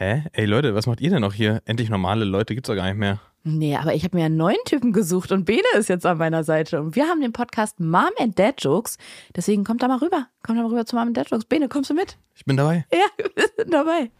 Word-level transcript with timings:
Hä? 0.00 0.22
Ey 0.32 0.44
Leute, 0.44 0.76
was 0.76 0.86
macht 0.86 1.00
ihr 1.00 1.10
denn 1.10 1.22
noch 1.22 1.34
hier? 1.34 1.60
Endlich 1.64 1.90
normale 1.90 2.24
Leute 2.24 2.54
gibt's 2.54 2.68
doch 2.68 2.76
gar 2.76 2.86
nicht 2.86 2.98
mehr. 2.98 3.20
Nee, 3.42 3.74
aber 3.74 3.96
ich 3.96 4.04
habe 4.04 4.16
mir 4.16 4.26
einen 4.26 4.36
neuen 4.36 4.62
Typen 4.64 4.92
gesucht 4.92 5.32
und 5.32 5.44
Bene 5.44 5.64
ist 5.76 5.88
jetzt 5.88 6.06
an 6.06 6.18
meiner 6.18 6.44
Seite. 6.44 6.80
Und 6.80 6.94
wir 6.94 7.06
haben 7.06 7.20
den 7.20 7.32
Podcast 7.32 7.80
Mom 7.80 8.10
and 8.20 8.38
Dad 8.38 8.62
Jokes. 8.62 8.96
Deswegen 9.34 9.64
kommt 9.64 9.82
da 9.82 9.88
mal 9.88 9.98
rüber. 9.98 10.28
Kommt 10.44 10.56
da 10.56 10.62
mal 10.62 10.68
rüber 10.68 10.86
zu 10.86 10.94
Mom 10.94 11.08
and 11.08 11.16
Dad 11.16 11.28
Jokes. 11.28 11.46
Bene, 11.46 11.68
kommst 11.68 11.90
du 11.90 11.94
mit? 11.94 12.16
Ich 12.36 12.44
bin 12.44 12.56
dabei. 12.56 12.86
Ja, 12.92 13.24
wir 13.34 13.48
sind 13.56 13.74
dabei. 13.74 14.12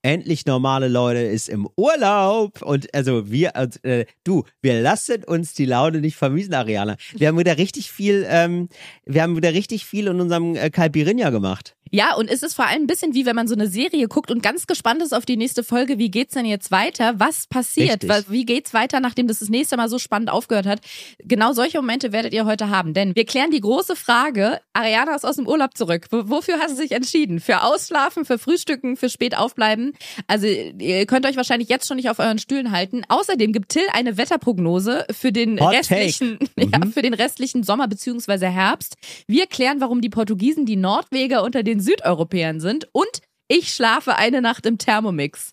endlich 0.00 0.46
normale 0.46 0.88
Leute 0.88 1.20
ist 1.20 1.50
im 1.50 1.68
Urlaub 1.76 2.62
und 2.62 2.94
also 2.94 3.30
wir, 3.30 3.52
äh, 3.82 4.06
du, 4.24 4.44
wir 4.62 4.80
lassen 4.80 5.24
uns 5.24 5.52
die 5.52 5.66
Laune 5.66 6.00
nicht 6.00 6.16
vermiesen, 6.16 6.54
Ariana. 6.54 6.96
Wir 7.12 7.28
haben 7.28 7.38
wieder 7.38 7.58
richtig 7.58 7.92
viel, 7.92 8.24
ähm, 8.26 8.70
wir 9.04 9.22
haben 9.22 9.36
wieder 9.36 9.52
richtig 9.52 9.84
viel 9.84 10.06
in 10.06 10.22
unserem 10.22 10.56
äh, 10.56 10.70
Calpirinha 10.70 11.28
gemacht. 11.28 11.76
Ja, 11.90 12.14
und 12.14 12.30
es 12.30 12.42
ist 12.42 12.54
vor 12.54 12.66
allem 12.66 12.82
ein 12.82 12.86
bisschen 12.86 13.14
wie 13.14 13.26
wenn 13.26 13.34
man 13.34 13.48
so 13.48 13.54
eine 13.54 13.66
Serie 13.66 14.06
guckt 14.06 14.30
und 14.30 14.42
ganz 14.42 14.66
gespannt 14.66 15.02
ist 15.02 15.12
auf 15.12 15.26
die 15.26 15.36
nächste 15.36 15.64
Folge. 15.64 15.98
Wie 15.98 16.10
geht's 16.10 16.34
denn 16.34 16.46
jetzt 16.46 16.70
weiter? 16.70 17.14
Was 17.18 17.46
passiert? 17.46 18.04
Richtig. 18.04 18.30
Wie 18.30 18.44
geht's 18.44 18.72
weiter, 18.72 19.00
nachdem 19.00 19.26
das 19.26 19.40
das 19.40 19.48
nächste 19.48 19.76
Mal 19.76 19.88
so 19.88 19.98
spannend 19.98 20.30
aufgehört 20.30 20.66
hat? 20.66 20.80
Genau 21.18 21.52
solche 21.52 21.78
Momente 21.78 22.12
werdet 22.12 22.32
ihr 22.32 22.46
heute 22.46 22.70
haben, 22.70 22.94
denn 22.94 23.16
wir 23.16 23.24
klären 23.24 23.50
die 23.50 23.60
große 23.60 23.96
Frage. 23.96 24.60
Ariana 24.72 25.14
ist 25.14 25.24
aus 25.24 25.36
dem 25.36 25.48
Urlaub 25.48 25.76
zurück. 25.76 26.06
Wofür 26.10 26.58
hast 26.60 26.72
du 26.72 26.76
sich 26.76 26.92
entschieden? 26.92 27.40
Für 27.40 27.62
Ausschlafen, 27.62 28.24
für 28.24 28.38
Frühstücken, 28.38 28.96
für 28.96 29.08
spät 29.08 29.36
aufbleiben? 29.36 29.92
Also 30.28 30.46
ihr 30.46 31.06
könnt 31.06 31.26
euch 31.26 31.36
wahrscheinlich 31.36 31.68
jetzt 31.68 31.88
schon 31.88 31.96
nicht 31.96 32.10
auf 32.10 32.20
euren 32.20 32.38
Stühlen 32.38 32.70
halten. 32.70 33.02
Außerdem 33.08 33.52
gibt 33.52 33.70
Till 33.70 33.82
eine 33.92 34.16
Wetterprognose 34.16 35.06
für 35.10 35.32
den 35.32 35.60
Hot 35.60 35.72
restlichen, 35.72 36.38
ja, 36.56 36.80
für 36.92 37.02
den 37.02 37.14
restlichen 37.14 37.64
Sommer 37.64 37.88
beziehungsweise 37.88 38.48
Herbst. 38.48 38.96
Wir 39.26 39.46
klären, 39.46 39.80
warum 39.80 40.00
die 40.00 40.10
Portugiesen 40.10 40.66
die 40.66 40.76
Nordweger 40.76 41.42
unter 41.42 41.62
den 41.62 41.79
Südeuropäern 41.80 42.60
sind 42.60 42.88
und 42.92 43.20
ich 43.48 43.74
schlafe 43.74 44.16
eine 44.16 44.40
Nacht 44.40 44.66
im 44.66 44.78
Thermomix. 44.78 45.52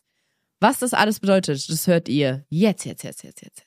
Was 0.59 0.79
das 0.79 0.93
alles 0.93 1.19
bedeutet, 1.19 1.69
das 1.69 1.87
hört 1.87 2.09
ihr 2.09 2.45
jetzt, 2.49 2.85
jetzt, 2.85 3.03
jetzt, 3.03 3.23
jetzt, 3.23 3.41
jetzt, 3.41 3.59
jetzt, 3.59 3.65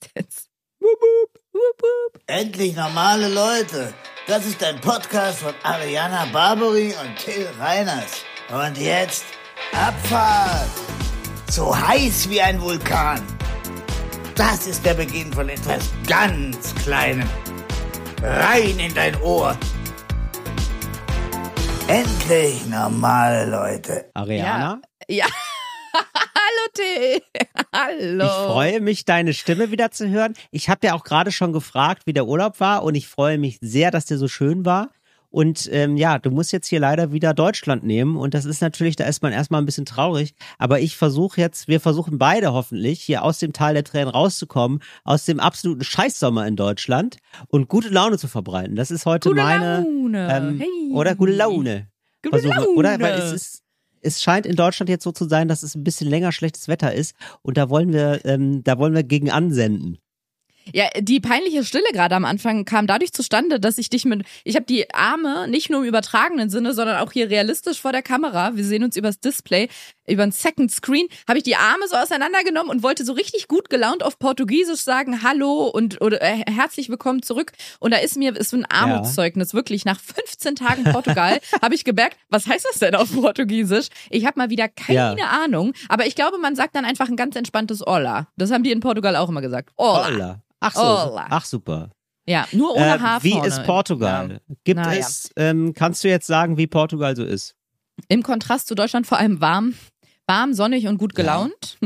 jetzt, 0.00 0.12
jetzt. 0.14 0.50
Wup, 0.80 0.90
wup, 1.00 1.40
wup, 1.52 1.82
wup. 1.82 2.22
Endlich 2.26 2.76
normale 2.76 3.28
Leute. 3.28 3.92
Das 4.28 4.46
ist 4.46 4.62
ein 4.62 4.80
Podcast 4.80 5.40
von 5.40 5.54
Ariana 5.64 6.26
Barbary 6.26 6.94
und 7.02 7.16
Till 7.16 7.48
Reiners. 7.58 8.22
Und 8.50 8.78
jetzt 8.78 9.24
Abfahrt. 9.72 10.68
So 11.50 11.76
heiß 11.76 12.28
wie 12.30 12.40
ein 12.40 12.60
Vulkan. 12.60 13.20
Das 14.36 14.68
ist 14.68 14.84
der 14.86 14.94
Beginn 14.94 15.32
von 15.32 15.48
etwas 15.48 15.90
ganz 16.06 16.74
Kleinem. 16.76 17.28
Rein 18.22 18.78
in 18.78 18.94
dein 18.94 19.20
Ohr. 19.20 19.58
Endlich 21.88 22.66
normale 22.66 23.50
Leute. 23.50 24.10
Ariana, 24.12 24.82
Ja. 25.08 25.24
Hallo 25.94 26.68
Till. 26.74 27.22
Hallo. 27.72 28.24
ich 28.24 28.30
freue 28.52 28.80
mich, 28.80 29.06
deine 29.06 29.32
Stimme 29.32 29.70
wieder 29.70 29.90
zu 29.90 30.06
hören. 30.10 30.34
Ich 30.50 30.68
habe 30.68 30.86
ja 30.86 30.92
auch 30.92 31.02
gerade 31.02 31.32
schon 31.32 31.54
gefragt, 31.54 32.02
wie 32.04 32.12
der 32.12 32.26
Urlaub 32.26 32.60
war 32.60 32.82
und 32.82 32.94
ich 32.94 33.08
freue 33.08 33.38
mich 33.38 33.56
sehr, 33.62 33.90
dass 33.90 34.04
der 34.04 34.18
so 34.18 34.28
schön 34.28 34.66
war. 34.66 34.90
Und 35.30 35.68
ähm, 35.72 35.96
ja, 35.98 36.18
du 36.18 36.30
musst 36.30 36.52
jetzt 36.52 36.66
hier 36.68 36.80
leider 36.80 37.12
wieder 37.12 37.34
Deutschland 37.34 37.84
nehmen 37.84 38.16
und 38.16 38.32
das 38.32 38.46
ist 38.46 38.62
natürlich, 38.62 38.96
da 38.96 39.04
ist 39.04 39.22
man 39.22 39.32
erstmal 39.32 39.60
ein 39.60 39.66
bisschen 39.66 39.84
traurig. 39.84 40.34
Aber 40.56 40.80
ich 40.80 40.96
versuche 40.96 41.40
jetzt, 41.40 41.68
wir 41.68 41.80
versuchen 41.80 42.16
beide 42.18 42.52
hoffentlich 42.54 43.02
hier 43.02 43.22
aus 43.22 43.38
dem 43.38 43.52
Tal 43.52 43.74
der 43.74 43.84
Tränen 43.84 44.08
rauszukommen, 44.08 44.80
aus 45.04 45.26
dem 45.26 45.38
absoluten 45.38 45.84
Scheißsommer 45.84 46.46
in 46.46 46.56
Deutschland 46.56 47.18
und 47.48 47.68
gute 47.68 47.90
Laune 47.90 48.16
zu 48.16 48.26
verbreiten. 48.26 48.74
Das 48.74 48.90
ist 48.90 49.04
heute 49.04 49.28
Gute 49.28 49.42
meine 49.42 49.82
Laune. 49.82 50.28
Ähm, 50.34 50.58
Hey. 50.60 50.92
oder 50.94 51.14
gute 51.14 51.32
Laune. 51.32 51.88
Gute 52.22 52.38
Versuche. 52.40 52.54
Laune. 52.60 52.68
Oder 52.70 52.98
weil 53.00 53.12
es 53.12 53.32
ist, 53.32 53.62
es 54.00 54.22
scheint 54.22 54.46
in 54.46 54.56
Deutschland 54.56 54.88
jetzt 54.88 55.04
so 55.04 55.12
zu 55.12 55.28
sein, 55.28 55.46
dass 55.48 55.62
es 55.62 55.74
ein 55.74 55.84
bisschen 55.84 56.08
länger 56.08 56.32
schlechtes 56.32 56.68
Wetter 56.68 56.94
ist 56.94 57.14
und 57.42 57.58
da 57.58 57.68
wollen 57.68 57.92
wir, 57.92 58.24
ähm, 58.24 58.64
da 58.64 58.78
wollen 58.78 58.94
wir 58.94 59.02
gegen 59.02 59.30
ansenden. 59.30 59.98
Ja, 60.72 60.86
die 60.98 61.20
peinliche 61.20 61.64
Stille 61.64 61.84
gerade 61.92 62.14
am 62.14 62.24
Anfang 62.24 62.64
kam 62.64 62.86
dadurch 62.86 63.12
zustande, 63.12 63.60
dass 63.60 63.78
ich 63.78 63.90
dich 63.90 64.04
mit, 64.04 64.24
ich 64.44 64.56
habe 64.56 64.66
die 64.66 64.92
Arme 64.94 65.48
nicht 65.48 65.70
nur 65.70 65.82
im 65.82 65.88
übertragenen 65.88 66.50
Sinne, 66.50 66.74
sondern 66.74 66.98
auch 66.98 67.12
hier 67.12 67.30
realistisch 67.30 67.80
vor 67.80 67.92
der 67.92 68.02
Kamera. 68.02 68.56
Wir 68.56 68.64
sehen 68.64 68.84
uns 68.84 68.96
übers 68.96 69.20
Display, 69.20 69.68
über 70.08 70.22
ein 70.22 70.32
Second 70.32 70.70
Screen, 70.70 71.06
habe 71.28 71.38
ich 71.38 71.44
die 71.44 71.56
Arme 71.56 71.86
so 71.88 71.96
auseinandergenommen 71.96 72.70
und 72.70 72.82
wollte 72.82 73.04
so 73.04 73.12
richtig 73.12 73.48
gut 73.48 73.70
gelaunt 73.70 74.02
auf 74.02 74.18
Portugiesisch 74.18 74.80
sagen 74.80 75.22
Hallo 75.22 75.66
und 75.68 76.00
oder 76.00 76.20
äh, 76.22 76.44
herzlich 76.50 76.88
willkommen 76.88 77.22
zurück. 77.22 77.52
Und 77.80 77.92
da 77.92 77.98
ist 77.98 78.16
mir 78.16 78.34
ist 78.36 78.50
so 78.50 78.56
ein 78.56 78.66
Armutszeugnis 78.66 79.54
wirklich 79.54 79.84
nach 79.84 80.00
15 80.00 80.56
Tagen 80.56 80.84
Portugal 80.84 81.38
habe 81.62 81.74
ich 81.74 81.84
gemerkt, 81.84 82.16
was 82.28 82.46
heißt 82.46 82.66
das 82.70 82.78
denn 82.80 82.94
auf 82.94 83.12
Portugiesisch? 83.12 83.88
Ich 84.10 84.26
habe 84.26 84.38
mal 84.38 84.50
wieder 84.50 84.68
keine 84.68 85.18
Ja. 85.18 85.28
Ahnung, 85.44 85.72
aber 85.88 86.06
ich 86.06 86.14
glaube, 86.14 86.38
man 86.38 86.56
sagt 86.56 86.74
dann 86.74 86.84
einfach 86.84 87.08
ein 87.08 87.16
ganz 87.16 87.36
entspanntes 87.36 87.82
Hola. 87.86 88.28
Das 88.36 88.50
haben 88.50 88.62
die 88.62 88.72
in 88.72 88.80
Portugal 88.80 89.16
auch 89.16 89.28
immer 89.28 89.40
gesagt. 89.40 89.70
Hola. 89.78 90.06
Hola. 90.06 90.42
Ach 90.60 90.74
so, 90.74 90.80
Hola. 90.82 91.26
ach 91.30 91.44
super. 91.44 91.90
Ja, 92.26 92.46
nur 92.52 92.74
ohne 92.74 92.96
Äh, 92.96 92.98
Haar 92.98 93.22
wie 93.22 93.38
ist 93.46 93.62
Portugal? 93.64 94.40
Gibt 94.64 94.80
Na 94.80 94.92
ja. 94.92 95.00
es, 95.00 95.30
ähm, 95.36 95.72
kannst 95.74 96.04
du 96.04 96.08
jetzt 96.08 96.26
sagen, 96.26 96.58
wie 96.58 96.66
Portugal 96.66 97.16
so 97.16 97.24
ist? 97.24 97.54
Im 98.08 98.22
Kontrast 98.22 98.68
zu 98.68 98.74
Deutschland 98.74 99.06
vor 99.06 99.18
allem 99.18 99.40
warm, 99.40 99.74
warm, 100.28 100.52
sonnig 100.54 100.86
und 100.86 100.98
gut 100.98 101.14
gelaunt. 101.14 101.78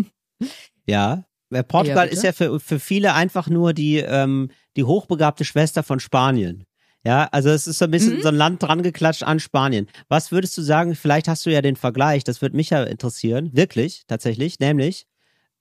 Ja. 0.87 1.25
Weil 1.51 1.65
Portugal 1.65 2.07
bitte? 2.07 2.17
ist 2.17 2.25
ja 2.25 2.33
für, 2.33 2.59
für 2.61 2.81
viele 2.81 3.15
einfach 3.15 3.49
nur 3.49 3.73
die, 3.75 3.99
ähm, 3.99 4.51
die 4.77 4.85
hochbegabte 4.85 5.45
Schwester 5.45 5.83
von 5.83 6.01
Spanien. 6.01 6.65
Ja, 7.05 7.29
also 7.33 7.51
es 7.51 7.67
ist 7.67 7.79
so 7.79 7.85
ein 7.87 7.91
bisschen 7.91 8.17
Mhm. 8.19 8.23
so 8.23 8.29
ein 8.29 8.37
Land 8.37 8.63
dran 8.63 8.83
geklatscht 8.83 9.23
an 9.23 9.39
Spanien. 9.41 9.89
Was 10.09 10.33
würdest 10.33 10.57
du 10.57 10.63
sagen, 10.63 10.95
vielleicht 10.95 11.29
hast 11.29 11.45
du 11.45 11.51
ja 11.51 11.61
den 11.61 11.77
Vergleich, 11.77 12.25
das 12.25 12.41
würde 12.41 12.57
mich 12.57 12.71
ja 12.71 12.83
interessieren, 12.85 13.51
wirklich, 13.53 14.05
tatsächlich, 14.07 14.61
nämlich, 14.61 15.07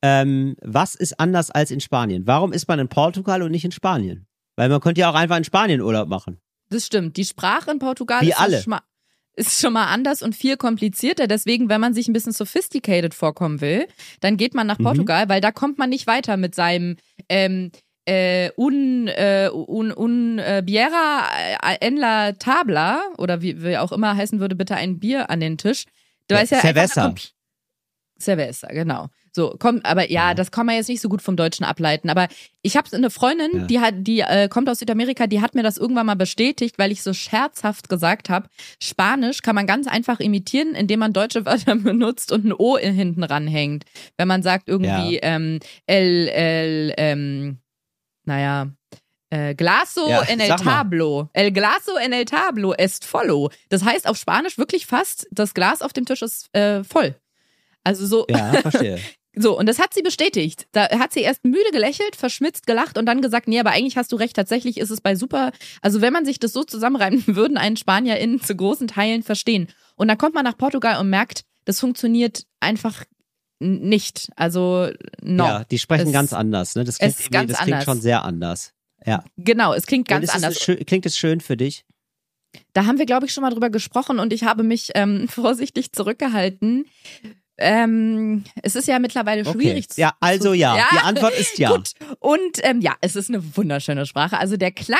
ähm, 0.01 0.55
was 0.61 0.95
ist 0.95 1.19
anders 1.19 1.51
als 1.51 1.71
in 1.71 1.79
Spanien? 1.81 2.25
Warum 2.25 2.53
ist 2.53 2.67
man 2.67 2.79
in 2.79 2.87
Portugal 2.87 3.41
und 3.41 3.51
nicht 3.51 3.65
in 3.65 3.71
Spanien? 3.71 4.27
Weil 4.55 4.69
man 4.69 4.81
könnte 4.81 5.01
ja 5.01 5.09
auch 5.09 5.15
einfach 5.15 5.37
in 5.37 5.43
Spanien 5.43 5.81
Urlaub 5.81 6.07
machen. 6.07 6.39
Das 6.69 6.85
stimmt. 6.85 7.17
Die 7.17 7.25
Sprache 7.25 7.71
in 7.71 7.79
Portugal 7.79 8.21
Wie 8.21 8.29
ist, 8.29 8.39
alle. 8.39 8.63
Ist 9.41 9.59
schon 9.61 9.73
mal 9.73 9.87
anders 9.87 10.21
und 10.21 10.35
viel 10.35 10.55
komplizierter. 10.57 11.25
Deswegen, 11.27 11.67
wenn 11.69 11.81
man 11.81 11.93
sich 11.93 12.07
ein 12.07 12.13
bisschen 12.13 12.31
sophisticated 12.33 13.13
vorkommen 13.13 13.59
will, 13.61 13.87
dann 14.19 14.37
geht 14.37 14.53
man 14.53 14.67
nach 14.67 14.77
Mhm. 14.79 14.83
Portugal, 14.83 15.29
weil 15.29 15.41
da 15.41 15.51
kommt 15.51 15.77
man 15.79 15.89
nicht 15.89 16.05
weiter 16.07 16.37
mit 16.37 16.53
seinem 16.53 16.97
ähm, 17.29 17.71
äh, 18.05 18.49
un, 18.57 19.07
äh, 19.07 19.49
un, 19.51 19.91
un 19.95 20.39
äh, 20.39 20.61
Biera 20.65 21.27
äh, 21.63 21.77
en 21.87 21.97
la 21.97 22.33
tabla 22.33 23.01
oder 23.17 23.41
wie, 23.41 23.63
wie 23.63 23.77
auch 23.77 23.91
immer 23.91 24.15
heißen 24.15 24.39
würde, 24.39 24.55
bitte 24.55 24.75
ein 24.75 24.99
Bier 24.99 25.29
an 25.29 25.39
den 25.39 25.57
Tisch. 25.57 25.85
Du 26.27 26.35
Ja, 26.35 26.41
weißt 26.41 26.51
ja 26.51 26.59
Cerveza. 26.61 27.13
Cerveza, 28.19 28.67
genau. 28.67 29.07
So, 29.33 29.55
komm, 29.59 29.79
aber 29.83 30.09
ja, 30.11 30.29
Ja. 30.29 30.33
das 30.33 30.51
kann 30.51 30.65
man 30.65 30.75
jetzt 30.75 30.89
nicht 30.89 30.99
so 31.01 31.07
gut 31.07 31.21
vom 31.21 31.37
Deutschen 31.37 31.63
ableiten. 31.65 32.09
Aber 32.09 32.27
ich 32.63 32.75
habe 32.75 32.89
eine 32.95 33.09
Freundin, 33.09 33.49
Ja. 33.61 33.65
die 33.65 33.79
hat, 33.79 33.93
die 33.99 34.19
äh, 34.19 34.49
kommt 34.49 34.69
aus 34.69 34.79
Südamerika, 34.79 35.25
die 35.27 35.39
hat 35.41 35.55
mir 35.55 35.63
das 35.63 35.77
irgendwann 35.77 36.05
mal 36.05 36.15
bestätigt, 36.15 36.77
weil 36.77 36.91
ich 36.91 37.01
so 37.01 37.13
scherzhaft 37.13 37.87
gesagt 37.87 38.29
habe, 38.29 38.49
Spanisch 38.81 39.41
kann 39.41 39.55
man 39.55 39.67
ganz 39.67 39.87
einfach 39.87 40.19
imitieren, 40.19 40.75
indem 40.75 40.99
man 40.99 41.13
deutsche 41.13 41.45
Wörter 41.45 41.75
benutzt 41.77 42.31
und 42.33 42.43
ein 42.45 42.53
O 42.53 42.75
in- 42.75 42.93
hinten 42.93 43.23
ranhängt. 43.23 43.85
Wenn 44.17 44.27
man 44.27 44.43
sagt 44.43 44.67
irgendwie 44.67 45.19
ähm, 45.21 45.59
el, 45.87 46.27
el, 46.27 46.93
ähm, 46.97 47.57
naja, 48.25 48.67
äh, 49.29 49.55
glaso 49.55 50.09
Ja, 50.09 50.23
en 50.23 50.41
el 50.41 50.49
tablo. 50.57 51.29
El 51.31 51.51
glaso 51.53 51.95
en 51.95 52.11
el 52.11 52.25
tablo 52.25 52.73
est 52.73 53.05
follow. 53.05 53.49
Das 53.69 53.85
heißt 53.85 54.07
auf 54.07 54.17
Spanisch 54.17 54.57
wirklich 54.57 54.85
fast, 54.85 55.25
das 55.31 55.53
Glas 55.53 55.81
auf 55.81 55.93
dem 55.93 56.05
Tisch 56.05 56.21
ist 56.21 56.53
äh, 56.53 56.83
voll. 56.83 57.15
Also 57.85 58.05
so, 58.05 58.25
Ja, 58.29 58.51
verstehe. 58.61 58.99
So, 59.33 59.57
und 59.57 59.67
das 59.67 59.79
hat 59.79 59.93
sie 59.93 60.01
bestätigt. 60.01 60.67
Da 60.73 60.89
hat 60.99 61.13
sie 61.13 61.21
erst 61.21 61.45
müde 61.45 61.71
gelächelt, 61.71 62.15
verschmitzt 62.17 62.67
gelacht 62.67 62.97
und 62.97 63.05
dann 63.05 63.21
gesagt, 63.21 63.47
nee, 63.47 63.59
aber 63.59 63.71
eigentlich 63.71 63.95
hast 63.97 64.11
du 64.11 64.17
recht, 64.17 64.35
tatsächlich 64.35 64.77
ist 64.77 64.89
es 64.89 64.99
bei 64.99 65.15
super, 65.15 65.51
also 65.81 66.01
wenn 66.01 66.11
man 66.11 66.25
sich 66.25 66.39
das 66.39 66.51
so 66.51 66.63
zusammenreimt, 66.63 67.27
würden 67.35 67.57
einen 67.57 67.77
SpanierInnen 67.77 68.41
zu 68.41 68.55
großen 68.55 68.87
Teilen 68.87 69.23
verstehen. 69.23 69.67
Und 69.95 70.07
dann 70.09 70.17
kommt 70.17 70.35
man 70.35 70.43
nach 70.43 70.57
Portugal 70.57 70.99
und 70.99 71.09
merkt, 71.09 71.45
das 71.65 71.79
funktioniert 71.79 72.43
einfach 72.59 73.03
nicht. 73.59 74.29
Also, 74.35 74.89
no. 75.21 75.45
Ja, 75.45 75.63
die 75.65 75.77
sprechen 75.79 76.07
Es- 76.07 76.13
ganz 76.13 76.33
anders. 76.33 76.75
Ne? 76.75 76.83
Das 76.83 76.97
klingt, 76.97 77.13
es 77.13 77.29
das 77.29 77.29
klingt 77.29 77.59
anders. 77.59 77.83
schon 77.85 78.01
sehr 78.01 78.23
anders. 78.25 78.73
Ja. 79.05 79.23
Genau, 79.37 79.73
es 79.73 79.85
klingt 79.85 80.07
ganz 80.07 80.29
es 80.29 80.35
anders. 80.35 80.59
schön, 80.59 80.85
klingt 80.85 81.05
es 81.05 81.17
schön 81.17 81.41
für 81.41 81.57
dich? 81.57 81.85
Da 82.73 82.85
haben 82.85 82.97
wir, 82.97 83.05
glaube 83.05 83.25
ich, 83.27 83.33
schon 83.33 83.43
mal 83.43 83.49
drüber 83.49 83.69
gesprochen 83.69 84.19
und 84.19 84.33
ich 84.33 84.43
habe 84.43 84.63
mich 84.63 84.91
ähm, 84.95 85.27
vorsichtig 85.29 85.93
zurückgehalten. 85.93 86.85
Ähm, 87.61 88.43
es 88.63 88.75
ist 88.75 88.87
ja 88.87 88.99
mittlerweile 88.99 89.45
schwierig 89.45 89.89
zu. 89.89 90.01
Ja, 90.01 90.13
also 90.19 90.49
zu, 90.49 90.53
ja. 90.55 90.87
Die 90.91 90.97
Antwort 90.97 91.37
ist 91.37 91.57
ja. 91.59 91.69
Gut. 91.71 91.91
Und 92.19 92.59
ähm, 92.63 92.81
ja, 92.81 92.95
es 93.01 93.15
ist 93.15 93.29
eine 93.29 93.55
wunderschöne 93.55 94.05
Sprache. 94.05 94.37
Also 94.37 94.57
der 94.57 94.71
Klang, 94.71 94.99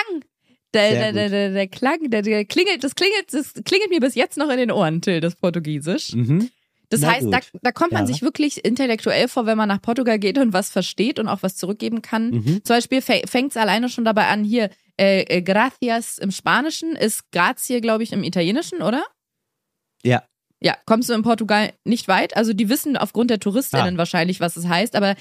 der, 0.74 1.12
der, 1.12 1.30
der, 1.30 1.50
der, 1.52 1.68
Klang, 1.68 2.10
der, 2.10 2.22
der 2.22 2.46
klingelt, 2.46 2.84
das 2.84 2.96
klingelt, 2.96 3.34
das 3.34 3.54
klingelt 3.66 3.90
mir 3.90 4.00
bis 4.00 4.16
jetzt 4.16 4.38
noch 4.38 4.50
in 4.50 4.58
den 4.58 4.72
Ohren, 4.72 5.02
Till, 5.02 5.19
das 5.19 5.36
Portugiesisch. 5.36 6.13
Mhm. 6.13 6.50
Das 6.90 7.02
Na 7.02 7.12
heißt, 7.12 7.28
da, 7.31 7.40
da 7.62 7.72
kommt 7.72 7.94
man 7.94 8.06
Ja. 8.06 8.08
sich 8.08 8.22
wirklich 8.22 8.66
intellektuell 8.66 9.30
vor, 9.30 9.46
wenn 9.46 9.58
man 9.58 9.69
nach 9.69 9.81
Portugal 9.81 10.19
geht 10.19 10.38
und 10.38 10.52
was 10.52 10.69
versteht 10.69 11.19
und 11.19 11.30
auch 11.30 11.42
was 11.42 11.56
zurückgeben 11.56 12.02
kann. 12.02 12.31
Mhm. 12.31 12.63
Zum 12.66 12.75
Beispiel 12.75 13.02
fängt 13.02 13.52
es 13.52 13.58
alleine 13.58 13.88
schon 13.88 14.04
dabei 14.04 14.28
an, 14.28 14.44
hier, 14.44 14.69
äh, 15.00 15.22
äh, 15.22 15.42
gracias 15.42 16.18
im 16.18 16.31
Spanischen 16.31 16.96
ist 16.98 17.31
grazie, 17.31 17.80
glaube 17.80 18.04
ich, 18.04 18.12
im 18.12 18.24
Italienischen, 18.24 18.81
oder? 18.81 19.04
Ja. 20.04 20.24
Ja, 20.63 20.75
kommst 20.86 21.10
du 21.10 21.13
in 21.13 21.24
Portugal 21.24 21.74
nicht 21.86 22.08
weit. 22.08 22.38
Also 22.38 22.54
die 22.54 22.69
wissen 22.69 22.96
aufgrund 22.98 23.30
der 23.31 23.40
Touristinnen 23.40 23.96
Ah. 23.96 23.98
wahrscheinlich, 23.98 24.40
was 24.40 24.58
es 24.58 24.68
heißt, 24.68 24.96
aber 24.96 25.16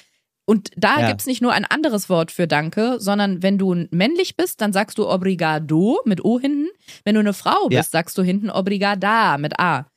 und 0.45 0.69
da 0.75 0.99
Ja. 1.01 1.07
gibt's 1.07 1.25
nicht 1.25 1.41
nur 1.41 1.53
ein 1.53 1.65
anderes 1.65 2.09
Wort 2.09 2.31
für 2.31 2.47
Danke, 2.47 2.95
sondern 2.99 3.41
wenn 3.41 3.57
du 3.57 3.87
männlich 3.91 4.35
bist, 4.35 4.59
dann 4.61 4.73
sagst 4.73 4.97
du 4.97 5.07
Obrigado 5.09 5.99
mit 6.05 6.23
O 6.25 6.39
hinten. 6.39 6.67
Wenn 7.05 7.13
du 7.15 7.19
eine 7.21 7.33
Frau 7.33 7.67
bist, 7.69 7.93
Ja. 7.93 7.99
sagst 7.99 8.17
du 8.17 8.23
hinten 8.23 8.49
Obrigada 8.49 9.37
mit 9.37 9.59
A. 9.59 9.87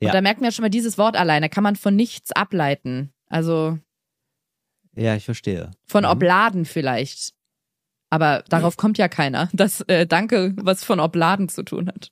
Und 0.00 0.06
Ja. 0.06 0.12
da 0.12 0.20
merkt 0.20 0.40
man 0.40 0.46
ja 0.48 0.52
schon 0.52 0.62
mal 0.62 0.68
dieses 0.68 0.96
Wort 0.96 1.16
alleine, 1.16 1.48
kann 1.48 1.64
man 1.64 1.76
von 1.76 1.96
nichts 1.96 2.30
ableiten. 2.32 3.12
Also 3.28 3.78
Ja, 4.94 5.14
ich 5.16 5.24
verstehe. 5.24 5.70
von 5.86 6.04
Mhm. 6.04 6.10
Obladen 6.10 6.64
vielleicht. 6.64 7.32
Aber 8.10 8.44
darauf 8.48 8.76
kommt 8.78 8.96
ja 8.96 9.08
keiner, 9.08 9.48
dass 9.52 9.80
äh, 9.82 10.06
Danke 10.06 10.54
was 10.56 10.84
von 10.84 11.00
Obladen 11.00 11.48
zu 11.48 11.62
tun 11.62 11.88
hat. 11.88 12.10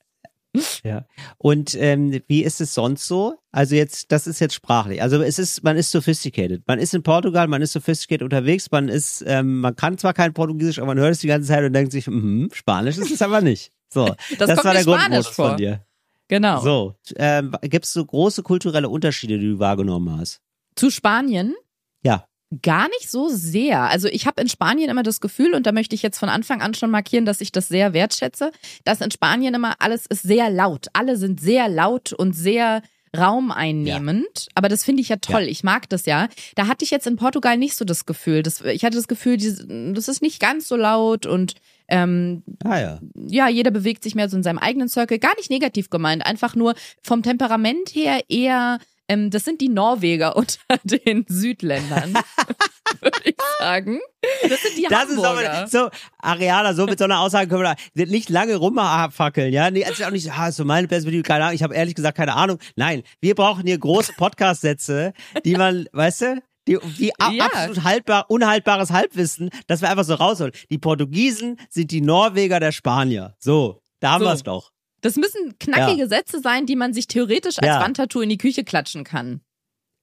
Ja. 0.85 1.05
Und 1.38 1.75
ähm, 1.75 2.20
wie 2.26 2.43
ist 2.43 2.61
es 2.61 2.75
sonst 2.75 3.06
so? 3.06 3.35
Also 3.53 3.75
jetzt, 3.75 4.12
das 4.12 4.26
ist 4.26 4.41
jetzt 4.41 4.55
sprachlich. 4.55 5.03
Also 5.03 5.23
es 5.23 5.38
ist, 5.38 5.64
man 5.64 5.76
ist 5.76 5.91
sophisticated. 5.91 6.62
Man 6.67 6.79
ist 6.79 6.94
in 6.94 7.03
Portugal, 7.03 7.49
man 7.49 7.62
ist 7.62 7.73
sophisticated 7.73 8.23
unterwegs, 8.23 8.70
man 8.70 8.88
ist, 8.88 9.25
ähm, 9.26 9.61
man 9.61 9.76
kann 9.76 9.99
zwar 9.99 10.14
kein 10.14 10.32
Portugiesisch, 10.35 10.79
aber 10.79 10.88
man 10.88 10.99
hört 10.99 11.12
es 11.12 11.20
die 11.20 11.26
ganze 11.26 11.49
Zeit 11.49 11.64
und 11.64 11.73
denkt 11.73 11.93
sich, 11.93 12.06
mhm, 12.06 12.50
Spanisch 12.53 12.99
ist 12.99 13.11
es 13.11 13.23
aber 13.23 13.41
nicht. 13.41 13.73
So, 13.88 14.06
Das, 14.38 14.49
das, 14.49 14.64
war 14.64 14.75
der 14.75 14.85
Grundmodus 14.85 15.29
von 15.29 15.56
dir. 15.56 15.85
Genau. 16.29 16.61
So, 16.61 16.97
ähm, 17.17 17.55
gibt 17.62 17.85
es 17.85 17.93
so 17.93 18.05
große 18.05 18.43
kulturelle 18.43 18.88
Unterschiede, 18.88 19.38
die 19.38 19.47
du 19.47 19.59
wahrgenommen 19.59 20.19
hast? 20.19 20.41
Zu 20.75 20.91
Spanien 20.91 21.55
Ja. 22.02 22.26
Gar 22.62 22.88
nicht 22.88 23.10
so 23.10 23.28
sehr. 23.28 23.82
Also 23.82 24.06
ich 24.08 24.26
habe 24.26 24.40
in 24.40 24.48
Spanien 24.48 24.88
immer 24.88 25.02
das 25.02 25.20
Gefühl, 25.20 25.54
und 25.54 25.66
da 25.66 25.72
möchte 25.72 25.94
ich 25.94 26.02
jetzt 26.02 26.19
von 26.19 26.28
Anfang 26.28 26.62
an 26.62 26.75
schon 26.75 26.90
markieren, 26.90 27.26
dass 27.26 27.40
ich 27.40 27.50
das 27.50 27.66
sehr 27.69 27.93
wertschätze, 27.93 28.52
dass 28.84 29.00
in 29.00 29.10
Spanien 29.10 29.54
immer 29.54 29.75
alles 29.81 30.06
ist 30.06 30.22
sehr 30.22 30.48
laut. 30.48 30.87
Alle 30.93 31.16
sind 31.16 31.40
sehr 31.40 31.69
laut 31.69 32.12
und 32.12 32.34
sehr 32.34 32.82
raumeinnehmend. 33.16 34.48
Aber 34.54 34.69
das 34.69 34.84
finde 34.84 35.02
ich 35.02 35.08
ja 35.08 35.16
toll. 35.16 35.43
Ich 35.43 35.64
mag 35.64 35.88
das 35.88 36.06
ja. 36.06 36.28
Da 36.54 36.66
hatte 36.66 36.84
ich 36.84 36.90
jetzt 36.90 37.06
in 37.06 37.16
Portugal 37.16 37.56
nicht 37.56 37.75
so 37.75 37.84
das 37.84 38.06
Gefühl. 38.06 38.43
Das, 38.43 38.60
ich 38.60 38.84
hatte 38.84 38.96
das 38.96 39.08
Gefühl, 39.08 39.38
das 39.38 40.08
ist 40.08 40.22
nicht 40.22 40.40
ganz 40.40 40.69
so 40.69 40.76
laut 40.76 41.26
und 41.26 41.54
ähm, 41.88 42.42
Ah 42.64 42.81
ja. 42.81 43.00
ja, 43.14 43.49
jeder 43.49 43.70
bewegt 43.70 44.02
sich 44.02 44.14
mehr 44.14 44.28
so 44.28 44.37
in 44.37 44.42
seinem 44.42 44.58
eigenen 44.58 44.88
Circle. 44.88 45.19
Gar 45.19 45.37
nicht 45.37 45.50
negativ 45.50 45.88
gemeint, 45.88 46.26
einfach 46.26 46.54
nur 46.54 46.75
vom 47.02 47.22
Temperament 47.22 47.94
her 47.94 48.20
eher, 48.28 48.78
ähm, 49.08 49.31
das 49.31 49.44
sind 49.44 49.61
die 49.61 49.69
Norweger 49.69 50.37
unter 50.37 50.58
den 50.85 51.25
Südländern, 51.29 52.14
würde 53.00 53.20
ich 53.25 53.37
sagen. 53.58 54.00
Das 54.49 54.62
sind 54.62 54.76
die 54.79 54.87
Das 54.88 55.08
ist 55.08 55.19
aber 55.25 55.67
so, 55.69 55.88
Ariana, 56.19 56.75
so 56.75 56.87
mit 56.87 56.99
so 56.99 57.05
einer 57.05 57.20
Aussage 57.20 57.49
können 57.49 57.62
wir 57.62 57.76
da 57.94 58.05
nicht 58.11 58.29
lange 58.29 58.56
rumfackeln, 58.56 59.53
ja? 59.53 59.70
Nee, 59.70 59.85
also 59.85 60.05
auch 60.05 60.11
nicht, 60.11 60.31
ah, 60.32 60.50
so 60.53 60.64
meine 60.64 60.88
Perspektive, 60.88 61.23
keine 61.23 61.44
Ahnung, 61.44 61.55
ich 61.55 61.62
habe 61.62 61.75
ehrlich 61.75 61.94
gesagt 61.94 62.17
keine 62.17 62.35
Ahnung. 62.35 62.58
Nein, 62.76 63.03
wir 63.20 63.35
brauchen 63.35 63.64
hier 63.67 63.79
große 63.79 64.12
Podcast-Sätze, 64.17 65.12
die 65.44 65.55
man, 65.56 65.87
weißt 65.93 66.20
du, 66.23 66.43
die, 66.69 66.79
die 66.99 67.12
Ja. 67.37 67.47
absolut 67.47 67.85
haltbar, 67.85 68.26
unhaltbares 68.29 68.91
Halbwissen, 68.91 69.50
dass 69.69 69.82
wir 69.82 69.91
einfach 69.91 70.02
so 70.05 70.14
rausholen. 70.14 70.52
Die 70.70 70.79
Portugiesen 70.79 71.61
sind 71.70 71.93
die 71.93 72.00
Norweger 72.00 72.59
der 72.59 72.73
Spanier. 72.73 73.37
So, 73.38 73.82
da 74.00 74.11
haben 74.12 74.25
So. 74.25 74.31
wir's 74.31 74.43
doch. 74.43 74.73
Das 75.02 75.16
müssen 75.16 75.58
knackige 75.58 76.08
Sätze 76.08 76.40
sein, 76.40 76.66
die 76.66 76.76
man 76.76 76.93
sich 76.93 77.06
theoretisch 77.06 77.58
als 77.58 77.66
Ja. 77.66 77.81
Wandtattoo 77.81 78.20
in 78.20 78.28
die 78.28 78.38
Küche 78.38 78.64
klatschen 78.64 79.04
kann. 79.04 79.40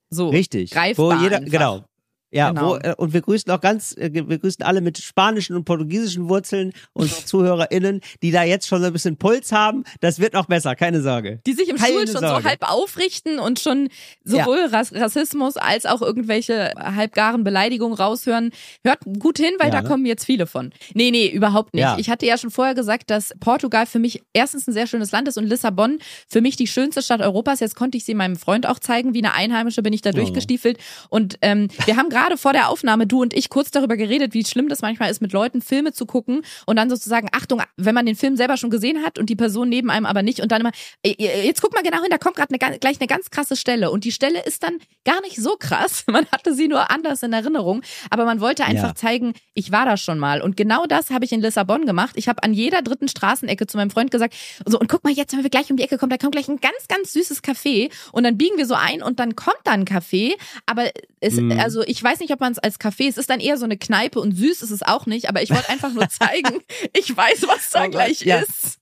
So. 0.09 0.29
Richtig. 0.29 0.71
Greifbar 0.71 1.19
Wo 1.19 1.23
jeder, 1.23 1.37
einfach. 1.37 1.51
genau. 1.51 1.85
Ja, 2.33 2.49
Genau. 2.51 2.71
Wo, 2.71 2.75
äh, 2.77 2.93
und 2.97 3.13
wir 3.13 3.21
grüßen 3.21 3.51
auch 3.51 3.61
ganz, 3.61 3.95
äh, 3.97 4.09
wir 4.13 4.37
grüßen 4.39 4.63
alle 4.63 4.81
mit 4.81 4.97
spanischen 4.97 5.55
und 5.55 5.65
portugiesischen 5.65 6.29
Wurzeln, 6.29 6.73
unsere 6.93 7.23
ZuhörerInnen, 7.25 8.01
die 8.21 8.31
da 8.31 8.43
jetzt 8.43 8.67
schon 8.67 8.81
so 8.81 8.87
ein 8.87 8.93
bisschen 8.93 9.17
Puls 9.17 9.51
haben. 9.51 9.83
Das 10.01 10.19
wird 10.19 10.33
noch 10.33 10.45
besser, 10.47 10.75
keine 10.75 11.01
Sorge. 11.01 11.39
Die 11.45 11.53
sich 11.53 11.69
im 11.69 11.77
Keine 11.77 11.93
Stuhl 11.93 12.07
schon 12.07 12.21
Sorge. 12.21 12.41
so 12.43 12.49
halb 12.49 12.69
aufrichten 12.69 13.39
und 13.39 13.59
schon 13.59 13.89
sowohl 14.23 14.65
Rass 14.71 14.93
Rassismus 14.93 15.57
als 15.57 15.85
auch 15.85 16.01
irgendwelche 16.01 16.71
halbgaren 16.77 17.43
Beleidigungen 17.43 17.97
raushören. 17.97 18.51
Hört 18.83 18.99
gut 19.19 19.37
hin, 19.37 19.51
weil 19.59 19.67
Ja, 19.67 19.75
da 19.75 19.81
ne? 19.83 19.87
kommen 19.87 20.05
jetzt 20.05 20.25
viele 20.25 20.47
von. 20.47 20.71
Nee, 20.93 21.11
nee, 21.11 21.27
überhaupt 21.27 21.73
nicht. 21.73 21.81
Ja. 21.83 21.97
Ich 21.99 22.09
hatte 22.09 22.25
ja 22.25 22.37
schon 22.37 22.49
vorher 22.51 22.73
gesagt, 22.75 23.09
dass 23.09 23.33
Portugal 23.39 23.85
für 23.85 23.99
mich 23.99 24.23
erstens 24.33 24.67
ein 24.67 24.73
sehr 24.73 24.87
schönes 24.87 25.11
Land 25.11 25.27
ist 25.27 25.37
und 25.37 25.45
Lissabon 25.45 25.99
für 26.27 26.41
mich 26.41 26.55
die 26.55 26.67
schönste 26.67 27.01
Stadt 27.01 27.21
Europas. 27.21 27.59
Jetzt 27.59 27.75
konnte 27.75 27.97
ich 27.97 28.05
sie 28.05 28.13
meinem 28.15 28.35
Freund 28.37 28.65
auch 28.67 28.79
zeigen. 28.79 29.13
Wie 29.13 29.19
eine 29.23 29.33
Einheimische 29.33 29.81
bin 29.83 29.93
ich 29.93 30.01
da 30.01 30.09
Oh. 30.13 30.15
durchgestiefelt. 30.17 30.77
Und 31.09 31.37
ähm, 31.41 31.67
wir 31.85 31.97
haben 31.97 32.09
gerade 32.09 32.22
vor 32.37 32.53
der 32.53 32.69
Aufnahme, 32.69 33.05
du 33.07 33.21
und 33.21 33.33
ich, 33.33 33.49
kurz 33.49 33.71
darüber 33.71 33.97
geredet, 33.97 34.33
wie 34.33 34.43
schlimm 34.45 34.69
das 34.69 34.81
manchmal 34.81 35.11
ist, 35.11 35.21
mit 35.21 35.33
Leuten 35.33 35.61
Filme 35.61 35.93
zu 35.93 36.05
gucken 36.05 36.41
und 36.65 36.75
dann 36.77 36.89
sozusagen, 36.89 37.27
Achtung, 37.31 37.61
wenn 37.77 37.93
man 37.95 38.05
den 38.05 38.15
Film 38.15 38.35
selber 38.37 38.57
schon 38.57 38.69
gesehen 38.69 39.03
hat 39.03 39.19
und 39.19 39.29
die 39.29 39.35
Person 39.35 39.69
neben 39.69 39.89
einem 39.89 40.05
aber 40.05 40.23
nicht 40.23 40.39
und 40.41 40.51
dann 40.51 40.61
immer, 40.61 40.71
"Ey, 41.03 41.15
jetzt 41.45 41.61
guck 41.61 41.73
mal 41.73 41.83
genau 41.83 42.01
hin, 42.01 42.09
da 42.09 42.17
kommt 42.17 42.35
gerade 42.35 42.53
eine, 42.53 42.79
gleich 42.79 42.99
eine 42.99 43.07
ganz 43.07 43.29
krasse 43.29 43.55
Stelle 43.55 43.91
und 43.91 44.03
die 44.05 44.11
Stelle 44.11 44.43
ist 44.43 44.63
dann 44.63 44.77
gar 45.05 45.21
nicht 45.21 45.35
so 45.37 45.55
krass. 45.59 46.03
Man 46.07 46.25
hatte 46.31 46.53
sie 46.55 46.67
nur 46.67 46.89
anders 46.89 47.23
in 47.23 47.33
Erinnerung, 47.33 47.81
aber 48.09 48.25
man 48.25 48.39
wollte 48.41 48.63
einfach 48.65 48.89
Ja. 48.89 48.95
zeigen, 48.95 49.33
ich 49.53 49.71
war 49.71 49.85
da 49.85 49.97
schon 49.97 50.19
mal 50.19 50.41
und 50.41 50.57
genau 50.57 50.85
das 50.85 51.09
habe 51.09 51.25
ich 51.25 51.31
in 51.31 51.41
Lissabon 51.41 51.85
gemacht. 51.85 52.13
Ich 52.15 52.27
habe 52.27 52.41
an 52.43 52.53
jeder 52.53 52.81
dritten 52.81 53.07
Straßenecke 53.07 53.67
zu 53.67 53.77
meinem 53.77 53.89
Freund 53.91 54.11
gesagt, 54.11 54.33
so 54.65 54.79
und 54.79 54.87
guck 54.89 55.03
mal 55.03 55.11
jetzt, 55.13 55.33
wenn 55.35 55.43
wir 55.43 55.49
gleich 55.49 55.69
um 55.71 55.77
die 55.77 55.83
Ecke 55.83 55.97
kommen, 55.97 56.09
da 56.09 56.17
kommt 56.17 56.33
gleich 56.33 56.47
ein 56.47 56.59
ganz, 56.61 56.87
ganz 56.87 57.13
süßes 57.13 57.43
Café 57.43 57.91
und 58.11 58.23
dann 58.23 58.37
biegen 58.37 58.57
wir 58.57 58.65
so 58.65 58.75
ein 58.75 59.01
und 59.03 59.19
dann 59.19 59.35
kommt 59.35 59.57
da 59.63 59.71
ein 59.71 59.85
Café, 59.85 60.33
aber 60.65 60.89
es, 61.19 61.33
Mhm. 61.35 61.51
also 61.59 61.81
ich 61.83 62.01
weiß 62.03 62.12
nicht, 62.19 62.31
ob 62.31 62.39
man 62.39 62.51
es 62.51 62.59
als 62.59 62.79
Café, 62.79 63.07
es 63.09 63.17
ist 63.17 63.29
dann 63.29 63.39
eher 63.39 63.57
so 63.57 63.65
eine 63.65 63.77
Kneipe 63.77 64.19
und 64.19 64.33
süß 64.35 64.61
ist 64.61 64.71
es 64.71 64.83
auch 64.83 65.05
nicht, 65.05 65.29
aber 65.29 65.41
ich 65.41 65.49
wollte 65.51 65.69
einfach 65.69 65.93
nur 65.93 66.07
zeigen, 66.09 66.61
ich 66.97 67.15
weiß, 67.15 67.43
was 67.47 67.69
da 67.71 67.79
Oh 67.81 67.83
Gott, 67.83 67.91
gleich 67.91 68.21
ja. 68.21 68.39
ist. 68.39 68.79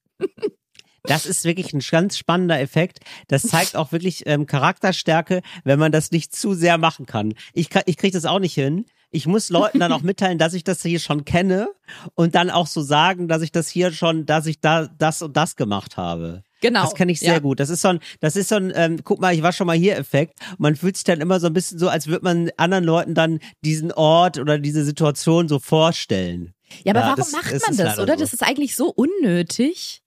Das 1.04 1.26
ist 1.26 1.46
wirklich 1.46 1.74
ein 1.74 1.80
ganz 1.90 2.16
spannender 2.18 2.60
Effekt. 2.60 3.00
Das 3.28 3.42
zeigt 3.44 3.76
auch 3.76 3.92
wirklich 3.92 4.24
ähm, 4.28 4.46
Charakterstärke, 4.46 5.42
wenn 5.64 5.80
man 5.80 5.92
das 5.92 6.12
nicht 6.12 6.36
zu 6.36 6.54
sehr 6.54 6.78
machen 6.78 7.08
kann. 7.08 7.34
Ich, 7.54 7.70
kann- 7.72 7.84
ich 7.88 7.98
kriege 7.98 8.14
das 8.14 8.26
auch 8.26 8.38
nicht 8.40 8.54
hin. 8.54 8.86
Ich 9.10 9.26
muss 9.26 9.50
Leuten 9.50 9.80
dann 9.80 9.92
auch 9.92 10.02
mitteilen, 10.04 10.38
dass 10.38 10.54
ich 10.54 10.64
das 10.64 10.84
hier 10.84 11.00
schon 11.00 11.26
kenne 11.26 11.70
und 12.14 12.36
dann 12.36 12.50
auch 12.52 12.68
so 12.68 12.82
sagen, 12.84 13.28
dass 13.28 13.42
ich 13.42 13.52
das 13.52 13.68
hier 13.68 13.92
schon, 13.92 14.26
dass 14.28 14.46
ich 14.46 14.60
da 14.62 14.88
das 14.88 15.22
und 15.24 15.36
das 15.36 15.56
gemacht 15.56 15.98
habe. 15.98 16.44
Genau. 16.62 16.84
Das 16.84 16.96
kenne 16.96 17.12
ich 17.12 17.20
sehr 17.20 17.34
ja. 17.34 17.40
gut. 17.40 17.60
Das 17.60 17.70
ist 17.70 17.82
so 17.82 17.90
ein, 17.90 18.00
das 18.20 18.36
ist 18.36 18.50
so 18.50 18.56
ein, 18.56 18.72
ähm, 18.76 19.00
guck 19.04 19.20
mal, 19.20 19.34
ich 19.34 19.42
war 19.42 19.52
schon 19.52 19.68
mal 19.68 19.76
hier 19.76 19.98
Effekt. 19.98 20.40
Man 20.58 20.76
fühlt 20.76 20.96
sich 20.96 21.04
dann 21.04 21.20
immer 21.20 21.40
so 21.40 21.48
ein 21.48 21.54
bisschen 21.54 21.78
so, 21.80 21.90
als 21.90 22.08
würde 22.08 22.24
man 22.24 22.50
anderen 22.58 22.84
Leuten 22.84 23.14
dann 23.16 23.40
diesen 23.66 23.92
Ort 23.92 24.38
oder 24.38 24.58
diese 24.60 24.86
Situation 24.86 25.48
so 25.48 25.60
vorstellen. 25.60 26.54
Ja, 26.84 26.92
aber 26.94 27.00
Ja, 27.02 27.06
warum 27.08 27.18
das- 27.18 27.32
macht 27.34 27.52
man 27.52 27.60
das, 27.62 27.78
leider 27.78 28.04
oder? 28.04 28.14
so. 28.14 28.20
Das 28.24 28.34
ist 28.34 28.44
eigentlich 28.44 28.76
so 28.76 28.90
unnötig 28.90 30.01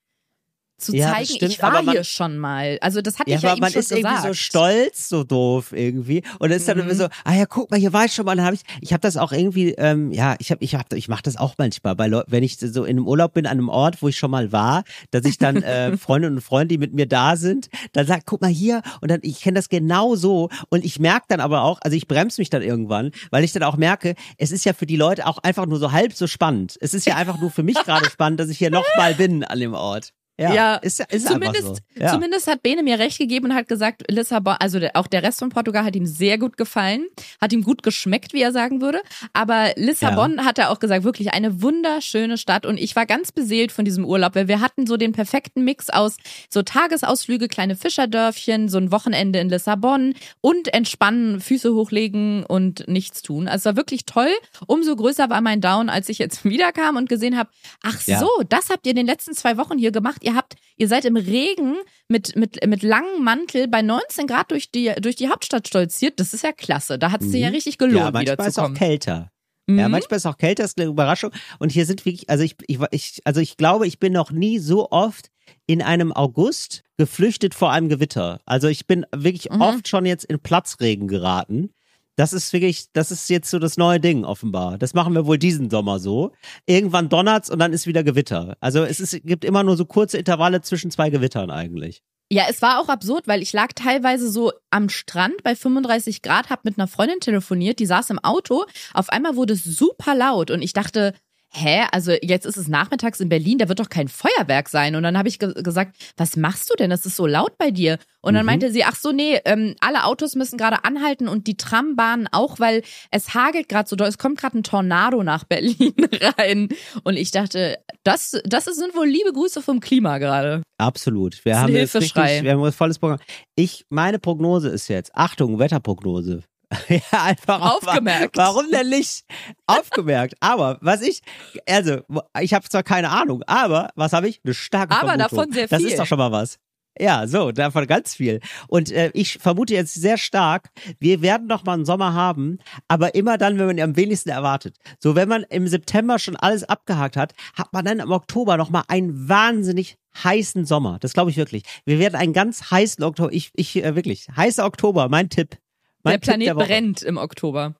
zu 0.85 0.97
Ja, 0.97 1.13
zeigen, 1.13 1.27
stimmt, 1.27 1.53
ich 1.53 1.63
war 1.63 1.83
man- 1.83 1.91
hier 1.91 2.05
schon 2.05 2.39
mal. 2.39 2.79
Also 2.81 3.01
das 3.01 3.19
hatte 3.19 3.31
Ja, 3.31 3.37
ich 3.37 3.43
ja 3.43 3.51
aber 3.51 3.59
ihm 3.59 3.61
man 3.63 3.73
schon 3.73 3.81
ist 3.81 3.89
gesagt. 3.91 4.05
irgendwie 4.05 4.29
so 4.29 4.35
stolz, 4.35 5.09
so 5.09 5.25
doof 5.25 5.73
irgendwie. 5.73 6.23
Und 6.39 6.51
dann 6.51 6.53
ist 6.59 6.69
dann 6.69 6.77
Mhm. 6.77 6.83
irgendwie 6.85 6.97
so, 6.99 7.09
ah 7.25 7.35
ja, 7.35 7.47
guck 7.47 7.71
mal, 7.71 7.81
hier 7.81 7.93
war 7.93 8.05
ich 8.05 8.15
schon 8.15 8.25
mal. 8.25 8.37
Dann 8.37 8.45
habe 8.45 8.55
ich, 8.57 8.63
ich 8.81 8.93
habe 8.93 9.01
das 9.01 9.17
auch 9.17 9.33
irgendwie, 9.33 9.71
ähm, 9.73 10.13
ja, 10.13 10.37
ich 10.39 10.51
habe, 10.51 10.63
ich 10.65 10.75
habe, 10.75 10.97
ich 10.97 11.09
mache 11.09 11.23
das 11.23 11.37
auch 11.37 11.55
manchmal 11.59 11.97
bei 11.97 12.07
Leuten, 12.07 12.31
wenn 12.31 12.43
ich 12.43 12.59
so 12.59 12.85
in 12.85 12.97
einem 12.99 13.07
Urlaub 13.09 13.35
bin 13.35 13.47
an 13.47 13.53
einem 13.53 13.69
Ort, 13.69 14.03
wo 14.03 14.09
ich 14.09 14.17
schon 14.17 14.31
mal 14.31 14.53
war, 14.53 14.85
dass 15.11 15.25
ich 15.25 15.39
dann 15.39 15.57
äh, 15.63 15.97
Freundinnen 15.97 16.37
und 16.37 16.43
Freunde, 16.43 16.69
die 16.75 16.79
mit 16.79 16.95
mir 16.95 17.07
da 17.07 17.37
sind, 17.37 17.69
dann 17.93 18.07
sagt, 18.07 18.25
guck 18.27 18.41
mal 18.41 18.51
hier. 18.51 18.83
Und 19.01 19.11
dann, 19.11 19.21
ich 19.23 19.41
kenne 19.41 19.57
das 19.57 19.69
genau 19.69 20.15
so. 20.17 20.51
Und 20.69 20.85
ich 20.85 20.99
merke 21.01 21.27
dann 21.29 21.41
aber 21.41 21.63
auch, 21.63 21.79
also 21.83 21.97
ich 21.97 22.07
bremse 22.07 22.41
mich 22.41 22.51
dann 22.51 22.63
irgendwann, 22.63 23.11
weil 23.31 23.45
ich 23.45 23.53
dann 23.53 23.63
auch 23.63 23.77
merke, 23.77 24.15
es 24.39 24.53
ist 24.53 24.65
ja 24.65 24.73
für 24.73 24.87
die 24.87 24.97
Leute 24.97 25.27
auch 25.27 25.39
einfach 25.39 25.67
nur 25.67 25.79
so 25.79 25.93
halb 25.93 26.13
so 26.13 26.27
spannend. 26.27 26.77
Es 26.81 26.95
ist 26.95 27.07
ja 27.07 27.17
einfach 27.17 27.41
nur 27.41 27.51
für 27.51 27.63
mich 27.63 27.77
gerade 27.85 28.09
spannend, 28.11 28.41
dass 28.41 28.49
ich 28.49 28.59
hier 28.59 28.71
noch 28.71 28.85
mal 28.97 29.15
bin 29.15 29.45
an 29.45 29.59
dem 29.61 29.75
Ort. 29.75 30.13
Ja, 30.39 30.53
Ja, 30.55 30.75
ist, 30.77 31.01
ist 31.13 31.29
Zumindest, 31.29 31.65
so. 31.67 31.77
Ja. 31.95 32.13
zumindest 32.13 32.49
hat 32.49 32.63
Bene 32.63 32.83
mir 32.83 32.99
recht 32.99 33.19
gegeben 33.19 33.47
und 33.47 33.55
hat 33.55 33.69
gesagt, 33.69 34.03
Lissabon, 34.11 34.57
also 34.59 34.81
auch 34.95 35.07
der 35.07 35.23
Rest 35.23 35.39
von 35.39 35.51
Portugal 35.51 35.85
hat 35.85 35.95
ihm 35.95 36.07
sehr 36.07 36.39
gut 36.39 36.57
gefallen, 36.57 37.07
hat 37.41 37.53
ihm 37.53 37.63
gut 37.63 37.85
geschmeckt, 37.85 38.33
wie 38.33 38.43
er 38.43 38.51
sagen 38.51 38.81
würde. 38.81 39.01
Aber 39.33 39.73
Lissabon 39.77 40.45
hat 40.45 40.59
er 40.59 40.71
auch 40.71 40.81
gesagt, 40.81 41.05
wirklich 41.05 41.33
eine 41.33 41.63
wunderschöne 41.63 42.37
Stadt 42.37 42.67
und 42.67 42.79
ich 42.79 42.97
war 42.97 43.07
ganz 43.07 43.31
beseelt 43.31 43.71
von 43.71 43.85
diesem 43.85 44.05
Urlaub, 44.05 44.35
weil 44.35 44.49
wir 44.49 44.61
hatten 44.61 44.87
so 44.89 44.97
den 44.97 45.13
perfekten 45.13 45.63
Mix 45.65 45.89
aus 45.89 46.17
so 46.51 46.63
Tagesausflüge, 46.63 47.47
kleine 47.47 47.77
Fischerdörfchen, 47.77 48.69
so 48.69 48.79
ein 48.79 48.91
Wochenende 48.91 49.39
in 49.39 49.49
Lissabon 49.49 50.15
und 50.41 50.75
entspannen, 50.75 51.41
Füße 51.41 51.73
hochlegen 51.75 52.45
und 52.45 52.89
nichts 52.89 53.23
tun. 53.23 53.47
Also 53.47 53.59
es 53.59 53.65
war 53.67 53.77
wirklich 53.77 54.05
toll. 54.05 54.31
Umso 54.67 54.97
größer 54.97 55.31
war 55.31 55.41
mein 55.41 55.61
Down, 55.61 55.89
als 55.89 56.09
ich 56.09 56.19
jetzt 56.19 56.45
wiederkam 56.45 56.97
und 56.97 57.09
gesehen 57.09 57.39
habe, 57.39 57.51
ach 57.83 58.03
Ja. 58.07 58.19
so, 58.19 58.29
das 58.49 58.71
habt 58.71 58.85
ihr 58.87 58.91
in 58.91 58.97
den 58.97 59.07
letzten 59.07 59.35
zwei 59.35 59.57
Wochen 59.57 59.79
hier 59.79 59.93
gemacht. 59.93 60.24
Ihr 60.25 60.35
habt, 60.35 60.55
ihr 60.77 60.89
seid 60.89 61.05
im 61.05 61.17
Regen 61.17 61.77
mit, 62.09 62.35
mit, 62.37 62.67
mit 62.67 62.83
langem 62.83 63.23
Mantel 63.23 63.69
bei 63.69 63.83
19 63.83 64.27
Grad 64.27 64.51
durch 64.51 64.71
die, 64.71 64.93
durch 65.01 65.17
die 65.17 65.29
Hauptstadt 65.29 65.69
stolziert. 65.69 66.19
Das 66.19 66.35
ist 66.35 66.43
ja 66.45 66.53
klasse. 66.53 66.99
Da 66.99 67.11
hat 67.13 67.23
es 67.23 67.31
sich 67.31 67.41
ja 67.43 67.49
richtig 67.49 67.79
gelohnt, 67.79 67.97
ja, 67.97 68.11
manchmal 68.11 68.37
wieder 68.39 68.47
ist 68.47 68.55
zu 68.55 68.61
auch 68.61 68.65
kommen. 68.65 68.77
kälter. 68.77 69.31
Ja, 69.69 69.87
Mhm. 69.87 69.93
manchmal 69.93 70.17
ist 70.19 70.27
auch 70.27 70.37
kälter, 70.37 70.63
ist 70.65 70.79
eine 70.79 70.89
Überraschung. 70.91 71.31
Und 71.59 71.73
hier 71.73 71.87
sind 71.87 72.05
wirklich, 72.05 72.29
also 72.29 72.45
ich, 72.45 72.57
ich, 72.67 72.79
ich, 72.91 73.21
also 73.25 73.41
ich 73.41 73.57
glaube, 73.57 73.87
ich 73.87 73.99
bin 73.99 74.13
noch 74.13 74.31
nie 74.31 74.59
so 74.59 74.91
oft 74.91 75.31
in 75.67 75.81
einem 75.81 76.13
August 76.13 76.83
geflüchtet 76.99 77.55
vor 77.55 77.73
einem 77.73 77.89
Gewitter. 77.89 78.41
Also 78.45 78.69
ich 78.69 78.87
bin 78.87 79.07
wirklich 79.15 79.51
Mhm. 79.51 79.61
oft 79.63 79.89
schon 79.89 80.05
jetzt 80.05 80.25
in 80.25 80.39
Platzregen 80.41 81.09
geraten. 81.09 81.71
Das 82.17 82.33
ist 82.33 82.53
wirklich, 82.53 82.87
das 82.93 83.11
ist 83.11 83.29
jetzt 83.29 83.51
so 83.51 83.59
das 83.59 83.77
neue 83.77 83.99
Ding 83.99 84.25
offenbar. 84.25 84.79
Das 84.79 84.95
machen 84.95 85.15
wir 85.15 85.27
wohl 85.27 85.39
diesen 85.39 85.71
Sommer 85.71 85.99
so. 85.99 86.33
Irgendwann 86.67 87.09
donnert's 87.09 87.51
und 87.51 87.59
dann 87.59 87.73
ist 87.73 87.87
wieder 87.87 88.05
Gewitter. 88.05 88.57
Also 88.61 88.85
es 88.85 89.01
ist, 89.01 89.25
gibt 89.25 89.45
immer 89.45 89.65
nur 89.65 89.77
so 89.77 89.85
kurze 89.85 90.19
Intervalle 90.19 90.61
zwischen 90.61 90.91
zwei 90.91 91.11
Gewittern 91.11 91.51
eigentlich. 91.51 92.03
Ja, 92.31 92.45
es 92.49 92.63
war 92.63 92.81
auch 92.81 92.89
absurd, 92.89 93.29
weil 93.29 93.43
ich 93.43 93.53
lag 93.53 93.73
teilweise 93.75 94.31
so 94.31 94.53
am 94.71 94.89
Strand 94.89 95.43
bei 95.43 95.55
35 95.55 96.23
Grad, 96.23 96.49
hab 96.51 96.65
mit 96.65 96.79
einer 96.79 96.89
Freundin 96.89 97.21
telefoniert, 97.21 97.79
die 97.79 97.87
saß 97.87 98.11
im 98.11 98.19
Auto. 98.19 98.65
Auf 98.95 99.11
einmal 99.11 99.37
wurde 99.37 99.53
es 99.53 99.65
super 99.65 100.15
laut 100.15 100.51
und 100.51 100.63
ich 100.63 100.73
dachte, 100.73 101.15
hä, 101.55 101.85
also 101.93 102.13
jetzt 102.23 102.45
ist 102.47 102.57
es 102.57 102.69
nachmittags 102.69 103.21
in 103.21 103.29
Berlin, 103.29 103.59
da 103.59 103.69
wird 103.69 103.81
doch 103.81 103.89
kein 103.89 104.09
Feuerwerk 104.09 104.69
sein. 104.69 104.97
Und 104.97 105.03
dann 105.05 105.17
habe 105.17 105.29
ich 105.29 105.39
ge 105.39 105.53
gesagt, 105.63 105.97
was 106.17 106.37
machst 106.37 106.71
du 106.71 106.75
denn? 106.75 106.91
Es 106.91 107.07
ist 107.07 107.17
so 107.17 107.27
laut 107.27 107.57
bei 107.59 107.71
dir. 107.71 107.99
Und 108.21 108.35
dann 108.35 108.43
Mhm. 108.45 108.47
meinte 108.47 108.71
sie, 108.73 108.85
ach 108.85 108.97
so, 108.97 109.13
nee, 109.13 109.39
ähm, 109.45 109.75
alle 109.81 110.05
Autos 110.05 110.35
müssen 110.35 110.59
gerade 110.59 110.85
anhalten 110.85 111.29
und 111.29 111.47
die 111.47 111.57
Trambahnen 111.57 112.29
auch, 112.33 112.59
weil 112.61 112.83
es 113.11 113.35
hagelt 113.35 113.69
gerade 113.69 113.89
so 113.89 113.97
doll. 113.97 114.09
Es 114.09 114.19
kommt 114.19 114.39
gerade 114.39 114.59
ein 114.59 114.63
Tornado 114.63 115.23
nach 115.23 115.45
Berlin 115.45 115.95
rein. 116.39 116.69
Und 117.05 117.17
ich 117.17 117.31
dachte, 117.31 117.79
das, 118.03 118.41
das 118.45 118.65
sind 118.65 118.95
wohl 118.97 119.07
liebe 119.07 119.33
Grüße 119.33 119.63
vom 119.63 119.81
Klima 119.81 120.19
gerade. 120.19 120.63
Absolut. 120.79 121.45
Wir 121.45 121.59
haben 121.61 121.73
richtig, 121.75 122.15
wir 122.15 122.51
haben 122.53 122.63
ein 122.65 122.73
volles 122.73 122.99
Programm. 122.99 123.19
Ich, 123.55 123.85
meine 123.91 124.19
Prognose 124.19 124.69
ist 124.71 124.89
jetzt, 124.89 125.15
Achtung, 125.15 125.59
Wetterprognose. 125.59 126.43
ja, 126.89 127.23
einfach 127.23 127.61
Aufgemerkt. 127.61 128.37
Warum 128.37 128.71
denn 128.71 128.89
nicht? 128.89 129.25
Aufgemerkt. 129.67 130.35
Aber 130.41 130.79
was 130.81 131.03
ich, 131.03 131.21
also, 131.69 132.01
ich 132.41 132.55
habe 132.55 132.69
zwar 132.69 132.83
keine 132.83 133.11
Ahnung, 133.11 133.43
aber 133.47 133.91
was 133.95 134.13
habe 134.13 134.29
ich? 134.29 134.41
Eine 134.45 134.55
starke 134.55 134.95
Aber 134.95 135.09
Vermutung. 135.09 135.19
davon 135.39 135.53
sehr 135.53 135.69
Das 135.69 135.81
viel. 135.83 135.91
ist 135.91 135.99
doch 135.99 136.07
schon 136.07 136.19
mal 136.19 136.33
was. 136.33 136.59
Ja, 136.99 137.27
so, 137.27 137.51
davon 137.51 137.89
ganz 137.89 138.15
viel. 138.15 138.41
Und 138.69 138.93
äh, 138.93 139.11
ich 139.15 139.39
vermute 139.39 139.75
jetzt 139.75 139.95
sehr 139.95 140.17
stark, 140.17 140.71
wir 141.01 141.23
werden 141.23 141.49
noch 141.49 141.65
mal 141.65 141.73
einen 141.73 141.85
Sommer 141.85 142.15
haben, 142.15 142.59
aber 142.87 143.17
immer 143.17 143.37
dann, 143.37 143.59
wenn 143.59 143.67
man 143.67 143.79
ihn 143.79 143.83
am 143.83 143.97
wenigsten 143.97 144.29
erwartet. 144.29 144.77
So, 145.01 145.17
wenn 145.17 145.29
man 145.29 145.43
im 145.51 145.67
September 145.67 146.21
schon 146.21 146.37
alles 146.37 146.63
abgehakt 146.63 147.17
hat, 147.17 147.35
hat 147.59 147.73
man 147.73 147.85
dann 147.85 147.99
im 147.99 148.13
Oktober 148.13 148.57
noch 148.57 148.71
mal 148.71 148.85
einen 148.87 149.29
wahnsinnig 149.29 149.97
heißen 150.23 150.65
Sommer. 150.67 150.99
Das 151.01 151.15
glaube 151.15 151.31
ich 151.33 151.37
wirklich. 151.37 151.65
Wir 151.85 151.99
werden 151.99 152.15
einen 152.15 152.33
ganz 152.33 152.71
heißen 152.71 153.03
Oktober. 153.03 153.33
Ich, 153.33 153.51
ich 153.57 153.75
äh, 153.83 153.97
wirklich 153.97 154.29
heißer 154.37 154.65
Oktober. 154.65 155.09
Mein 155.09 155.29
Tipp. 155.31 155.57
Mein 156.05 156.13
der 156.13 156.19
Planet 156.19 156.55
Woche. 156.57 156.67
brennt 156.67 157.03
im 157.03 157.17
Oktober. 157.17 157.75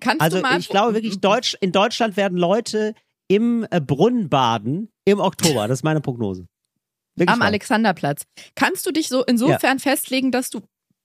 Kannst 0.00 0.20
Also 0.22 0.38
du 0.38 0.42
mal 0.42 0.58
ich 0.58 0.68
glaube 0.68 0.94
wirklich, 0.94 1.18
Deutsch, 1.20 1.56
in 1.60 1.72
Deutschland 1.72 2.16
werden 2.16 2.38
Leute 2.38 2.94
im 3.28 3.66
äh, 3.70 3.80
Brunnen 3.80 4.28
baden 4.28 4.90
im 5.04 5.20
Oktober. 5.20 5.68
Das 5.68 5.80
ist 5.80 5.82
meine 5.82 6.00
Prognose. 6.00 6.46
Wirklich 7.16 7.32
am 7.32 7.40
wahr. 7.40 7.46
Alexanderplatz. 7.48 8.24
Kannst 8.54 8.86
du 8.86 8.90
dich 8.90 9.08
so 9.08 9.24
insofern 9.24 9.78
festlegen, 9.78 10.30
dass 10.32 10.50
du 10.50 10.60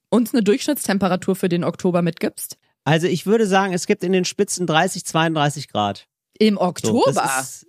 uns 0.09 0.33
eine 0.33 0.41
Durchschnittstemperatur 0.43 1.35
für 1.35 1.49
den 1.49 1.63
Oktober 1.63 2.01
mitgibst? 2.01 2.57
Also 2.83 3.07
ich 3.07 3.25
würde 3.27 3.45
sagen, 3.45 3.73
es 3.73 3.85
gibt 3.85 4.03
in 4.03 4.11
den 4.11 4.25
Spitzen 4.25 4.65
30, 4.65 5.05
32 5.05 5.67
Grad. 5.67 6.07
Im 6.39 6.55
So, 6.55 6.61
Oktober? 6.61 7.31
ist 7.41 7.67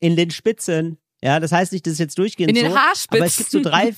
in 0.00 0.16
den 0.16 0.30
Spitzen. 0.30 0.98
Ja, 1.22 1.38
das 1.40 1.52
heißt 1.52 1.72
nicht, 1.72 1.86
dass 1.86 1.94
es 1.94 1.98
jetzt 1.98 2.18
durchgehend 2.18 2.50
In 2.50 2.62
den 2.62 2.72
so. 2.72 2.76
Haarspitzen. 2.78 3.16
Aber 3.18 3.26
es 3.26 3.36
gibt 3.36 3.50
so 3.50 3.60
drei, 3.60 3.94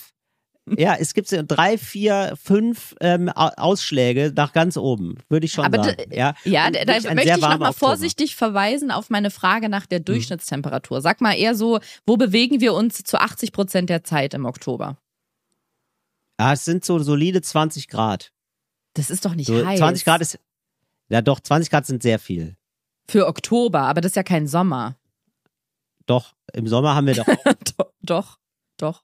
ja, 0.67 0.95
es 0.95 1.15
gibt 1.15 1.35
drei, 1.49 1.79
vier, 1.79 2.35
fünf 2.41 2.95
ähm, 3.01 3.29
Au- 3.29 3.51
Ausschläge 3.57 4.33
nach 4.37 4.53
ganz 4.53 4.77
oben, 4.77 5.17
würde 5.29 5.47
ich 5.47 5.53
schon 5.53 5.65
Aber 5.65 5.83
sagen. 5.83 6.13
ja, 6.13 6.35
Ja, 6.45 6.71
da, 6.71 6.85
da 6.85 7.15
möchte 7.15 7.31
ich 7.31 7.41
nochmal. 7.41 7.71
Hm. 7.71 7.75
vorsichtig 7.75 8.37
verweisen 8.37 8.91
auf 8.91 9.11
meine 9.11 9.31
Frage 9.31 9.69
nach 9.69 9.87
der 9.87 10.01
Durchschnittstemperatur. 10.01 11.01
Sag 11.01 11.21
mal 11.21 11.33
eher 11.35 11.55
so, 11.57 11.81
wo 12.07 12.17
bewegen 12.17 12.61
wir 12.61 12.75
uns 12.75 13.03
zu 13.03 13.21
80 13.21 13.53
Prozent 13.53 13.91
der 13.91 14.05
Zeit 14.05 14.35
im 14.35 14.45
Oktober? 14.45 14.97
Ja, 16.39 16.53
es 16.53 16.65
sind 16.65 16.85
so 16.85 16.99
solide 17.01 17.43
20 17.43 17.89
Grad. 17.89 18.33
Das 18.95 19.11
ist 19.11 19.25
doch 19.25 19.35
nicht 19.35 19.47
So, 19.49 19.65
heiß. 19.67 19.79
20 19.79 20.05
Grad 20.05 20.21
ist, 20.21 20.39
ja 21.09 21.21
doch, 21.23 21.41
20 21.41 21.71
Grad 21.71 21.87
sind 21.87 22.03
sehr 22.03 22.19
viel. 22.19 22.57
Für 23.09 23.27
Oktober, 23.27 23.81
aber 23.83 24.01
das 24.01 24.11
ist 24.13 24.17
ja 24.17 24.23
kein 24.23 24.47
Sommer. 24.47 24.97
Doch, 26.07 26.35
im 26.53 26.67
Sommer 26.69 26.95
haben 26.95 27.07
wir 27.07 27.15
doch 27.15 27.27
doch, 27.77 27.93
doch, 28.03 28.39
doch. 28.77 29.03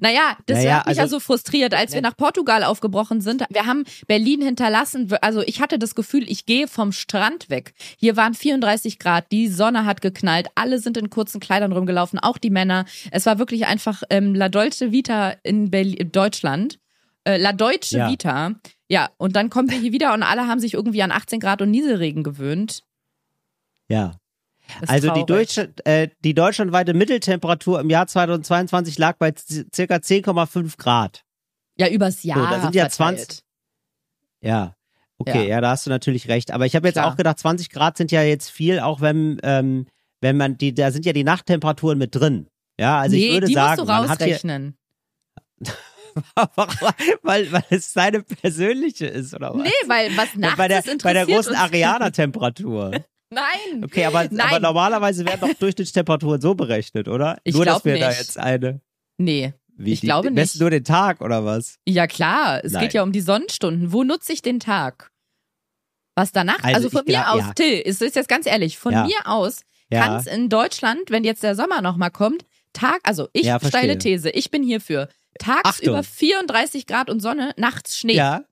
Naja, 0.00 0.36
das 0.46 0.58
Naja, 0.58 0.78
hat 0.80 0.86
mich 0.86 0.96
ja 0.96 1.02
also- 1.04 1.16
so 1.16 1.20
frustriert, 1.20 1.74
als 1.74 1.92
wir 1.94 2.00
nach 2.02 2.16
Portugal 2.16 2.64
aufgebrochen 2.64 3.20
sind. 3.20 3.44
Wir 3.50 3.66
haben 3.66 3.84
Berlin 4.06 4.42
hinterlassen. 4.42 5.12
Also 5.22 5.40
ich 5.42 5.60
hatte 5.60 5.78
das 5.78 5.94
Gefühl, 5.94 6.24
ich 6.30 6.46
gehe 6.46 6.68
vom 6.68 6.92
Strand 6.92 7.48
weg. 7.50 7.74
Hier 7.98 8.16
waren 8.16 8.34
34 8.34 8.98
Grad, 8.98 9.30
die 9.32 9.48
Sonne 9.48 9.84
hat 9.84 10.00
geknallt, 10.00 10.48
alle 10.54 10.78
sind 10.78 10.96
in 10.96 11.10
kurzen 11.10 11.40
Kleidern 11.40 11.72
rumgelaufen, 11.72 12.18
auch 12.18 12.38
die 12.38 12.50
Männer. 12.50 12.84
Es 13.10 13.26
war 13.26 13.38
wirklich 13.38 13.66
einfach 13.66 14.02
ähm, 14.10 14.34
La 14.34 14.48
Dolce 14.48 14.92
Vita 14.92 15.34
in 15.42 15.70
Berlin, 15.70 16.10
Deutschland. 16.12 16.78
Äh, 17.24 17.36
La 17.38 17.52
Deutsche 17.52 17.98
Ja. 17.98 18.10
Vita. 18.10 18.52
Ja, 18.88 19.10
und 19.18 19.36
dann 19.36 19.50
kommen 19.50 19.70
wir 19.70 19.78
hier 19.78 19.92
wieder 19.92 20.14
und 20.14 20.22
alle 20.22 20.46
haben 20.46 20.60
sich 20.60 20.74
irgendwie 20.74 21.02
an 21.02 21.12
18 21.12 21.40
Grad 21.40 21.60
und 21.62 21.70
Nieselregen 21.70 22.22
gewöhnt. 22.22 22.82
Ja. 23.88 24.16
Ist 24.80 24.88
Also 24.90 25.10
die. 25.12 25.24
Deutsche, 25.26 25.72
äh, 25.84 26.08
die 26.24 26.34
deutschlandweite 26.34 26.94
Mitteltemperatur 26.94 27.80
im 27.80 27.90
Jahr 27.90 28.06
2022 28.06 28.98
lag 28.98 29.16
bei 29.16 29.32
circa 29.74 29.96
10,5 29.96 30.76
Grad. 30.76 31.24
Ja, 31.76 31.88
übers 31.88 32.22
Jahr. 32.22 32.50
da 32.50 32.60
sind 32.60 32.74
ja 32.74 32.88
verteilt. 32.88 33.18
20 33.20 33.42
Ja. 34.40 34.74
Okay, 35.18 35.44
Ja. 35.44 35.56
ja, 35.56 35.60
da 35.60 35.70
hast 35.70 35.86
du 35.86 35.90
natürlich 35.90 36.28
recht. 36.28 36.50
Aber 36.52 36.64
ich 36.66 36.76
habe 36.76 36.86
jetzt 36.86 36.94
Klar. 36.94 37.10
auch 37.10 37.16
gedacht, 37.16 37.38
20 37.38 37.70
Grad 37.70 37.96
sind 37.96 38.12
ja 38.12 38.22
jetzt 38.22 38.50
viel, 38.50 38.78
auch 38.78 39.00
wenn, 39.00 39.38
ähm, 39.42 39.86
wenn 40.20 40.36
man 40.36 40.56
die, 40.58 40.74
da 40.74 40.90
sind 40.92 41.06
ja 41.06 41.12
die 41.12 41.24
Nachttemperaturen 41.24 41.98
mit 41.98 42.14
drin. 42.14 42.48
Ja, 42.78 43.00
also 43.00 43.16
nee, 43.16 43.26
ich 43.26 43.32
würde 43.32 43.46
die 43.48 43.54
sagen, 43.54 43.80
musst 43.80 43.90
du 43.90 43.92
rausrechnen. 43.92 44.76
weil, 47.22 47.50
weil 47.52 47.64
es 47.70 47.92
seine 47.92 48.22
persönliche 48.22 49.06
ist, 49.06 49.34
oder 49.34 49.54
was? 49.54 49.62
Nee, 49.62 49.88
weil 49.88 50.16
was 50.16 50.34
nachts 50.36 50.56
bei 50.56 50.68
der, 50.68 50.84
ist, 50.84 51.02
bei 51.02 51.12
der 51.12 51.26
großen 51.26 51.52
uns. 51.52 51.60
Nein. 53.30 53.84
Okay, 53.84 54.04
aber, 54.06 54.24
Nein. 54.24 54.40
aber 54.40 54.60
normalerweise 54.60 55.24
werden 55.26 55.40
doch 55.40 55.54
Durchschnittstemperaturen 55.58 56.40
so 56.40 56.54
berechnet, 56.54 57.08
oder? 57.08 57.38
Ich 57.44 57.54
nur, 57.54 57.64
dass 57.64 57.84
wir 57.84 57.98
da 57.98 58.08
nicht. 58.08 58.18
jetzt 58.18 58.38
eine. 58.38 58.80
Nee. 59.18 59.52
Wie 59.80 59.92
Ich 59.92 60.00
die, 60.00 60.06
glaube 60.06 60.30
messen 60.30 60.56
nicht. 60.56 60.60
nur 60.60 60.70
den 60.70 60.82
Tag, 60.84 61.20
oder 61.20 61.44
was? 61.44 61.78
Ja 61.86 62.06
klar, 62.06 62.64
es 62.64 62.72
Nein. 62.72 62.82
geht 62.84 62.94
ja 62.94 63.02
um 63.02 63.12
die 63.12 63.20
Sonnenstunden. 63.20 63.92
Wo 63.92 64.02
nutze 64.02 64.32
ich 64.32 64.42
den 64.42 64.58
Tag? 64.60 65.10
Was 66.16 66.32
danach? 66.32 66.62
Also, 66.64 66.76
Also 66.76 66.90
von 66.90 67.02
mir 67.06 67.12
glaub- 67.12 67.26
aus, 67.34 67.40
ja. 67.40 67.52
Till, 67.54 67.78
ist 67.80 68.02
ist 68.02 68.16
jetzt 68.16 68.28
ganz 68.28 68.46
ehrlich, 68.46 68.76
von 68.78 68.92
Ja. 68.92 69.04
mir 69.04 69.18
aus 69.26 69.60
Ja. 69.92 70.02
kann 70.04 70.16
es 70.16 70.26
in 70.26 70.48
Deutschland, 70.48 71.10
wenn 71.10 71.22
jetzt 71.22 71.42
der 71.44 71.54
Sommer 71.54 71.80
nochmal 71.80 72.10
kommt, 72.10 72.44
Tag, 72.72 72.98
also 73.04 73.28
ich 73.32 73.44
Ja, 73.44 73.60
steile 73.60 73.98
These, 73.98 74.30
ich 74.30 74.50
bin 74.50 74.62
hierfür. 74.64 75.08
Tagsüber 75.38 75.98
Achtung. 75.98 76.12
34 76.12 76.86
Grad 76.86 77.08
und 77.08 77.20
Sonne, 77.20 77.52
nachts 77.56 77.96
Schnee. 77.98 78.14
Ja. 78.16 78.42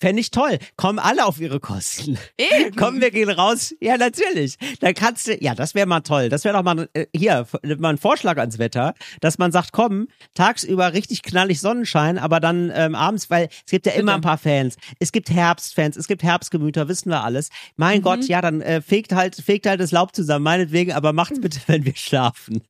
Fände 0.00 0.20
ich 0.20 0.30
toll. 0.30 0.58
Kommen 0.76 0.98
alle 0.98 1.26
auf 1.26 1.40
ihre 1.40 1.58
Kosten. 1.58 2.18
Eben. 2.36 2.76
Komm, 2.76 3.00
wir 3.00 3.10
gehen 3.10 3.30
raus. 3.30 3.74
Ja, 3.80 3.96
natürlich. 3.96 4.56
Dann 4.80 4.94
kannst 4.94 5.26
du, 5.26 5.36
ja, 5.42 5.54
das 5.54 5.74
wäre 5.74 5.86
mal 5.86 6.00
toll. 6.00 6.28
Das 6.28 6.44
wäre 6.44 6.56
doch 6.56 6.62
mal, 6.62 6.88
äh, 6.92 7.06
hier, 7.14 7.46
mal 7.78 7.90
ein 7.90 7.98
Vorschlag 7.98 8.38
ans 8.38 8.58
Wetter, 8.58 8.94
dass 9.20 9.38
man 9.38 9.50
sagt, 9.50 9.72
komm, 9.72 10.08
tagsüber 10.34 10.92
richtig 10.92 11.22
knallig 11.22 11.60
Sonnenschein, 11.60 12.18
aber 12.18 12.38
dann 12.38 12.70
ähm, 12.74 12.94
abends, 12.94 13.28
weil 13.30 13.48
es 13.64 13.70
gibt 13.70 13.86
ja 13.86 13.92
immer 13.92 14.12
Bitte. 14.12 14.14
ein 14.14 14.20
paar 14.20 14.38
Fans. 14.38 14.76
Es 15.00 15.10
gibt 15.10 15.30
Herbstfans, 15.30 15.96
es 15.96 16.06
gibt 16.06 16.22
Herbstgemüter, 16.22 16.88
wissen 16.88 17.10
wir 17.10 17.24
alles. 17.24 17.48
Mhm. 17.48 17.54
Mein 17.76 18.02
Gott, 18.02 18.24
ja, 18.24 18.40
dann 18.40 18.60
äh, 18.60 18.80
fegt 18.80 19.12
halt, 19.12 19.34
fegt 19.34 19.66
halt 19.66 19.80
das 19.80 19.90
Laub 19.90 20.14
zusammen, 20.14 20.44
meinetwegen, 20.44 20.92
aber 20.92 21.12
macht's 21.12 21.40
bitte, 21.40 21.58
wenn 21.66 21.84
wir 21.84 21.96
schlafen. 21.96 22.62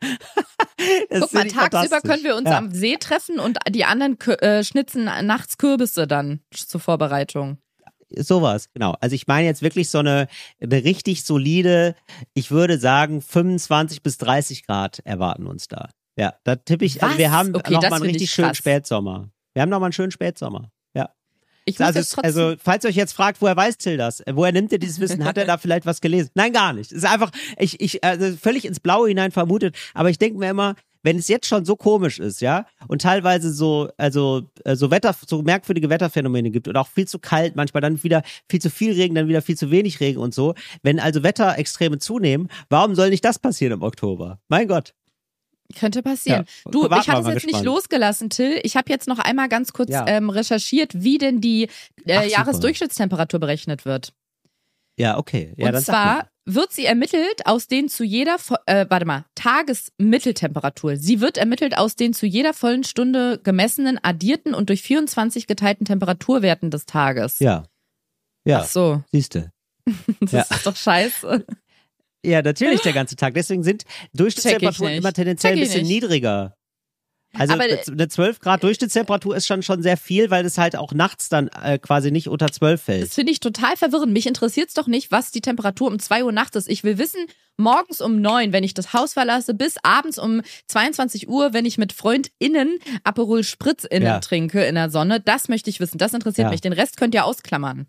Guck 1.11 1.33
mal, 1.33 1.49
tagsüber 1.49 2.01
können 2.01 2.25
wir 2.25 2.37
uns 2.37 2.49
ja. 2.49 2.59
am 2.59 2.73
See 2.73 2.97
treffen 2.97 3.39
und 3.39 3.59
die 3.69 3.85
anderen 3.85 4.19
äh, 4.21 4.63
schnitzen 4.63 5.05
nachts 5.05 5.59
Kürbisse 5.59 6.07
dann 6.07 6.41
zur 6.53 6.81
Vorbereitung. 6.81 7.59
Sowas, 8.11 8.71
genau. 8.73 8.95
Also 9.01 9.15
ich 9.15 9.27
meine 9.27 9.47
jetzt 9.47 9.61
wirklich 9.61 9.91
so 9.91 9.99
eine, 9.99 10.29
eine 10.63 10.85
richtig 10.85 11.25
solide, 11.25 11.95
ich 12.33 12.51
würde 12.51 12.79
sagen 12.79 13.21
25 13.21 14.03
bis 14.03 14.17
30 14.19 14.67
Grad 14.67 15.01
erwarten 15.05 15.47
uns 15.47 15.69
da. 15.69 15.91
Ja, 16.17 16.35
da 16.45 16.57
tippe 16.57 16.85
ich, 16.85 17.03
also 17.03 17.13
Was? 17.13 17.19
wir 17.19 17.31
haben 17.31 17.55
Okay, 17.55 17.75
noch 17.75 17.81
das 17.81 17.91
mal 17.91 17.97
einen 17.97 18.05
richtig 18.07 18.25
ich 18.25 18.31
schönen. 18.31 18.55
Spätsommer. 18.55 19.29
Wir 19.53 19.63
haben 19.63 19.69
noch 19.69 19.79
mal 19.79 19.87
einen 19.87 19.93
schönen 19.93 20.11
Spätsommer. 20.11 20.71
Ich 21.69 21.81
Also, 21.81 21.99
jetzt 21.99 22.13
trotzdem. 22.13 22.25
also, 22.25 22.57
falls 22.63 22.85
ihr 22.85 22.91
euch 22.91 22.97
jetzt 22.97 23.13
fragt, 23.13 23.41
woher 23.41 23.57
weiß 23.57 23.79
Till 23.79 23.97
das? 23.97 24.23
Woher 24.31 24.53
nimmt 24.53 24.73
er 24.73 24.79
dieses 24.79 25.01
Wissen? 25.01 25.25
Hat 25.25 25.39
er 25.39 25.45
da 25.45 25.59
vielleicht 25.59 25.87
was 25.87 26.01
gelesen? 26.01 26.31
Nein, 26.35 26.53
gar 26.53 26.73
nicht. 26.73 26.93
Es 26.93 26.99
ist 26.99 27.05
einfach, 27.05 27.31
ich, 27.59 27.81
ich, 27.81 28.03
also 28.05 28.37
völlig 28.37 28.65
ins 28.65 28.81
Blaue 28.81 29.09
hinein 29.09 29.33
vermutet. 29.33 29.77
Aber 29.95 30.11
ich 30.11 30.19
denke 30.19 30.39
mir 30.39 30.51
immer, 30.51 30.75
wenn 31.03 31.17
es 31.17 31.29
jetzt 31.29 31.47
schon 31.47 31.65
so 31.65 31.77
komisch 31.77 32.19
ist, 32.19 32.41
ja, 32.41 32.67
und 32.89 33.03
teilweise 33.03 33.53
so, 33.53 33.89
also, 33.97 34.43
so 34.75 34.91
Wetter, 34.91 35.15
so 35.27 35.43
merkwürdige 35.43 35.91
Wetterphänomene 35.91 36.51
gibt 36.51 36.69
und 36.69 36.77
auch 36.77 36.89
viel 36.89 37.07
zu 37.07 37.19
kalt, 37.19 37.57
manchmal 37.57 37.81
dann 37.81 38.03
wieder 38.03 38.23
viel 38.49 38.61
zu 38.61 38.71
viel 38.71 38.93
Regen, 38.93 39.15
dann 39.15 39.29
wieder 39.29 39.43
viel 39.43 39.57
zu 39.57 39.71
wenig 39.71 40.01
Regen 40.01 40.19
und 40.19 40.35
so. 40.35 40.55
Wenn 40.83 40.99
also 40.99 41.23
Wetterextreme 41.23 41.99
zunehmen, 41.99 42.49
warum 42.69 42.95
soll 42.95 43.11
nicht 43.11 43.25
das 43.25 43.39
passieren 43.39 43.75
im 43.75 43.83
Oktober? 43.83 44.41
Mein 44.49 44.69
Gott. 44.69 44.95
Könnte 45.79 46.03
passieren. 46.03 46.47
Ja, 46.65 46.71
du, 46.71 46.85
hat 46.85 46.91
wir 46.91 46.99
es 46.99 47.07
jetzt 47.27 47.27
nicht 47.35 47.43
gespannt. 47.45 47.65
losgelassen, 47.67 48.31
Till. 48.31 48.59
Ich 48.63 48.77
habe 48.77 48.91
jetzt 48.91 49.07
noch 49.07 49.19
einmal 49.19 49.49
ganz 49.49 49.73
kurz 49.73 49.91
Ja. 49.91 50.07
ähm, 50.07 50.31
recherchiert, 50.31 50.93
wie 51.03 51.19
denn 51.19 51.41
die 51.41 51.69
äh. 52.07 52.29
Jahresdurchschnittstemperatur 52.29 53.39
berechnet 53.41 53.85
wird. 53.85 54.13
Ja, 54.97 55.19
okay. 55.19 55.53
Ja, 55.57 55.69
Und 55.69 55.81
zwar 55.83 56.29
wird 56.47 56.73
sie 56.73 56.87
ermittelt 56.87 57.45
aus 57.47 57.67
den 57.69 57.89
zu 57.89 58.03
jeder, 58.03 58.37
äh, 58.67 58.87
warte 58.89 59.05
mal, 59.05 59.27
Tagesmitteltemperatur. 59.35 60.97
Sie 60.97 61.21
wird 61.21 61.37
ermittelt 61.37 61.77
aus 61.77 61.97
den 61.97 62.15
zu 62.15 62.27
jeder 62.27 62.55
vollen 62.55 62.85
Stunde 62.85 63.39
gemessenen, 63.43 63.99
addierten 64.03 64.55
und 64.55 64.71
durch 64.71 64.83
24 64.83 65.47
geteilten 65.47 65.85
Temperaturwerten 65.85 66.71
des 66.71 66.87
Tages. 66.87 67.39
Ja. 67.41 67.65
Ja, 68.45 68.61
Ach 68.63 68.67
so, 68.67 69.03
siehste. 69.13 69.53
das 70.21 70.33
Ja. 70.33 70.41
ist 70.51 70.67
doch 70.67 70.77
scheiße. 70.77 71.45
Ja, 72.25 72.43
natürlich 72.43 72.81
der 72.81 72.93
ganze 72.95 73.17
Tag. 73.17 73.35
Deswegen 73.35 73.63
sind 73.63 73.85
Durchschnittstemperaturen 74.15 74.93
immer 74.95 75.13
tendenziell 75.13 75.55
ein 75.55 75.61
bisschen 75.61 75.83
nicht. 75.83 76.03
niedriger. 76.03 76.55
Also 77.35 77.53
Aber, 77.55 77.65
eine 77.65 77.79
eine 77.87 78.09
12 78.09 78.41
Grad 78.41 78.63
Durchschnittstemperatur 78.63 79.37
ist 79.37 79.47
schon 79.47 79.63
schon 79.63 79.83
sehr 79.83 79.99
viel, 79.99 80.31
weil 80.31 80.47
es 80.47 80.57
halt 80.57 80.75
auch 80.77 80.95
nachts 80.95 81.29
dann 81.29 81.49
äh, 81.49 81.79
quasi 81.79 82.11
nicht 82.11 82.27
unter 82.29 82.51
12 82.51 82.81
fällt. 82.83 83.03
Das 83.03 83.15
finde 83.15 83.33
ich 83.33 83.41
total 83.41 83.77
verwirrend. 83.77 84.15
Mich 84.15 84.27
interessiert 84.27 84.69
es 84.69 84.75
doch 84.75 84.87
nicht, 84.87 85.13
was 85.13 85.31
die 85.31 85.43
Temperatur 85.43 85.89
um 85.89 85.99
2 85.99 86.25
Uhr 86.25 86.33
nachts 86.33 86.57
ist. 86.57 86.71
Ich 86.71 86.85
will 86.85 86.97
wissen, 86.97 87.27
morgens 87.59 88.01
um 88.01 88.23
9, 88.23 88.55
wenn 88.55 88.65
ich 88.65 88.73
das 88.73 88.95
Haus 88.95 89.13
verlasse, 89.13 89.53
bis 89.53 89.75
abends 89.83 90.19
um 90.19 90.41
22 90.69 91.29
Uhr, 91.29 91.53
wenn 91.53 91.67
ich 91.67 91.77
mit 91.77 91.93
FreundInnen 91.93 92.79
Aperol 93.05 93.45
Spritz 93.45 93.85
innen 93.85 94.07
Ja. 94.07 94.21
trinke 94.21 94.65
in 94.65 94.77
der 94.77 94.89
Sonne. 94.89 95.21
Das 95.21 95.49
möchte 95.51 95.69
ich 95.69 95.81
wissen. 95.81 95.99
Das 95.99 96.15
interessiert 96.15 96.47
Ja. 96.47 96.51
mich. 96.51 96.63
Den 96.63 96.73
Rest 96.73 96.97
könnt 96.97 97.15
ihr 97.15 97.27
ausklammern. 97.27 97.89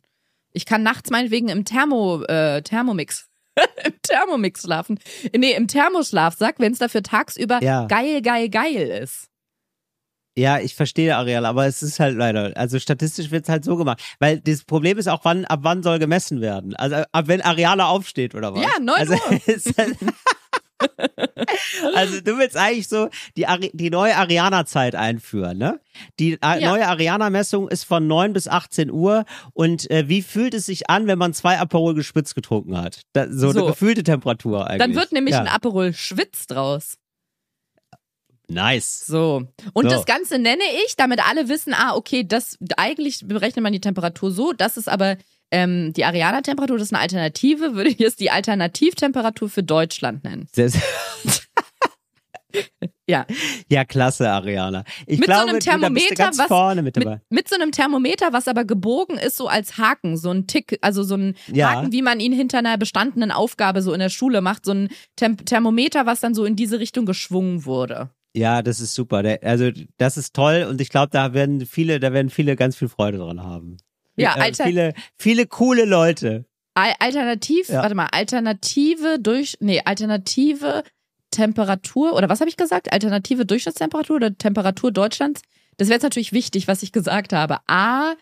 Ich 0.51 0.65
kann 0.65 0.83
nachts 0.83 1.11
meinetwegen 1.11 1.47
im 1.47 1.63
Thermo, 1.63 2.23
äh, 2.23 2.61
Thermomix. 2.61 3.28
Im 3.85 3.93
Thermomix 4.01 4.61
schlafen. 4.61 4.99
Nee, 5.35 5.53
im 5.53 5.67
Thermoschlafsack, 5.67 6.55
wenn 6.59 6.71
es 6.73 6.79
dafür 6.79 7.03
tagsüber 7.03 7.59
Ja. 7.61 7.85
geil, 7.87 8.21
geil, 8.21 8.49
geil 8.49 9.01
ist. 9.03 9.25
Ja, 10.37 10.59
ich 10.59 10.73
verstehe, 10.75 11.17
Ariel, 11.17 11.45
aber 11.45 11.65
es 11.65 11.83
ist 11.83 11.99
halt 11.99 12.15
leider, 12.15 12.55
also 12.55 12.79
statistisch 12.79 13.29
wird 13.31 13.43
es 13.43 13.49
halt 13.49 13.65
so 13.65 13.75
gemacht. 13.75 14.01
Weil 14.19 14.39
das 14.39 14.63
Problem 14.63 14.97
ist 14.97 15.07
auch, 15.09 15.25
wann, 15.25 15.43
ab 15.43 15.59
wann 15.63 15.83
soll 15.83 15.99
gemessen 15.99 16.39
werden? 16.39 16.75
Also 16.77 17.03
ab 17.11 17.27
wenn 17.27 17.41
Ariana 17.41 17.87
aufsteht 17.87 18.35
oder 18.35 18.53
was? 18.53 18.61
Ja, 18.61 18.79
9 18.79 18.95
also, 18.95 19.13
Uhr. 19.13 19.19
halt- 19.77 19.97
also 21.95 22.21
du 22.21 22.37
willst 22.37 22.57
eigentlich 22.57 22.87
so 22.87 23.09
die, 23.37 23.47
Ari 23.47 23.71
die 23.73 23.89
neue 23.89 24.15
Ariana-Zeit 24.15 24.95
einführen, 24.95 25.57
ne? 25.57 25.79
Die 26.19 26.37
A 26.41 26.57
Ja. 26.57 26.69
neue 26.71 26.87
Ariana-Messung 26.87 27.67
ist 27.69 27.83
von 27.83 28.07
9 28.07 28.33
bis 28.33 28.47
18 28.47 28.91
Uhr 28.91 29.25
und 29.53 29.89
äh, 29.91 30.07
wie 30.07 30.21
fühlt 30.21 30.53
es 30.53 30.65
sich 30.65 30.89
an, 30.89 31.07
wenn 31.07 31.17
man 31.19 31.33
zwei 31.33 31.59
Aperol 31.59 31.93
gespritzt 31.95 32.35
getrunken 32.35 32.77
hat? 32.77 33.01
Da, 33.13 33.27
so, 33.29 33.51
So. 33.51 33.59
eine 33.59 33.67
gefühlte 33.67 34.03
Temperatur 34.03 34.67
eigentlich. 34.67 34.79
Dann 34.79 34.95
wird 34.95 35.11
nämlich 35.11 35.33
ja. 35.33 35.41
ein 35.41 35.47
Aperol 35.47 35.93
Schwitz 35.93 36.47
draus. 36.47 36.97
Nice. 38.47 39.05
So. 39.05 39.43
Und 39.73 39.83
So. 39.83 39.89
das 39.95 40.05
Ganze 40.05 40.39
nenne 40.39 40.63
ich, 40.87 40.95
damit 40.95 41.19
alle 41.27 41.49
wissen, 41.49 41.73
ah, 41.75 41.95
okay, 41.95 42.23
das 42.27 42.57
eigentlich 42.77 43.27
berechnet 43.27 43.61
man 43.63 43.73
die 43.73 43.79
Temperatur 43.81 44.31
so, 44.31 44.53
das 44.53 44.75
ist 44.77 44.89
aber 44.89 45.17
ähm, 45.51 45.93
die 45.93 46.05
Ariana-Temperatur, 46.05 46.77
das 46.77 46.87
ist 46.87 46.93
eine 46.93 47.01
Alternative, 47.01 47.75
würde 47.75 47.89
ich 47.89 47.99
jetzt 47.99 48.19
die 48.19 48.31
Alternativtemperatur 48.31 49.49
für 49.49 49.63
Deutschland 49.63 50.23
nennen. 50.23 50.47
Sehr, 50.53 50.69
sehr 50.69 50.81
Ja. 53.07 53.25
Ja, 53.71 53.85
klasse, 53.85 54.29
Ariana. 54.29 54.83
Ich 55.07 55.19
Mit 55.19 55.27
so 55.29 55.33
glaube, 55.33 55.49
einem 55.49 55.53
bist 55.55 55.65
du 55.67 55.71
Thermometer, 55.71 56.27
was- 56.37 56.47
vorne 56.47 56.81
mit 56.83 56.95
Mit, 56.95 57.07
mit 57.29 57.49
so 57.49 57.55
einem 57.55 57.71
Thermometer, 57.71 58.33
was 58.33 58.47
aber 58.47 58.65
gebogen 58.65 59.17
ist, 59.17 59.35
so 59.37 59.47
als 59.47 59.77
Haken, 59.79 60.15
so 60.15 60.29
ein 60.31 60.45
Tick, 60.45 60.77
also 60.81 61.01
so 61.03 61.15
ein 61.15 61.35
Ja. 61.51 61.71
Haken, 61.71 61.91
wie 61.91 62.03
man 62.03 62.19
ihn 62.19 62.31
hinter 62.33 62.59
einer 62.59 62.77
bestandenen 62.77 63.31
Aufgabe 63.31 63.81
so 63.81 63.93
in 63.93 63.99
der 63.99 64.09
Schule 64.09 64.41
macht, 64.41 64.65
so 64.65 64.73
ein 64.73 64.89
Temp 65.15 65.45
Thermometer, 65.47 66.05
was 66.05 66.19
dann 66.19 66.35
so 66.35 66.45
in 66.45 66.55
diese 66.55 66.79
Richtung 66.79 67.05
geschwungen 67.07 67.65
wurde. 67.65 68.11
Ja, 68.35 68.61
das 68.61 68.79
ist 68.79 68.93
super. 68.93 69.23
Der, 69.23 69.43
also 69.43 69.71
das 69.97 70.17
ist 70.17 70.35
toll 70.35 70.67
und 70.69 70.79
ich 70.81 70.89
glaube, 70.89 71.09
da 71.11 71.33
werden 71.33 71.65
viele, 71.65 71.99
da 71.99 72.13
werden 72.13 72.29
viele 72.29 72.55
ganz 72.55 72.75
viel 72.75 72.89
Freude 72.89 73.17
dran 73.17 73.41
haben. 73.43 73.77
Ja, 74.21 74.35
äh, 74.37 74.41
Alter- 74.41 74.63
viele, 74.65 74.93
viele 75.17 75.47
coole 75.47 75.85
Leute. 75.85 76.45
Al 76.75 76.93
Alternativ, 76.99 77.67
Ja. 77.69 77.81
warte 77.81 77.95
mal, 77.95 78.07
Alternative 78.11 79.17
durch, 79.19 79.55
nee, 79.59 79.81
Alternative 79.83 80.83
Temperatur, 81.31 82.13
oder 82.13 82.29
was 82.29 82.39
habe 82.39 82.49
ich 82.49 82.57
gesagt? 82.57 82.91
Alternative 82.91 83.45
Durchschnittstemperatur 83.45 84.15
oder 84.17 84.37
Temperatur 84.37 84.91
Deutschlands? 84.91 85.41
Das 85.77 85.87
wäre 85.87 85.95
jetzt 85.95 86.03
natürlich 86.03 86.31
wichtig, 86.33 86.67
was 86.67 86.81
ich 86.83 86.91
gesagt 86.91 87.33
habe. 87.33 87.59
A, 87.67 88.13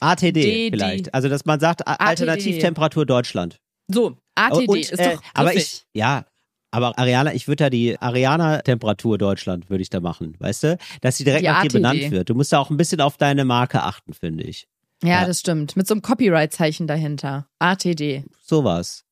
ATD 0.00 0.32
D, 0.32 0.70
vielleicht. 0.70 1.06
D. 1.06 1.12
Also 1.12 1.28
dass 1.28 1.44
man 1.44 1.60
sagt 1.60 1.86
ATD. 1.86 2.00
Alternativtemperatur 2.04 3.06
Deutschland. 3.06 3.58
so, 3.88 4.16
ATD 4.34 4.68
und, 4.68 4.78
ist 4.78 4.98
äh, 4.98 5.14
doch 5.16 5.22
aber 5.34 5.54
ich, 5.54 5.84
ja. 5.92 6.24
Aber 6.72 6.96
Ariana, 6.98 7.34
ich 7.34 7.48
würde 7.48 7.64
da 7.64 7.70
die 7.70 7.98
Ariana-Temperatur 8.00 9.18
Deutschland 9.18 9.70
würde 9.70 9.82
ich 9.82 9.90
da 9.90 10.00
machen, 10.00 10.36
weißt 10.38 10.62
du? 10.64 10.78
Dass 11.00 11.16
sie 11.16 11.24
direkt 11.24 11.42
Die 11.42 11.48
nach 11.48 11.62
dir 11.62 11.70
benannt 11.70 12.10
wird. 12.10 12.28
Du 12.30 12.34
musst 12.34 12.52
da 12.52 12.58
auch 12.60 12.70
ein 12.70 12.76
bisschen 12.76 13.00
auf 13.00 13.16
deine 13.16 13.44
Marke 13.44 13.82
achten, 13.82 14.12
finde 14.14 14.44
ich. 14.44 14.68
ja, 15.02 15.22
ja. 15.22 15.26
das 15.26 15.40
stimmt. 15.40 15.76
Mit 15.76 15.86
so 15.88 15.94
einem 15.94 16.02
Copyright-Zeichen 16.02 16.86
dahinter. 16.86 17.48
ATD. 17.58 18.24
Sowas. 18.42 19.04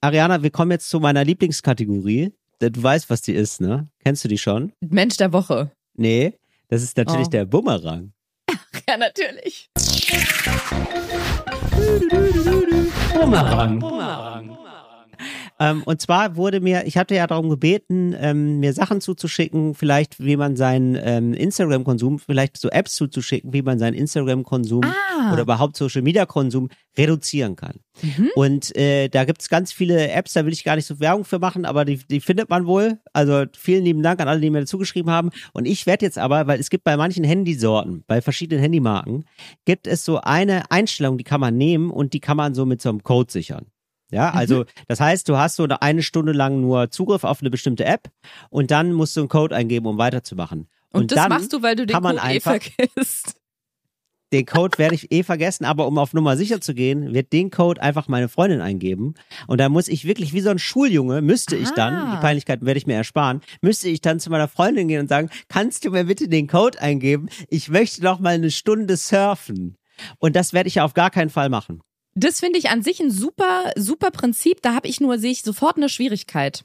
Ariana, 0.00 0.42
wir 0.42 0.50
kommen 0.50 0.72
jetzt 0.72 0.90
zu 0.90 1.00
meiner 1.00 1.24
Lieblingskategorie. 1.24 2.32
Du 2.58 2.82
weißt, 2.82 3.08
was 3.08 3.22
die 3.22 3.32
ist, 3.32 3.60
ne? 3.62 3.88
Kennst 4.04 4.22
du 4.24 4.28
die 4.28 4.36
schon? 4.36 4.72
Mensch 4.80 5.16
der 5.16 5.32
Woche. 5.32 5.70
Nee, 5.94 6.34
das 6.68 6.82
ist 6.82 6.96
natürlich 6.98 7.28
Oh. 7.28 7.30
der 7.30 7.44
Bumerang. 7.46 8.12
Ja, 8.88 8.96
natürlich. 8.96 9.68
Ähm, 15.60 15.82
und 15.84 16.00
zwar 16.00 16.36
wurde 16.36 16.60
mir, 16.60 16.86
ich 16.86 16.96
hatte 16.96 17.14
ja 17.14 17.26
darum 17.26 17.50
gebeten, 17.50 18.16
ähm, 18.18 18.60
mir 18.60 18.72
Sachen 18.72 19.00
zuzuschicken, 19.00 19.74
vielleicht 19.74 20.18
wie 20.24 20.36
man 20.36 20.56
seinen 20.56 20.98
ähm, 21.00 21.34
Instagram-Konsum, 21.34 22.18
vielleicht 22.18 22.56
so 22.56 22.70
Apps 22.70 22.94
zuzuschicken, 22.94 23.52
wie 23.52 23.62
man 23.62 23.78
seinen 23.78 23.94
Instagram-Konsum 23.94 24.82
Ah. 25.20 25.32
oder 25.32 25.42
überhaupt 25.42 25.76
Social-Media-Konsum 25.76 26.70
reduzieren 26.96 27.56
kann. 27.56 27.80
Mhm. 28.00 28.30
Und 28.34 28.74
äh, 28.76 29.08
da 29.08 29.24
gibt's 29.24 29.50
ganz 29.50 29.70
viele 29.72 30.10
Apps, 30.10 30.32
da 30.32 30.46
will 30.46 30.52
ich 30.52 30.64
gar 30.64 30.76
nicht 30.76 30.86
so 30.86 30.98
Werbung 30.98 31.24
für 31.24 31.38
machen, 31.38 31.66
aber 31.66 31.84
die, 31.84 31.98
die 31.98 32.20
findet 32.20 32.48
man 32.48 32.66
wohl. 32.66 32.98
Also 33.12 33.44
vielen 33.54 33.84
lieben 33.84 34.02
Dank 34.02 34.20
an 34.20 34.28
alle, 34.28 34.40
die 34.40 34.48
mir 34.50 34.60
dazu 34.60 34.78
geschrieben 34.78 35.10
haben. 35.10 35.30
Und 35.52 35.66
ich 35.66 35.86
werde 35.86 36.06
jetzt 36.06 36.18
aber, 36.18 36.46
weil 36.46 36.58
es 36.58 36.70
gibt 36.70 36.84
bei 36.84 36.96
manchen 36.96 37.24
Handysorten, 37.24 38.02
bei 38.06 38.22
verschiedenen 38.22 38.62
Handymarken, 38.62 39.24
gibt 39.66 39.86
es 39.86 40.04
so 40.04 40.20
eine 40.22 40.70
Einstellung, 40.70 41.18
die 41.18 41.24
kann 41.24 41.40
man 41.40 41.56
nehmen 41.56 41.90
und 41.90 42.14
die 42.14 42.20
kann 42.20 42.38
man 42.38 42.54
so 42.54 42.64
mit 42.64 42.80
so 42.80 42.88
einem 42.88 43.02
Code 43.02 43.30
sichern. 43.30 43.66
Ja, 44.10 44.30
also 44.30 44.64
das 44.88 45.00
heißt, 45.00 45.28
du 45.28 45.36
hast 45.36 45.56
so 45.56 45.66
eine, 45.80 46.02
Stunde 46.02 46.32
lang 46.32 46.60
nur 46.60 46.90
Zugriff 46.90 47.24
auf 47.24 47.40
eine 47.40 47.50
bestimmte 47.50 47.84
App 47.84 48.10
und 48.50 48.70
dann 48.70 48.92
musst 48.92 49.16
du 49.16 49.20
einen 49.20 49.28
Code 49.28 49.54
eingeben, 49.54 49.86
um 49.86 49.98
weiterzumachen. 49.98 50.68
Und, 50.92 51.12
das 51.12 51.16
dann 51.16 51.28
machst 51.28 51.52
du, 51.52 51.62
weil 51.62 51.76
du 51.76 51.86
den 51.86 52.00
Code 52.00 52.20
eh 52.28 52.40
vergisst. 52.40 53.36
den 54.32 54.46
Code 54.46 54.78
werde 54.78 54.94
ich 54.94 55.10
eh 55.12 55.22
vergessen, 55.22 55.64
aber 55.64 55.86
um 55.86 55.98
auf 55.98 56.12
Nummer 56.14 56.36
sicher 56.36 56.60
zu 56.60 56.74
gehen, 56.74 57.12
wird 57.14 57.32
den 57.32 57.50
Code 57.50 57.82
einfach 57.82 58.08
meine 58.08 58.28
Freundin 58.28 58.60
eingeben. 58.60 59.14
Und 59.46 59.58
da 59.58 59.68
muss 59.68 59.88
ich 59.88 60.04
wirklich 60.04 60.32
wie 60.32 60.40
so 60.40 60.50
ein 60.50 60.58
Schuljunge, 60.58 61.20
müsste 61.20 61.56
ich 61.56 61.70
dann, 61.70 61.94
Ah. 61.94 62.14
die 62.16 62.20
Peinlichkeiten 62.20 62.66
werde 62.66 62.78
ich 62.78 62.86
mir 62.86 62.94
ersparen, 62.94 63.40
müsste 63.60 63.88
ich 63.88 64.00
dann 64.00 64.20
zu 64.20 64.30
meiner 64.30 64.48
Freundin 64.48 64.88
gehen 64.88 65.00
und 65.00 65.08
sagen, 65.08 65.30
kannst 65.48 65.84
du 65.84 65.90
mir 65.90 66.04
bitte 66.04 66.28
den 66.28 66.46
Code 66.46 66.80
eingeben? 66.80 67.28
Ich 67.48 67.68
möchte 67.68 68.02
noch 68.02 68.20
mal 68.20 68.34
eine 68.34 68.50
Stunde 68.50 68.96
surfen. 68.96 69.76
Und 70.18 70.34
das 70.34 70.52
werde 70.52 70.68
ich 70.68 70.76
ja 70.76 70.84
auf 70.84 70.94
gar 70.94 71.10
keinen 71.10 71.30
Fall 71.30 71.48
machen. 71.48 71.82
Das 72.14 72.40
finde 72.40 72.58
ich 72.58 72.70
an 72.70 72.82
sich 72.82 73.00
ein 73.00 73.10
super, 73.10 73.72
super 73.76 74.10
Prinzip. 74.10 74.62
Da 74.62 74.74
habe 74.74 74.88
ich 74.88 75.00
nur, 75.00 75.18
sehe 75.18 75.30
ich 75.30 75.42
sofort 75.42 75.76
eine 75.76 75.88
Schwierigkeit. 75.88 76.64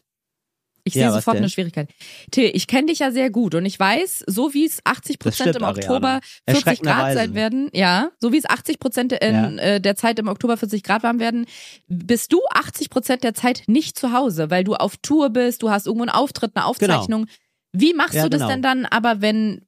Ich 0.87 0.93
Ja, 0.93 1.01
sehe 1.07 1.09
was 1.09 1.15
sofort 1.23 1.37
eine 1.37 1.49
Schwierigkeit. 1.49 1.89
Till, 2.29 2.51
ich 2.53 2.67
kenne 2.67 2.87
dich 2.87 2.99
ja 2.99 3.11
sehr 3.11 3.31
gut 3.31 3.55
und 3.55 3.65
ich 3.65 3.79
weiß, 3.79 4.23
so 4.27 4.53
wie 4.53 4.65
es 4.65 4.81
80 4.83 5.17
Das 5.17 5.35
Prozent 5.35 5.55
im. 5.55 5.63
Oktober 5.63 6.19
40 6.47 6.81
Grad 6.81 7.13
sein 7.15 7.33
werden, 7.33 7.69
ja, 7.73 8.11
so 8.19 8.31
wie 8.31 8.37
es 8.37 8.45
80 8.45 8.79
Prozent 8.79 9.11
in 9.13 9.33
Ja. 9.33 9.49
äh, 9.57 9.81
der 9.81 9.95
Zeit 9.95 10.19
im 10.19 10.27
Oktober 10.27 10.57
40 10.57 10.83
Grad 10.83 11.01
warm 11.01 11.19
werden, 11.19 11.47
bist 11.87 12.31
du 12.33 12.39
80 12.51 12.91
Prozent 12.91 13.23
der 13.23 13.33
Zeit 13.33 13.63
nicht 13.65 13.97
zu 13.97 14.11
Hause, 14.13 14.51
weil 14.51 14.63
du 14.63 14.75
auf 14.75 14.97
Tour 14.97 15.31
bist, 15.31 15.63
du 15.63 15.71
hast 15.71 15.87
irgendwo 15.87 16.03
einen 16.03 16.11
Auftritt, 16.11 16.51
eine 16.55 16.65
Aufzeichnung. 16.65 17.25
Wie 17.71 17.93
machst 17.95 18.11
Genau. 18.11 18.25
Ja, 18.25 18.29
du 18.29 18.37
das 18.37 18.41
genau. 18.41 18.51
denn 18.53 18.61
dann 18.61 18.85
aber, 18.85 19.21
wenn, 19.21 19.65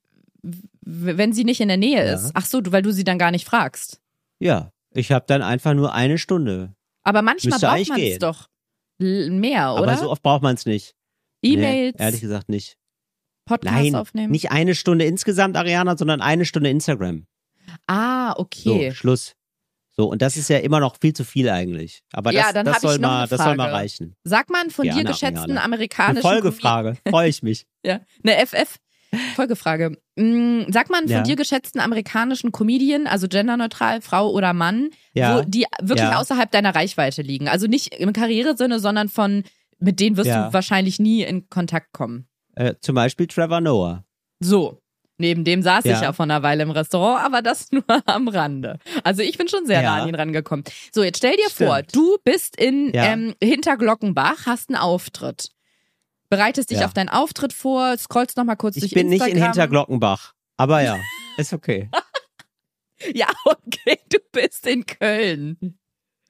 wenn 0.83 1.33
sie 1.33 1.45
nicht 1.45 1.61
in 1.61 1.67
der 1.67 1.77
Nähe 1.77 2.05
Ja. 2.05 2.13
ist? 2.13 2.29
Ach 2.35 2.45
so, 2.45 2.61
du- 2.61 2.71
weil 2.71 2.83
du 2.83 2.91
sie 2.93 3.03
dann 3.03 3.17
gar 3.17 3.31
nicht 3.31 3.45
fragst. 3.47 3.99
Ja, 4.39 4.71
ich 4.97 5.11
habe 5.11 5.25
dann 5.27 5.41
einfach 5.41 5.73
nur 5.73 5.93
eine 5.93 6.17
Stunde. 6.17 6.73
Aber 7.03 7.21
manchmal 7.21 7.51
Müsste 7.51 7.67
braucht 7.67 7.89
man 7.89 7.99
es 8.01 8.19
doch 8.19 8.47
mehr, 8.99 9.73
oder? 9.73 9.83
Aber 9.83 9.97
so 9.97 10.09
oft 10.11 10.23
braucht 10.23 10.41
man 10.43 10.55
es 10.55 10.65
nicht. 10.65 10.95
E-Mails, 11.43 11.95
Nee, 11.97 12.03
ehrlich 12.03 12.21
gesagt 12.21 12.49
nicht. 12.49 12.77
Podcasts 13.45 13.79
Nein, 13.79 13.95
aufnehmen. 13.95 14.31
nicht 14.31 14.51
eine 14.51 14.75
Stunde 14.75 15.05
insgesamt, 15.05 15.55
Ariana, 15.55 15.95
sondern 15.97 16.19
eine 16.21 16.45
Stunde 16.45 16.69
Instagram. 16.69 17.25
Ah, 17.85 18.33
So, 18.33 18.39
okay. 18.41 18.91
Schluss. 18.93 19.35
So, 19.95 20.09
und 20.09 20.21
das 20.21 20.37
ist 20.37 20.49
ja 20.49 20.57
immer 20.57 20.79
noch 20.79 20.97
viel 20.99 21.13
zu 21.13 21.23
viel 21.23 21.49
eigentlich. 21.49 22.01
Aber 22.13 22.31
das, 22.31 22.41
Ja, 22.41 22.53
dann 22.53 22.65
das, 22.65 22.75
hab 22.75 22.83
ich 22.83 22.89
soll, 22.89 22.99
noch 22.99 23.09
mal, 23.09 23.19
eine 23.19 23.27
das 23.29 23.41
soll 23.41 23.55
mal 23.55 23.69
reichen. 23.71 24.15
Sag 24.23 24.49
mal 24.49 24.61
einen 24.61 24.69
von 24.69 24.83
Gerne, 24.83 25.01
dir 25.01 25.07
geschätzten 25.07 25.37
Ariane. 25.37 25.53
Eine 25.53 25.63
amerikanischen 25.63 26.21
Folgefrage, 26.21 26.97
freue 27.07 27.29
ich 27.29 27.41
mich. 27.43 27.65
Ja, 27.85 28.01
eine 28.23 28.45
FF. 28.45 28.77
Folgefrage. 29.35 29.97
Mm, 30.15 30.63
Sag 30.71 30.89
mal 30.89 30.97
einen 30.99 31.07
von 31.07 31.17
Ja. 31.17 31.23
dir 31.23 31.35
geschätzten 31.35 31.79
amerikanischen 31.81 32.51
Comedian, 32.51 33.07
also 33.07 33.27
genderneutral, 33.27 34.01
Frau 34.01 34.29
oder 34.31 34.53
Mann, 34.53 34.89
Ja. 35.13 35.37
wo 35.37 35.41
die 35.47 35.65
wirklich 35.81 36.09
Ja. 36.09 36.19
außerhalb 36.19 36.49
deiner 36.51 36.73
Reichweite 36.75 37.21
liegen. 37.21 37.47
Also 37.47 37.67
nicht 37.67 37.93
im 37.95 38.13
Karrieresinne, 38.13 38.79
sondern 38.79 39.09
von, 39.09 39.43
mit 39.79 39.99
denen 39.99 40.17
wirst 40.17 40.29
du 40.29 40.53
wahrscheinlich 40.53 40.99
nie 40.99 41.23
in 41.23 41.49
Kontakt 41.49 41.93
kommen. 41.93 42.27
Äh, 42.55 42.75
zum 42.81 42.95
Beispiel 42.95 43.27
Trevor 43.27 43.61
Noah. 43.61 44.03
So. 44.39 44.79
Neben 45.19 45.43
dem 45.43 45.63
saß 45.63 45.83
ich 45.85 45.99
Ja. 45.99 46.13
von 46.13 46.29
einer 46.29 46.43
Weile 46.43 46.61
im 46.61 46.69
Restaurant, 46.69 47.23
aber 47.25 47.41
das 47.41 47.71
nur 47.71 47.83
am 48.05 48.27
Rande. 48.27 48.77
Also 49.03 49.23
ich 49.23 49.35
bin 49.39 49.47
schon 49.47 49.65
sehr 49.65 49.81
nah 49.81 50.03
an 50.03 50.07
ihn 50.09 50.13
rangekommen. 50.13 50.63
So, 50.93 51.01
jetzt 51.01 51.17
stell 51.17 51.35
dir 51.35 51.49
Stimmt. 51.49 51.69
vor, 51.69 51.81
du 51.91 52.17
bist 52.23 52.55
in 52.55 52.91
ähm, 52.93 53.33
Hinterglockenbach, 53.43 54.45
hast 54.45 54.69
einen 54.69 54.77
Auftritt. 54.77 55.49
Bereitest 56.29 56.71
dich 56.71 56.79
Ja. 56.79 56.85
auf 56.85 56.93
deinen 56.93 57.09
Auftritt 57.09 57.53
vor, 57.53 57.97
scrollst 57.97 58.37
nochmal 58.37 58.57
kurz 58.57 58.75
Ich 58.75 58.81
durch 58.81 58.93
bin 58.93 59.07
nicht 59.07 59.21
Instagram. 59.21 59.37
in 59.37 59.43
Hinterglockenbach. 59.43 60.33
Aber 60.57 60.81
ja, 60.81 60.97
ist 61.37 61.53
okay. 61.53 61.89
Ja, 63.13 63.27
okay, 63.45 63.99
du 64.09 64.17
bist 64.31 64.65
in 64.67 64.85
Köln. 64.85 65.77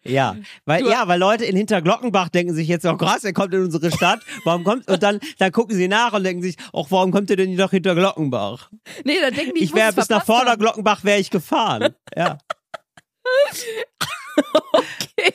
Ja, 0.04 0.38
weil 0.66 0.84
Du- 0.84 0.90
ja, 0.90 1.08
weil 1.08 1.20
Leute 1.20 1.44
in 1.46 1.56
Hinterglockenbach 1.58 2.30
denken 2.30 2.54
sich 2.54 2.68
jetzt, 2.68 2.86
oh 2.86 2.96
krass, 2.96 3.24
er 3.26 3.34
kommt 3.34 3.54
in 3.54 3.64
unsere 3.64 3.92
Stadt. 3.92 4.22
Warum 4.46 4.64
kommt 4.64 4.90
und 4.90 5.02
dann 5.04 5.20
dann 5.38 5.52
gucken 5.52 5.76
sie 5.76 5.88
nach 5.90 6.14
und 6.14 6.24
denken 6.24 6.42
sich, 6.44 6.56
ach, 6.74 6.86
warum 6.90 7.12
kommt 7.12 7.30
er 7.30 7.36
denn 7.36 7.56
nach 7.56 7.72
Hinterglockenbach? 7.72 8.70
Nee, 9.04 9.18
dann 9.22 9.34
denken 9.34 9.54
die, 9.56 9.64
Ich 9.64 9.74
wäre 9.74 9.88
muss 9.88 9.92
es 10.04 10.08
bis 10.08 10.10
nach. 10.10 10.26
Vorderglockenbach 10.26 11.04
wäre 11.04 11.20
ich 11.20 11.30
gefahren. 11.30 11.94
Ja. 12.16 12.38
Okay. 14.74 15.34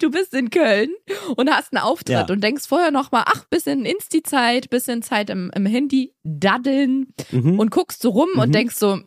Du 0.00 0.10
bist 0.10 0.34
in 0.34 0.50
Köln 0.50 0.90
und 1.36 1.48
hast 1.50 1.72
einen 1.72 1.82
Auftritt 1.84 2.08
Ja. 2.08 2.26
und 2.28 2.40
denkst 2.42 2.66
vorher 2.66 2.90
noch 2.90 3.12
mal, 3.12 3.22
ach, 3.26 3.44
bisschen 3.44 3.84
Insti-Zeit, 3.84 4.70
bisschen 4.70 5.02
Zeit 5.02 5.30
im, 5.30 5.50
im 5.54 5.66
Handy 5.66 6.14
daddeln 6.24 7.14
Mhm. 7.30 7.58
und 7.60 7.70
guckst 7.70 8.02
so 8.02 8.10
rum 8.10 8.30
und 8.36 8.48
Mhm. 8.48 8.52
denkst 8.52 8.74
so, 8.76 8.98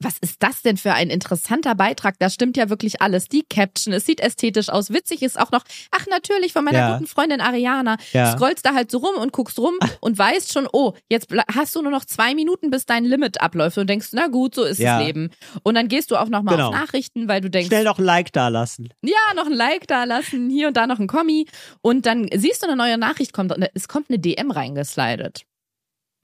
was 0.00 0.16
ist 0.20 0.42
das 0.42 0.62
denn 0.62 0.76
für 0.76 0.92
ein 0.94 1.10
interessanter 1.10 1.74
Beitrag? 1.74 2.14
Da 2.18 2.30
stimmt 2.30 2.56
ja 2.56 2.70
wirklich 2.70 3.02
alles. 3.02 3.26
Die 3.28 3.42
Caption, 3.42 3.92
es 3.92 4.06
sieht 4.06 4.20
ästhetisch 4.20 4.68
aus. 4.68 4.90
Witzig 4.92 5.22
ist 5.22 5.38
auch 5.38 5.50
noch, 5.50 5.64
ach 5.90 6.06
natürlich, 6.08 6.52
von 6.52 6.64
meiner 6.64 6.78
Ja. 6.78 6.92
guten 6.92 7.06
Freundin 7.08 7.40
Ariana. 7.40 7.96
Ja. 8.12 8.32
Scrollst 8.36 8.64
da 8.64 8.74
halt 8.74 8.90
so 8.90 8.98
rum 8.98 9.16
und 9.20 9.32
guckst 9.32 9.58
rum 9.58 9.74
und 10.00 10.16
weißt 10.18 10.52
schon, 10.52 10.68
oh, 10.72 10.92
jetzt 11.08 11.28
hast 11.54 11.74
du 11.74 11.82
nur 11.82 11.90
noch 11.90 12.04
zwei 12.04 12.34
Minuten, 12.34 12.70
bis 12.70 12.86
dein 12.86 13.04
Limit 13.04 13.40
abläuft 13.40 13.76
und 13.78 13.88
denkst, 13.90 14.08
na 14.12 14.28
gut, 14.28 14.54
so 14.54 14.62
ist 14.64 14.78
Ja. 14.78 14.98
das 14.98 15.06
Leben. 15.06 15.30
Und 15.64 15.74
dann 15.74 15.88
gehst 15.88 16.10
du 16.10 16.16
auch 16.16 16.28
noch 16.28 16.42
mal 16.42 16.52
Genau. 16.52 16.68
auf 16.68 16.74
Nachrichten, 16.74 17.26
weil 17.28 17.40
du 17.40 17.50
denkst, 17.50 17.68
Schnell 17.68 17.84
noch 17.84 17.98
ein 17.98 18.04
Like 18.04 18.32
da 18.32 18.48
lassen. 18.48 18.88
ja, 19.02 19.16
noch 19.34 19.46
ein 19.46 19.52
Like 19.52 19.86
da 19.88 20.04
lassen, 20.04 20.48
hier 20.50 20.68
und 20.68 20.76
da 20.76 20.86
noch 20.86 20.98
ein 21.00 21.06
Kommi 21.08 21.46
und 21.82 22.06
dann 22.06 22.28
siehst 22.34 22.62
du 22.62 22.66
eine 22.68 22.76
neue 22.76 22.98
Nachricht 22.98 23.32
kommt 23.32 23.52
und 23.56 23.66
es 23.74 23.88
kommt 23.88 24.10
eine 24.10 24.18
DM 24.18 24.50
reingeslidet. 24.52 25.42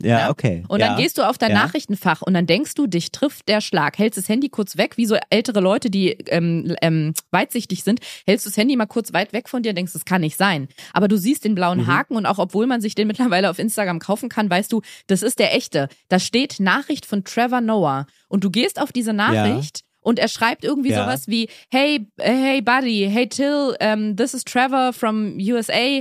Ja, 0.02 0.18
Ja. 0.18 0.30
okay. 0.30 0.64
Und 0.68 0.80
ja. 0.80 0.88
dann 0.88 0.96
gehst 0.98 1.18
du 1.18 1.22
auf 1.22 1.38
dein 1.38 1.50
Ja. 1.52 1.62
Nachrichtenfach 1.62 2.20
und 2.22 2.35
dann 2.35 2.46
denkst 2.46 2.74
du, 2.74 2.87
dich 2.87 3.12
trifft 3.12 3.48
der 3.48 3.61
Schlag. 3.61 3.96
Hältst 3.98 4.18
das 4.18 4.28
Handy 4.28 4.48
kurz 4.48 4.76
weg, 4.76 4.96
wie 4.96 5.07
so 5.07 5.16
ältere 5.30 5.61
Leute, 5.61 5.88
die 5.88 6.11
ähm, 6.28 6.74
ähm, 6.83 7.14
weitsichtig 7.30 7.85
sind, 7.85 8.00
hältst 8.26 8.44
du 8.44 8.50
das 8.50 8.57
Handy 8.57 8.74
mal 8.76 8.87
kurz 8.87 9.12
weit 9.12 9.33
weg 9.33 9.48
von 9.48 9.62
dir 9.62 9.70
und 9.70 9.76
denkst, 9.76 9.92
das 9.92 10.04
kann 10.04 10.20
nicht 10.20 10.37
sein. 10.37 10.68
Aber 10.92 11.07
du 11.09 11.16
siehst 11.16 11.44
den 11.44 11.54
blauen 11.54 11.78
Mhm. 11.78 11.87
Haken 11.87 12.16
und 12.16 12.26
auch 12.26 12.38
obwohl 12.38 12.66
man 12.66 12.80
sich 12.80 12.94
den 12.94 13.07
mittlerweile 13.07 13.48
auf 13.50 13.59
Instagram 13.59 14.00
kaufen 14.00 14.28
kann, 14.28 14.50
weißt 14.50 14.72
du, 14.72 14.83
das 15.07 15.22
ist 15.22 15.38
der 15.38 15.54
echte. 15.54 15.88
Da 16.09 16.18
steht 16.18 16.59
Nachricht 16.61 17.07
von 17.07 17.22
Trevor 17.24 17.61
Noah 17.61 18.07
und 18.28 18.42
du 18.44 18.50
gehst 18.50 18.80
auf 18.80 18.90
diese 18.92 19.12
Nachricht 19.12 19.83
und 20.00 20.18
er 20.18 20.28
schreibt 20.28 20.64
irgendwie 20.64 20.90
sowas 20.92 21.28
wie, 21.28 21.48
hey, 21.70 22.07
hey 22.20 22.61
buddy, 22.61 23.09
hey 23.11 23.26
Till, 23.28 23.74
um, 23.80 24.16
this 24.16 24.35
is 24.35 24.44
Trevor 24.44 24.92
from 24.92 25.38
USA. 25.40 26.00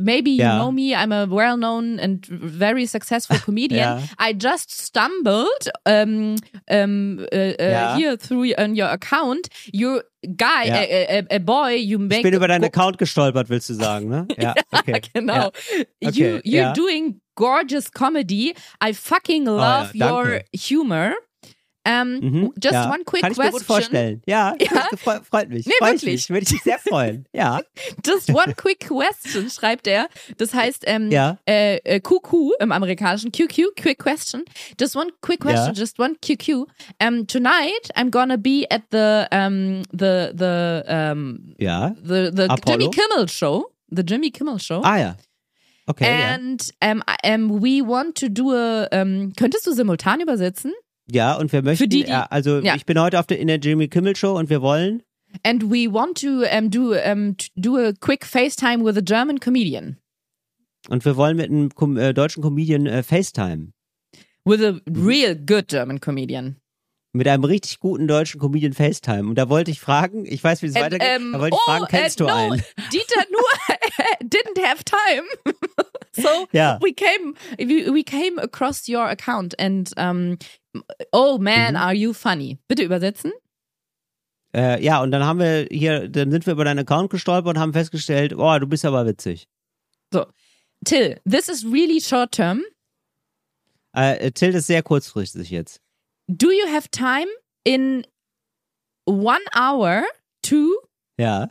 Maybe 0.00 0.30
you 0.30 0.44
know 0.44 0.72
me. 0.72 0.94
I'm 0.94 1.12
a 1.12 1.26
well-known 1.26 1.98
and 2.00 2.24
very 2.26 2.86
successful 2.86 3.36
comedian. 3.44 3.80
Ja. 3.80 4.00
I 4.18 4.32
just 4.32 4.70
stumbled 4.70 5.68
um, 5.84 6.36
um, 6.70 7.26
uh, 7.32 7.36
uh, 7.36 7.96
here 7.96 8.16
through 8.16 8.54
on 8.56 8.74
your 8.74 8.88
account. 8.88 9.48
You 9.72 10.02
guy, 10.36 10.64
a, 10.66 11.18
a, 11.18 11.36
a 11.36 11.38
boy, 11.38 11.74
you 11.74 11.98
make. 11.98 12.18
Ich 12.18 12.22
bin 12.22 12.34
über 12.34 12.48
deinen 12.48 12.64
Account 12.64 12.98
gestolpert, 12.98 13.50
willst 13.50 13.68
du 13.68 13.74
sagen, 13.74 14.08
ne? 14.08 14.26
Ja, 14.38 14.54
okay. 14.72 15.00
genau. 15.14 15.34
Ja. 15.34 15.50
You 16.00 16.08
Okay, 16.08 16.40
you're 16.44 16.72
doing 16.72 17.20
gorgeous 17.36 17.90
comedy. 17.90 18.54
I 18.80 18.92
fucking 18.92 19.46
Oh 19.48 19.56
love 19.56 19.94
your 19.94 20.40
humor. 20.52 21.14
Um, 21.88 22.18
Mhm, 22.20 22.52
just 22.62 22.74
ja. 22.74 22.90
one 22.92 23.02
quick 23.04 23.22
Kann 23.22 23.32
ich 23.32 23.38
mir 23.38 23.44
question. 23.44 23.52
gut 23.52 23.62
vorstellen. 23.66 24.22
Ja, 24.26 24.54
Ja. 24.60 24.88
Freut, 24.96 25.24
freut 25.24 25.48
mich. 25.48 25.64
Nee, 25.66 25.72
freut 25.78 25.92
wirklich. 25.92 26.28
Mich. 26.28 26.30
Würde 26.30 26.42
ich 26.46 26.52
mich 26.52 26.62
sehr 26.62 26.78
freuen. 26.78 27.24
Ja, 27.32 27.60
Just 28.04 28.28
one 28.28 28.54
quick 28.54 28.86
question, 28.88 29.48
schreibt 29.48 29.86
er. 29.86 30.08
Das 30.36 30.52
heißt, 30.52 30.82
ähm, 30.86 31.10
Ja. 31.10 31.38
äh, 31.48 31.76
äh, 31.84 32.00
QQ 32.00 32.52
im 32.60 32.72
amerikanischen 32.72 33.32
QQ, 33.32 33.74
quick 33.80 33.98
question. 33.98 34.44
Just 34.78 34.96
one 34.96 35.10
quick 35.22 35.40
question, 35.40 35.72
Ja. 35.74 35.80
just 35.80 35.98
one 35.98 36.16
QQ. 36.20 36.66
Um, 37.02 37.26
tonight 37.26 37.88
I'm 37.96 38.10
gonna 38.10 38.36
be 38.36 38.66
at 38.70 38.82
the 38.90 39.26
um, 39.34 39.82
the 39.90 40.32
the 40.36 40.84
um, 40.92 41.54
ja. 41.58 41.94
the 42.02 42.30
the 42.34 42.44
Apollo? 42.50 42.78
Jimmy 42.78 42.90
Kimmel 42.90 43.28
show, 43.28 43.70
the 43.90 44.02
Jimmy 44.02 44.30
Kimmel 44.30 44.58
show. 44.58 44.82
Ah 44.84 44.98
ja. 44.98 45.16
Okay. 45.86 46.04
And 46.06 46.60
um, 46.84 47.02
um, 47.24 47.62
we 47.62 47.80
want 47.80 48.14
to 48.16 48.28
do 48.28 48.52
a. 48.52 48.88
Um, 48.92 49.32
könntest 49.38 49.66
du 49.66 49.72
simultan 49.72 50.20
übersetzen? 50.20 50.72
Ja, 51.10 51.34
und 51.36 51.52
wir 51.52 51.62
möchten, 51.62 51.88
die, 51.88 52.04
die- 52.04 52.10
ja, 52.10 52.24
also 52.30 52.58
ja. 52.60 52.74
ich 52.76 52.84
bin 52.86 53.00
heute 53.00 53.18
auf 53.18 53.26
der, 53.26 53.38
in 53.38 53.46
der 53.48 53.56
Jimmy 53.58 53.88
Kimmel 53.88 54.14
Show 54.16 54.36
und 54.38 54.50
wir 54.50 54.60
wollen, 54.62 55.02
And 55.42 55.62
we 55.64 55.92
want 55.92 56.18
to 56.22 56.42
um, 56.56 56.70
do 56.70 56.94
um, 56.94 57.36
do 57.54 57.76
a 57.76 57.92
quick 58.00 58.24
FaceTime 58.24 58.82
with 58.84 58.96
a 58.96 59.02
German 59.02 59.38
comedian. 59.40 59.98
und 60.88 61.04
wir 61.04 61.16
wollen 61.16 61.36
mit 61.36 61.50
einem 61.50 61.96
äh, 61.98 62.14
deutschen 62.14 62.42
Comedian 62.42 62.86
äh, 62.86 63.02
FaceTime. 63.02 63.72
With 64.44 64.62
a 64.62 64.80
real 64.90 65.34
good 65.34 65.68
German 65.68 66.00
comedian. 66.00 66.56
Mit 67.12 67.26
einem 67.26 67.44
richtig 67.44 67.80
guten 67.80 68.06
deutschen 68.06 68.38
Comedian 68.38 68.74
FaceTime. 68.74 69.28
Und 69.28 69.36
da 69.36 69.48
wollte 69.48 69.70
ich 69.70 69.80
fragen, 69.80 70.26
ich 70.26 70.44
weiß, 70.44 70.62
wie 70.62 70.66
es 70.66 70.74
weitergeht, 70.74 71.20
um, 71.20 71.32
da 71.32 71.40
wollte 71.40 71.56
ich 71.56 71.62
oh, 71.62 71.70
fragen, 71.70 71.86
kennst 71.88 72.20
uh, 72.20 72.24
du 72.24 72.30
no, 72.30 72.36
einen? 72.36 72.62
Dieter 72.92 73.24
nur 73.30 73.78
didn't 74.22 74.62
have 74.62 74.84
time. 74.84 75.26
so 76.12 76.46
Ja. 76.52 76.78
we 76.82 76.92
came 76.92 77.34
we, 77.58 77.90
we 77.92 78.02
came 78.02 78.38
across 78.38 78.86
your 78.88 79.08
account 79.08 79.58
and 79.58 79.90
um, 79.96 80.36
oh 81.12 81.38
man, 81.38 81.74
Mhm. 81.74 81.80
are 81.80 81.94
you 81.94 82.12
funny? 82.12 82.58
Bitte 82.68 82.82
übersetzen. 82.82 83.32
Äh, 84.54 84.82
ja, 84.82 85.02
und 85.02 85.10
dann 85.10 85.24
haben 85.24 85.38
wir 85.40 85.66
hier, 85.70 86.08
dann 86.08 86.30
sind 86.30 86.46
wir 86.46 86.52
über 86.52 86.64
deinen 86.64 86.80
Account 86.80 87.10
gestolpert 87.10 87.56
und 87.56 87.60
haben 87.60 87.72
festgestellt, 87.72 88.34
oh, 88.36 88.58
du 88.58 88.66
bist 88.66 88.84
aber 88.84 89.06
witzig. 89.06 89.46
Till, 90.84 91.20
this 91.28 91.48
is 91.48 91.64
really 91.64 92.00
short 92.00 92.32
term. 92.32 92.62
Äh, 93.92 94.30
Till 94.30 94.54
ist 94.54 94.68
sehr 94.68 94.82
kurzfristig 94.82 95.50
jetzt. 95.50 95.80
Do 96.28 96.50
you 96.50 96.66
have 96.72 96.90
time 96.90 97.26
in 97.64 98.06
one 99.06 99.40
hour 99.54 100.04
to 100.42 100.74
Ja. 101.18 101.50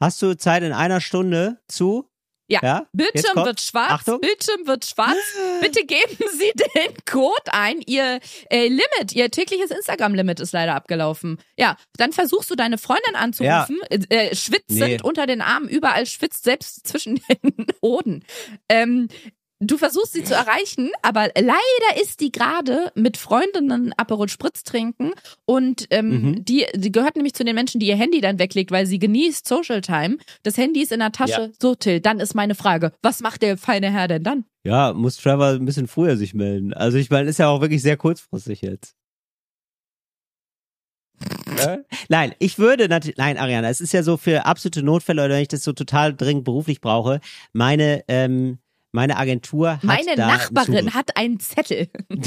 Hast 0.00 0.20
du 0.22 0.36
Zeit 0.36 0.62
in 0.62 0.72
einer 0.72 1.00
Stunde 1.00 1.58
zu? 1.68 2.06
Ja. 2.48 2.60
ja? 2.62 2.86
Bildschirm 2.92 3.36
wird 3.44 3.60
schwarz, 3.60 3.90
Achtung. 3.92 4.20
Bildschirm 4.20 4.66
wird 4.66 4.84
schwarz. 4.84 5.16
Bitte 5.60 5.84
geben 5.86 6.16
Sie 6.36 6.52
den 6.74 6.96
Code 7.08 7.52
ein. 7.52 7.80
Ihr 7.86 8.18
äh, 8.50 8.66
Limit, 8.66 9.12
Ihr 9.14 9.30
tägliches 9.30 9.70
Instagram-Limit 9.70 10.40
ist 10.40 10.52
leider 10.52 10.74
abgelaufen. 10.74 11.38
Ja, 11.56 11.76
dann 11.96 12.12
versuchst 12.12 12.50
du 12.50 12.56
deine 12.56 12.76
Freundin 12.76 13.14
anzurufen, 13.14 13.78
äh, 13.88 14.34
schwitzend 14.34 14.80
Nee. 14.80 14.98
unter 15.02 15.26
den 15.26 15.42
Armen, 15.42 15.68
überall 15.68 16.06
schwitzt, 16.06 16.42
selbst 16.42 16.86
zwischen 16.88 17.20
den 17.28 17.66
Hoden. 17.82 18.24
Ähm, 18.68 19.08
du 19.60 19.76
versuchst 19.78 20.12
sie 20.14 20.24
zu 20.24 20.34
erreichen, 20.34 20.90
aber 21.02 21.28
leider 21.36 22.02
ist 22.02 22.20
die 22.20 22.32
gerade 22.32 22.90
mit 22.94 23.16
Freundinnen 23.16 23.92
Aperol 23.96 24.28
Spritz 24.28 24.64
trinken 24.64 25.12
und 25.44 25.86
ähm, 25.90 26.10
Mhm. 26.22 26.44
die, 26.44 26.66
die 26.74 26.90
gehört 26.90 27.16
nämlich 27.16 27.34
zu 27.34 27.44
den 27.44 27.54
Menschen, 27.54 27.78
die 27.78 27.86
ihr 27.86 27.96
Handy 27.96 28.20
dann 28.20 28.38
weglegt, 28.38 28.70
weil 28.70 28.86
sie 28.86 28.98
genießt 28.98 29.46
Social 29.46 29.80
Time. 29.82 30.18
Das 30.42 30.56
Handy 30.56 30.82
ist 30.82 30.92
in 30.92 31.00
der 31.00 31.12
Tasche. 31.12 31.40
Ja. 31.42 31.48
So, 31.60 31.74
Till, 31.74 32.00
dann 32.00 32.20
ist 32.20 32.34
meine 32.34 32.54
Frage, 32.54 32.92
was 33.02 33.20
macht 33.20 33.42
der 33.42 33.56
feine 33.58 33.90
Herr 33.92 34.08
denn 34.08 34.22
dann? 34.24 34.44
Ja, 34.64 34.92
muss 34.92 35.16
Trevor 35.16 35.48
ein 35.50 35.64
bisschen 35.64 35.86
früher 35.88 36.16
sich 36.16 36.34
melden. 36.34 36.72
Also 36.74 36.98
ich 36.98 37.10
meine, 37.10 37.28
ist 37.28 37.38
ja 37.38 37.48
auch 37.48 37.60
wirklich 37.60 37.82
sehr 37.82 37.96
kurzfristig 37.96 38.62
jetzt. 38.62 38.94
Nein, 42.08 42.34
ich 42.38 42.58
würde 42.58 42.88
natürlich, 42.88 43.18
nein, 43.18 43.36
Ariana, 43.36 43.68
es 43.68 43.82
ist 43.82 43.92
ja 43.92 44.02
so 44.02 44.16
für 44.16 44.46
absolute 44.46 44.82
Notfälle 44.82 45.22
oder 45.24 45.34
wenn 45.34 45.42
ich 45.42 45.48
das 45.48 45.62
so 45.62 45.72
total 45.74 46.14
dringend 46.14 46.44
beruflich 46.44 46.80
brauche, 46.80 47.20
meine, 47.52 48.02
ähm, 48.08 48.58
meine 48.92 49.16
Agentur 49.16 49.72
hat 49.74 49.84
Meine 49.84 50.16
Nachbarin 50.16 50.94
hat 50.94 51.16
einen 51.16 51.38
Zettel. 51.40 51.88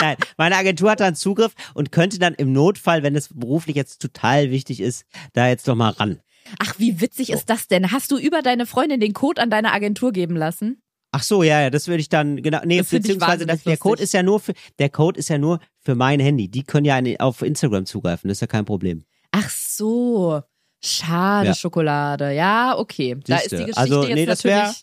Nein, 0.00 0.16
meine 0.36 0.56
Agentur 0.56 0.90
hat 0.90 1.00
dann 1.00 1.14
Zugriff 1.14 1.52
und 1.74 1.92
könnte 1.92 2.18
dann 2.18 2.34
im 2.34 2.52
Notfall, 2.52 3.02
wenn 3.02 3.14
es 3.14 3.28
beruflich 3.28 3.76
jetzt 3.76 4.00
total 4.02 4.50
wichtig 4.50 4.80
ist, 4.80 5.04
da 5.32 5.48
jetzt 5.48 5.66
noch 5.66 5.74
mal 5.76 5.90
ran. 5.90 6.20
Ach, 6.58 6.74
wie 6.78 7.00
witzig 7.00 7.30
ist 7.30 7.48
das 7.50 7.68
denn? 7.68 7.92
Hast 7.92 8.10
du 8.10 8.18
über 8.18 8.42
deine 8.42 8.66
Freundin 8.66 9.00
den 9.00 9.12
Code 9.12 9.40
an 9.40 9.48
deine 9.50 9.72
Agentur 9.72 10.12
geben 10.12 10.36
lassen? 10.36 10.82
Ach 11.12 11.22
so, 11.22 11.42
ja, 11.42 11.60
ja, 11.60 11.70
das 11.70 11.88
würde 11.88 12.00
ich 12.00 12.08
dann 12.08 12.42
genau. 12.42 12.60
Nee, 12.64 12.78
Das 12.78 12.88
beziehungsweise 12.88 13.46
das, 13.46 13.62
der 13.64 13.76
Code 13.76 14.02
ist 14.02 14.12
ja 14.14 14.22
nur 14.22 14.40
für 14.40 14.54
der 14.78 14.88
Code 14.88 15.18
ist 15.20 15.28
ja 15.28 15.38
nur 15.38 15.60
für 15.80 15.94
mein 15.94 16.20
Handy. 16.20 16.48
Die 16.48 16.64
können 16.64 16.86
ja 16.86 16.98
auf 17.20 17.42
Instagram 17.42 17.84
zugreifen, 17.86 18.28
das 18.28 18.38
ist 18.38 18.40
ja 18.40 18.46
kein 18.46 18.64
Problem. 18.64 19.04
Ach 19.30 19.48
so. 19.50 20.40
Schade, 20.84 21.48
Ja. 21.48 21.54
Schokolade. 21.54 22.32
Ja, 22.32 22.76
okay. 22.76 23.16
Da 23.26 23.36
ist 23.36 23.50
Siehste. 23.50 23.56
die 23.58 23.62
Geschichte 23.66 23.80
Also, 23.80 24.02
jetzt 24.04 24.14
nee, 24.14 24.26
das 24.26 24.42
wär- 24.44 24.56
natürlich. 24.56 24.82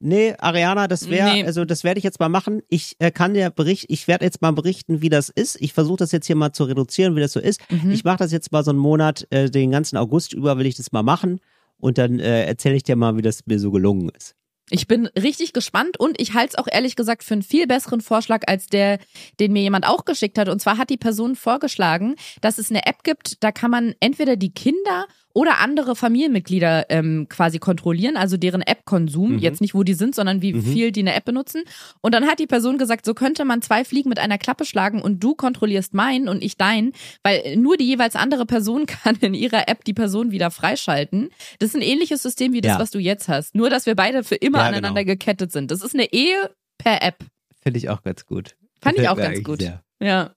Nee, 0.00 0.34
Ariana, 0.38 0.86
das 0.86 1.10
wäre, 1.10 1.32
Nee. 1.32 1.44
also 1.44 1.64
das 1.64 1.82
werde 1.82 1.98
ich 1.98 2.04
jetzt 2.04 2.20
mal 2.20 2.28
machen. 2.28 2.62
Ich 2.68 2.94
äh, 3.00 3.10
kann 3.10 3.34
dir 3.34 3.50
berichten, 3.50 3.92
ich 3.92 4.06
werde 4.06 4.24
jetzt 4.24 4.40
mal 4.40 4.52
berichten, 4.52 5.02
wie 5.02 5.08
das 5.08 5.28
ist. 5.28 5.60
Ich 5.60 5.72
versuche 5.72 5.96
das 5.96 6.12
jetzt 6.12 6.26
hier 6.26 6.36
mal 6.36 6.52
zu 6.52 6.64
reduzieren, 6.64 7.16
wie 7.16 7.20
das 7.20 7.32
so 7.32 7.40
ist. 7.40 7.60
Mhm. 7.70 7.90
Ich 7.90 8.04
mache 8.04 8.18
das 8.18 8.30
jetzt 8.30 8.52
mal 8.52 8.62
so 8.62 8.70
einen 8.70 8.78
Monat, 8.78 9.26
äh, 9.30 9.50
den 9.50 9.72
ganzen 9.72 9.96
August 9.96 10.32
über 10.34 10.56
will 10.58 10.66
ich 10.66 10.76
das 10.76 10.92
mal 10.92 11.02
machen 11.02 11.40
und 11.78 11.98
dann 11.98 12.20
äh, 12.20 12.44
erzähle 12.44 12.76
ich 12.76 12.84
dir 12.84 12.94
mal, 12.96 13.16
wie 13.16 13.22
das 13.22 13.46
mir 13.46 13.58
so 13.58 13.70
gelungen 13.72 14.10
ist. 14.16 14.34
Ich 14.70 14.86
bin 14.86 15.06
richtig 15.18 15.54
gespannt 15.54 15.98
und 15.98 16.20
ich 16.20 16.34
halte 16.34 16.50
es 16.50 16.58
auch 16.58 16.68
ehrlich 16.70 16.94
gesagt 16.94 17.24
für 17.24 17.32
einen 17.32 17.42
viel 17.42 17.66
besseren 17.66 18.02
Vorschlag 18.02 18.42
als 18.46 18.66
der, 18.66 18.98
den 19.40 19.52
mir 19.52 19.62
jemand 19.62 19.86
auch 19.86 20.04
geschickt 20.04 20.38
hat. 20.38 20.50
Und 20.50 20.60
zwar 20.60 20.76
hat 20.76 20.90
die 20.90 20.98
Person 20.98 21.36
vorgeschlagen, 21.36 22.16
dass 22.42 22.58
es 22.58 22.70
eine 22.70 22.84
App 22.86 23.02
gibt, 23.02 23.42
da 23.42 23.50
kann 23.50 23.70
man 23.70 23.94
entweder 24.00 24.36
die 24.36 24.52
Kinder 24.52 25.06
oder 25.34 25.58
andere 25.60 25.94
Familienmitglieder 25.94 26.86
ähm, 26.88 27.26
quasi 27.28 27.58
kontrollieren, 27.58 28.16
also 28.16 28.36
deren 28.36 28.62
App-Konsum, 28.62 29.32
Mhm. 29.34 29.38
jetzt 29.38 29.60
nicht 29.60 29.74
wo 29.74 29.82
die 29.84 29.94
sind, 29.94 30.14
sondern 30.14 30.42
wie 30.42 30.54
Mhm. 30.54 30.62
viel 30.62 30.90
die 30.92 31.00
eine 31.00 31.14
App 31.14 31.24
benutzen. 31.26 31.62
Und 32.00 32.14
dann 32.14 32.26
hat 32.26 32.38
die 32.40 32.46
Person 32.46 32.78
gesagt, 32.78 33.04
so 33.04 33.14
könnte 33.14 33.44
man 33.44 33.62
zwei 33.62 33.84
Fliegen 33.84 34.08
mit 34.08 34.18
einer 34.18 34.38
Klappe 34.38 34.64
schlagen 34.64 35.00
und 35.02 35.22
du 35.22 35.34
kontrollierst 35.34 35.94
meinen 35.94 36.28
und 36.28 36.42
ich 36.42 36.56
deinen, 36.56 36.92
weil 37.22 37.56
nur 37.56 37.76
die 37.76 37.84
jeweils 37.86 38.16
andere 38.16 38.46
Person 38.46 38.86
kann 38.86 39.16
in 39.20 39.34
ihrer 39.34 39.68
App 39.68 39.84
die 39.84 39.94
Person 39.94 40.30
wieder 40.32 40.50
freischalten. 40.50 41.28
Das 41.60 41.70
ist 41.70 41.76
ein 41.76 41.82
ähnliches 41.82 42.22
System 42.22 42.52
wie 42.52 42.60
das, 42.60 42.72
Ja. 42.72 42.78
was 42.80 42.90
du 42.90 42.98
jetzt 42.98 43.28
hast. 43.28 43.54
Nur, 43.54 43.70
dass 43.70 43.86
wir 43.86 43.94
beide 43.94 44.24
für 44.24 44.34
immer 44.36 44.58
Ja, 44.58 44.64
aneinander 44.68 45.04
genau. 45.04 45.12
gekettet 45.14 45.52
sind. 45.52 45.70
Das 45.70 45.82
ist 45.82 45.94
eine 45.94 46.12
Ehe 46.12 46.50
per 46.78 47.02
App. 47.02 47.18
Finde 47.62 47.78
ich 47.78 47.88
auch 47.90 48.02
ganz 48.02 48.24
gut. 48.26 48.56
Fand 48.80 48.98
ich 48.98 49.08
auch 49.08 49.16
ganz 49.16 49.42
gut. 49.44 49.60
sehr. 49.60 49.82
Ja. 50.00 50.30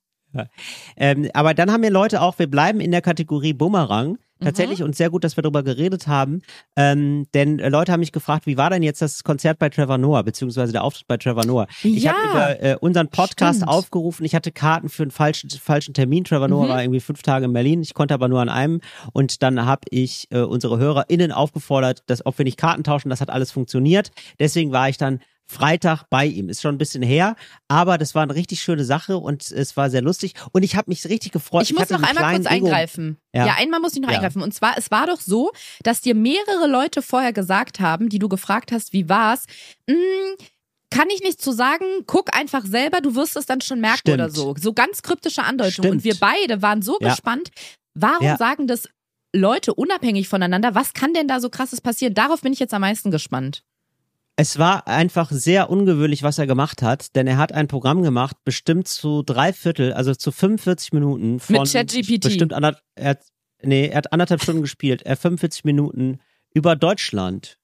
Ähm, 0.96 1.30
aber 1.34 1.54
dann 1.54 1.72
haben 1.72 1.84
wir 1.84 1.90
Leute 1.92 2.22
auch, 2.22 2.40
wir 2.40 2.48
bleiben 2.48 2.80
in 2.80 2.92
der 2.92 3.02
Kategorie 3.02 3.54
Bumerang. 3.54 4.18
Mhm. 4.42 4.46
Tatsächlich 4.46 4.84
und 4.84 4.96
sehr 4.96 5.10
gut, 5.10 5.24
dass 5.24 5.38
wir 5.38 5.44
darüber 5.44 5.64
geredet 5.64 6.08
haben. 6.08 6.42
Ähm, 6.76 7.28
denn 7.34 7.58
Leute 7.60 7.92
haben 7.92 8.00
mich 8.00 8.12
gefragt, 8.12 8.46
wie 8.48 8.58
war 8.58 8.70
denn 8.70 8.84
jetzt 8.84 9.02
das 9.02 9.24
Konzert 9.24 9.60
bei 9.60 9.70
Trevor 9.70 9.98
Noah, 9.98 10.24
beziehungsweise 10.24 10.72
der 10.72 10.84
Auftritt 10.84 11.08
bei 11.08 11.18
Trevor 11.18 11.46
Noah? 11.46 11.68
Ich 11.84 12.04
Ja, 12.04 12.14
habe 12.14 12.28
über 12.28 12.64
äh, 12.64 12.76
unseren 12.80 13.08
Podcast 13.10 13.58
stimmt. 13.60 13.72
aufgerufen. 13.72 14.26
Ich 14.26 14.34
hatte 14.36 14.52
Karten 14.52 14.90
für 14.90 15.04
einen 15.04 15.12
falschen, 15.12 15.50
falschen 15.52 15.94
Termin. 15.94 16.24
Trevor 16.24 16.48
Noah 16.48 16.66
Mhm. 16.66 16.70
war 16.70 16.82
irgendwie 16.84 17.00
fünf 17.00 17.22
Tage 17.22 17.46
in 17.46 17.54
Berlin. 17.54 17.82
Ich 17.82 17.94
konnte 17.94 18.14
aber 18.14 18.28
nur 18.28 18.42
an 18.42 18.50
einem. 18.50 18.82
Und 19.14 19.44
dann 19.44 19.66
habe 19.66 19.82
ich 19.92 20.28
äh, 20.32 20.40
unsere 20.40 20.80
HörerInnen 20.80 21.32
aufgefordert, 21.32 22.04
dass 22.08 22.26
ob 22.26 22.38
wir 22.38 22.46
nicht 22.46 22.58
Karten 22.58 22.84
tauschen. 22.84 23.10
Das 23.10 23.22
hat 23.22 23.30
alles 23.30 23.52
funktioniert. 23.52 24.12
Deswegen 24.40 24.72
war 24.72 24.90
ich 24.90 24.98
dann 24.98 25.20
Freitag 25.52 26.04
bei 26.10 26.26
ihm. 26.26 26.50
Ist 26.50 26.62
schon 26.62 26.74
ein 26.76 26.78
bisschen 26.78 27.04
her, 27.04 27.36
aber 27.68 27.98
das 27.98 28.16
war 28.16 28.24
eine 28.24 28.34
richtig 28.36 28.62
schöne 28.62 28.84
Sache 28.86 29.18
und 29.18 29.52
es 29.52 29.78
war 29.78 29.90
sehr 29.90 30.02
lustig. 30.02 30.34
Und 30.52 30.64
ich 30.64 30.76
habe 30.76 30.90
mich 30.90 31.06
richtig 31.08 31.32
gefreut. 31.32 31.64
Ich 31.64 31.74
muss 31.74 31.82
hatte 31.84 31.94
noch 32.00 32.04
einmal 32.10 32.34
kurz 32.36 32.46
eingreifen. 32.48 33.18
Ja. 33.34 33.46
Ja. 33.48 33.56
einmal 33.58 33.80
muss 33.80 33.94
ich 33.94 34.02
noch 34.02 34.10
Ja. 34.10 34.16
eingreifen. 34.16 34.42
Und 34.42 34.54
zwar, 34.54 34.78
es 34.78 34.90
war 34.92 35.08
doch 35.08 35.20
so, 35.20 35.52
dass 35.84 36.02
dir 36.02 36.16
mehrere 36.16 36.68
Leute 36.68 37.02
vorher 37.02 37.34
gesagt 37.34 37.80
haben, 37.80 38.10
die 38.10 38.20
du 38.20 38.30
gefragt 38.30 38.72
hast, 38.72 38.94
wie 38.94 39.10
war's? 39.10 39.46
Hm, 39.90 39.98
kann 40.90 41.10
ich 41.10 41.22
nicht 41.22 41.42
zu 41.42 41.52
sagen, 41.52 41.86
guck 42.08 42.36
einfach 42.36 42.66
selber, 42.66 43.00
du 43.02 43.16
wirst 43.16 43.38
es 43.38 43.46
dann 43.46 43.62
schon 43.62 43.80
merken 43.80 44.00
Stimmt. 44.00 44.16
oder 44.16 44.30
so. 44.30 44.56
So 44.60 44.74
ganz 44.74 45.02
kryptische 45.02 45.44
Andeutung. 45.44 45.72
Stimmt. 45.86 45.92
Und 45.92 46.04
wir 46.04 46.16
beide 46.20 46.62
waren 46.62 46.82
so 46.82 46.98
Ja. 47.00 47.10
gespannt. 47.10 47.50
Warum 47.94 48.36
sagen 48.38 48.68
das 48.68 48.88
Leute 49.34 49.74
unabhängig 49.74 50.28
voneinander? 50.28 50.76
Was 50.76 50.94
kann 50.94 51.14
denn 51.14 51.28
da 51.28 51.40
so 51.40 51.50
krasses 51.50 51.80
passieren? 51.82 52.14
Darauf 52.14 52.42
bin 52.42 52.52
ich 52.54 52.60
jetzt 52.60 52.74
am 52.74 52.82
meisten 52.82 53.12
gespannt. 53.12 53.64
Es 54.42 54.58
war 54.58 54.88
einfach 54.88 55.30
sehr 55.30 55.70
ungewöhnlich, 55.70 56.24
was 56.24 56.40
er 56.40 56.48
gemacht 56.48 56.82
hat, 56.82 57.16
denn 57.16 57.28
er 57.28 57.38
hat 57.38 57.52
ein 57.52 57.68
Programm 57.68 58.02
gemacht, 58.02 58.36
bestimmt 58.44 58.88
zu 58.88 59.22
drei 59.22 59.54
Viertel, 59.54 59.94
also 59.94 60.16
zu 60.16 60.32
45 60.32 60.94
Minuten 60.94 61.40
von 61.40 61.58
Mit 61.62 61.72
ChatGPT. 61.72 62.24
bestimmt 62.24 62.52
ander, 62.52 62.76
er 62.96 63.12
hat, 63.12 63.20
nee, 63.62 63.90
er 63.90 63.98
hat 63.98 64.12
anderthalb 64.12 64.42
Stunden 64.42 64.64
gespielt, 64.64 65.04
er 65.04 65.16
45 65.16 65.64
Minuten 65.64 66.22
über 66.56 66.76
Deutschland. 66.76 67.60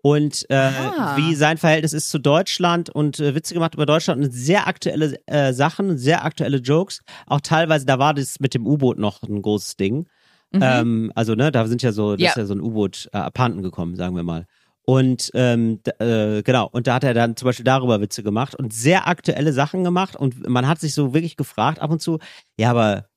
Und 0.00 0.46
äh, 0.50 0.54
Ah. 0.54 1.16
wie 1.16 1.34
sein 1.34 1.58
Verhältnis 1.58 1.92
ist 1.92 2.10
zu 2.10 2.20
Deutschland 2.20 2.90
und 2.90 3.18
äh, 3.18 3.34
Witze 3.34 3.52
gemacht 3.54 3.74
über 3.74 3.84
Deutschland 3.84 4.22
und 4.24 4.30
sehr 4.30 4.68
aktuelle 4.68 5.18
äh, 5.26 5.52
Sachen, 5.52 5.98
sehr 5.98 6.24
aktuelle 6.24 6.58
Jokes. 6.58 7.00
Auch 7.26 7.40
teilweise, 7.40 7.86
da 7.86 7.98
war 7.98 8.14
das 8.14 8.38
mit 8.38 8.54
dem 8.54 8.68
U-Boot 8.68 9.00
noch 9.00 9.24
ein 9.24 9.42
großes 9.42 9.76
Ding. 9.76 10.06
Mhm. 10.52 10.60
Ähm, 10.62 11.12
also, 11.16 11.34
ne, 11.34 11.50
da 11.50 11.66
sind 11.66 11.82
ja 11.82 11.90
so, 11.90 12.12
das 12.12 12.20
Ja. 12.22 12.28
ist 12.30 12.36
ja 12.36 12.46
so 12.46 12.54
ein 12.54 12.60
U-Boot 12.60 13.08
äh, 13.12 13.16
abhanden 13.16 13.62
gekommen, 13.62 13.96
sagen 13.96 14.14
wir 14.14 14.22
mal. 14.22 14.46
Und 14.88 15.30
ähm, 15.34 15.80
äh, 15.98 16.42
genau, 16.42 16.66
und 16.72 16.86
da 16.86 16.94
hat 16.94 17.04
er 17.04 17.12
dann 17.12 17.36
zum 17.36 17.44
Beispiel 17.44 17.64
darüber 17.66 18.00
Witze 18.00 18.22
gemacht 18.22 18.54
und 18.54 18.72
sehr 18.72 19.06
aktuelle 19.06 19.52
Sachen 19.52 19.84
gemacht. 19.84 20.16
Und 20.16 20.48
man 20.48 20.66
hat 20.66 20.80
sich 20.80 20.94
so 20.94 21.12
wirklich 21.12 21.36
gefragt 21.36 21.78
ab 21.78 21.90
und 21.90 22.00
zu, 22.00 22.20
ja, 22.56 22.70
aber 22.70 23.07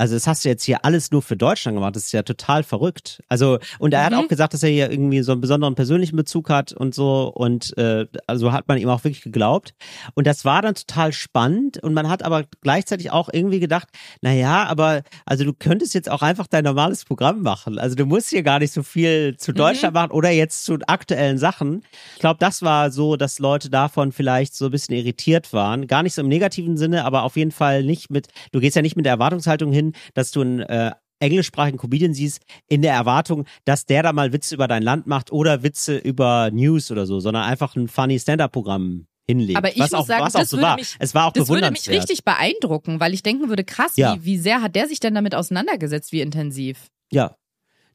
also 0.00 0.14
das 0.14 0.26
hast 0.26 0.44
du 0.44 0.48
jetzt 0.48 0.64
hier 0.64 0.84
alles 0.84 1.10
nur 1.10 1.20
für 1.20 1.36
Deutschland 1.36 1.76
gemacht, 1.76 1.94
das 1.94 2.04
ist 2.06 2.12
ja 2.12 2.22
total 2.22 2.62
verrückt. 2.62 3.22
Also, 3.28 3.58
und 3.78 3.92
er 3.92 4.04
hat 4.04 4.12
Mhm. 4.12 4.18
auch 4.18 4.28
gesagt, 4.28 4.54
dass 4.54 4.62
er 4.62 4.70
hier 4.70 4.90
irgendwie 4.90 5.20
so 5.22 5.32
einen 5.32 5.40
besonderen 5.42 5.74
persönlichen 5.74 6.16
Bezug 6.16 6.48
hat 6.48 6.72
und 6.72 6.94
so. 6.94 7.30
Und 7.34 7.76
äh, 7.76 8.06
also 8.26 8.52
hat 8.52 8.66
man 8.66 8.78
ihm 8.78 8.88
auch 8.88 9.04
wirklich 9.04 9.22
geglaubt. 9.22 9.74
Und 10.14 10.26
das 10.26 10.44
war 10.46 10.62
dann 10.62 10.74
total 10.74 11.12
spannend. 11.12 11.82
Und 11.82 11.92
man 11.92 12.08
hat 12.08 12.22
aber 12.22 12.44
gleichzeitig 12.62 13.10
auch 13.10 13.28
irgendwie 13.32 13.60
gedacht, 13.60 13.88
na 14.22 14.32
ja, 14.32 14.64
aber 14.64 15.02
also 15.26 15.44
du 15.44 15.52
könntest 15.52 15.92
jetzt 15.94 16.10
auch 16.10 16.22
einfach 16.22 16.46
dein 16.46 16.64
normales 16.64 17.04
Programm 17.04 17.42
machen. 17.42 17.78
Also 17.78 17.94
du 17.94 18.06
musst 18.06 18.30
hier 18.30 18.42
gar 18.42 18.58
nicht 18.58 18.72
so 18.72 18.82
viel 18.82 19.36
zu 19.36 19.52
Deutschland 19.52 19.94
machen 19.94 20.12
oder 20.12 20.30
jetzt 20.30 20.64
zu 20.64 20.78
aktuellen 20.86 21.36
Sachen. 21.38 21.82
Ich 22.14 22.20
glaube, 22.20 22.38
das 22.40 22.62
war 22.62 22.90
so, 22.90 23.16
dass 23.16 23.38
Leute 23.38 23.68
davon 23.68 24.12
vielleicht 24.12 24.54
so 24.54 24.64
ein 24.66 24.70
bisschen 24.70 24.94
irritiert 24.96 25.52
waren. 25.52 25.86
Gar 25.86 26.02
nicht 26.04 26.14
so 26.14 26.22
im 26.22 26.28
negativen 26.28 26.76
Sinne, 26.78 27.04
aber 27.04 27.22
auf 27.24 27.36
jeden 27.36 27.50
Fall 27.52 27.82
nicht 27.84 28.10
mit, 28.10 28.28
du 28.52 28.60
gehst 28.60 28.76
ja 28.76 28.82
nicht 28.82 28.96
mit 28.96 29.04
der 29.04 29.12
Erwartungshaltung 29.12 29.72
hin, 29.72 29.89
dass 30.14 30.30
du 30.30 30.40
einen 30.42 30.60
äh, 30.60 30.92
englischsprachigen 31.20 31.78
Comedian 31.78 32.14
siehst, 32.14 32.40
in 32.68 32.82
der 32.82 32.94
Erwartung, 32.94 33.44
dass 33.64 33.84
der 33.84 34.02
da 34.02 34.12
mal 34.12 34.32
Witze 34.32 34.54
über 34.54 34.66
dein 34.68 34.82
Land 34.82 35.06
macht 35.06 35.32
oder 35.32 35.62
Witze 35.62 35.98
über 35.98 36.50
News 36.50 36.90
oder 36.90 37.04
so, 37.06 37.20
sondern 37.20 37.42
einfach 37.44 37.76
ein 37.76 37.88
funny 37.88 38.18
Stand-Up-Programm 38.18 39.06
hinlegt. 39.28 39.58
Aber 39.58 39.68
ich 39.68 39.78
was 39.78 39.90
muss 39.92 40.00
auch, 40.00 40.06
sagen, 40.06 40.24
was 40.24 40.34
auch 40.34 40.40
das 40.40 40.50
so 40.50 40.56
würde 40.56 40.66
war. 40.68 40.76
mich- 40.76 40.96
es 40.98 41.14
war 41.14 41.26
auch 41.26 41.32
Das 41.32 41.48
würde 41.48 41.70
mich 41.70 41.88
richtig 41.90 42.24
beeindrucken, 42.24 43.00
weil 43.00 43.12
ich 43.12 43.22
denken 43.22 43.48
würde, 43.48 43.64
krass, 43.64 43.96
Ja. 43.96 44.16
wie, 44.16 44.24
wie 44.24 44.38
sehr 44.38 44.62
hat 44.62 44.74
der 44.74 44.88
sich 44.88 44.98
denn 44.98 45.14
damit 45.14 45.34
auseinandergesetzt, 45.34 46.10
wie 46.12 46.20
intensiv? 46.22 46.86
Ja. 47.12 47.36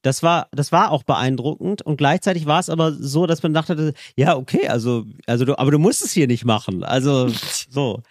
Das 0.06 0.22
war, 0.22 0.50
das 0.52 0.72
war 0.72 0.91
auch 0.91 1.02
beeindruckend 1.02 1.82
und 1.82 1.98
gleichzeitig 1.98 2.46
war 2.46 2.60
es 2.60 2.70
aber 2.70 2.91
so, 2.94 3.26
dass 3.26 3.41
man 3.41 3.56
dachte, 3.56 3.94
ja, 4.15 4.36
okay, 4.38 4.68
also, 4.68 5.06
also 5.26 5.46
du, 5.46 5.58
aber 5.58 5.72
du 5.72 5.80
musst 5.80 6.06
es 6.06 6.12
hier 6.12 6.28
nicht 6.28 6.46
machen. 6.46 6.84
Also, 6.84 7.28
so. 7.72 8.04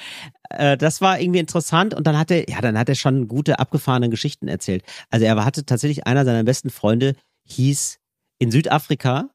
Äh, 0.51 0.77
das 0.77 1.01
war 1.01 1.21
irgendwie 1.21 1.39
interessant 1.39 1.95
und 1.95 2.05
dann 2.07 2.19
hat 2.19 2.33
er, 2.33 2.51
ja, 2.51 2.61
dann 2.61 2.77
hat 2.77 2.89
er 2.89 2.97
schon 2.97 3.29
gute, 3.29 3.61
abgefahrene 3.61 4.09
Geschichten 4.11 4.49
erzählt. 4.49 4.83
Also 5.11 5.25
er 5.25 5.45
hatte 5.45 5.65
tatsächlich 5.65 6.05
einer 6.07 6.25
seiner 6.25 6.43
besten 6.43 6.71
Freunde, 6.71 7.15
hieß 7.45 8.01
in 8.41 8.51
Südafrika, 8.51 9.29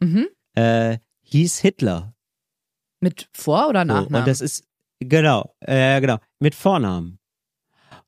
Mhm. 0.00 0.26
äh, 0.54 0.96
hieß 1.22 1.58
Hitler. 1.58 2.14
Mit 3.00 3.28
Vor- 3.34 3.68
oder 3.68 3.82
So, 3.82 3.88
Nachnamen? 3.88 4.14
und 4.22 4.26
das 4.26 4.40
ist, 4.40 4.64
genau, 5.00 5.54
äh, 5.60 6.00
genau, 6.00 6.16
mit 6.38 6.54
Vornamen. 6.54 7.18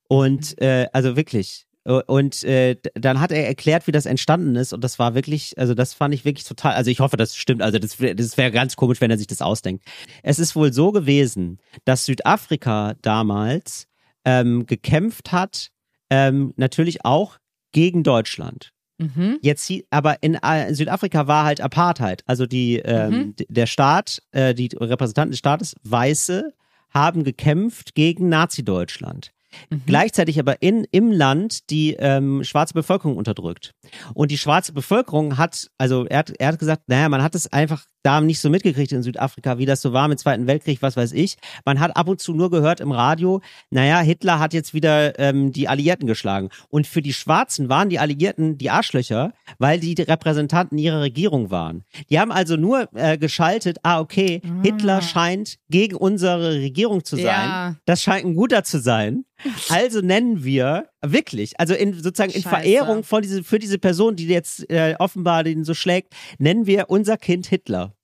Und, 0.09 0.59
äh, 0.63 0.89
also 0.95 1.15
wirklich. 1.15 1.67
Und 2.07 2.45
äh, 2.45 2.77
dann 2.95 3.19
hat 3.19 3.33
er 3.33 3.47
erklärt, 3.47 3.87
wie 3.87 3.93
das 3.93 4.05
entstanden 4.05 4.57
ist. 4.57 4.75
Und 4.75 4.85
das 4.85 4.99
war 4.99 5.15
wirklich, 5.15 5.57
also 5.57 5.73
das 5.75 5.95
fand 5.95 6.13
ich 6.13 6.25
wirklich 6.27 6.47
total, 6.47 6.75
also 6.75 6.91
ich 6.91 7.01
hoffe, 7.01 7.17
das 7.17 7.35
stimmt. 7.35 7.63
Also 7.63 7.79
das, 7.79 7.97
das 7.97 8.37
wäre 8.37 8.51
ganz 8.51 8.77
komisch, 8.77 9.01
wenn 9.01 9.11
er 9.11 9.17
sich 9.17 9.27
das 9.27 9.41
ausdenkt. 9.41 9.85
Es 10.23 10.39
ist 10.39 10.55
wohl 10.55 10.73
so 10.73 10.93
gewesen, 10.93 11.59
dass 11.87 12.05
Südafrika 12.05 12.95
damals 13.01 13.87
ähm, 14.27 14.67
gekämpft 14.67 15.33
hat, 15.33 15.71
ähm, 16.11 16.53
natürlich 16.57 17.05
auch 17.07 17.39
gegen 17.73 18.03
Deutschland. 18.03 18.73
mhm. 18.99 19.39
Jetzt 19.41 19.73
aber 19.91 20.23
in 20.23 20.35
äh, 20.35 20.75
Südafrika 20.75 21.27
war 21.27 21.45
halt 21.45 21.61
Apartheid. 21.63 22.23
Also 22.27 22.45
die 22.47 22.81
ähm, 22.81 23.11
Mhm. 23.11 23.35
der 23.49 23.67
Staat, 23.67 24.21
äh, 24.33 24.55
die 24.55 24.69
Repräsentanten 24.79 25.31
des 25.31 25.39
Staates, 25.39 25.75
Weiße, 25.85 26.53
haben 26.91 27.25
gekämpft 27.25 27.95
gegen 27.95 28.29
Nazi-Deutschland. 28.29 29.31
Mhm. 29.71 29.83
Gleichzeitig 29.87 30.39
aber 30.39 30.63
in, 30.63 30.87
im 30.91 31.11
Land 31.13 31.71
die 31.71 31.95
ähm, 31.99 32.45
schwarze 32.45 32.75
Bevölkerung 32.75 33.17
unterdrückt. 33.17 33.75
Und 34.15 34.31
die 34.31 34.39
schwarze 34.39 34.73
Bevölkerung 34.73 35.39
hat, 35.39 35.71
also 35.79 36.07
er 36.07 36.19
hat, 36.19 36.33
er 36.39 36.49
hat 36.49 36.59
gesagt, 36.59 36.83
naja, 36.87 37.09
man 37.09 37.23
hat 37.23 37.35
es 37.35 37.53
einfach 37.53 37.85
da 38.03 38.21
nicht 38.21 38.41
so 38.41 38.49
mitgekriegt 38.49 38.93
in 38.93 39.03
Südafrika, 39.03 39.59
wie 39.59 39.67
das 39.67 39.83
so 39.83 39.93
war 39.93 40.09
mit 40.09 40.19
Zweiten 40.19 40.47
Weltkrieg, 40.47 40.81
was 40.83 40.97
weiß 40.97 41.13
ich. 41.13 41.37
Man 41.65 41.81
hat 41.81 41.97
ab 41.97 42.09
und 42.09 42.21
zu 42.21 42.33
nur 42.33 42.51
gehört 42.51 42.81
im 42.81 42.93
Radio, 42.93 43.41
naja, 43.71 44.01
Hitler 44.01 44.39
hat 44.39 44.55
jetzt 44.55 44.73
wieder 44.73 45.19
ähm, 45.19 45.53
die 45.53 45.69
Alliierten 45.69 46.07
geschlagen. 46.07 46.49
Und 46.69 46.87
für 46.87 47.03
die 47.03 47.13
Schwarzen 47.13 47.69
waren 47.69 47.89
die 47.89 47.99
Alliierten 47.99 48.57
die 48.57 48.71
Arschlöcher, 48.71 49.33
weil 49.59 49.81
die, 49.81 49.95
die 49.95 50.03
Repräsentanten 50.03 50.79
ihrer 50.79 51.01
Regierung 51.01 51.51
waren. 51.51 51.85
Die 52.09 52.19
haben 52.19 52.33
also 52.33 52.57
nur 52.57 52.89
äh, 52.95 53.19
geschaltet, 53.19 53.79
ah, 53.83 54.01
okay, 54.01 54.41
Hitler 54.63 55.03
scheint 55.03 55.59
gegen 55.69 55.97
unsere 55.97 56.55
Regierung 56.55 57.05
zu 57.05 57.17
sein. 57.17 57.25
Ja. 57.27 57.77
Das 57.85 58.03
scheint 58.03 58.25
ein 58.25 58.35
guter 58.35 58.65
zu 58.65 58.81
sein. 58.81 59.25
Also 59.71 60.01
nennen 60.01 60.45
wir 60.45 60.89
wirklich, 61.03 61.59
also 61.61 61.75
in 61.75 61.95
sozusagen 61.95 62.31
in 62.33 62.43
Scheiße. 62.43 62.49
Verehrung 62.49 63.05
von 63.05 63.23
diese, 63.23 63.45
für 63.45 63.59
diese 63.59 63.79
Person, 63.79 64.17
die 64.17 64.27
jetzt 64.27 64.69
äh, 64.71 64.95
offenbar 64.99 65.45
den 65.45 65.65
so 65.65 65.75
schlägt, 65.75 66.15
nennen 66.39 66.67
wir 66.67 66.91
unser 66.91 67.17
Kind 67.17 67.47
Hitler. 67.47 67.95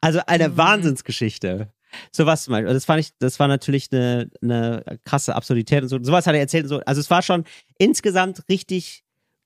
Also 0.00 0.20
eine 0.26 0.48
Mhm. 0.50 0.56
Wahnsinnsgeschichte. 0.56 1.72
So 2.12 2.26
was 2.26 2.44
zum 2.44 2.52
Beispiel. 2.52 2.68
Also 2.68 2.76
Das 2.76 2.84
fand 2.84 3.00
ich, 3.00 3.10
das 3.18 3.38
war 3.40 3.48
natürlich 3.48 3.88
eine, 3.92 4.28
eine 4.42 4.84
krasse 5.04 5.34
Absurdität 5.34 5.82
und 5.82 5.88
so. 5.88 6.02
Sowas 6.02 6.26
hat 6.26 6.34
er 6.34 6.40
erzählt 6.40 6.64
und 6.64 6.68
so. 6.68 6.80
Also 6.80 7.00
es 7.00 7.10
war 7.10 7.22
schon 7.22 7.44
insgesamt 7.78 8.42
richtig 8.48 9.02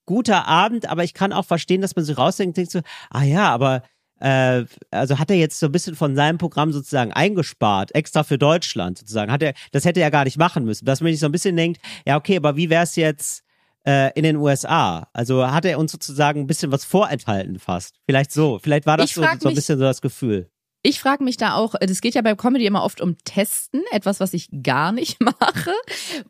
guter 0.07 0.46
Abend, 0.48 0.88
aber 0.88 1.05
ich 1.05 1.14
kann 1.14 1.33
auch 1.33 1.44
verstehen, 1.44 1.81
dass 1.81 1.94
man 1.94 2.05
so 2.05 2.14
rausdenkt 2.14 2.50
und 2.50 2.57
denkt 2.57 2.72
so, 2.72 2.81
ah 3.11 3.22
ja, 3.22 3.48
aber 3.50 3.83
äh, 4.20 4.64
also 4.90 5.18
hat 5.18 5.30
er 5.30 5.37
jetzt 5.37 5.59
so 5.59 5.66
ein 5.66 5.72
bisschen 5.72 5.96
von 5.96 6.14
seinem 6.14 6.38
Programm 6.38 6.72
sozusagen 6.72 7.12
eingespart, 7.12 7.94
extra 7.94 8.22
für 8.22 8.38
Deutschland 8.38 8.98
sozusagen. 8.98 9.33
Hat 9.33 9.42
er, 9.42 9.54
das 9.72 9.85
hätte 9.85 10.00
er 10.00 10.11
gar 10.11 10.24
nicht 10.24 10.38
machen 10.38 10.64
müssen. 10.64 10.85
Dass 10.85 11.00
man 11.00 11.11
sich 11.11 11.20
so 11.20 11.26
ein 11.26 11.33
bisschen 11.33 11.56
denkt, 11.56 11.80
ja, 12.06 12.16
okay, 12.16 12.37
aber 12.37 12.56
wie 12.56 12.70
wäre 12.70 12.85
es 12.85 12.96
jetzt 12.96 13.42
äh, 13.87 14.12
in 14.14 14.22
den 14.22 14.37
USA? 14.37 15.09
Also 15.12 15.50
hat 15.50 15.64
er 15.64 15.78
uns 15.78 15.92
sozusagen 15.92 16.40
ein 16.40 16.46
bisschen 16.46 16.70
was 16.70 16.85
vorenthalten 16.85 17.59
fast. 17.59 17.96
Vielleicht 18.06 18.33
so. 18.33 18.59
Vielleicht 18.59 18.87
war 18.87 18.96
das 18.96 19.11
so, 19.11 19.22
so 19.22 19.48
ein 19.48 19.54
bisschen 19.54 19.78
so 19.78 19.85
das 19.85 20.00
Gefühl. 20.00 20.50
Ich 20.82 20.98
frage 21.00 21.22
mich 21.24 21.36
da 21.36 21.54
auch, 21.56 21.74
es 21.78 22.00
geht 22.00 22.14
ja 22.14 22.22
bei 22.22 22.34
Comedy 22.34 22.64
immer 22.64 22.82
oft 22.84 23.02
um 23.02 23.18
Testen, 23.24 23.82
etwas, 23.92 24.18
was 24.18 24.32
ich 24.32 24.48
gar 24.62 24.92
nicht 24.92 25.20
mache. 25.20 25.72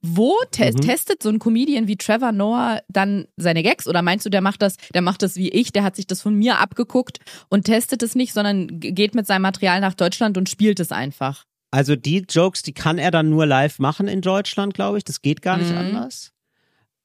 Wo 0.03 0.35
te 0.51 0.73
Mhm. 0.73 0.81
testet 0.81 1.23
so 1.23 1.29
ein 1.29 1.39
Comedian 1.39 1.87
wie 1.87 1.97
Trevor 1.97 2.33
Noah 2.33 2.81
dann 2.89 3.27
seine 3.37 3.63
Gags? 3.63 3.87
Oder 3.87 4.03
meinst 4.03 4.27
du, 4.27 4.31
der 4.31 4.41
macht 4.41 4.63
das, 4.63 4.77
der 4.93 5.03
macht 5.03 5.23
das 5.23 5.37
wie 5.37 5.51
ich, 5.51 5.73
der 5.73 5.85
hat 5.85 5.95
sich 5.97 6.07
das 6.07 6.21
von 6.23 6.35
mir 6.35 6.59
abgeguckt 6.59 7.19
und 7.49 7.65
testet 7.65 8.03
es 8.03 8.15
nicht, 8.17 8.33
sondern 8.33 8.67
geht 8.81 9.15
mit 9.15 9.27
seinem 9.27 9.43
Material 9.43 9.81
nach 9.81 9.95
Deutschland 9.95 10.37
und 10.37 10.49
spielt 10.49 10.81
es 10.81 10.91
einfach? 10.91 11.45
Also 11.71 11.95
die 11.95 12.25
Jokes, 12.29 12.63
die 12.63 12.73
kann 12.75 12.99
er 12.99 13.13
dann 13.13 13.31
nur 13.31 13.47
live 13.47 13.79
machen 13.79 14.09
in 14.09 14.21
Deutschland, 14.21 14.75
glaube 14.75 14.99
ich. 14.99 15.05
Das 15.05 15.23
geht 15.23 15.43
gar 15.43 15.59
nicht 15.59 15.71
Mhm. 15.71 15.79
anders. 15.79 16.33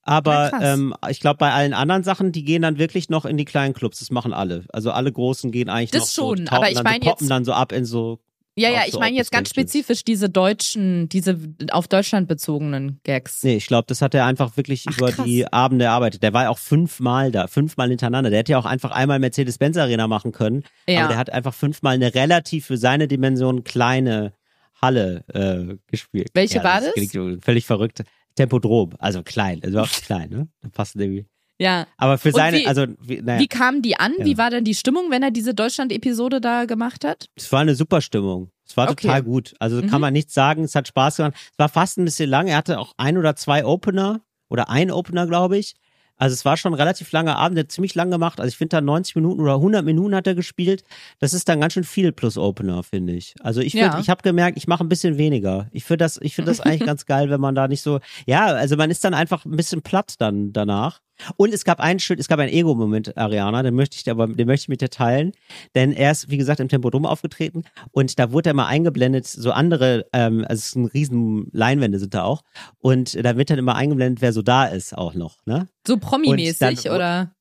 Aber 0.05 0.51
Ja, 0.51 0.73
ähm, 0.73 0.93
ich 1.09 1.19
glaube, 1.19 1.37
bei 1.37 1.51
allen 1.51 1.73
anderen 1.73 2.03
Sachen, 2.03 2.31
die 2.31 2.43
gehen 2.43 2.61
dann 2.61 2.77
wirklich 2.77 3.09
noch 3.09 3.25
in 3.25 3.37
die 3.37 3.45
kleinen 3.45 3.73
Clubs. 3.73 3.99
Das 3.99 4.11
machen 4.11 4.33
alle. 4.33 4.63
Also 4.71 4.91
alle 4.91 5.11
Großen 5.11 5.51
gehen 5.51 5.67
eigentlich 5.67 5.91
Das 5.91 6.01
noch 6.01 6.07
so, 6.07 6.21
schon, 6.35 6.45
tauchen 6.45 6.57
aber 6.57 6.71
ich 6.71 6.81
meine 6.83 7.03
so, 7.03 7.09
poppen 7.09 7.25
jetzt- 7.25 7.31
dann 7.31 7.43
so 7.43 7.53
ab 7.53 7.71
in 7.71 7.85
so 7.85 8.19
Ja, 8.55 8.69
ja, 8.69 8.83
ich 8.85 8.93
so 8.93 8.99
meine 8.99 9.17
jetzt 9.17 9.31
ganz 9.31 9.49
spezifisch 9.49 10.03
diese 10.03 10.29
deutschen, 10.29 11.09
diese 11.09 11.37
auf 11.71 11.87
Deutschland 11.87 12.27
bezogenen 12.27 12.99
Gags. 13.03 13.43
Nee, 13.43 13.55
ich 13.57 13.65
glaube, 13.65 13.85
das 13.87 14.01
hat 14.03 14.13
er 14.13 14.25
einfach 14.25 14.55
wirklich 14.57 14.85
Ach, 14.87 14.95
über 14.97 15.11
krass. 15.11 15.25
die 15.25 15.51
Abende 15.51 15.85
erarbeitet. 15.85 16.21
Der 16.23 16.33
war 16.33 16.43
ja 16.43 16.49
auch 16.51 16.59
fünfmal 16.59 17.31
da, 17.31 17.47
fünfmal 17.47 17.89
hintereinander. 17.89 18.29
Der 18.29 18.39
hätte 18.39 18.51
ja 18.53 18.59
auch 18.59 18.65
einfach 18.65 18.91
einmal 18.91 19.17
Mercedes-Benz 19.19 19.75
Arena 19.75 20.07
machen 20.07 20.31
können. 20.31 20.63
Ja. 20.87 20.99
Aber 20.99 21.07
der 21.09 21.17
hat 21.17 21.31
einfach 21.31 21.53
fünfmal 21.55 21.95
eine 21.95 22.13
relativ 22.13 22.67
für 22.67 22.77
seine 22.77 23.07
Dimension 23.07 23.63
kleine 23.63 24.33
Halle 24.81 25.23
äh, 25.33 25.77
gespielt. 25.89 26.29
Welche 26.33 26.57
ja, 26.57 26.63
war 26.63 26.81
das? 26.81 26.93
klingt 26.93 27.43
Völlig 27.43 27.65
verrückt. 27.65 28.03
Tempodrom, 28.35 28.91
also 28.99 29.23
klein, 29.23 29.61
also 29.63 29.79
auch 29.81 29.87
klein, 30.05 30.29
ne? 30.29 30.47
Da 30.61 30.69
passt 30.69 30.95
irgendwie. 30.95 31.25
Ja. 31.57 31.87
Aber 31.97 32.17
für 32.17 32.31
seine, 32.33 32.57
wie- 32.59 32.67
also, 32.67 32.85
wie, 33.01 33.21
naja, 33.21 33.39
Wie 33.39 33.47
kamen 33.47 33.81
die 33.81 33.97
an? 33.97 34.13
Ja. 34.19 34.25
Wie 34.25 34.37
war 34.37 34.49
denn 34.49 34.65
die 34.65 34.75
Stimmung, 34.75 35.09
wenn 35.09 35.23
er 35.23 35.31
diese 35.31 35.53
Deutschland-Episode 35.53 36.41
da 36.41 36.65
gemacht 36.65 37.05
hat? 37.05 37.27
es 37.35 37.49
war 37.51 37.61
eine 37.61 37.75
super 37.75 38.01
Stimmung. 38.01 38.49
Es 38.67 38.75
war 38.75 38.89
Okay. 38.89 39.07
total 39.07 39.23
gut. 39.23 39.53
Also 39.59 39.81
Mhm. 39.81 39.87
kann 39.87 40.01
man 40.01 40.11
nichts 40.11 40.33
sagen, 40.33 40.63
es 40.65 40.75
hat 40.75 40.87
Spaß 40.87 41.17
gemacht. 41.17 41.35
Es 41.53 41.57
war 41.59 41.69
fast 41.69 41.97
ein 41.97 42.03
bisschen 42.05 42.29
lang. 42.29 42.47
Er 42.47 42.57
hatte 42.57 42.77
auch 42.79 42.93
ein 42.97 43.17
oder 43.17 43.35
zwei 43.37 43.63
Opener 43.63 44.21
oder 44.49 44.69
ein 44.69 44.91
Opener, 44.91 45.27
glaube 45.27 45.57
ich. 45.57 45.75
Also 46.17 46.33
es 46.33 46.45
war 46.45 46.55
schon 46.57 46.73
ein 46.73 46.77
relativ 46.79 47.11
langer 47.11 47.37
Abend, 47.37 47.57
der 47.57 47.63
hat 47.65 47.71
ziemlich 47.71 47.93
lang 47.95 48.09
gemacht. 48.11 48.39
Also 48.39 48.49
ich 48.49 48.57
finde 48.57 48.77
da 48.77 48.81
90 48.81 49.15
Minuten 49.15 49.41
oder 49.41 49.55
100 49.55 49.83
Minuten 49.83 50.15
hat 50.15 50.27
er 50.27 50.35
gespielt. 50.35 50.83
Das 51.19 51.33
ist 51.33 51.49
dann 51.49 51.59
ganz 51.61 51.73
schön 51.73 51.83
viel 51.83 52.11
plus 52.11 52.37
Opener, 52.37 52.83
finde 52.83 53.13
ich. 53.13 53.35
Also 53.41 53.61
ich 53.61 53.73
finde, 53.73 53.87
Ja. 53.87 53.99
ich 53.99 54.09
habe 54.09 54.21
gemerkt, 54.23 54.57
ich 54.57 54.67
mache 54.67 54.83
ein 54.83 54.89
bisschen 54.89 55.17
weniger. 55.17 55.67
Ich 55.71 55.83
finde 55.83 56.05
das, 56.05 56.17
ich 56.21 56.35
finde 56.35 56.51
das 56.51 56.59
eigentlich 56.61 56.85
ganz 56.85 57.05
geil, 57.05 57.29
wenn 57.29 57.41
man 57.41 57.55
da 57.55 57.67
nicht 57.67 57.81
so, 57.81 57.99
ja, 58.25 58.45
also 58.47 58.77
man 58.77 58.91
ist 58.91 59.03
dann 59.03 59.13
einfach 59.13 59.45
ein 59.45 59.55
bisschen 59.55 59.81
platt 59.81 60.15
dann 60.19 60.53
danach. 60.53 61.01
Und 61.37 61.53
es 61.53 61.63
gab 61.63 61.79
einen 61.79 61.99
schön, 61.99 62.19
es 62.19 62.27
gab 62.27 62.39
einen 62.39 62.51
Ego-Moment, 62.51 63.17
Ariana, 63.17 63.63
den 63.63 63.75
möchte 63.75 63.95
ich 63.97 64.03
dir 64.03 64.11
aber, 64.11 64.27
den 64.27 64.47
möchte 64.47 64.65
ich 64.65 64.69
mit 64.69 64.81
dir 64.81 64.89
teilen. 64.89 65.31
Denn 65.75 65.91
er 65.91 66.11
ist, 66.11 66.29
wie 66.29 66.37
gesagt, 66.37 66.59
im 66.59 66.69
Tempodrom 66.69 67.05
aufgetreten 67.05 67.63
und 67.91 68.19
da 68.19 68.31
wurde 68.31 68.49
er 68.49 68.53
mal 68.53 68.67
eingeblendet, 68.67 69.27
so 69.27 69.51
andere, 69.51 70.05
ähm, 70.13 70.45
also 70.47 70.59
es 70.59 70.71
sind 70.71 70.87
riesen 70.87 71.47
Leinwände 71.51 71.99
sind 71.99 72.13
da 72.13 72.23
auch. 72.23 72.43
Und 72.79 73.23
da 73.23 73.37
wird 73.37 73.49
dann 73.49 73.59
immer 73.59 73.75
eingeblendet, 73.75 74.21
wer 74.21 74.33
so 74.33 74.41
da 74.41 74.65
ist 74.65 74.97
auch 74.97 75.13
noch, 75.13 75.45
ne? 75.45 75.67
So 75.87 75.97
Promi-mäßig 75.97 76.89
oder? 76.89 77.35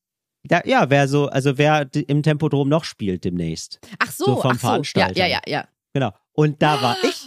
Ja, 0.50 0.60
ja, 0.66 0.90
wer 0.90 1.08
so, 1.08 1.28
also 1.28 1.56
wer 1.56 1.88
im 1.94 2.22
Tempodrom 2.22 2.68
noch 2.68 2.84
spielt 2.84 3.24
demnächst. 3.24 3.80
Ach 3.98 4.12
so, 4.12 4.26
so 4.26 4.36
vom 4.42 4.58
ach 4.62 4.84
so. 4.84 5.00
Ja, 5.00 5.10
ja, 5.12 5.26
ja, 5.26 5.40
ja. 5.46 5.68
Genau. 5.94 6.10
Und 6.32 6.60
da 6.60 6.82
war 6.82 6.96
ich. 7.02 7.23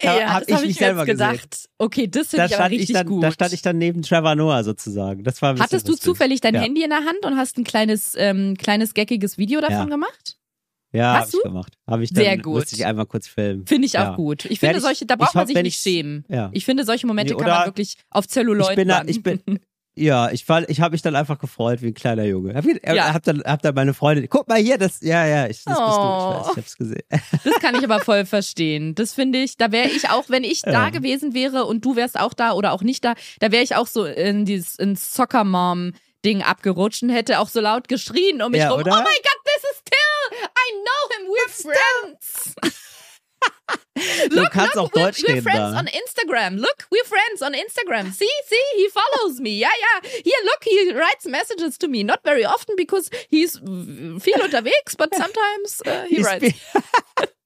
Da 0.00 0.18
ja, 0.20 0.32
hab 0.34 0.40
das 0.40 0.48
ich 0.48 0.54
habe 0.54 0.62
mich 0.66 0.70
ich 0.72 0.76
selber 0.78 1.00
jetzt 1.06 1.18
gesehen. 1.18 1.32
gedacht. 1.32 1.68
Okay, 1.78 2.06
das 2.08 2.28
finde 2.28 2.36
Da 2.36 2.46
ich 2.46 2.52
aber 2.54 2.62
stand 2.62 2.72
ich, 2.74 2.80
richtig 2.80 2.94
dann, 2.96 3.06
gut. 3.06 3.22
da 3.24 3.32
stand 3.32 3.52
ich 3.52 3.62
dann 3.62 3.78
neben 3.78 4.02
Trevor 4.02 4.34
Noah 4.36 4.62
sozusagen. 4.62 5.24
Das 5.24 5.42
war 5.42 5.58
Hattest 5.58 5.88
du 5.88 5.94
zufällig 5.96 6.40
dein 6.40 6.54
ja. 6.54 6.60
Handy 6.60 6.84
in 6.84 6.90
der 6.90 7.00
Hand 7.00 7.24
und 7.24 7.36
hast 7.36 7.58
ein 7.58 7.64
kleines, 7.64 8.14
ähm, 8.16 8.56
kleines 8.56 8.94
geckiges 8.94 9.38
Video 9.38 9.60
davon 9.60 9.76
Ja. 9.76 9.84
gemacht? 9.86 10.36
Ja, 10.92 11.14
Hast 11.14 11.20
hab 11.20 11.26
ich 11.26 11.32
du? 11.32 11.48
gemacht. 11.48 11.72
Habe 11.86 12.04
ich 12.04 12.12
dann, 12.14 12.24
Sehr 12.24 12.36
gut. 12.38 12.54
Musste 12.60 12.76
ich 12.76 12.86
einmal 12.86 13.06
kurz 13.06 13.26
filmen. 13.28 13.66
Finde 13.66 13.86
ich 13.86 13.92
Ja. 13.94 14.12
auch 14.12 14.16
gut. 14.16 14.44
Ich 14.46 14.60
finde 14.60 14.76
ich- 14.76 14.82
solche, 14.82 15.04
da 15.04 15.16
braucht 15.16 15.34
man 15.34 15.42
hoff, 15.46 15.52
sich 15.52 15.62
nicht 15.62 15.78
schämen. 15.80 16.24
Ja. 16.28 16.48
Ich 16.52 16.64
finde, 16.64 16.84
solche 16.84 17.06
Momente 17.06 17.34
Nee, 17.34 17.40
kann 17.40 17.50
man 17.50 17.66
wirklich 17.66 17.96
auf 18.10 18.26
Celluloid 18.26 18.70
Ich 18.70 18.76
bin, 18.76 18.88
da, 18.88 19.02
ich 19.06 19.22
bin, 19.22 19.40
ja, 20.00 20.30
ich 20.30 20.48
war, 20.48 20.68
ich 20.68 20.80
habe 20.80 20.92
mich 20.92 21.02
dann 21.02 21.16
einfach 21.16 21.38
gefreut 21.38 21.82
wie 21.82 21.88
ein 21.88 21.94
kleiner 21.94 22.24
Junge. 22.24 22.54
Hab, 22.54 22.64
ich- 22.64 22.80
Ja. 22.86 23.12
hab 23.12 23.22
dann, 23.24 23.42
hab 23.44 23.62
dann 23.62 23.74
meine 23.74 23.94
Freundin, 23.94 24.26
guck 24.28 24.48
mal 24.48 24.58
hier, 24.58 24.78
das, 24.78 25.00
ja, 25.00 25.26
ja, 25.26 25.46
ich, 25.46 25.64
das 25.64 25.74
bist 25.74 25.78
du, 25.78 25.82
ich 25.82 25.98
Oh. 25.98 26.34
weiß, 26.40 26.46
ich 26.52 26.56
hab's 26.56 26.76
gesehen. 26.76 27.02
Das 27.44 27.54
kann 27.60 27.74
ich 27.74 27.84
aber 27.84 28.00
voll 28.00 28.24
verstehen. 28.26 28.94
Das 28.94 29.12
finde 29.12 29.38
ich, 29.38 29.56
da 29.56 29.72
wäre 29.72 29.88
ich 29.88 30.08
auch, 30.10 30.24
wenn 30.28 30.44
ich 30.44 30.62
da 30.62 30.70
Ja. 30.84 30.90
gewesen 30.90 31.34
wäre 31.34 31.64
und 31.64 31.84
du 31.84 31.96
wärst 31.96 32.18
auch 32.18 32.34
da 32.34 32.52
oder 32.52 32.72
auch 32.72 32.82
nicht 32.82 33.04
da, 33.04 33.14
da 33.40 33.50
wäre 33.52 33.62
ich 33.62 33.74
auch 33.76 33.86
so 33.86 34.04
in 34.04 34.44
dieses 34.44 34.76
in 34.76 34.96
Soccer 34.96 35.44
Mom 35.44 35.92
Ding 36.24 36.42
abgerutscht 36.42 37.02
und 37.04 37.10
hätte 37.10 37.38
auch 37.38 37.48
so 37.48 37.60
laut 37.60 37.86
geschrien 37.88 38.42
um 38.42 38.50
mich 38.50 38.60
Ja, 38.60 38.70
rum. 38.70 38.80
oder? 38.80 38.92
Oh 38.92 38.96
my 38.96 39.04
God, 39.04 39.40
this 39.44 39.70
is 39.70 39.82
Till! 39.84 40.38
I 40.40 40.72
know 40.82 41.16
him, 41.16 41.28
we're 41.30 41.48
friends! 41.48 42.54
Du 44.30 44.44
kannst 44.50 44.78
auch 44.78 44.90
we're, 44.94 45.06
Deutsch 45.06 45.22
we're 45.22 45.34
reden 45.34 45.42
friends 45.42 45.72
da. 45.72 45.78
on 45.78 45.86
Instagram. 45.86 46.56
Look, 46.56 46.86
we're 46.90 47.04
friends 47.04 47.42
on 47.42 47.52
Instagram. 47.52 48.12
See, 48.12 48.30
see, 48.46 48.62
he 48.76 48.88
follows 48.88 49.40
me. 49.40 49.58
Ja, 49.58 49.68
ja. 49.68 50.08
Here, 50.08 50.44
look, 50.44 50.62
he 50.62 50.92
writes 50.94 51.26
messages 51.26 51.78
to 51.78 51.88
me. 51.88 52.04
Not 52.04 52.20
very 52.24 52.44
often 52.44 52.76
because 52.76 53.10
he's 53.28 53.56
viel 53.56 54.38
unterwegs, 54.40 54.96
but 54.96 55.14
sometimes 55.14 55.82
uh, 55.84 56.04
he 56.08 56.16
He's 56.16 56.24
writes. 56.24 56.54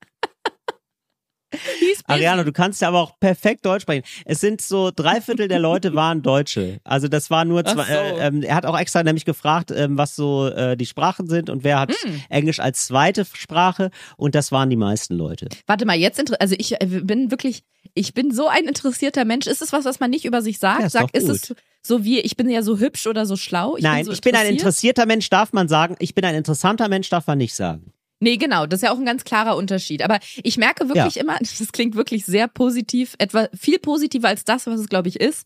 Ariane, 2.07 2.45
du 2.45 2.53
kannst 2.53 2.81
ja 2.81 2.89
aber 2.89 3.01
auch 3.01 3.19
perfekt 3.21 3.65
Deutsch 3.67 3.83
sprechen. 3.83 4.05
Es 4.25 4.41
sind 4.41 4.61
so 4.61 4.91
drei 4.95 5.21
Viertel 5.21 5.49
der 5.49 5.59
Leute 5.59 5.95
waren 5.95 6.23
Deutsche. 6.23 6.81
Also 6.85 7.09
das 7.09 7.31
war 7.31 7.45
nur 7.45 7.65
zwei. 7.65 7.85
so. 7.85 7.93
Äh, 7.93 8.27
ähm, 8.27 8.43
er 8.43 8.55
hat 8.55 8.67
auch 8.67 8.79
extra 8.79 9.03
nämlich 9.03 9.25
gefragt, 9.25 9.71
ähm, 9.71 9.99
was 9.99 10.17
so 10.17 10.49
äh, 10.49 10.77
die 10.77 10.87
Sprachen 10.87 11.29
sind 11.29 11.51
und 11.51 11.65
wer 11.65 11.81
hat 11.81 11.93
Hm. 12.03 12.23
Englisch 12.31 12.59
als 12.61 12.87
zweite 12.87 13.25
Sprache 13.25 13.91
und 14.17 14.35
das 14.35 14.51
waren 14.53 14.71
die 14.71 14.77
meisten 14.77 15.15
Leute. 15.15 15.49
Warte 15.67 15.85
mal, 15.85 15.97
jetzt, 15.97 16.21
also 16.41 16.55
ich 16.59 16.81
äh, 16.81 16.87
bin 16.87 17.31
wirklich, 17.31 17.65
ich 17.95 18.15
bin 18.15 18.33
so 18.33 18.49
ein 18.49 18.65
interessierter 18.65 19.25
Mensch. 19.25 19.47
Ist 19.47 19.63
es 19.63 19.73
was, 19.73 19.85
was 19.85 20.01
man 20.01 20.11
nicht 20.11 20.25
über 20.25 20.41
sich 20.43 20.59
sagt? 20.59 20.81
Ja, 20.81 20.87
ist 20.87 20.93
Sag, 20.93 21.15
ist 21.15 21.29
es 21.29 21.55
so 21.83 22.05
wie, 22.05 22.21
ich 22.21 22.37
bin 22.37 22.49
ja 22.49 22.63
so 22.63 22.79
hübsch 22.79 23.07
oder 23.07 23.27
so 23.27 23.37
schlau? 23.37 23.77
Ich 23.77 23.83
Nein, 23.83 23.97
bin 23.99 24.05
so 24.07 24.13
ich 24.13 24.21
bin 24.21 24.35
ein 24.35 24.41
interessiert? 24.43 24.61
interessierter 24.61 25.07
Mensch, 25.07 25.29
darf 25.31 25.53
man 25.53 25.69
sagen. 25.69 25.97
Ich 25.99 26.15
bin 26.15 26.25
ein 26.25 26.35
interessanter 26.35 26.89
Mensch, 26.89 27.09
darf 27.11 27.27
man 27.27 27.39
nicht 27.39 27.55
sagen. 27.55 27.93
Nee, 28.23 28.37
genau, 28.37 28.67
das 28.67 28.79
ist 28.79 28.83
ja 28.85 28.93
auch 28.93 28.99
ein 28.99 29.05
ganz 29.05 29.25
klarer 29.25 29.57
Unterschied. 29.57 30.01
Aber 30.01 30.21
ich 30.45 30.57
merke 30.57 30.89
wirklich 30.89 31.17
immer, 31.17 31.39
das 31.41 31.73
klingt 31.73 31.97
wirklich 31.97 32.25
sehr 32.25 32.47
positiv, 32.47 33.17
etwa 33.19 33.49
viel 33.53 33.81
positiver 33.81 34.29
als 34.29 34.45
das, 34.45 34.69
was 34.69 34.79
es, 34.79 34.89
glaube 34.89 35.09
ich, 35.09 35.19
ist. 35.19 35.45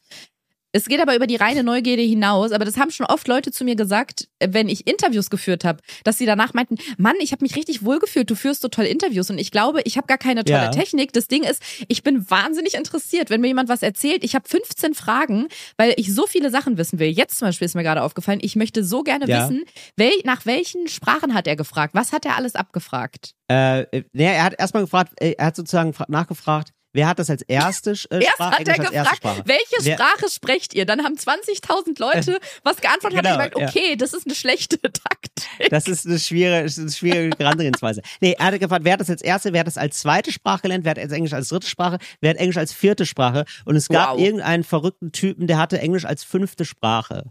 Es 0.72 0.86
geht 0.86 1.00
aber 1.00 1.16
über 1.16 1.26
die 1.26 1.36
reine 1.36 1.62
Neugierde 1.62 2.02
hinaus, 2.02 2.52
aber 2.52 2.64
das 2.66 2.76
haben 2.76 2.90
schon 2.90 3.06
oft 3.06 3.26
Leute 3.28 3.50
zu 3.50 3.64
mir 3.64 3.76
gesagt, 3.76 4.28
äh, 4.40 4.48
wenn 4.50 4.68
ich 4.68 4.86
Interviews 4.86 5.30
geführt 5.30 5.64
habe, 5.64 5.80
dass 6.04 6.18
sie 6.18 6.26
danach 6.26 6.52
meinten, 6.52 6.76
Mann, 6.98 7.14
ich 7.20 7.32
habe 7.32 7.44
mich 7.44 7.56
richtig 7.56 7.84
wohlgefühlt, 7.84 8.28
du 8.28 8.34
führst 8.34 8.60
so 8.62 8.68
tolle 8.68 8.88
Interviews 8.88 9.30
und 9.30 9.38
ich 9.38 9.50
glaube, 9.50 9.80
ich 9.84 9.96
habe 9.96 10.06
gar 10.06 10.18
keine 10.18 10.44
tolle 10.44 10.64
Ja. 10.64 10.70
Technik. 10.70 11.12
Das 11.14 11.28
Ding 11.28 11.44
ist, 11.44 11.62
ich 11.88 12.02
bin 12.02 12.28
wahnsinnig 12.30 12.74
interessiert, 12.74 13.30
wenn 13.30 13.40
mir 13.40 13.46
jemand 13.48 13.68
was 13.70 13.82
erzählt. 13.82 14.22
Ich 14.24 14.34
habe 14.34 14.46
15 14.48 14.92
Fragen, 14.94 15.48
weil 15.78 15.94
ich 15.96 16.12
so 16.14 16.26
viele 16.26 16.50
Sachen 16.50 16.76
wissen 16.76 16.98
will. 16.98 17.08
Jetzt 17.08 17.38
zum 17.38 17.48
Beispiel 17.48 17.64
ist 17.66 17.74
mir 17.74 17.82
gerade 17.82 18.02
aufgefallen, 18.02 18.40
ich 18.42 18.56
möchte 18.56 18.84
so 18.84 19.02
gerne 19.02 19.26
Ja. 19.26 19.44
wissen, 19.44 19.64
wel 19.96 20.12
nach 20.24 20.44
welchen 20.46 20.88
Sprachen 20.88 21.32
hat 21.32 21.46
er 21.46 21.56
gefragt? 21.56 21.94
Was 21.94 22.12
hat 22.12 22.26
er 22.26 22.36
alles 22.36 22.54
abgefragt? 22.54 23.32
Äh, 23.48 23.86
nee, 24.12 24.24
er 24.24 24.44
hat 24.44 24.54
erstmal 24.58 24.82
gefragt, 24.82 25.12
äh, 25.20 25.34
er 25.38 25.46
hat 25.46 25.56
sozusagen 25.56 25.92
fra- 25.92 26.06
nachgefragt, 26.08 26.72
wer 26.96 27.06
hat 27.08 27.18
das 27.20 27.30
als 27.30 27.42
erste 27.42 27.90
äh, 28.10 28.22
Erst 28.24 28.34
Sprache, 28.34 28.58
hat 28.58 28.68
er 28.68 28.80
als 28.80 28.90
gefragt, 28.90 29.16
Sprache. 29.16 29.42
welche 29.46 29.76
Wer- 29.84 29.94
Sprache 29.94 30.28
sprecht 30.30 30.74
ihr? 30.74 30.84
Dann 30.86 31.04
haben 31.04 31.14
20.000 31.14 32.00
Leute 32.00 32.38
was 32.64 32.78
geantwortet 32.78 33.18
Genau, 33.22 33.34
und 33.34 33.52
gesagt, 33.52 33.56
okay, 33.56 33.96
das 33.96 34.12
ist 34.12 34.26
eine 34.26 34.34
schlechte 34.34 34.80
Taktik. 34.80 35.70
Das 35.70 35.86
ist 35.86 36.06
eine 36.06 36.18
schwierige, 36.18 36.64
ist 36.64 36.78
eine 36.78 36.90
schwierige 36.90 37.36
Herangehensweise. 37.38 38.02
Nee, 38.20 38.34
er 38.38 38.46
hat 38.46 38.58
gefragt, 38.58 38.84
wer 38.84 38.94
hat 38.94 39.00
das 39.00 39.10
als 39.10 39.22
erste, 39.22 39.52
wer 39.52 39.60
hat 39.60 39.66
das 39.66 39.78
als 39.78 39.98
zweite 40.00 40.32
Sprache 40.32 40.62
gelernt, 40.62 40.84
wer 40.84 40.90
hat 40.90 40.98
jetzt 40.98 41.12
Englisch 41.12 41.32
als 41.32 41.48
dritte 41.48 41.66
Sprache, 41.68 41.98
wer 42.20 42.30
hat 42.30 42.36
Englisch 42.38 42.56
als 42.56 42.72
vierte 42.72 43.06
Sprache. 43.06 43.44
Und 43.64 43.76
es 43.76 43.88
gab 43.88 44.14
Wow. 44.14 44.20
irgendeinen 44.20 44.64
verrückten 44.64 45.12
Typen, 45.12 45.46
der 45.46 45.58
hatte 45.58 45.78
Englisch 45.78 46.04
als 46.04 46.24
fünfte 46.24 46.64
Sprache. 46.64 47.24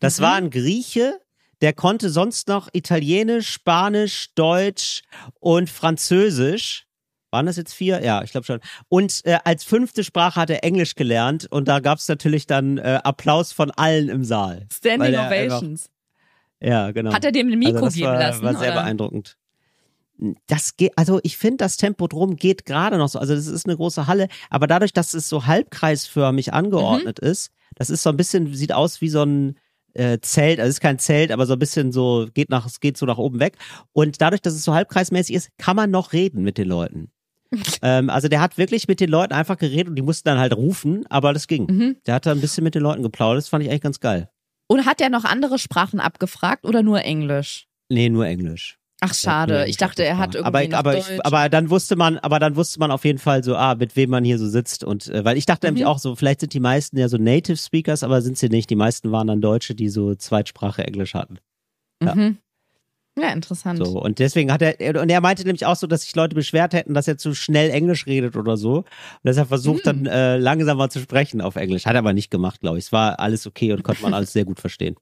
Das 0.00 0.18
Mhm. 0.18 0.22
war 0.22 0.34
ein 0.34 0.50
Grieche, 0.50 1.18
der 1.60 1.72
konnte 1.72 2.10
sonst 2.10 2.48
noch 2.48 2.68
Italienisch, 2.72 3.48
Spanisch, 3.50 4.28
Deutsch 4.34 5.02
und 5.38 5.70
Französisch. 5.70 6.86
Waren 7.32 7.46
das 7.46 7.56
jetzt 7.56 7.72
vier? 7.74 8.04
Ja, 8.04 8.22
ich 8.22 8.30
glaube 8.30 8.44
schon. 8.46 8.60
Und 8.88 9.22
äh, 9.24 9.38
als 9.44 9.64
fünfte 9.64 10.04
Sprache 10.04 10.38
hat 10.40 10.50
er 10.50 10.62
Englisch 10.64 10.94
gelernt 10.94 11.46
und 11.50 11.66
da 11.66 11.80
gab 11.80 11.98
es 11.98 12.06
natürlich 12.06 12.46
dann 12.46 12.76
äh, 12.78 13.00
Applaus 13.02 13.52
von 13.52 13.70
allen 13.72 14.08
im 14.10 14.22
Saal. 14.24 14.66
Standing 14.72 15.16
einfach- 15.16 15.26
Ovations. 15.56 15.88
Ja, 16.60 16.92
genau. 16.92 17.12
Hat 17.12 17.24
er 17.24 17.32
dem 17.32 17.50
ein 17.50 17.58
Mikro 17.58 17.74
also 17.76 17.86
das 17.86 17.94
geben 17.94 18.06
war, 18.06 18.18
lassen? 18.20 18.42
War 18.44 18.54
sehr 18.56 18.72
oder? 18.72 18.82
beeindruckend. 18.82 19.36
Das 20.46 20.76
geht, 20.76 20.92
also 20.96 21.18
ich 21.24 21.36
finde, 21.36 21.56
das 21.56 21.76
Tempodrom 21.76 22.36
geht 22.36 22.64
gerade 22.66 22.98
noch 22.98 23.08
so. 23.08 23.18
Also 23.18 23.34
das 23.34 23.46
ist 23.48 23.66
eine 23.66 23.76
große 23.76 24.06
Halle, 24.06 24.28
aber 24.50 24.68
dadurch, 24.68 24.92
dass 24.92 25.14
es 25.14 25.28
so 25.28 25.46
halbkreisförmig 25.46 26.52
angeordnet 26.52 27.18
Mhm. 27.20 27.28
ist, 27.28 27.50
das 27.74 27.90
ist 27.90 28.02
so 28.04 28.10
ein 28.10 28.16
bisschen, 28.16 28.54
sieht 28.54 28.72
aus 28.72 29.00
wie 29.00 29.08
so 29.08 29.22
ein 29.24 29.56
äh, 29.94 30.18
Zelt, 30.20 30.60
also 30.60 30.68
es 30.68 30.76
ist 30.76 30.80
kein 30.80 30.98
Zelt, 31.00 31.32
aber 31.32 31.44
so 31.46 31.54
ein 31.54 31.58
bisschen 31.58 31.90
so, 31.92 32.28
geht 32.32 32.48
nach, 32.50 32.64
es 32.66 32.78
geht 32.80 32.96
so 32.96 33.04
nach 33.06 33.18
oben 33.18 33.40
weg. 33.40 33.56
Und 33.92 34.20
dadurch, 34.20 34.40
dass 34.40 34.54
es 34.54 34.62
so 34.64 34.72
halbkreismäßig 34.74 35.34
ist, 35.34 35.50
kann 35.58 35.74
man 35.76 35.90
noch 35.90 36.12
reden 36.12 36.42
mit 36.44 36.56
den 36.58 36.68
Leuten. 36.68 37.10
ähm, 37.82 38.10
also 38.10 38.28
der 38.28 38.40
hat 38.40 38.58
wirklich 38.58 38.88
mit 38.88 39.00
den 39.00 39.10
Leuten 39.10 39.32
einfach 39.32 39.58
geredet 39.58 39.88
und 39.88 39.96
die 39.96 40.02
mussten 40.02 40.28
dann 40.28 40.38
halt 40.38 40.56
rufen, 40.56 41.04
aber 41.08 41.32
das 41.32 41.46
ging. 41.46 41.66
Mhm. 41.70 41.96
Der 42.06 42.14
hat 42.14 42.26
da 42.26 42.32
ein 42.32 42.40
bisschen 42.40 42.64
mit 42.64 42.74
den 42.74 42.82
Leuten 42.82 43.02
geplaudert, 43.02 43.38
das 43.42 43.48
fand 43.48 43.62
ich 43.64 43.70
eigentlich 43.70 43.82
ganz 43.82 44.00
geil. 44.00 44.28
Und 44.68 44.86
hat 44.86 45.00
er 45.00 45.10
noch 45.10 45.24
andere 45.24 45.58
Sprachen 45.58 46.00
abgefragt 46.00 46.64
oder 46.64 46.82
nur 46.82 47.02
Englisch? 47.02 47.66
Nee, 47.90 48.08
nur 48.08 48.26
Englisch. 48.26 48.78
Ach 49.04 49.12
schade, 49.14 49.66
ich 49.66 49.76
dachte, 49.78 50.04
er 50.04 50.16
hat 50.16 50.36
irgendwie 50.36 50.46
aber, 50.46 50.68
noch 50.68 50.78
aber, 50.78 50.92
Deutsch. 50.92 51.10
ich, 51.10 51.26
aber 51.26 51.48
dann 51.48 51.70
wusste 51.70 51.96
man, 51.96 52.18
aber 52.18 52.38
dann 52.38 52.54
wusste 52.54 52.78
man 52.78 52.92
auf 52.92 53.04
jeden 53.04 53.18
Fall 53.18 53.42
so, 53.42 53.56
ah, 53.56 53.74
mit 53.74 53.96
wem 53.96 54.10
man 54.10 54.22
hier 54.24 54.38
so 54.38 54.46
sitzt 54.46 54.84
und 54.84 55.08
äh, 55.08 55.24
weil 55.24 55.36
ich 55.36 55.44
dachte 55.44 55.66
nämlich 55.66 55.82
Mhm. 55.82 55.88
auch 55.88 55.98
so, 55.98 56.14
vielleicht 56.14 56.38
sind 56.40 56.54
die 56.54 56.60
meisten 56.60 56.96
ja 56.96 57.08
so 57.08 57.16
Native 57.16 57.56
Speakers, 57.56 58.04
aber 58.04 58.22
sind 58.22 58.38
sie 58.38 58.48
nicht. 58.48 58.70
Die 58.70 58.76
meisten 58.76 59.10
waren 59.10 59.26
dann 59.26 59.40
Deutsche, 59.40 59.74
die 59.74 59.88
so 59.88 60.14
Zweitsprache 60.14 60.84
Englisch 60.86 61.14
hatten. 61.14 61.38
ja. 62.02 62.14
mhm. 62.14 62.38
Ja, 63.18 63.28
interessant. 63.32 63.78
So 63.78 64.00
und 64.00 64.18
deswegen 64.18 64.50
hat 64.52 64.62
er 64.62 65.00
und 65.00 65.10
er 65.10 65.20
meinte 65.20 65.44
nämlich 65.44 65.66
auch 65.66 65.76
so, 65.76 65.86
dass 65.86 66.02
sich 66.02 66.14
Leute 66.16 66.34
beschwert 66.34 66.72
hätten, 66.72 66.94
dass 66.94 67.08
er 67.08 67.18
zu 67.18 67.34
schnell 67.34 67.70
Englisch 67.70 68.06
redet 68.06 68.36
oder 68.36 68.56
so 68.56 68.76
und 68.78 68.86
deshalb 69.24 69.48
versucht 69.48 69.84
Mhm. 69.86 70.04
dann 70.04 70.06
äh, 70.06 70.36
langsamer 70.38 70.88
zu 70.88 71.00
sprechen 71.00 71.40
auf 71.40 71.56
Englisch. 71.56 71.84
Hat 71.86 71.94
er 71.94 71.98
aber 72.00 72.12
nicht 72.14 72.30
gemacht, 72.30 72.60
glaube 72.60 72.78
ich. 72.78 72.86
Es 72.86 72.92
war 72.92 73.20
alles 73.20 73.46
okay 73.46 73.72
und 73.72 73.82
konnte 73.82 74.02
man 74.02 74.14
alles 74.14 74.32
sehr 74.32 74.44
gut 74.44 74.60
verstehen. 74.60 74.96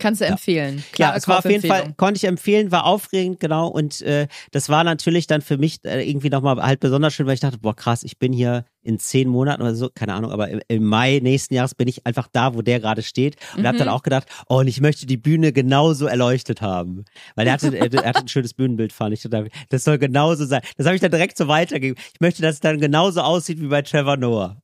Kannst 0.00 0.20
du 0.20 0.26
empfehlen. 0.26 0.78
Ja, 0.78 0.82
Klare 0.92 1.18
es 1.18 1.28
war 1.28 1.38
auf 1.38 1.44
jeden 1.44 1.64
Fall, 1.66 1.94
konnte 1.96 2.16
ich 2.16 2.24
empfehlen, 2.24 2.72
war 2.72 2.84
aufregend, 2.84 3.38
genau. 3.38 3.68
Und 3.68 4.02
äh, 4.02 4.26
das 4.50 4.68
war 4.68 4.82
natürlich 4.82 5.26
dann 5.26 5.40
für 5.40 5.56
mich 5.56 5.84
äh, 5.84 6.08
irgendwie 6.08 6.30
nochmal 6.30 6.56
halt 6.62 6.80
besonders 6.80 7.14
schön, 7.14 7.26
weil 7.26 7.34
ich 7.34 7.40
dachte, 7.40 7.58
boah, 7.58 7.76
krass, 7.76 8.02
ich 8.02 8.18
bin 8.18 8.32
hier 8.32 8.64
in 8.82 8.98
zehn 8.98 9.28
Monaten 9.28 9.62
oder 9.62 9.74
so, 9.74 9.88
keine 9.94 10.14
Ahnung, 10.14 10.30
aber 10.32 10.48
im, 10.48 10.60
im 10.68 10.84
Mai 10.84 11.20
nächsten 11.22 11.54
Jahres 11.54 11.74
bin 11.74 11.88
ich 11.88 12.04
einfach 12.06 12.28
da, 12.32 12.54
wo 12.54 12.60
der 12.62 12.80
gerade 12.80 13.02
steht. 13.02 13.36
Und 13.54 13.62
Mhm. 13.62 13.66
hab 13.68 13.76
dann 13.78 13.88
auch 13.88 14.02
gedacht, 14.02 14.26
oh, 14.48 14.58
und 14.58 14.66
ich 14.68 14.80
möchte 14.80 15.06
die 15.06 15.16
Bühne 15.16 15.52
genauso 15.52 16.06
erleuchtet 16.06 16.60
haben. 16.60 17.04
Weil 17.36 17.46
er 17.46 17.52
hatte, 17.54 17.76
er, 17.76 17.92
er 17.92 18.08
hatte 18.08 18.20
ein 18.20 18.28
schönes 18.28 18.52
Bühnenbild, 18.54 18.92
fand 18.92 19.14
ich. 19.14 19.22
total. 19.22 19.48
Das 19.68 19.84
soll 19.84 19.98
genauso 19.98 20.44
sein. 20.44 20.60
Das 20.76 20.86
habe 20.86 20.96
ich 20.96 21.00
dann 21.00 21.12
direkt 21.12 21.38
so 21.38 21.46
weitergegeben. 21.48 22.02
Ich 22.12 22.20
möchte, 22.20 22.42
dass 22.42 22.54
es 22.56 22.60
dann 22.60 22.80
genauso 22.80 23.20
aussieht 23.20 23.60
wie 23.60 23.68
bei 23.68 23.82
Trevor 23.82 24.16
Noah. 24.16 24.60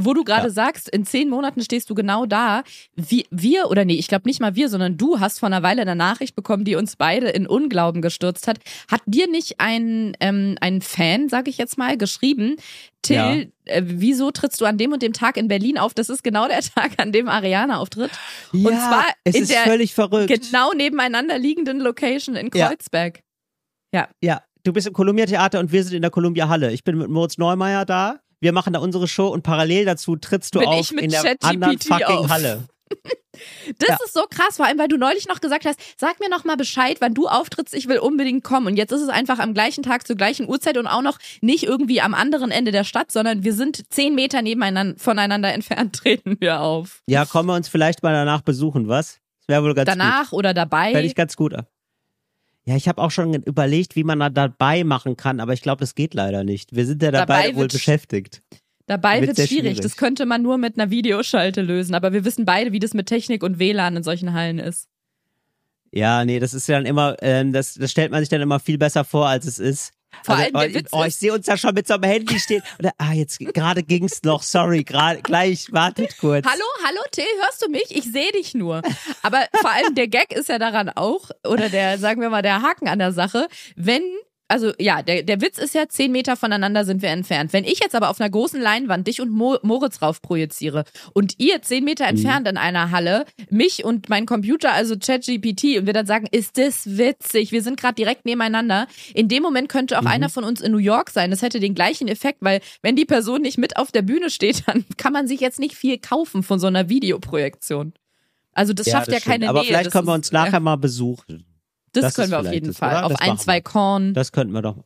Wo 0.00 0.14
du 0.14 0.22
gerade 0.24 0.46
Ja. 0.48 0.52
sagst, 0.52 0.88
in 0.88 1.04
zehn 1.04 1.28
Monaten 1.28 1.60
stehst 1.62 1.90
du 1.90 1.94
genau 1.94 2.24
da. 2.26 2.62
Wie, 2.94 3.26
wir, 3.30 3.68
oder 3.70 3.84
nee, 3.84 3.94
ich 3.96 4.06
glaube 4.08 4.28
nicht 4.28 4.40
mal 4.40 4.54
wir, 4.54 4.68
sondern 4.68 4.96
du 4.96 5.18
hast 5.20 5.38
vor 5.40 5.46
einer 5.48 5.62
Weile 5.62 5.82
eine 5.82 5.96
Nachricht 5.96 6.36
bekommen, 6.36 6.64
die 6.64 6.76
uns 6.76 6.96
beide 6.96 7.28
in 7.30 7.46
Unglauben 7.46 8.00
gestürzt 8.02 8.46
hat. 8.46 8.58
Hat 8.90 9.00
dir 9.06 9.28
nicht 9.28 9.56
ein, 9.60 10.16
ähm, 10.20 10.56
ein 10.60 10.80
Fan, 10.82 11.28
sag 11.28 11.48
ich 11.48 11.58
jetzt 11.58 11.78
mal, 11.78 11.96
geschrieben, 11.96 12.56
Till, 13.02 13.16
Ja. 13.16 13.34
äh, 13.66 13.82
wieso 13.84 14.30
trittst 14.30 14.60
du 14.60 14.64
an 14.64 14.76
dem 14.78 14.92
und 14.92 15.02
dem 15.02 15.12
Tag 15.12 15.36
in 15.36 15.48
Berlin 15.48 15.78
auf? 15.78 15.94
Das 15.94 16.08
ist 16.08 16.22
genau 16.24 16.48
der 16.48 16.60
Tag, 16.74 16.92
an 16.98 17.12
dem 17.12 17.28
Ariana 17.28 17.78
auftritt. 17.78 18.10
Und 18.52 18.66
zwar 18.66 19.04
es 19.24 19.34
in 19.36 19.42
ist 19.42 19.52
der 19.52 19.62
völlig 19.62 19.94
verrückt. 19.94 20.28
genau 20.28 20.72
nebeneinander 20.72 21.38
liegenden 21.38 21.80
Location 21.80 22.34
in 22.36 22.50
Ja. 22.54 22.68
Kreuzberg. 22.68 23.20
Ja, 24.20 24.42
du 24.64 24.72
bist 24.72 24.86
im 24.86 24.92
Columbia 24.92 25.26
Theater 25.26 25.60
und 25.60 25.72
wir 25.72 25.82
sind 25.82 25.94
in 25.94 26.02
der 26.02 26.10
Columbia 26.10 26.48
Halle. 26.48 26.72
Ich 26.72 26.84
bin 26.84 26.98
mit 26.98 27.08
Moritz 27.08 27.38
Neumeier 27.38 27.84
da. 27.86 28.20
Wir 28.40 28.52
machen 28.52 28.72
da 28.72 28.78
unsere 28.80 29.08
Show 29.08 29.28
und 29.28 29.42
parallel 29.42 29.84
dazu 29.84 30.16
trittst 30.16 30.54
du 30.54 30.60
Bin 30.60 30.68
auf 30.68 30.80
ich 30.80 30.92
mit 30.92 31.04
in 31.04 31.10
der 31.10 31.36
anderen 31.42 31.78
fucking 31.78 32.06
auf. 32.06 32.28
Halle. 32.30 32.64
Das 33.78 33.88
Ja. 33.90 33.98
ist 34.04 34.14
so 34.14 34.22
krass, 34.28 34.56
vor 34.56 34.66
allem, 34.66 34.78
weil 34.78 34.88
du 34.88 34.96
neulich 34.96 35.28
noch 35.28 35.40
gesagt 35.40 35.64
hast, 35.64 35.78
sag 35.96 36.18
mir 36.18 36.28
noch 36.28 36.42
mal 36.44 36.56
Bescheid, 36.56 36.96
wann 37.00 37.14
du 37.14 37.28
auftrittst, 37.28 37.72
ich 37.72 37.86
will 37.86 37.98
unbedingt 38.00 38.42
kommen. 38.42 38.66
Und 38.66 38.76
jetzt 38.76 38.90
ist 38.90 39.02
es 39.02 39.08
einfach 39.10 39.38
am 39.38 39.54
gleichen 39.54 39.84
Tag 39.84 40.06
zur 40.08 40.16
gleichen 40.16 40.48
Uhrzeit 40.48 40.76
und 40.76 40.88
auch 40.88 41.02
noch 41.02 41.18
nicht 41.40 41.62
irgendwie 41.64 42.00
am 42.00 42.14
anderen 42.14 42.50
Ende 42.50 42.72
der 42.72 42.82
Stadt, 42.82 43.12
sondern 43.12 43.44
wir 43.44 43.52
sind 43.54 43.92
zehn 43.92 44.16
Meter 44.16 44.42
nebeneinander 44.42 44.98
voneinander 44.98 45.52
entfernt, 45.52 45.94
treten 46.02 46.36
wir 46.40 46.60
auf. 46.62 47.02
Ja, 47.06 47.26
kommen 47.26 47.48
wir 47.48 47.54
uns 47.54 47.68
vielleicht 47.68 48.02
mal 48.02 48.12
danach 48.12 48.40
besuchen, 48.40 48.88
was? 48.88 49.20
Das 49.46 49.48
wäre 49.54 49.62
wohl 49.62 49.74
ganz 49.74 49.86
Danach 49.88 50.32
oder 50.32 50.50
gut. 50.50 50.56
dabei. 50.56 50.90
Fände 50.90 51.06
ich 51.06 51.14
ganz 51.14 51.36
gut. 51.36 51.54
Ja, 52.68 52.76
ich 52.76 52.86
habe 52.86 53.00
auch 53.00 53.10
schon 53.10 53.32
überlegt, 53.32 53.96
wie 53.96 54.04
man 54.04 54.20
da 54.20 54.28
dabei 54.28 54.84
machen 54.84 55.16
kann, 55.16 55.40
aber 55.40 55.54
ich 55.54 55.62
glaube, 55.62 55.80
das 55.80 55.94
geht 55.94 56.12
leider 56.12 56.44
nicht. 56.44 56.76
Wir 56.76 56.84
sind 56.84 57.02
ja 57.02 57.10
dabei, 57.10 57.44
Dabei 57.46 57.56
wohl 57.56 57.68
beschäftigt. 57.68 58.42
Dabei 58.86 59.22
Wird 59.22 59.36
sehr 59.36 59.46
schwierig. 59.46 59.62
schwierig. 59.62 59.80
Das 59.80 59.96
könnte 59.96 60.26
man 60.26 60.42
nur 60.42 60.58
mit 60.58 60.78
einer 60.78 60.90
Videoschalte 60.90 61.62
lösen. 61.62 61.94
Aber 61.94 62.12
wir 62.12 62.26
wissen 62.26 62.44
beide, 62.44 62.70
wie 62.72 62.78
das 62.78 62.92
mit 62.92 63.06
Technik 63.06 63.42
und 63.42 63.58
WLAN 63.58 63.96
in 63.96 64.02
solchen 64.02 64.34
Hallen 64.34 64.58
ist. 64.58 64.86
Ja, 65.92 66.26
nee, 66.26 66.40
das 66.40 66.52
ist 66.52 66.68
ja 66.68 66.76
dann 66.76 66.84
immer, 66.84 67.16
ähm, 67.22 67.54
das, 67.54 67.72
das 67.72 67.90
stellt 67.90 68.10
man 68.12 68.20
sich 68.20 68.28
dann 68.28 68.42
immer 68.42 68.60
viel 68.60 68.76
besser 68.76 69.02
vor, 69.04 69.26
als 69.26 69.46
es 69.46 69.58
ist. 69.58 69.92
Vor 70.22 70.36
Also, 70.36 70.54
allem 70.54 70.72
der 70.74 70.82
oh, 70.92 71.00
oh, 71.00 71.04
ich 71.04 71.16
sehe 71.16 71.32
uns 71.32 71.46
da 71.46 71.56
schon 71.56 71.74
mit 71.74 71.86
so 71.86 71.94
einem 71.94 72.02
Handy 72.04 72.38
stehen. 72.38 72.62
Oder, 72.78 72.92
ah, 72.98 73.12
jetzt 73.12 73.38
gerade 73.38 73.82
ging's 73.82 74.22
noch, 74.24 74.42
sorry, 74.42 74.84
gerade 74.84 75.22
gleich, 75.22 75.72
wartet 75.72 76.18
kurz. 76.18 76.46
Hallo, 76.46 76.64
hallo 76.88 77.02
Till, 77.10 77.24
hörst 77.42 77.62
du 77.62 77.68
mich? 77.68 77.84
Ich 77.90 78.04
sehe 78.04 78.32
dich 78.32 78.54
nur. 78.54 78.80
Aber 79.22 79.46
vor 79.60 79.70
allem 79.70 79.94
der 79.94 80.08
Gag 80.08 80.32
ist 80.32 80.48
ja 80.48 80.58
daran 80.58 80.88
auch, 80.88 81.30
oder 81.46 81.68
der, 81.68 81.98
sagen 81.98 82.22
wir 82.22 82.30
mal, 82.30 82.40
der 82.40 82.62
Haken 82.62 82.88
an 82.88 82.98
der 82.98 83.12
Sache, 83.12 83.48
wenn, 83.76 84.02
also 84.48 84.72
ja, 84.78 85.02
der, 85.02 85.22
der 85.22 85.40
Witz 85.42 85.58
ist 85.58 85.74
ja, 85.74 85.88
zehn 85.88 86.10
Meter 86.10 86.34
voneinander 86.36 86.84
sind 86.86 87.02
wir 87.02 87.10
entfernt. 87.10 87.52
Wenn 87.52 87.64
ich 87.64 87.80
jetzt 87.80 87.94
aber 87.94 88.08
auf 88.08 88.20
einer 88.20 88.30
großen 88.30 88.60
Leinwand 88.60 89.06
dich 89.06 89.20
und 89.20 89.30
Mo 89.30 89.58
Moritz 89.62 90.00
rauf 90.00 90.22
projiziere 90.22 90.84
und 91.12 91.34
ihr 91.38 91.60
zehn 91.62 91.84
Meter 91.84 92.04
Mhm. 92.04 92.10
entfernt 92.10 92.48
in 92.48 92.56
einer 92.56 92.90
Halle, 92.90 93.26
mich 93.50 93.84
und 93.84 94.08
mein 94.08 94.24
Computer, 94.26 94.72
also 94.72 94.96
ChatGPT, 94.98 95.76
und 95.78 95.86
wir 95.86 95.92
dann 95.92 96.06
sagen, 96.06 96.26
ist 96.30 96.56
das 96.58 96.96
witzig, 96.98 97.52
wir 97.52 97.62
sind 97.62 97.78
gerade 97.78 97.94
direkt 97.94 98.24
nebeneinander, 98.24 98.86
in 99.14 99.28
dem 99.28 99.42
Moment 99.42 99.68
könnte 99.68 99.94
Mhm. 99.94 100.00
auch 100.06 100.10
einer 100.10 100.28
von 100.30 100.44
uns 100.44 100.60
in 100.60 100.72
New 100.72 100.78
York 100.78 101.10
sein. 101.10 101.30
Das 101.30 101.42
hätte 101.42 101.60
den 101.60 101.74
gleichen 101.74 102.08
Effekt, 102.08 102.38
weil 102.40 102.60
wenn 102.82 102.96
die 102.96 103.04
Person 103.04 103.42
nicht 103.42 103.58
mit 103.58 103.76
auf 103.76 103.92
der 103.92 104.02
Bühne 104.02 104.30
steht, 104.30 104.62
dann 104.66 104.84
kann 104.96 105.12
man 105.12 105.28
sich 105.28 105.40
jetzt 105.40 105.58
nicht 105.60 105.74
viel 105.74 105.98
kaufen 105.98 106.42
von 106.42 106.58
so 106.58 106.66
einer 106.68 106.88
Videoprojektion. 106.88 107.92
Also 108.52 108.72
das 108.72 108.88
schafft 108.90 109.08
ja, 109.12 109.18
stimmt. 109.20 109.32
keine 109.32 109.48
Aber 109.50 109.60
Nähe. 109.60 109.68
vielleicht 109.68 109.86
das 109.86 109.92
können 109.92 110.08
wir 110.08 110.14
uns 110.14 110.32
nachher 110.32 110.58
mal 110.60 110.76
besuchen. 110.76 111.44
Das, 111.92 112.02
das 112.04 112.14
können 112.14 112.24
ist 112.26 112.30
wir 112.32 112.40
auf 112.40 112.52
jeden 112.52 112.72
Fall. 112.74 112.90
oder? 112.96 113.06
Auf 113.06 113.12
Das 113.12 113.20
ein, 113.20 113.38
zwei. 113.38 113.60
Korn. 113.60 114.14
Das 114.14 114.32
könnten 114.32 114.52
wir 114.52 114.62
doch. 114.62 114.84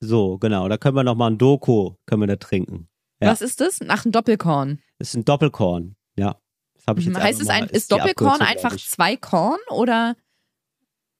So, 0.00 0.38
genau. 0.38 0.68
Da 0.68 0.76
können 0.78 0.96
wir 0.96 1.04
noch 1.04 1.14
mal 1.14 1.30
ein 1.30 1.38
Doku, 1.38 1.94
können 2.06 2.22
wir 2.22 2.26
da 2.26 2.36
trinken. 2.36 2.88
ja. 3.20 3.30
Was 3.30 3.40
ist 3.42 3.60
das? 3.60 3.78
Ach, 3.88 4.04
ein 4.04 4.12
Doppelkorn. 4.12 4.80
Das 4.98 5.08
ist 5.10 5.14
ein 5.14 5.24
Doppelkorn. 5.24 5.96
Ja. 6.16 6.36
Das 6.74 6.86
habe 6.88 7.00
ich 7.00 7.06
jetzt 7.06 7.16
Mhm. 7.16 7.22
heißt 7.22 7.40
es 7.40 7.48
ein, 7.48 7.64
ist 7.68 7.90
die 7.90 7.96
Doppelkorn 7.96 8.40
einfach 8.40 8.76
zwei 8.76 9.16
Korn 9.16 9.58
oder? 9.70 10.16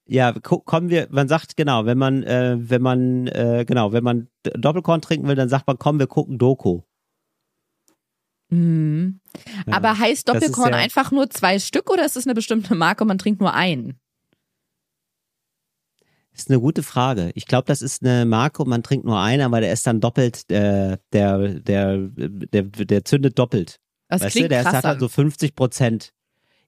Ja, 0.05 0.33
kommen 0.33 0.89
wir, 0.89 1.07
man 1.11 1.29
sagt 1.29 1.55
genau, 1.55 1.85
wenn 1.85 1.97
man, 1.97 2.23
äh, 2.23 2.57
wenn 2.59 2.81
man, 2.81 3.27
äh, 3.27 3.63
genau, 3.65 3.93
wenn 3.93 4.03
man 4.03 4.27
Doppelkorn 4.43 5.01
trinken 5.01 5.29
will, 5.29 5.35
dann 5.35 5.47
sagt 5.47 5.65
man, 5.65 5.79
komm, 5.79 5.97
wir 5.97 6.07
gucken 6.07 6.37
Doku. 6.37 6.81
Hm. 8.51 9.19
Ja. 9.65 9.73
Aber 9.77 9.97
heißt 9.97 10.11
ist 10.11 10.29
Doppelkorn 10.29 10.71
ja- 10.73 10.77
einfach 10.77 11.11
nur 11.11 11.29
zwei 11.29 11.57
Stück 11.59 11.89
oder 11.89 12.05
ist 12.05 12.17
es 12.17 12.25
eine 12.27 12.33
bestimmte 12.35 12.75
Marke 12.75 13.03
und 13.03 13.07
man 13.07 13.17
trinkt 13.17 13.39
nur 13.39 13.53
einen? 13.53 13.97
Ist 16.35 16.49
eine 16.49 16.59
gute 16.59 16.81
Frage. 16.83 17.31
Ich 17.35 17.45
glaube, 17.45 17.65
das 17.67 17.81
ist 17.81 18.03
eine 18.03 18.25
Marke 18.25 18.63
und 18.63 18.69
man 18.69 18.81
trinkt 18.83 19.05
nur 19.05 19.19
einen, 19.19 19.41
aber 19.41 19.61
der 19.61 19.71
ist 19.71 19.85
dann 19.85 20.01
doppelt, 20.01 20.49
äh, 20.49 20.97
der, 21.11 21.59
der, 21.59 21.97
der, 22.09 22.63
der 22.63 23.05
zündet 23.05 23.37
doppelt. 23.37 23.77
Das 24.07 24.21
weißt 24.21 24.35
du, 24.35 24.39
klingt 24.39 24.51
der 24.51 24.63
krass. 24.63 24.73
hat 24.73 24.83
halt 24.83 24.99
so 24.99 25.07
50 25.09 25.55
Prozent. 25.55 26.11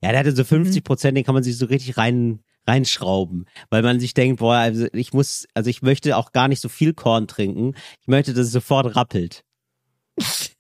Ja, 0.02 0.12
der 0.12 0.20
hatte 0.20 0.36
so 0.36 0.44
50 0.44 0.82
Mhm. 0.82 0.84
Prozent, 0.84 1.18
den 1.18 1.24
kann 1.24 1.34
man 1.34 1.44
sich 1.44 1.58
so 1.58 1.66
richtig 1.66 1.98
rein, 1.98 2.42
reinschrauben, 2.68 3.46
weil 3.72 3.82
man 3.82 4.00
sich 4.00 4.14
denkt, 4.14 4.40
boah, 4.40 4.56
also 4.56 4.88
ich 4.94 5.14
muss, 5.14 5.46
also 5.56 5.70
ich 5.70 5.82
möchte 5.82 6.16
auch 6.18 6.32
gar 6.32 6.48
nicht 6.48 6.62
so 6.62 6.70
viel 6.70 6.94
Korn 6.94 7.28
trinken. 7.28 7.74
Ich 8.02 8.08
möchte, 8.08 8.34
dass 8.34 8.48
es 8.48 8.52
sofort 8.52 8.96
rappelt. 8.96 9.44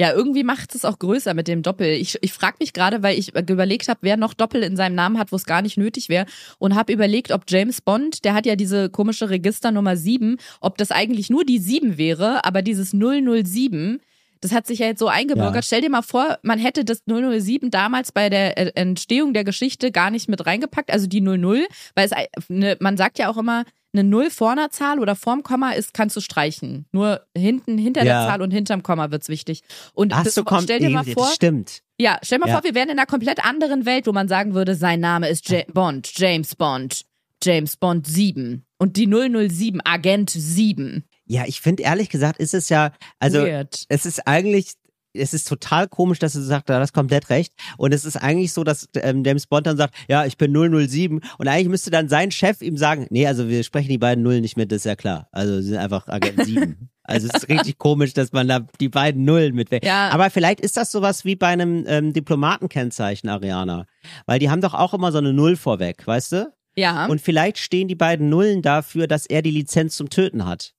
Ja, 0.00 0.12
irgendwie 0.12 0.44
macht 0.44 0.76
es 0.76 0.84
auch 0.84 0.98
größer 0.98 1.34
mit 1.34 1.48
dem 1.48 1.62
Doppel. 1.62 1.88
Ich, 1.88 2.18
ich 2.20 2.32
frage 2.32 2.58
mich 2.60 2.72
gerade, 2.72 3.02
weil 3.02 3.18
ich 3.18 3.34
überlegt 3.34 3.88
habe, 3.88 3.98
wer 4.02 4.16
noch 4.16 4.32
Doppel 4.32 4.62
in 4.62 4.76
seinem 4.76 4.94
Namen 4.94 5.18
hat, 5.18 5.32
wo 5.32 5.36
es 5.36 5.44
gar 5.44 5.60
nicht 5.60 5.76
nötig 5.76 6.08
wäre. 6.08 6.26
Und 6.58 6.76
habe 6.76 6.92
überlegt, 6.92 7.32
ob 7.32 7.42
James 7.48 7.80
Bond, 7.80 8.24
der 8.24 8.34
hat 8.34 8.46
ja 8.46 8.54
diese 8.54 8.90
komische 8.90 9.28
Registernummer 9.28 9.96
7, 9.96 10.36
ob 10.60 10.78
das 10.78 10.92
eigentlich 10.92 11.30
nur 11.30 11.44
die 11.44 11.58
7 11.58 11.98
wäre, 11.98 12.44
aber 12.44 12.62
dieses 12.62 12.92
007, 12.92 14.00
das 14.40 14.52
hat 14.52 14.68
sich 14.68 14.78
ja 14.78 14.86
jetzt 14.86 15.00
so 15.00 15.08
eingebürgert. 15.08 15.56
Ja. 15.56 15.62
Stell 15.62 15.80
dir 15.80 15.90
mal 15.90 16.02
vor, 16.02 16.38
man 16.42 16.60
hätte 16.60 16.84
das 16.84 17.02
007 17.06 17.70
damals 17.72 18.12
bei 18.12 18.30
der 18.30 18.56
äh, 18.56 18.72
Entstehung 18.76 19.34
der 19.34 19.42
Geschichte 19.42 19.90
gar 19.90 20.10
nicht 20.10 20.28
mit 20.28 20.46
reingepackt, 20.46 20.92
also 20.92 21.08
die 21.08 21.20
00, 21.20 21.66
weil 21.96 22.06
es 22.06 22.12
eine, 22.48 22.76
man 22.78 22.96
sagt 22.96 23.18
ja 23.18 23.28
auch 23.28 23.36
immer, 23.36 23.64
eine 23.98 24.08
Null 24.08 24.30
vor 24.30 24.50
einer 24.52 24.70
Zahl 24.70 24.98
oder 25.00 25.16
vorm 25.16 25.42
Komma 25.42 25.72
ist, 25.72 25.94
kannst 25.94 26.16
du 26.16 26.20
streichen. 26.20 26.86
Nur 26.92 27.26
hinten, 27.36 27.78
hinter 27.78 28.04
Ja. 28.04 28.20
der 28.22 28.28
Zahl 28.32 28.42
und 28.42 28.50
hinterm 28.50 28.82
Komma 28.82 29.10
wird's 29.10 29.28
wichtig. 29.28 29.62
Und 29.94 30.12
Ach 30.14 30.24
das, 30.24 30.34
so, 30.34 30.44
kommt, 30.44 30.64
stell 30.64 30.78
dir 30.80 30.90
mal 30.90 31.04
vor, 31.04 31.26
stimmt. 31.32 31.82
ja, 31.98 32.18
stell 32.22 32.38
mal 32.38 32.48
Ja. 32.48 32.54
vor, 32.54 32.64
wir 32.64 32.74
wären 32.74 32.88
in 32.88 32.98
einer 32.98 33.06
komplett 33.06 33.44
anderen 33.44 33.86
Welt, 33.86 34.06
wo 34.06 34.12
man 34.12 34.28
sagen 34.28 34.54
würde, 34.54 34.74
sein 34.74 35.00
Name 35.00 35.28
ist 35.28 35.48
Ja- 35.50 35.62
Bond, 35.72 36.10
James 36.16 36.54
Bond, 36.54 37.02
James 37.42 37.76
Bond 37.76 38.06
7 38.06 38.64
und 38.78 38.96
die 38.96 39.06
007, 39.06 39.80
Agent 39.84 40.30
7. 40.30 41.04
Ja, 41.26 41.44
ich 41.46 41.60
finde 41.60 41.82
ehrlich 41.82 42.08
gesagt, 42.08 42.38
ist 42.40 42.54
es 42.54 42.68
ja, 42.68 42.92
also 43.18 43.42
Weird. 43.42 43.84
es 43.88 44.06
ist 44.06 44.26
eigentlich, 44.26 44.72
es 45.12 45.34
ist 45.34 45.48
total 45.48 45.88
komisch, 45.88 46.18
dass 46.18 46.32
du 46.34 46.40
sagst, 46.40 46.68
da 46.68 46.80
hast 46.80 46.92
komplett 46.92 47.30
recht. 47.30 47.52
Und 47.76 47.92
es 47.92 48.04
ist 48.04 48.16
eigentlich 48.16 48.52
so, 48.52 48.64
dass 48.64 48.88
ähm, 48.96 49.22
James 49.24 49.46
Bond 49.46 49.66
dann 49.66 49.76
sagt, 49.76 49.94
ja, 50.08 50.24
ich 50.24 50.36
bin 50.36 50.52
007. 50.52 51.20
Und 51.38 51.48
eigentlich 51.48 51.68
müsste 51.68 51.90
dann 51.90 52.08
sein 52.08 52.30
Chef 52.30 52.62
ihm 52.62 52.76
sagen, 52.76 53.06
nee, 53.10 53.26
also 53.26 53.48
wir 53.48 53.62
sprechen 53.64 53.88
die 53.88 53.98
beiden 53.98 54.22
Nullen 54.22 54.42
nicht 54.42 54.56
mit, 54.56 54.70
das 54.70 54.78
ist 54.78 54.84
ja 54.84 54.96
klar. 54.96 55.28
Also 55.32 55.60
sie 55.60 55.68
sind 55.68 55.78
einfach 55.78 56.08
Agent 56.08 56.44
7. 56.44 56.90
Also 57.08 57.26
es 57.26 57.42
ist 57.42 57.48
richtig 57.48 57.78
komisch, 57.78 58.12
dass 58.12 58.32
man 58.32 58.48
da 58.48 58.66
die 58.80 58.90
beiden 58.90 59.24
Nullen 59.24 59.54
mit. 59.54 59.70
Ja. 59.82 60.10
Aber 60.10 60.28
vielleicht 60.28 60.60
ist 60.60 60.76
das 60.76 60.92
sowas 60.92 61.24
wie 61.24 61.36
bei 61.36 61.46
einem 61.46 61.86
ähm, 61.88 62.12
Diplomatenkennzeichen, 62.12 63.30
Ariana. 63.30 63.86
Weil 64.26 64.38
die 64.38 64.50
haben 64.50 64.60
doch 64.60 64.74
auch 64.74 64.92
immer 64.92 65.10
so 65.10 65.16
eine 65.16 65.32
Null 65.32 65.56
vorweg, 65.56 66.06
weißt 66.06 66.32
du? 66.32 66.52
Ja. 66.76 67.06
Und 67.06 67.22
vielleicht 67.22 67.56
stehen 67.56 67.88
die 67.88 67.94
beiden 67.94 68.28
Nullen 68.28 68.60
dafür, 68.60 69.06
dass 69.06 69.24
er 69.24 69.40
die 69.40 69.50
Lizenz 69.50 69.96
zum 69.96 70.10
Töten 70.10 70.44
hat. 70.44 70.74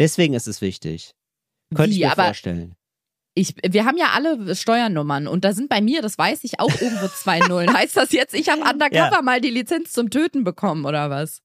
Deswegen 0.00 0.34
ist 0.34 0.48
es 0.48 0.60
wichtig. 0.60 1.14
Könnte 1.72 1.92
Wie? 1.92 1.94
ich 1.94 2.00
mir 2.00 2.10
Aber 2.10 2.24
vorstellen. 2.24 2.74
Ich, 3.34 3.54
wir 3.68 3.84
haben 3.84 3.96
ja 3.98 4.10
alle 4.14 4.54
Steuernummern 4.54 5.26
und 5.26 5.44
da 5.44 5.52
sind 5.52 5.68
bei 5.68 5.80
mir, 5.80 6.02
das 6.02 6.16
weiß 6.18 6.44
ich, 6.44 6.60
auch 6.60 6.70
irgendwo 6.80 7.08
zwei 7.08 7.38
Nullen. 7.48 7.72
heißt 7.72 7.96
das 7.96 8.12
jetzt, 8.12 8.34
ich 8.34 8.48
habe 8.48 8.62
undercover 8.62 9.10
Ja. 9.16 9.22
mal 9.22 9.40
die 9.40 9.50
Lizenz 9.50 9.92
zum 9.92 10.10
Töten 10.10 10.44
bekommen 10.44 10.84
oder 10.84 11.10
was? 11.10 11.40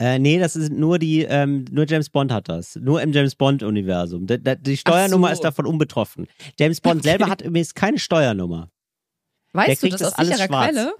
Äh, 0.00 0.18
nee, 0.18 0.38
das 0.40 0.56
ist 0.56 0.72
nur 0.72 0.98
die, 0.98 1.22
ähm, 1.22 1.64
nur 1.70 1.86
James 1.86 2.10
Bond 2.10 2.32
hat 2.32 2.48
das. 2.48 2.74
Nur 2.76 3.00
im 3.00 3.12
James 3.12 3.36
Bond-Universum. 3.36 4.26
Die, 4.26 4.76
Steuernummer 4.76 5.28
so. 5.28 5.32
ist 5.34 5.44
davon 5.44 5.66
unbetroffen. 5.66 6.26
James 6.58 6.80
Bond 6.80 7.00
Okay. 7.00 7.08
selber 7.10 7.28
hat 7.28 7.42
übrigens 7.42 7.74
keine 7.74 7.98
Steuernummer. 7.98 8.70
Der 9.52 9.60
Weißt 9.62 9.82
du 9.82 9.86
kriegt 9.86 9.94
das 9.94 10.00
das 10.00 10.12
aus 10.14 10.18
alles 10.18 10.30
sicherer 10.38 10.46
schwarz. 10.48 10.70
Quelle? 10.70 10.94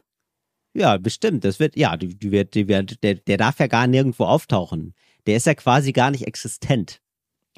Ja, 0.77 0.97
bestimmt. 0.99 1.45
Das 1.45 1.59
wird, 1.59 1.77
ja, 1.77 1.97
die, 1.97 2.17
die 2.17 2.31
wird, 2.31 2.55
die 2.55 2.69
wird, 2.69 3.03
der, 3.03 3.15
der 3.15 3.37
darf 3.37 3.59
ja 3.59 3.67
gar 3.67 3.87
nirgendwo 3.89 4.25
auftauchen. 4.25 4.95
Der 5.27 5.37
ist 5.37 5.47
ja 5.47 5.55
quasi 5.55 5.93
gar 5.93 6.11
nicht 6.13 6.27
existent. 6.27 7.01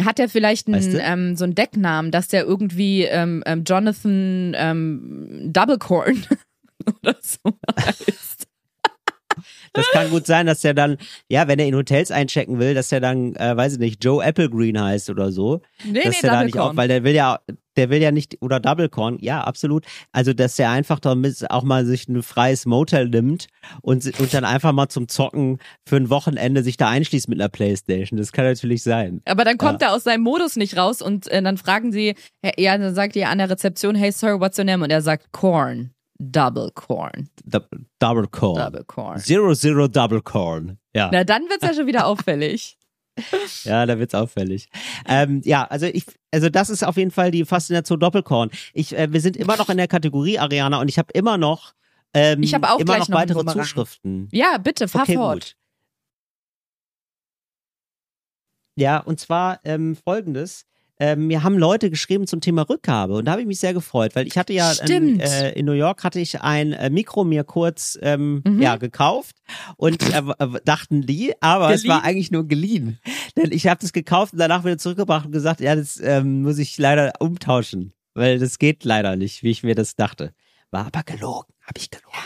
Hat 0.04 0.18
er 0.18 0.28
vielleicht 0.28 0.66
einen, 0.66 0.76
Weißt 0.76 0.92
du? 0.92 1.00
ähm, 1.00 1.36
so 1.36 1.44
einen 1.44 1.54
Decknamen, 1.54 2.10
dass 2.10 2.28
der 2.28 2.44
irgendwie 2.44 3.04
ähm, 3.04 3.42
ähm, 3.46 3.64
Jonathan 3.64 4.54
ähm, 4.56 5.50
Doublecorn 5.52 6.26
oder 7.02 7.16
so 7.20 7.58
heißt? 7.80 8.46
Das 9.76 9.90
kann 9.92 10.10
gut 10.10 10.26
sein, 10.26 10.46
dass 10.46 10.60
der 10.60 10.74
dann, 10.74 10.96
ja, 11.28 11.48
wenn 11.48 11.58
er 11.58 11.66
in 11.66 11.74
Hotels 11.74 12.10
einchecken 12.10 12.58
will, 12.58 12.74
dass 12.74 12.88
der 12.88 13.00
dann, 13.00 13.34
äh, 13.36 13.56
weiß 13.56 13.74
ich 13.74 13.78
nicht, 13.78 14.02
Joe 14.04 14.24
Applegreen 14.24 14.80
heißt 14.80 15.10
oder 15.10 15.30
so. 15.30 15.60
Nee, 15.84 16.02
dass 16.02 16.20
der 16.20 16.30
da 16.30 16.44
nicht 16.44 16.58
auch, 16.58 16.76
weil 16.76 16.88
der 16.88 17.04
will 17.04 17.14
ja, 17.14 17.38
der 17.76 17.90
will 17.90 18.00
ja 18.00 18.10
nicht, 18.10 18.38
oder 18.40 18.58
Doublecorn, 18.58 19.18
ja, 19.20 19.42
absolut. 19.42 19.84
Also, 20.12 20.32
dass 20.32 20.56
der 20.56 20.70
einfach 20.70 20.98
damit 20.98 21.50
auch 21.50 21.62
mal 21.62 21.84
sich 21.84 22.08
ein 22.08 22.22
freies 22.22 22.66
Motel 22.66 23.08
nimmt 23.08 23.46
und, 23.82 24.18
und 24.18 24.34
dann 24.34 24.44
einfach 24.44 24.72
mal 24.72 24.88
zum 24.88 25.08
Zocken 25.08 25.58
für 25.86 25.96
ein 25.96 26.10
Wochenende 26.10 26.62
sich 26.62 26.76
da 26.76 26.88
einschließt 26.88 27.28
mit 27.28 27.40
einer 27.40 27.48
Playstation. 27.48 28.18
Das 28.18 28.32
kann 28.32 28.46
natürlich 28.46 28.82
sein. 28.82 29.20
Aber 29.26 29.44
dann 29.44 29.58
kommt 29.58 29.82
er 29.82 29.92
aus 29.92 30.04
seinem 30.04 30.22
Modus 30.22 30.56
nicht 30.56 30.76
raus 30.76 31.02
und 31.02 31.28
äh, 31.28 31.42
dann 31.42 31.58
fragen 31.58 31.92
sie, 31.92 32.14
ja, 32.56 32.76
dann 32.78 32.94
sagt 32.94 33.16
ihr 33.16 33.28
an 33.28 33.38
der 33.38 33.50
Rezeption, 33.50 33.94
hey 33.94 34.10
Sir, 34.10 34.40
what's 34.40 34.58
your 34.58 34.64
name? 34.64 34.82
Und 34.82 34.90
er 34.90 35.02
sagt 35.02 35.32
Corn. 35.32 35.90
Double 36.18 36.70
Corn. 36.74 37.28
Du- 37.44 37.60
Double 37.98 38.26
Corn. 38.28 38.56
Double 38.72 38.84
Corn. 38.84 39.18
Zero 39.18 39.54
Zero 39.54 39.86
Double 39.88 40.22
Corn. 40.22 40.78
Ja. 40.94 41.10
Na, 41.12 41.24
dann 41.24 41.42
wird's 41.48 41.64
ja 41.64 41.74
schon 41.74 41.86
wieder 41.86 42.06
auffällig. 42.06 42.78
Ja, 43.64 43.86
da 43.86 43.98
wird's 43.98 44.14
auffällig. 44.14 44.68
Ähm, 45.06 45.40
ja, 45.44 45.64
also 45.64 45.86
ich, 45.86 46.04
also 46.30 46.50
das 46.50 46.68
ist 46.70 46.82
auf 46.84 46.96
jeden 46.98 47.10
Fall 47.10 47.30
die 47.30 47.44
Faszination 47.46 47.98
Doppelkorn. 47.98 48.50
Ich, 48.74 48.96
äh, 48.96 49.10
wir 49.12 49.20
sind 49.22 49.36
immer 49.36 49.56
noch 49.56 49.68
in 49.70 49.78
der 49.78 49.88
Kategorie 49.88 50.38
Ariana 50.38 50.80
und 50.80 50.88
ich 50.88 50.98
habe 50.98 51.12
immer 51.14 51.38
noch, 51.38 51.72
ähm, 52.12 52.42
Ich 52.42 52.52
habe 52.54 52.70
auch 52.70 52.78
immer 52.78 52.98
noch 52.98 53.08
noch 53.08 53.16
weitere. 53.16 53.44
Zuschriften. 53.46 54.28
Ja, 54.32 54.58
bitte, 54.58 54.86
fahr 54.88 55.02
Okay, 55.02 55.14
fort. 55.14 55.34
gut. 55.44 55.56
Ja, 58.78 58.98
und 58.98 59.18
zwar 59.20 59.60
ähm, 59.64 59.96
folgendes. 59.96 60.66
Ähm, 60.98 61.26
mir 61.26 61.42
haben 61.42 61.58
Leute 61.58 61.90
geschrieben 61.90 62.26
zum 62.26 62.40
Thema 62.40 62.62
Rückgabe 62.62 63.14
und 63.16 63.26
da 63.26 63.32
habe 63.32 63.42
ich 63.42 63.46
mich 63.46 63.60
sehr 63.60 63.74
gefreut, 63.74 64.16
weil 64.16 64.26
ich 64.26 64.38
hatte 64.38 64.54
ja 64.54 64.72
ähm, 64.88 65.20
äh, 65.20 65.52
in 65.52 65.66
New 65.66 65.72
York 65.72 66.02
hatte 66.04 66.18
ich 66.20 66.40
ein 66.40 66.72
äh, 66.72 66.88
Mikro 66.88 67.24
mir 67.24 67.44
kurz 67.44 67.98
ähm, 68.00 68.42
Mhm. 68.46 68.62
ja 68.62 68.76
gekauft 68.76 69.36
und 69.76 70.02
äh, 70.02 70.22
dachten 70.64 71.02
die, 71.02 71.34
aber 71.40 71.74
es 71.74 71.86
war 71.86 71.96
Geliehen? 72.00 72.08
eigentlich 72.08 72.30
nur 72.30 72.48
geliehen, 72.48 72.98
denn 73.36 73.52
ich 73.52 73.66
habe 73.66 73.80
das 73.80 73.92
gekauft 73.92 74.32
und 74.32 74.38
danach 74.38 74.64
wieder 74.64 74.78
zurückgebracht 74.78 75.26
und 75.26 75.32
gesagt, 75.32 75.60
ja, 75.60 75.76
das 75.76 76.00
ähm, 76.02 76.42
muss 76.42 76.56
ich 76.58 76.78
leider 76.78 77.12
umtauschen, 77.18 77.92
weil 78.14 78.38
das 78.38 78.58
geht 78.58 78.84
leider 78.84 79.16
nicht, 79.16 79.42
wie 79.42 79.50
ich 79.50 79.62
mir 79.62 79.74
das 79.74 79.96
dachte. 79.96 80.32
War 80.70 80.86
aber 80.86 81.02
gelogen, 81.04 81.52
habe 81.66 81.78
ich 81.78 81.90
gelogen. 81.90 82.16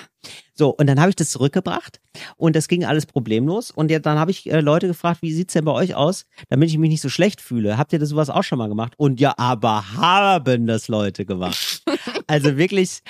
So, 0.55 0.71
und 0.71 0.87
dann 0.87 1.01
habe 1.01 1.09
ich 1.09 1.17
das 1.17 1.31
zurückgebracht 1.31 2.01
und 2.37 2.55
das 2.55 2.69
ging 2.69 2.85
alles 2.85 3.07
problemlos. 3.07 3.71
Und 3.71 3.91
ja, 3.91 3.99
dann 3.99 4.19
habe 4.19 4.31
ich 4.31 4.51
äh, 4.51 4.61
Leute 4.61 4.89
gefragt, 4.89 5.23
wie 5.23 5.33
sieht's 5.33 5.55
denn 5.55 5.65
bei 5.65 5.73
euch 5.73 5.95
aus, 5.95 6.27
damit 6.51 6.69
ich 6.69 6.77
mich 6.77 6.91
nicht 6.91 7.01
so 7.01 7.09
schlecht 7.09 7.41
fühle. 7.41 7.79
Habt 7.79 7.93
ihr 7.93 7.99
das 7.99 8.11
sowas 8.11 8.29
auch 8.29 8.45
schon 8.45 8.59
mal 8.59 8.69
gemacht? 8.69 8.93
Und 8.99 9.21
ja, 9.21 9.35
aber 9.39 9.95
haben 9.95 10.67
das 10.67 10.89
Leute 10.89 11.25
gemacht. 11.25 11.83
also 12.27 12.59
wirklich, 12.59 13.01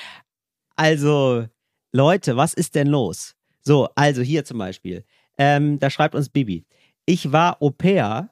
also 0.76 1.46
Leute, 1.92 2.36
was 2.36 2.54
ist 2.54 2.76
denn 2.76 2.86
los? 2.86 3.34
So, 3.62 3.88
also 3.96 4.22
hier 4.22 4.44
zum 4.44 4.58
Beispiel. 4.58 5.04
Ähm, 5.36 5.80
da 5.80 5.90
schreibt 5.90 6.14
uns 6.14 6.28
Bibi. 6.28 6.64
Ich 7.04 7.32
war 7.32 7.60
Au 7.60 7.70
pair 7.70 8.30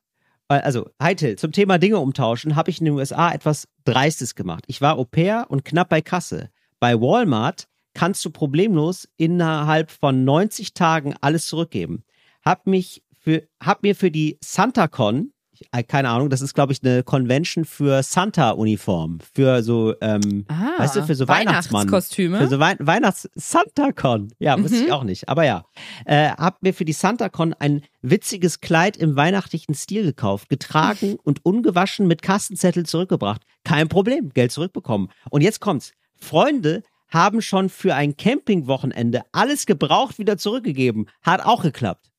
äh, 0.49 0.55
also, 0.55 0.91
hi 1.01 1.15
Till, 1.15 1.37
zum 1.37 1.53
Thema 1.53 1.79
Dinge 1.79 1.99
umtauschen 1.99 2.57
habe 2.57 2.71
ich 2.71 2.79
in 2.79 2.87
den 2.87 2.95
USA 2.95 3.33
etwas 3.33 3.69
Dreistes 3.85 4.35
gemacht. 4.35 4.65
Ich 4.67 4.81
war 4.81 4.97
Au 4.99 5.05
pair 5.05 5.47
und 5.49 5.65
knapp 5.65 5.89
bei 5.89 6.01
Kasse. 6.01 6.51
Bei 6.81 7.01
Walmart 7.01 7.69
kannst 7.99 8.25
du 8.25 8.31
problemlos 8.31 9.09
innerhalb 9.17 9.91
von 9.91 10.25
90 10.25 10.73
Tagen 10.73 11.15
alles 11.21 11.49
zurückgeben. 11.49 12.05
Hab 12.45 12.69
mich 12.69 13.03
für, 13.19 13.43
hab 13.61 13.83
mir 13.83 13.97
für 13.97 14.13
die 14.13 14.39
SantaCon, 14.41 15.33
äh, 15.73 15.83
keine 15.83 16.09
Ahnung, 16.11 16.31
das 16.31 16.41
ist 16.41 16.55
glaube 16.55 16.73
ich 16.73 16.79
eine 16.85 17.03
Convention 17.03 17.65
für 17.65 18.01
Santa-Uniform, 18.05 19.19
für 19.35 19.65
so, 19.65 19.95
ähm, 20.01 20.45
Ah, 20.47 20.79
weißt 20.79 20.95
du, 20.95 21.03
für 21.07 21.17
so 21.17 21.27
Weihnachtsmann. 21.27 21.89
Weihnachtskostüme. 21.89 22.39
Für 22.39 22.47
so 22.47 22.61
Wei 22.61 22.77
Weihnachts 22.79 23.29
SantaCon. 23.35 24.29
Ja, 24.39 24.57
wusste 24.63 24.79
Mhm. 24.79 24.85
ich 24.85 24.93
auch 24.93 25.03
nicht. 25.03 25.29
Aber 25.29 25.45
ja. 25.45 25.65
Äh, 26.05 26.29
hab 26.31 26.63
mir 26.63 26.73
für 26.75 26.85
die 26.85 26.93
SantaCon 26.93 27.53
ein 27.55 27.83
witziges 28.01 28.61
Kleid 28.61 28.97
im 28.97 29.17
weihnachtlichen 29.17 29.75
Stil 29.75 30.05
gekauft, 30.05 30.49
getragen 30.49 31.17
und 31.25 31.45
ungewaschen 31.45 32.07
mit 32.07 32.23
Kassenzettel 32.23 32.87
zurückgebracht. 32.87 33.43
Kein 33.65 33.89
Problem, 33.89 34.29
Geld 34.35 34.53
zurückbekommen. 34.53 35.09
Und 35.31 35.41
jetzt 35.41 35.59
kommt's. 35.61 35.91
Freunde 36.21 36.85
haben 37.09 37.43
schon 37.43 37.69
für 37.69 37.95
ein 37.95 38.17
Campingwochenende 38.17 39.23
alles 39.33 39.67
gebraucht 39.67 40.19
wieder 40.19 40.39
zurückgegeben. 40.39 41.09
Hat 41.23 41.45
auch 41.45 41.63
geklappt. 41.63 42.11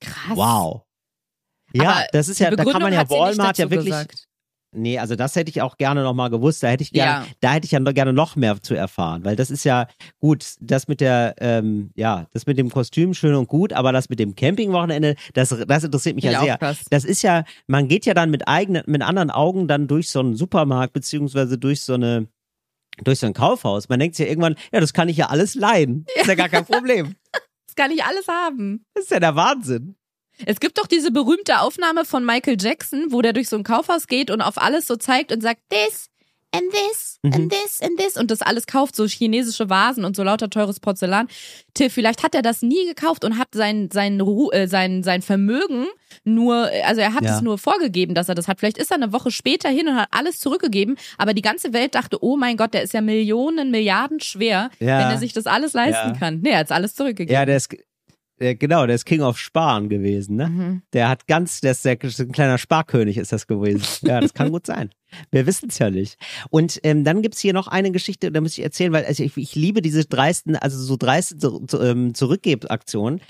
Krass. 0.00 0.36
Wow. 0.36 0.82
Ja, 1.72 1.90
Aber 1.90 2.06
das 2.12 2.28
ist 2.28 2.38
ja, 2.38 2.50
da 2.50 2.64
kann 2.64 2.82
man 2.82 2.92
ja 2.92 3.08
Walmart 3.08 3.56
ja 3.58 3.70
wirklich. 3.70 3.86
gesagt. 3.90 4.26
Nee, 4.74 4.98
also 4.98 5.16
das 5.16 5.36
hätte 5.36 5.50
ich 5.50 5.60
auch 5.60 5.76
gerne 5.76 6.02
noch 6.02 6.14
mal 6.14 6.28
gewusst. 6.30 6.62
Da 6.62 6.68
hätte 6.68 6.82
ich 6.82 6.92
gerne, 6.92 7.26
Ja. 7.26 7.32
da 7.40 7.52
hätte 7.52 7.66
ich 7.66 7.72
ja 7.72 7.80
noch 7.80 7.92
gerne 7.92 8.14
noch 8.14 8.36
mehr 8.36 8.60
zu 8.62 8.74
erfahren, 8.74 9.22
weil 9.22 9.36
das 9.36 9.50
ist 9.50 9.64
ja 9.64 9.86
gut. 10.18 10.54
Das 10.60 10.88
mit 10.88 11.02
der, 11.02 11.34
ähm, 11.40 11.90
ja, 11.94 12.26
das 12.32 12.46
mit 12.46 12.56
dem 12.56 12.70
Kostüm 12.70 13.12
schön 13.12 13.34
und 13.34 13.48
gut, 13.48 13.74
aber 13.74 13.92
das 13.92 14.08
mit 14.08 14.18
dem 14.18 14.34
Campingwochenende, 14.34 15.14
das, 15.34 15.50
das 15.68 15.84
interessiert 15.84 16.14
mich 16.16 16.24
Ja, 16.24 16.32
ja 16.32 16.40
sehr. 16.40 16.58
krass. 16.58 16.84
Das 16.88 17.04
ist 17.04 17.20
ja, 17.20 17.44
man 17.66 17.86
geht 17.86 18.06
ja 18.06 18.14
dann 18.14 18.30
mit 18.30 18.48
eigenen, 18.48 18.82
mit 18.86 19.02
anderen 19.02 19.30
Augen 19.30 19.68
dann 19.68 19.88
durch 19.88 20.08
so 20.10 20.20
einen 20.20 20.36
Supermarkt 20.36 20.94
beziehungsweise 20.94 21.58
durch 21.58 21.82
so 21.82 21.92
eine, 21.92 22.28
durch 22.98 23.20
so 23.20 23.26
ein 23.26 23.34
Kaufhaus. 23.34 23.88
Man 23.88 24.00
denkt 24.00 24.16
sich 24.16 24.26
ja 24.26 24.30
irgendwann, 24.30 24.56
ja, 24.72 24.80
das 24.80 24.92
kann 24.92 25.08
ich 25.08 25.16
ja 25.16 25.26
alles 25.26 25.54
leihen. 25.54 26.06
Ist 26.14 26.26
ja 26.26 26.34
gar 26.34 26.48
kein 26.48 26.64
Problem. 26.64 27.16
Das 27.66 27.74
kann 27.74 27.90
ich 27.90 28.04
alles 28.04 28.28
haben. 28.28 28.84
Das 28.94 29.04
ist 29.04 29.10
ja 29.10 29.18
der 29.20 29.34
Wahnsinn. 29.34 29.96
Es 30.44 30.60
gibt 30.60 30.78
doch 30.78 30.86
diese 30.86 31.10
berühmte 31.10 31.60
Aufnahme 31.60 32.04
von 32.04 32.24
Michael 32.24 32.56
Jackson, 32.60 33.06
wo 33.10 33.22
der 33.22 33.32
durch 33.32 33.48
so 33.48 33.56
ein 33.56 33.64
Kaufhaus 33.64 34.06
geht 34.06 34.30
und 34.30 34.42
auf 34.42 34.58
alles 34.58 34.86
so 34.86 34.96
zeigt 34.96 35.32
und 35.32 35.40
sagt, 35.40 35.62
this 35.70 36.08
and 36.54 36.64
this 36.70 37.18
Mhm. 37.24 37.32
and 37.34 37.52
this 37.52 37.80
and 37.80 37.98
this 37.98 38.16
und 38.16 38.30
das 38.32 38.42
alles 38.42 38.66
kauft, 38.66 38.96
so 38.96 39.06
chinesische 39.06 39.70
Vasen 39.70 40.04
und 40.04 40.16
so 40.16 40.24
lauter 40.24 40.50
teures 40.50 40.80
Porzellan. 40.80 41.28
Till, 41.72 41.88
vielleicht 41.88 42.24
hat 42.24 42.34
er 42.34 42.42
das 42.42 42.62
nie 42.62 42.84
gekauft 42.86 43.24
und 43.24 43.38
hat 43.38 43.48
sein, 43.54 43.90
sein, 43.92 44.20
Ru 44.20 44.50
äh, 44.50 44.66
sein, 44.66 45.04
sein 45.04 45.22
Vermögen 45.22 45.86
nur, 46.24 46.68
also 46.84 47.00
er 47.00 47.14
hat 47.14 47.22
Ja. 47.22 47.36
es 47.36 47.40
nur 47.42 47.58
vorgegeben, 47.58 48.14
dass 48.14 48.28
er 48.28 48.34
das 48.34 48.48
hat. 48.48 48.58
Vielleicht 48.58 48.76
ist 48.78 48.90
er 48.90 48.96
eine 48.96 49.12
Woche 49.12 49.30
später 49.30 49.68
hin 49.68 49.86
und 49.88 49.96
hat 49.96 50.08
alles 50.10 50.40
zurückgegeben, 50.40 50.96
aber 51.16 51.32
die 51.32 51.42
ganze 51.42 51.72
Welt 51.72 51.94
dachte, 51.94 52.18
oh 52.22 52.36
mein 52.36 52.56
Gott, 52.56 52.74
der 52.74 52.82
ist 52.82 52.92
ja 52.92 53.00
Millionen, 53.00 53.70
Milliarden 53.70 54.18
schwer, 54.20 54.70
Ja. 54.80 54.98
wenn 54.98 55.10
er 55.12 55.18
sich 55.18 55.32
das 55.32 55.46
alles 55.46 55.72
leisten 55.74 56.14
Ja. 56.14 56.18
kann. 56.18 56.40
Nee, 56.40 56.50
er 56.50 56.58
hat 56.58 56.72
alles 56.72 56.94
zurückgegeben. 56.96 57.32
Ja, 57.32 57.46
der 57.46 57.56
ist, 57.56 57.74
der, 58.40 58.56
genau, 58.56 58.84
der 58.86 58.96
ist 58.96 59.04
King 59.04 59.22
of 59.22 59.38
Sparen 59.38 59.88
gewesen, 59.88 60.34
ne? 60.36 60.48
Mhm. 60.48 60.82
Der 60.92 61.08
hat 61.08 61.28
ganz, 61.28 61.60
der 61.60 61.70
ist, 61.70 61.84
der 61.84 62.02
ist 62.02 62.20
ein 62.20 62.32
kleiner 62.32 62.58
Sparkönig 62.58 63.16
ist 63.16 63.30
das 63.32 63.46
gewesen. 63.46 63.82
Ja, 64.02 64.20
das 64.20 64.34
kann 64.34 64.50
gut 64.50 64.66
sein. 64.66 64.90
Wir 65.30 65.46
wissen 65.46 65.68
es 65.68 65.78
ja 65.78 65.90
nicht. 65.90 66.16
Und 66.50 66.80
ähm, 66.82 67.04
dann 67.04 67.22
gibt's 67.22 67.40
hier 67.40 67.52
noch 67.52 67.68
eine 67.68 67.90
Geschichte, 67.90 68.30
da 68.32 68.40
muss 68.40 68.58
ich 68.58 68.64
erzählen, 68.64 68.92
weil 68.92 69.04
also 69.04 69.22
ich, 69.22 69.36
ich 69.36 69.54
liebe 69.54 69.82
diese 69.82 70.04
dreisten, 70.04 70.56
also 70.56 70.78
so 70.82 70.96
dreiste 70.96 71.36
zu, 71.38 71.66
zu, 71.66 71.80
ähm, 71.80 72.14
Zurückgebaktionen. 72.14 73.20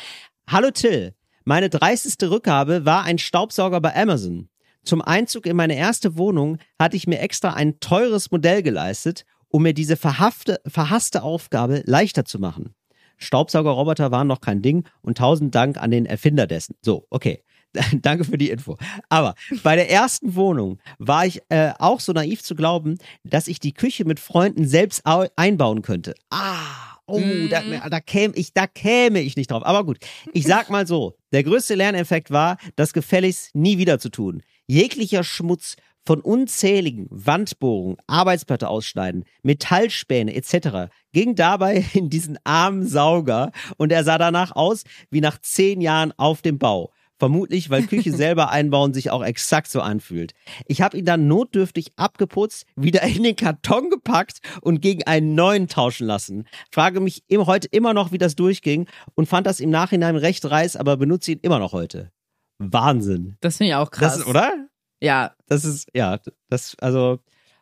Hallo 0.49 0.70
Till, 0.70 1.14
meine 1.45 1.70
dreisteste 1.70 2.30
Rückgabe 2.30 2.85
war 2.85 3.05
ein 3.05 3.18
Staubsauger 3.18 3.80
bei 3.80 3.95
Amazon. 3.95 4.49
Zum 4.85 5.01
Einzug 5.01 5.47
in 5.47 5.57
meine 5.57 5.76
erste 5.76 6.16
Wohnung 6.16 6.59
hatte 6.78 6.97
ich 6.97 7.07
mir 7.07 7.20
extra 7.20 7.53
ein 7.55 7.78
teures 7.78 8.30
Modell 8.30 8.62
geleistet, 8.62 9.24
um 9.49 9.62
mir 9.62 9.74
diese 9.74 9.97
verhafte, 9.97 10.61
verhasste 10.66 11.22
Aufgabe 11.22 11.83
leichter 11.87 12.24
zu 12.24 12.39
machen. 12.39 12.74
Staubsaugerroboter 13.18 14.11
waren 14.11 14.26
noch 14.26 14.41
kein 14.41 14.62
Ding 14.62 14.85
und 15.01 15.18
tausend 15.18 15.55
Dank 15.55 15.78
an 15.78 15.91
den 15.91 16.07
Erfinder 16.07 16.47
dessen. 16.47 16.74
So, 16.80 17.07
okay. 17.11 17.45
Danke 18.03 18.25
für 18.25 18.39
die 18.39 18.51
Info. 18.51 18.77
Aber 19.09 19.35
bei 19.62 19.77
der 19.77 19.91
ersten 19.91 20.35
Wohnung 20.35 20.79
war 20.99 21.27
ich 21.27 21.41
äh, 21.49 21.73
auch 21.79 22.01
so 22.01 22.12
naiv 22.12 22.43
zu 22.43 22.55
glauben, 22.55 22.99
dass 23.25 23.49
ich 23.49 23.61
die 23.61 23.73
Küche 23.73 24.05
mit 24.05 24.20
Freunden 24.20 24.66
selbst 24.68 25.07
au- 25.07 25.27
einbauen 25.37 25.83
könnte. 25.83 26.14
Ah, 26.31 26.99
oh, 27.07 27.18
Mhm. 27.18 27.49
da, 27.51 27.89
da 27.89 28.01
käme 28.01 28.35
ich, 28.37 28.53
da 28.53 28.66
käme 28.66 29.20
ich 29.20 29.37
nicht 29.37 29.51
drauf. 29.51 29.64
Aber 29.66 29.85
gut, 29.85 29.99
ich 30.33 30.45
sag 30.47 30.70
mal 30.70 30.87
so: 30.87 31.14
Der 31.33 31.43
größte 31.45 31.75
Lerneffekt 31.75 32.31
war, 32.31 32.59
das 32.77 32.93
gefälligst 32.93 33.55
nie 33.55 33.79
wieder 33.79 33.99
zu 33.99 34.09
tun. 34.11 34.43
Jeglicher 34.66 35.25
Schmutz 35.25 35.77
von 36.05 36.20
unzähligen 36.20 37.07
Wandbohrungen, 37.11 37.97
Arbeitsplatte 38.09 38.68
ausschneiden, 38.68 39.25
Metallspäne 39.43 40.35
etc. 40.35 40.91
ging 41.12 41.35
dabei 41.37 41.85
in 41.95 42.11
diesen 42.11 42.39
armen 42.45 42.87
Sauger 42.87 43.53
und 43.77 43.93
er 43.93 44.03
sah 44.05 44.18
danach 44.18 44.55
aus 44.57 44.83
wie 45.11 45.20
nach 45.20 45.39
zehn 45.41 45.81
Jahren 45.81 46.12
auf 46.16 46.43
dem 46.43 46.59
Bau. 46.59 46.93
Vermutlich, 47.23 47.70
weil 47.70 47.87
Küche 47.87 48.11
selber 48.16 48.51
einbauen 48.51 48.93
sich 48.93 49.12
auch 49.12 49.23
exakt 49.23 49.70
so 49.70 49.81
anfühlt. 49.81 50.33
Ich 50.66 50.83
habe 50.83 50.99
ihn 50.99 51.05
dann 51.05 51.29
notdürftig 51.29 51.93
abgeputzt, 51.95 52.66
wieder 52.75 53.03
in 53.05 53.23
den 53.23 53.37
Karton 53.37 53.91
gepackt 53.91 54.41
und 54.61 54.81
gegen 54.81 55.05
einen 55.05 55.37
neuen 55.37 55.68
tauschen 55.68 56.09
lassen. 56.09 56.49
Frage 56.73 56.99
mich 56.99 57.23
im, 57.29 57.47
heute 57.47 57.68
immer 57.68 57.95
noch, 57.95 58.11
wie 58.11 58.18
das 58.18 58.35
durchging 58.35 58.89
und 59.14 59.29
fand 59.29 59.47
das 59.47 59.61
im 59.61 59.70
Nachhinein 59.70 60.16
recht 60.16 60.45
reiß, 60.45 60.75
aber 60.75 60.97
benutze 60.97 61.31
ihn 61.31 61.39
immer 61.43 61.61
noch 61.61 61.73
heute. 61.73 62.11
Wahnsinn. 62.59 63.37
Das 63.41 63.59
finde 63.59 63.68
ich 63.70 63.77
auch 63.77 63.93
krass. 63.93 64.18
Das 64.18 64.27
oder? 64.27 64.53
Ja, 65.01 65.37
Das 65.47 65.64
ist, 65.64 65.91
ja, 65.95 66.18
das, 66.49 66.75
also, 66.81 67.20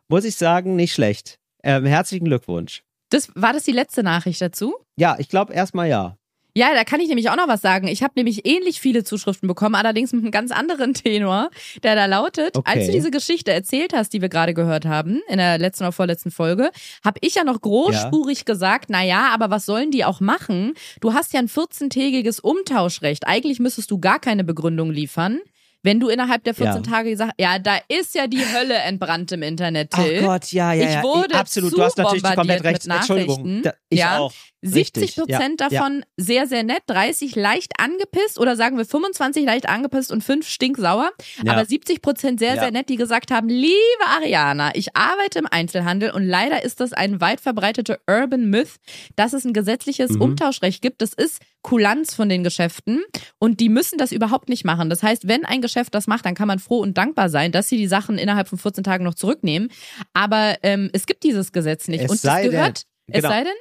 muss 0.09 0.25
ich 0.25 0.37
sagen, 0.37 0.75
nicht 0.75 0.95
schlecht. 0.95 1.39
Ähm, 1.63 1.85
herzlichen 1.85 2.25
Glückwunsch. 2.25 2.83
das 3.11 3.31
war 3.35 3.53
das 3.53 3.65
die 3.65 3.73
letzte 3.73 4.03
Nachricht 4.03 4.41
dazu? 4.41 4.75
Ja, 4.97 5.17
ich 5.19 5.29
glaube 5.29 5.53
erstmal 5.53 5.91
ja. 5.91 6.17
Ja, 6.61 6.75
da 6.75 6.85
kann 6.85 7.01
ich 7.01 7.09
nämlich 7.09 7.31
auch 7.31 7.37
noch 7.37 7.49
was 7.49 7.63
sagen. 7.63 7.89
Ich 7.89 8.03
habe 8.03 8.13
nämlich 8.17 8.47
ähnlich 8.47 8.81
viele 8.81 9.03
Zuschriften 9.03 9.49
bekommen, 9.49 9.75
allerdings 9.75 10.13
mit 10.13 10.23
einem 10.23 10.31
ganz 10.31 10.51
anderen 10.51 10.93
Tenor, 10.95 11.49
der 11.83 11.95
da 11.95 12.05
lautet, 12.07 12.57
Okay. 12.57 12.71
als 12.79 12.87
du 12.87 12.93
diese 12.93 13.11
Geschichte 13.11 13.51
erzählt 13.53 13.93
hast, 13.95 14.13
die 14.13 14.21
wir 14.21 14.29
gerade 14.29 14.53
gehört 14.53 14.85
haben, 14.85 15.21
in 15.29 15.39
der 15.39 15.57
letzten 15.59 15.85
oder 15.85 15.93
vorletzten 15.93 16.31
Folge, 16.31 16.71
habe 17.05 17.19
ich 17.23 17.35
ja 17.37 17.45
noch 17.45 17.61
großspurig 17.63 18.45
gesagt, 18.45 18.87
na 18.91 19.03
ja, 19.03 19.29
aber 19.33 19.49
was 19.51 19.65
sollen 19.65 19.91
die 19.91 20.05
auch 20.05 20.21
machen? 20.21 20.75
Du 21.01 21.15
hast 21.15 21.33
ja 21.33 21.41
ein 21.41 21.49
14-tägiges 21.49 22.41
Umtauschrecht. 22.41 23.27
Eigentlich 23.27 23.59
müsstest 23.59 23.91
du 23.91 23.99
gar 23.99 24.19
keine 24.19 24.45
Begründung 24.45 24.91
liefern. 24.91 25.41
Wenn 25.83 25.99
du 25.99 26.09
innerhalb 26.11 26.45
der 26.45 26.53
14 26.55 26.83
Ja. 26.85 26.91
Tage 26.91 27.09
gesagt, 27.09 27.33
ja, 27.41 27.59
da 27.59 27.79
ist 27.89 28.15
ja 28.15 28.27
die 28.27 28.45
Hölle 28.45 28.75
entbrannt 28.75 29.33
im 29.33 29.43
Internet, 29.43 29.93
Till. 29.93 30.21
Gott, 30.21 30.53
ja, 30.53 30.75
ja, 30.75 30.85
Ich 30.87 30.93
ja. 30.97 31.03
wurde 31.03 31.35
absolut. 31.37 31.71
zu 31.71 31.77
Du 31.77 31.83
hast 31.83 31.97
natürlich 31.97 32.23
komplett 32.23 32.63
recht. 32.65 32.87
Entschuldigung. 32.87 33.37
Nachrichten. 33.37 33.63
Da, 33.63 33.73
ich 33.89 33.99
Ja. 34.01 34.19
auch. 34.19 34.33
70 34.63 35.03
Richtig, 35.03 35.17
Prozent 35.17 35.61
ja, 35.61 35.69
ja. 35.71 35.79
davon 35.81 36.05
sehr, 36.17 36.47
sehr 36.47 36.63
nett, 36.63 36.83
30 36.87 37.35
leicht 37.35 37.73
angepisst 37.79 38.39
oder 38.39 38.57
sagen 38.57 38.77
wir 38.77 38.85
25 38.85 39.45
leicht 39.47 39.69
angepisst 39.69 40.13
und 40.13 40.23
5 40.23 40.47
stinksauer. 40.47 41.11
Ja. 41.43 41.53
Aber 41.53 41.65
70 41.65 42.03
Prozent 42.03 42.39
sehr, 42.41 42.57
Ja. 42.57 42.61
sehr 42.63 42.71
nett, 42.71 42.89
die 42.91 42.97
gesagt 42.97 43.31
haben, 43.31 43.49
liebe 43.49 43.75
Ariana, 44.17 44.71
ich 44.75 44.95
arbeite 44.97 45.39
im 45.39 45.47
Einzelhandel 45.51 46.11
und 46.11 46.25
leider 46.25 46.63
ist 46.63 46.81
das 46.81 46.93
ein 46.93 47.21
weit 47.21 47.41
verbreiteter 47.41 47.99
Urban 48.07 48.51
Myth, 48.51 48.77
dass 49.17 49.33
es 49.33 49.45
ein 49.45 49.53
gesetzliches 49.55 50.11
Mhm. 50.13 50.21
Umtauschrecht 50.23 50.83
gibt. 50.83 51.01
Das 51.01 51.15
ist 51.15 51.41
Kulanz 51.63 52.15
von 52.15 52.29
den 52.29 52.45
Geschäften 52.45 53.03
und 53.39 53.61
die 53.61 53.69
müssen 53.69 53.99
das 53.99 54.13
überhaupt 54.13 54.49
nicht 54.49 54.65
machen. 54.65 54.91
Das 54.91 55.03
heißt, 55.03 55.27
wenn 55.29 55.45
ein 55.45 55.63
Geschäft 55.63 55.95
das 55.95 56.07
macht, 56.07 56.25
dann 56.27 56.35
kann 56.35 56.49
man 56.49 56.59
froh 56.59 56.81
und 56.81 56.99
dankbar 56.99 57.29
sein, 57.31 57.53
dass 57.53 57.69
sie 57.69 57.77
die 57.77 57.87
Sachen 57.87 58.19
innerhalb 58.19 58.49
von 58.49 58.59
14 58.59 58.85
Tagen 58.85 59.05
noch 59.05 59.15
zurücknehmen. 59.15 59.71
Aber 60.13 60.57
ähm, 60.63 60.91
es 60.93 61.07
gibt 61.07 61.23
dieses 61.25 61.53
Gesetz 61.53 61.89
nicht. 61.89 62.05
Es 62.05 62.11
und 62.11 62.25
das 62.25 62.43
gehört, 62.43 62.83
denn- 63.09 63.15
es 63.15 63.23
genau. 63.23 63.29
sei 63.29 63.45
denn, 63.45 63.53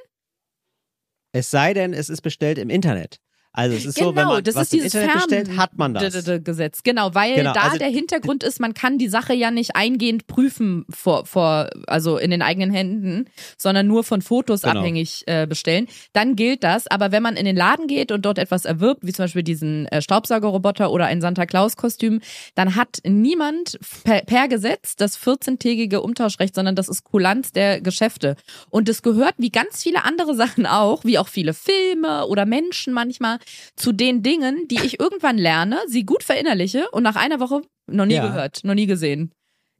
Es 1.32 1.50
sei 1.50 1.74
denn, 1.74 1.92
es 1.92 2.08
ist 2.08 2.22
bestellt 2.22 2.58
im 2.58 2.70
Internet. 2.70 3.20
Also 3.52 3.76
es 3.76 3.84
ist 3.84 3.98
so, 3.98 4.06
wenn 4.06 4.14
Genau, 4.14 4.34
man 4.34 4.44
das 4.44 4.54
was 4.54 4.62
ist 4.64 4.72
dieses 4.74 4.94
Internet 4.94 5.10
Fern- 5.10 5.28
bestellt, 5.28 5.56
hat 5.58 5.76
man 5.76 5.94
das. 5.94 6.24
Gesetz. 6.44 6.82
Genau, 6.84 7.14
weil 7.14 7.34
Genau, 7.34 7.52
da 7.52 7.62
also- 7.62 7.78
der 7.78 7.88
Hintergrund 7.88 8.44
ist, 8.44 8.60
man 8.60 8.74
kann 8.74 8.96
die 8.96 9.08
Sache 9.08 9.34
ja 9.34 9.50
nicht 9.50 9.74
eingehend 9.74 10.28
prüfen 10.28 10.84
vor, 10.88 11.26
vor 11.26 11.68
also 11.88 12.16
in 12.16 12.30
den 12.30 12.42
eigenen 12.42 12.70
Händen, 12.70 13.24
sondern 13.58 13.88
nur 13.88 14.04
von 14.04 14.22
Fotos 14.22 14.62
Genau. 14.62 14.78
abhängig 14.80 15.24
äh, 15.26 15.46
bestellen. 15.48 15.88
Dann 16.12 16.36
gilt 16.36 16.62
das. 16.62 16.86
Aber 16.86 17.10
wenn 17.10 17.24
man 17.24 17.36
in 17.36 17.44
den 17.44 17.56
Laden 17.56 17.88
geht 17.88 18.12
und 18.12 18.24
dort 18.24 18.38
etwas 18.38 18.64
erwirbt, 18.66 19.04
wie 19.04 19.12
zum 19.12 19.24
Beispiel 19.24 19.42
diesen 19.42 19.86
äh, 19.86 20.00
Staubsaugerroboter 20.00 20.92
oder 20.92 21.06
ein 21.06 21.20
Santa 21.20 21.44
Claus 21.44 21.76
Kostüm, 21.76 22.20
dann 22.54 22.76
hat 22.76 22.98
niemand 23.04 23.80
per, 24.04 24.20
per 24.22 24.46
Gesetz 24.46 24.94
das 24.94 25.18
14-tägige 25.18 25.98
Umtauschrecht, 26.02 26.54
sondern 26.54 26.76
das 26.76 26.88
ist 26.88 27.02
Kulanz 27.02 27.50
der 27.50 27.80
Geschäfte. 27.80 28.36
Und 28.70 28.88
es 28.88 29.02
gehört 29.02 29.34
wie 29.38 29.50
ganz 29.50 29.82
viele 29.82 30.04
andere 30.04 30.34
Sachen 30.40 30.66
auch, 30.66 31.04
wie 31.04 31.18
auch 31.18 31.26
viele 31.28 31.52
Filme 31.52 32.26
oder 32.28 32.46
Menschen 32.46 32.92
manchmal, 32.92 33.38
zu 33.76 33.92
den 33.92 34.22
Dingen, 34.22 34.66
die 34.68 34.80
ich 34.84 35.00
irgendwann 35.00 35.38
lerne, 35.38 35.78
sie 35.86 36.04
gut 36.04 36.22
verinnerliche 36.22 36.88
und 36.90 37.02
nach 37.02 37.16
einer 37.16 37.40
Woche 37.40 37.62
noch 37.86 38.06
nie 38.06 38.14
Ja. 38.14 38.26
gehört, 38.26 38.64
noch 38.64 38.74
nie 38.74 38.86
gesehen. 38.86 39.32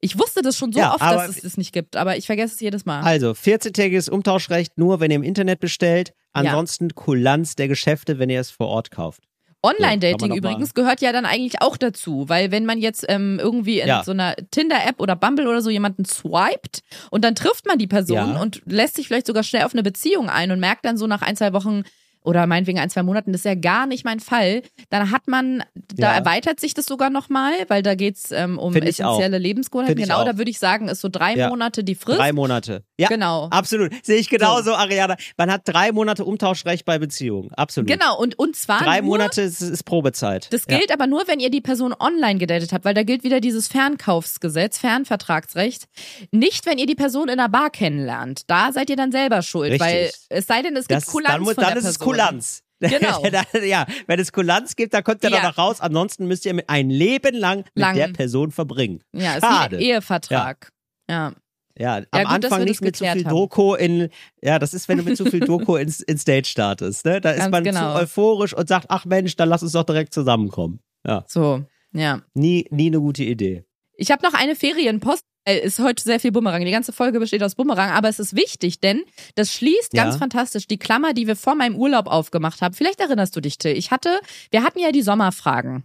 Ich 0.03 0.19
wusste 0.19 0.41
das 0.41 0.57
schon 0.57 0.73
so 0.73 0.79
Ja, 0.79 0.95
oft, 0.95 1.03
dass 1.03 1.29
es 1.29 1.43
das 1.43 1.57
nicht 1.59 1.73
gibt, 1.73 1.95
aber 1.97 2.17
ich 2.17 2.25
vergesse 2.27 2.55
es 2.55 2.61
jedes 2.61 2.87
Mal. 2.87 3.03
Also 3.03 3.33
14-tägiges 3.33 4.09
Umtauschrecht 4.09 4.79
nur, 4.79 4.99
wenn 5.01 5.11
ihr 5.11 5.17
im 5.17 5.23
Internet 5.23 5.61
bestellt. 5.61 6.13
Ansonsten 6.33 6.95
Kulanz 6.95 7.55
der 7.57 7.69
Geschäfte, 7.69 8.19
wenn 8.19 8.31
ihr 8.31 8.41
es 8.41 8.51
vor 8.51 8.69
Ort 8.69 8.91
kauft. 8.91 9.25
Online-Dating 9.63 10.31
mal- 10.31 10.39
übrigens 10.39 10.73
gehört 10.73 11.03
ja 11.03 11.13
dann 11.13 11.27
eigentlich 11.27 11.61
auch 11.61 11.77
dazu, 11.77 12.31
weil 12.31 12.51
wenn 12.51 12.65
man 12.65 12.79
jetzt 12.79 13.05
ähm, 13.11 13.39
irgendwie 13.39 13.81
in 13.81 13.89
Ja. 13.89 14.03
so 14.03 14.13
einer 14.13 14.35
Tinder-App 14.51 15.01
oder 15.01 15.17
Bumble 15.17 15.47
oder 15.49 15.61
so 15.61 15.69
jemanden 15.69 16.07
swiped 16.07 16.81
und 17.11 17.23
dann 17.25 17.35
trifft 17.35 17.67
man 17.67 17.77
die 17.79 17.87
Person 17.87 18.17
Ja. 18.17 18.41
und 18.41 18.63
lässt 18.65 18.97
sich 18.97 19.07
vielleicht 19.07 19.27
sogar 19.27 19.43
schnell 19.43 19.65
auf 19.65 19.75
eine 19.75 19.83
Beziehung 19.83 20.31
ein 20.31 20.51
und 20.51 20.61
merkt 20.61 20.87
dann 20.87 20.97
so 20.97 21.07
nach 21.07 21.21
ein, 21.21 21.37
zwei 21.37 21.53
Wochen 21.53 21.83
oder 22.23 22.47
meinetwegen 22.47 22.79
ein, 22.79 22.91
zwei 22.91 23.03
Monaten, 23.03 23.33
das 23.33 23.41
ist 23.41 23.45
ja 23.45 23.55
gar 23.55 23.87
nicht 23.87 24.05
mein 24.05 24.21
Fall, 24.21 24.63
dann 24.91 25.11
hat 25.11 25.27
man, 25.29 25.63
da 25.95 26.09
Ja. 26.13 26.19
erweitert 26.19 26.61
sich 26.61 26.75
das 26.75 26.87
sogar 26.87 27.11
nochmal, 27.11 27.53
weil 27.69 27.83
da 27.83 27.95
geht's 27.95 28.31
ähm, 28.31 28.59
um 28.59 28.73
Find 28.73 28.87
essentielle 28.87 29.39
Lebensgewohnheiten. 29.39 29.97
Genau, 30.03 30.25
da 30.25 30.37
würde 30.39 30.51
ich 30.51 30.59
sagen, 30.59 30.89
ist 30.89 31.01
so 31.01 31.09
drei 31.09 31.35
Ja. 31.35 31.49
Monate 31.49 31.83
die 31.85 31.95
Frist. 31.95 32.19
Drei 32.19 32.33
Monate. 32.33 32.85
Ja, 32.99 33.09
Genau. 33.09 33.49
absolut. 33.51 33.93
Sehe 34.05 34.19
ich 34.19 34.29
genauso, 34.29 34.75
Ariana. 34.75 35.17
Man 35.39 35.51
hat 35.51 35.63
drei 35.65 35.93
Monate 35.93 36.25
Umtauschrecht 36.25 36.85
bei 36.85 36.99
Beziehungen. 36.99 37.51
Absolut. 37.55 37.89
Genau, 37.91 38.19
und, 38.19 38.39
und 38.39 38.55
zwar 38.57 38.81
Drei 38.81 39.01
nur, 39.01 39.11
Monate 39.19 39.43
ist, 39.43 39.61
ist 39.63 39.85
Probezeit. 39.85 40.53
Das 40.53 40.65
Ja. 40.69 40.77
gilt 40.79 40.93
aber 40.93 41.07
nur, 41.07 41.27
wenn 41.27 41.41
ihr 41.41 41.51
die 41.51 41.61
Person 41.63 41.95
online 41.99 42.39
gedatet 42.39 42.73
habt, 42.73 42.85
weil 42.85 42.95
da 42.95 43.03
gilt 43.03 43.25
wieder 43.25 43.41
dieses 43.41 43.69
Fernkaufsgesetz, 43.69 44.79
Fernvertragsrecht. 44.79 45.85
Nicht, 46.33 46.67
wenn 46.67 46.79
ihr 46.79 46.87
die 46.87 46.95
Person 46.95 47.29
in 47.29 47.39
einer 47.39 47.49
Bar 47.49 47.71
kennenlernt. 47.71 48.43
Da 48.49 48.73
seid 48.73 48.91
ihr 48.91 48.97
dann 48.97 49.13
selber 49.13 49.43
schuld, 49.43 49.73
Richtig. 49.73 49.81
weil 49.89 50.11
es 50.29 50.47
sei 50.47 50.63
denn, 50.63 50.77
es 50.77 50.89
gibt 50.89 51.01
Das, 51.03 51.07
Kulanz 51.07 51.33
dann 51.35 51.45
von 51.45 51.55
dann 51.57 51.65
der 51.69 51.77
es 51.79 51.85
Person. 51.85 52.07
Kulanz. 52.11 52.63
Genau. 52.81 53.23
Ja, 53.63 53.85
wenn 54.07 54.19
es 54.19 54.33
Kulanz 54.33 54.75
gibt, 54.75 54.95
dann 54.95 55.05
kommt 55.05 55.23
ihr 55.23 55.29
Ja. 55.29 55.43
da 55.43 55.49
noch 55.49 55.59
raus. 55.59 55.83
Ansonsten 55.83 56.27
müsst 56.27 56.47
ihr 56.47 56.55
mit 56.55 56.71
ein 56.71 56.89
Leben 56.89 57.35
lang 57.37 57.59
mit 57.59 57.69
Lang. 57.75 57.95
der 57.95 58.09
Person 58.09 58.53
verbringen. 58.53 59.03
Ja, 59.13 59.35
ist 59.35 59.43
Schade. 59.45 59.77
ein 59.77 59.83
Ehevertrag. 59.83 60.73
Ja. 61.11 61.33
Ja, 61.79 61.97
am 61.97 62.03
gut, 62.25 62.27
Anfang 62.27 62.65
nicht 62.65 62.81
das 62.81 62.81
mit 62.81 62.97
zu 62.97 63.05
viel 63.05 63.25
haben. 63.27 63.31
Doku 63.31 63.75
in, 63.75 64.09
ja, 64.43 64.59
das 64.59 64.73
ist, 64.75 64.89
wenn 64.89 64.97
du 64.99 65.05
mit 65.05 65.17
zu 65.19 65.27
viel 65.27 65.41
Doku 65.41 65.77
ins, 65.77 66.01
ins 66.01 66.25
Date 66.25 66.47
startest, 66.47 67.05
ne? 67.05 67.21
Da 67.21 67.31
ist 67.33 67.39
Ganz 67.41 67.51
man 67.53 67.65
genau. 67.65 67.95
zu 67.95 68.01
euphorisch 68.03 68.55
und 68.55 68.67
sagt, 68.69 68.87
ach 68.89 69.05
Mensch, 69.05 69.37
dann 69.37 69.49
lass 69.51 69.63
uns 69.63 69.73
doch 69.73 69.85
direkt 69.85 70.13
zusammenkommen. 70.15 70.81
Ja, 71.07 71.25
So, 71.29 71.63
ja. 71.93 72.23
nie, 72.35 72.67
nie 72.71 72.87
eine 72.87 73.01
gute 73.01 73.25
Idee. 73.25 73.65
Ich 73.95 74.11
habe 74.11 74.23
noch 74.23 74.33
eine 74.35 74.57
Ferienpost. 74.57 75.25
Äh, 75.45 75.59
Ist 75.61 75.79
heute 75.79 76.03
sehr 76.03 76.21
viel 76.21 76.33
Bumerang. 76.33 76.65
Die 76.65 76.71
ganze 76.71 76.93
Folge 76.93 77.19
besteht 77.19 77.43
aus 77.43 77.55
Bumerang, 77.55 77.91
aber 77.91 78.09
es 78.09 78.19
ist 78.19 78.37
wichtig, 78.37 78.81
denn 78.81 79.03
das 79.37 79.53
schließt 79.53 79.93
ganz 79.93 80.15
Ja. 80.15 80.19
fantastisch 80.19 80.67
die 80.67 80.79
Klammer, 80.79 81.15
die 81.15 81.27
wir 81.27 81.37
vor 81.37 81.55
meinem 81.55 81.77
Urlaub 81.77 82.07
aufgemacht 82.07 82.61
haben. 82.63 82.75
Vielleicht 82.75 83.01
erinnerst 83.01 83.35
du 83.37 83.41
dich, 83.41 83.59
Till. 83.59 83.77
Ich 83.77 83.91
hatte, 83.91 84.21
wir 84.51 84.63
hatten 84.63 84.79
ja 84.81 84.93
die 84.93 85.03
Sommerfragen. 85.03 85.85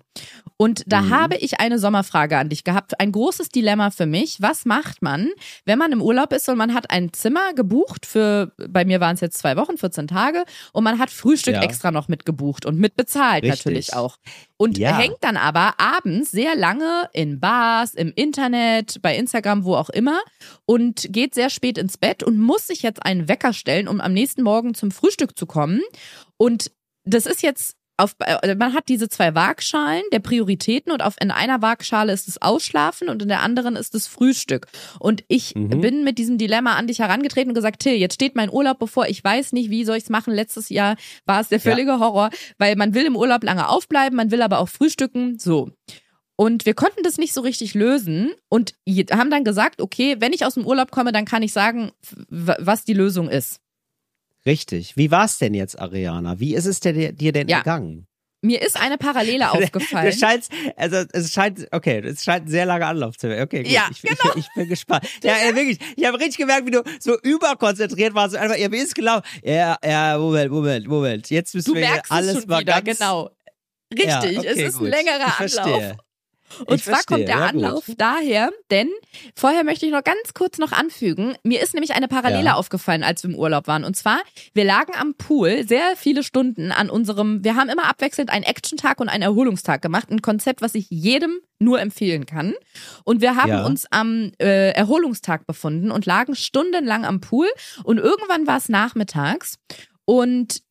Und 0.58 0.84
da 0.88 1.02
Mhm. 1.02 1.10
habe 1.10 1.36
ich 1.36 1.60
eine 1.60 1.80
Sommerfrage 1.80 2.38
an 2.38 2.48
dich 2.50 2.64
gehabt. 2.64 3.00
Ein 3.00 3.12
großes 3.12 3.50
Dilemma 3.50 3.92
für 3.92 4.06
mich. 4.06 4.38
Was 4.42 4.64
macht 4.66 5.02
man, 5.02 5.30
wenn 5.66 5.78
man 5.78 5.92
im 5.92 6.02
Urlaub 6.02 6.32
ist 6.32 6.48
und 6.48 6.58
man 6.58 6.74
hat 6.74 6.92
ein 6.92 7.12
Zimmer 7.12 7.54
gebucht 7.54 8.06
für, 8.06 8.54
bei 8.70 8.86
mir 8.86 9.02
waren 9.02 9.16
es 9.16 9.22
jetzt 9.22 9.38
zwei 9.38 9.58
Wochen, 9.58 9.78
14 9.78 10.08
Tage, 10.08 10.46
und 10.72 10.84
man 10.86 10.98
hat 10.98 11.10
Frühstück 11.12 11.56
Ja. 11.56 11.62
extra 11.62 11.92
noch 11.92 12.08
mitgebucht 12.08 12.66
und 12.66 12.80
mit 12.80 12.96
bezahlt 12.96 13.44
Richtig. 13.44 13.66
natürlich 13.66 13.94
auch. 13.94 14.18
Und 14.58 14.78
Ja. 14.78 14.98
hängt 14.98 15.18
dann 15.22 15.36
aber 15.36 15.74
abends 15.78 16.32
sehr 16.32 16.56
lange 16.56 17.10
in 17.12 17.42
Bars, 17.42 17.94
im 17.94 18.14
Internet, 18.16 19.02
bei 19.02 19.16
Instagram, 19.18 19.66
wo 19.66 19.76
auch 19.76 19.90
immer 19.90 20.20
und 20.66 21.08
geht 21.10 21.34
sehr 21.36 21.50
spät 21.50 21.78
ins 21.78 21.98
Bett 21.98 22.24
und 22.24 22.40
muss 22.40 22.68
sich 22.68 22.82
jetzt 22.82 23.06
einen 23.06 23.28
Wecker 23.28 23.52
stellen, 23.52 23.90
um 23.90 24.00
am 24.00 24.14
nächsten 24.14 24.44
Morgen 24.44 24.74
zum 24.74 24.92
Frühstück 24.92 25.38
zu 25.38 25.46
kommen. 25.46 25.82
Und 26.38 26.72
das 27.04 27.26
ist 27.26 27.42
jetzt 27.44 27.76
auf, 27.98 28.16
äh, 28.20 28.56
man 28.56 28.74
hat 28.74 28.90
diese 28.90 29.08
zwei 29.10 29.34
Waagschalen 29.36 30.04
der 30.12 30.20
Prioritäten 30.20 30.92
und 30.92 31.02
auf 31.02 31.16
in 31.22 31.32
einer 31.32 31.62
Waagschale 31.62 32.12
ist 32.12 32.28
es 32.28 32.42
Ausschlafen 32.42 33.08
und 33.10 33.22
in 33.22 33.28
der 33.30 33.42
anderen 33.42 33.76
ist 33.76 33.96
es 33.96 34.08
Frühstück. 34.08 34.68
Und 35.00 35.24
ich 35.28 35.56
Mhm. 35.56 35.82
bin 35.82 36.04
mit 36.04 36.18
diesem 36.18 36.38
Dilemma 36.38 36.74
an 36.76 36.88
dich 36.88 37.00
herangetreten 37.00 37.52
und 37.52 37.56
gesagt, 37.56 37.82
Till, 37.82 37.94
jetzt 37.94 38.16
steht 38.16 38.36
mein 38.36 38.52
Urlaub 38.52 38.80
bevor, 38.80 39.08
ich 39.08 39.24
weiß 39.24 39.54
nicht, 39.54 39.70
wie 39.70 39.86
soll 39.86 39.98
ich's 39.98 40.10
machen. 40.10 40.34
Letztes 40.34 40.70
Jahr 40.70 40.96
war 41.26 41.40
es 41.42 41.50
der 41.50 41.60
Ja. 41.60 41.72
völlige 41.72 42.00
Horror, 42.00 42.30
weil 42.58 42.76
man 42.76 42.94
will 42.94 43.06
im 43.06 43.16
Urlaub 43.16 43.44
lange 43.44 43.70
aufbleiben, 43.70 44.16
man 44.18 44.32
will 44.32 44.42
aber 44.42 44.60
auch 44.60 44.70
frühstücken, 44.70 45.40
so. 45.40 45.72
Und 46.38 46.66
wir 46.66 46.74
konnten 46.74 47.02
das 47.04 47.18
nicht 47.18 47.34
so 47.34 47.40
richtig 47.40 47.76
lösen 47.76 48.34
und 48.50 48.74
haben 49.12 49.32
dann 49.32 49.46
gesagt, 49.46 49.80
okay, 49.82 50.18
wenn 50.20 50.34
ich 50.34 50.46
aus 50.46 50.56
dem 50.56 50.66
Urlaub 50.66 50.92
komme, 50.92 51.14
dann 51.14 51.24
kann 51.24 51.44
ich 51.44 51.54
sagen, 51.54 51.92
was 52.30 52.84
die 52.84 52.94
Lösung 52.94 53.30
ist. 53.30 53.62
Richtig. 54.46 54.96
Wie 54.96 55.12
war's 55.12 55.38
denn 55.40 55.54
jetzt, 55.54 55.80
Ariana? 55.80 56.40
Wie 56.40 56.56
ist 56.56 56.66
es 56.66 56.80
dir, 56.80 57.12
dir 57.12 57.32
denn 57.32 57.48
Ja. 57.48 57.58
ergangen? 57.58 58.08
Mir 58.42 58.62
ist 58.62 58.80
eine 58.80 59.00
Parallele 59.00 59.46
Du 59.54 59.58
aufgefallen. 59.64 60.14
scheinst, 60.14 60.52
also 60.76 60.98
es 61.14 61.34
scheint, 61.34 61.68
okay, 61.72 61.98
es 62.06 62.24
scheint 62.24 62.46
ein 62.46 62.50
sehr 62.50 62.68
lange 62.68 62.86
Anlauf 62.86 63.18
zu 63.18 63.28
werden. 63.28 63.42
Okay, 63.44 63.64
gut. 63.64 63.72
Ja, 63.72 63.88
ich, 63.90 64.04
ich, 64.04 64.12
ich 64.36 64.48
bin 64.56 64.70
gespannt. 64.70 65.06
Ja, 65.24 65.34
ja, 65.38 65.46
wirklich. 65.56 65.80
Ich 65.96 66.06
habe 66.06 66.20
richtig 66.20 66.38
gemerkt, 66.38 66.68
wie 66.68 66.72
du 66.72 66.84
so 67.00 67.20
überkonzentriert 67.22 68.14
warst. 68.14 68.36
Einfach, 68.36 68.56
ja, 68.58 68.68
ist 68.68 68.94
genau? 68.94 69.22
Ja, 69.44 69.78
ja, 69.84 70.18
Moment, 70.20 70.52
Moment, 70.52 70.88
Moment. 70.88 71.30
Jetzt 71.32 71.56
müssen 71.56 71.74
Du 71.74 71.80
wir 71.80 71.88
merkst 71.90 72.12
alles 72.12 72.36
es 72.36 72.40
schon 72.42 72.50
mal 72.50 72.60
wieder, 72.62 72.82
ganz. 72.84 73.00
genau. 73.00 73.32
Richtig, 73.92 74.08
Ja, 74.10 74.24
es 74.24 74.38
okay, 74.38 74.64
ist 74.66 74.78
gut. 74.78 74.88
ein 74.88 74.92
längerer 74.92 75.40
Anlauf. 75.40 75.96
Und 76.66 76.76
Ich 76.76 76.84
zwar 76.84 76.96
verstehe, 76.96 77.18
kommt 77.18 77.28
der 77.30 77.36
ja, 77.38 77.52
gut. 77.52 77.64
Anlauf 77.64 77.84
daher, 77.98 78.52
denn 78.72 78.90
vorher 79.36 79.64
möchte 79.64 79.86
ich 79.86 79.92
noch 79.92 80.04
ganz 80.04 80.34
kurz 80.34 80.58
noch 80.58 80.72
anfügen, 80.72 81.36
mir 81.44 81.62
ist 81.62 81.74
nämlich 81.74 81.94
eine 81.94 82.08
Parallele 82.08 82.46
Ja. 82.46 82.54
aufgefallen, 82.56 83.04
als 83.04 83.24
wir 83.24 83.30
im 83.32 83.36
Urlaub 83.36 83.68
waren. 83.68 83.84
Und 83.84 83.96
zwar, 83.96 84.20
wir 84.54 84.64
lagen 84.64 84.94
am 85.00 85.16
Pool 85.16 85.68
sehr 85.68 85.96
viele 85.96 86.24
Stunden 86.24 86.72
an 86.72 86.90
unserem, 86.90 87.44
wir 87.44 87.56
haben 87.56 87.70
immer 87.70 87.86
abwechselnd 87.86 88.30
einen 88.30 88.44
Action-Tag 88.44 89.00
und 89.00 89.10
einen 89.10 89.24
Erholungstag 89.24 89.82
gemacht. 89.82 90.10
Ein 90.10 90.22
Konzept, 90.22 90.62
was 90.62 90.76
ich 90.76 90.88
jedem 90.90 91.40
nur 91.60 91.80
empfehlen 91.80 92.26
kann. 92.26 92.54
Und 93.06 93.22
wir 93.22 93.36
haben 93.36 93.50
Ja. 93.50 93.66
uns 93.66 93.86
am 93.92 94.32
äh, 94.42 94.72
Erholungstag 94.72 95.48
befunden 95.48 95.90
und 95.92 96.06
lagen 96.06 96.36
stundenlang 96.36 97.06
am 97.06 97.22
Pool. 97.22 97.48
Und 97.84 97.98
irgendwann 97.98 98.46
war 98.48 98.58
es 98.58 98.70
nachmittags. 98.70 99.58
Und 100.06 100.62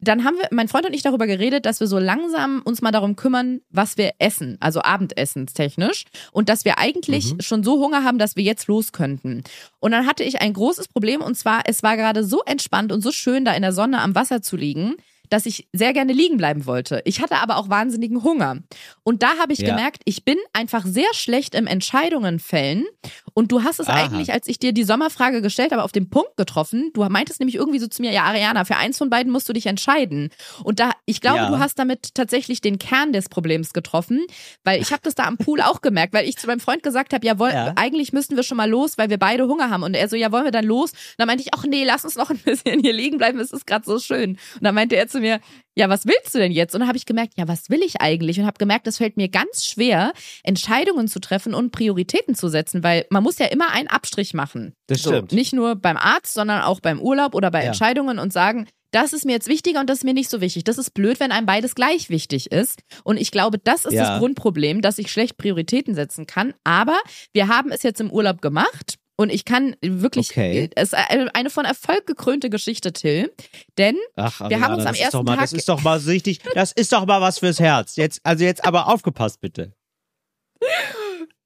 dann 0.00 0.24
haben 0.24 0.36
wir, 0.36 0.48
mein 0.50 0.68
Freund 0.68 0.86
und 0.86 0.94
ich 0.94 1.02
darüber 1.02 1.26
geredet, 1.26 1.66
dass 1.66 1.80
wir 1.80 1.86
so 1.86 1.98
langsam 1.98 2.62
uns 2.64 2.80
mal 2.82 2.90
darum 2.90 3.16
kümmern, 3.16 3.60
was 3.70 3.96
wir 3.98 4.12
essen, 4.18 4.56
also 4.60 4.80
abendessenstechnisch. 4.82 6.04
Und 6.32 6.48
dass 6.48 6.64
wir 6.64 6.78
eigentlich 6.78 7.34
Mhm. 7.34 7.40
schon 7.40 7.62
so 7.64 7.78
Hunger 7.78 8.04
haben, 8.04 8.18
dass 8.18 8.36
wir 8.36 8.42
jetzt 8.42 8.66
los 8.66 8.92
könnten. 8.92 9.42
Und 9.78 9.92
dann 9.92 10.06
hatte 10.06 10.24
ich 10.24 10.40
ein 10.40 10.52
großes 10.52 10.88
Problem 10.88 11.20
und 11.20 11.34
zwar, 11.36 11.62
es 11.66 11.82
war 11.82 11.96
gerade 11.96 12.24
so 12.24 12.42
entspannt 12.46 12.92
und 12.92 13.02
so 13.02 13.12
schön, 13.12 13.44
da 13.44 13.52
in 13.52 13.62
der 13.62 13.72
Sonne 13.72 14.00
am 14.00 14.14
Wasser 14.14 14.42
zu 14.42 14.56
liegen, 14.56 14.94
dass 15.30 15.46
ich 15.46 15.66
sehr 15.72 15.92
gerne 15.94 16.12
liegen 16.12 16.36
bleiben 16.36 16.66
wollte. 16.66 17.00
Ich 17.06 17.20
hatte 17.22 17.36
aber 17.36 17.56
auch 17.56 17.68
wahnsinnigen 17.70 18.22
Hunger. 18.22 18.58
Und 19.02 19.22
da 19.22 19.38
habe 19.38 19.52
ich 19.52 19.60
Ja. 19.60 19.68
gemerkt, 19.70 20.02
ich 20.04 20.24
bin 20.24 20.36
einfach 20.52 20.84
sehr 20.84 21.06
schlecht 21.12 21.54
im 21.54 21.66
Entscheidungen 21.66 22.38
fällen. 22.38 22.84
Und 23.32 23.50
du 23.52 23.62
hast 23.62 23.80
es 23.80 23.88
Aha. 23.88 23.96
eigentlich, 24.04 24.32
als 24.32 24.48
ich 24.48 24.58
dir 24.58 24.72
die 24.72 24.84
Sommerfrage 24.84 25.40
gestellt 25.40 25.72
habe, 25.72 25.82
auf 25.84 25.92
den 25.92 26.10
Punkt 26.10 26.36
getroffen. 26.36 26.90
Du 26.94 27.04
meintest 27.08 27.40
nämlich 27.40 27.54
irgendwie 27.56 27.78
so 27.78 27.86
zu 27.86 28.02
mir, 28.02 28.12
ja, 28.12 28.24
Ariana, 28.24 28.64
für 28.64 28.76
eins 28.76 28.98
von 28.98 29.08
beiden 29.08 29.32
musst 29.32 29.48
du 29.48 29.52
dich 29.52 29.66
entscheiden. 29.66 30.30
Und 30.64 30.80
da, 30.80 30.90
ich 31.06 31.20
glaube, 31.20 31.38
Ja. 31.38 31.48
du 31.48 31.58
hast 31.58 31.78
damit 31.78 32.14
tatsächlich 32.14 32.60
den 32.60 32.78
Kern 32.78 33.12
des 33.12 33.28
Problems 33.28 33.72
getroffen, 33.72 34.26
weil 34.64 34.80
ich 34.82 34.90
habe 34.90 35.00
das 35.04 35.14
da 35.14 35.24
am 35.24 35.36
Pool 35.38 35.60
auch 35.62 35.80
gemerkt, 35.80 36.12
weil 36.12 36.28
ich 36.28 36.36
zu 36.36 36.46
meinem 36.48 36.60
Freund 36.60 36.82
gesagt 36.82 37.12
habe, 37.14 37.24
ja, 37.24 37.38
woll, 37.38 37.50
Ja. 37.50 37.72
eigentlich 37.76 38.12
müssten 38.12 38.36
wir 38.36 38.42
schon 38.42 38.56
mal 38.56 38.68
los, 38.68 38.98
weil 38.98 39.10
wir 39.10 39.18
beide 39.18 39.46
Hunger 39.46 39.70
haben. 39.70 39.84
Und 39.84 39.94
er 39.94 40.08
so, 40.08 40.16
ja, 40.16 40.32
wollen 40.32 40.44
wir 40.44 40.50
dann 40.50 40.64
los? 40.64 40.90
Und 40.90 40.98
dann 41.18 41.26
meinte 41.28 41.42
ich, 41.44 41.54
ach 41.54 41.64
nee, 41.64 41.84
lass 41.84 42.04
uns 42.04 42.16
noch 42.16 42.30
ein 42.30 42.38
bisschen 42.38 42.80
hier 42.80 42.92
liegen 42.92 43.16
bleiben, 43.18 43.38
es 43.38 43.52
ist 43.52 43.66
gerade 43.66 43.84
so 43.86 43.98
schön. 44.00 44.30
Und 44.30 44.62
dann 44.62 44.74
meinte 44.74 44.96
er 44.96 45.06
zu 45.06 45.19
mir, 45.20 45.40
ja, 45.76 45.88
was 45.88 46.06
willst 46.06 46.34
du 46.34 46.38
denn 46.38 46.52
jetzt? 46.52 46.74
Und 46.74 46.80
dann 46.80 46.88
habe 46.88 46.98
ich 46.98 47.06
gemerkt, 47.06 47.34
ja, 47.36 47.46
was 47.48 47.70
will 47.70 47.82
ich 47.82 48.00
eigentlich? 48.00 48.38
Und 48.40 48.46
habe 48.46 48.58
gemerkt, 48.58 48.86
es 48.86 48.98
fällt 48.98 49.16
mir 49.16 49.28
ganz 49.28 49.64
schwer, 49.64 50.12
Entscheidungen 50.42 51.08
zu 51.08 51.20
treffen 51.20 51.54
und 51.54 51.70
Prioritäten 51.72 52.34
zu 52.34 52.48
setzen, 52.48 52.82
weil 52.82 53.06
man 53.10 53.22
muss 53.22 53.38
ja 53.38 53.46
immer 53.46 53.70
einen 53.72 53.88
Abstrich 53.88 54.34
machen. 54.34 54.74
Das 54.88 55.02
So, 55.02 55.10
stimmt. 55.10 55.32
nicht 55.32 55.52
nur 55.52 55.76
beim 55.76 55.96
Arzt, 55.96 56.34
sondern 56.34 56.62
auch 56.62 56.80
beim 56.80 57.00
Urlaub 57.00 57.34
oder 57.34 57.50
bei 57.50 57.60
Ja. 57.62 57.68
Entscheidungen 57.68 58.18
und 58.18 58.32
sagen, 58.32 58.66
das 58.92 59.12
ist 59.12 59.24
mir 59.24 59.32
jetzt 59.32 59.46
wichtiger 59.46 59.78
und 59.78 59.88
das 59.88 59.98
ist 59.98 60.04
mir 60.04 60.14
nicht 60.14 60.28
so 60.30 60.40
wichtig. 60.40 60.64
Das 60.64 60.76
ist 60.76 60.94
blöd, 60.94 61.20
wenn 61.20 61.30
einem 61.30 61.46
beides 61.46 61.76
gleich 61.76 62.10
wichtig 62.10 62.50
ist. 62.50 62.80
Und 63.04 63.18
ich 63.20 63.30
glaube, 63.30 63.58
das 63.58 63.84
ist 63.84 63.92
Ja. 63.92 64.10
das 64.10 64.18
Grundproblem, 64.18 64.82
dass 64.82 64.98
ich 64.98 65.12
schlecht 65.12 65.36
Prioritäten 65.36 65.94
setzen 65.94 66.26
kann. 66.26 66.54
Aber 66.64 66.98
wir 67.32 67.46
haben 67.46 67.70
es 67.70 67.84
jetzt 67.84 68.00
im 68.00 68.10
Urlaub 68.10 68.42
gemacht. 68.42 68.96
Und 69.20 69.28
ich 69.28 69.44
kann 69.44 69.76
wirklich, 69.82 70.30
Okay. 70.30 70.70
es 70.76 70.94
ist 70.94 70.94
eine 71.34 71.50
von 71.50 71.66
Erfolg 71.66 72.06
gekrönte 72.06 72.48
Geschichte, 72.48 72.90
Till. 72.94 73.30
Denn 73.76 73.94
Ach, 74.16 74.48
Wir 74.48 74.60
haben 74.62 74.72
uns 74.76 74.86
am 74.86 74.92
das 74.94 74.98
ersten 74.98 75.24
mal, 75.26 75.36
Das 75.36 75.50
Tag- 75.50 75.58
ist 75.58 75.68
doch 75.68 75.82
mal 75.82 75.98
richtig, 75.98 76.38
das 76.54 76.72
ist 76.72 76.90
doch 76.94 77.04
mal 77.04 77.20
was 77.20 77.38
fürs 77.38 77.60
Herz. 77.60 77.96
Jetzt, 77.96 78.20
also 78.24 78.44
jetzt 78.44 78.64
aber 78.64 78.88
aufgepasst 78.88 79.42
bitte. 79.42 79.74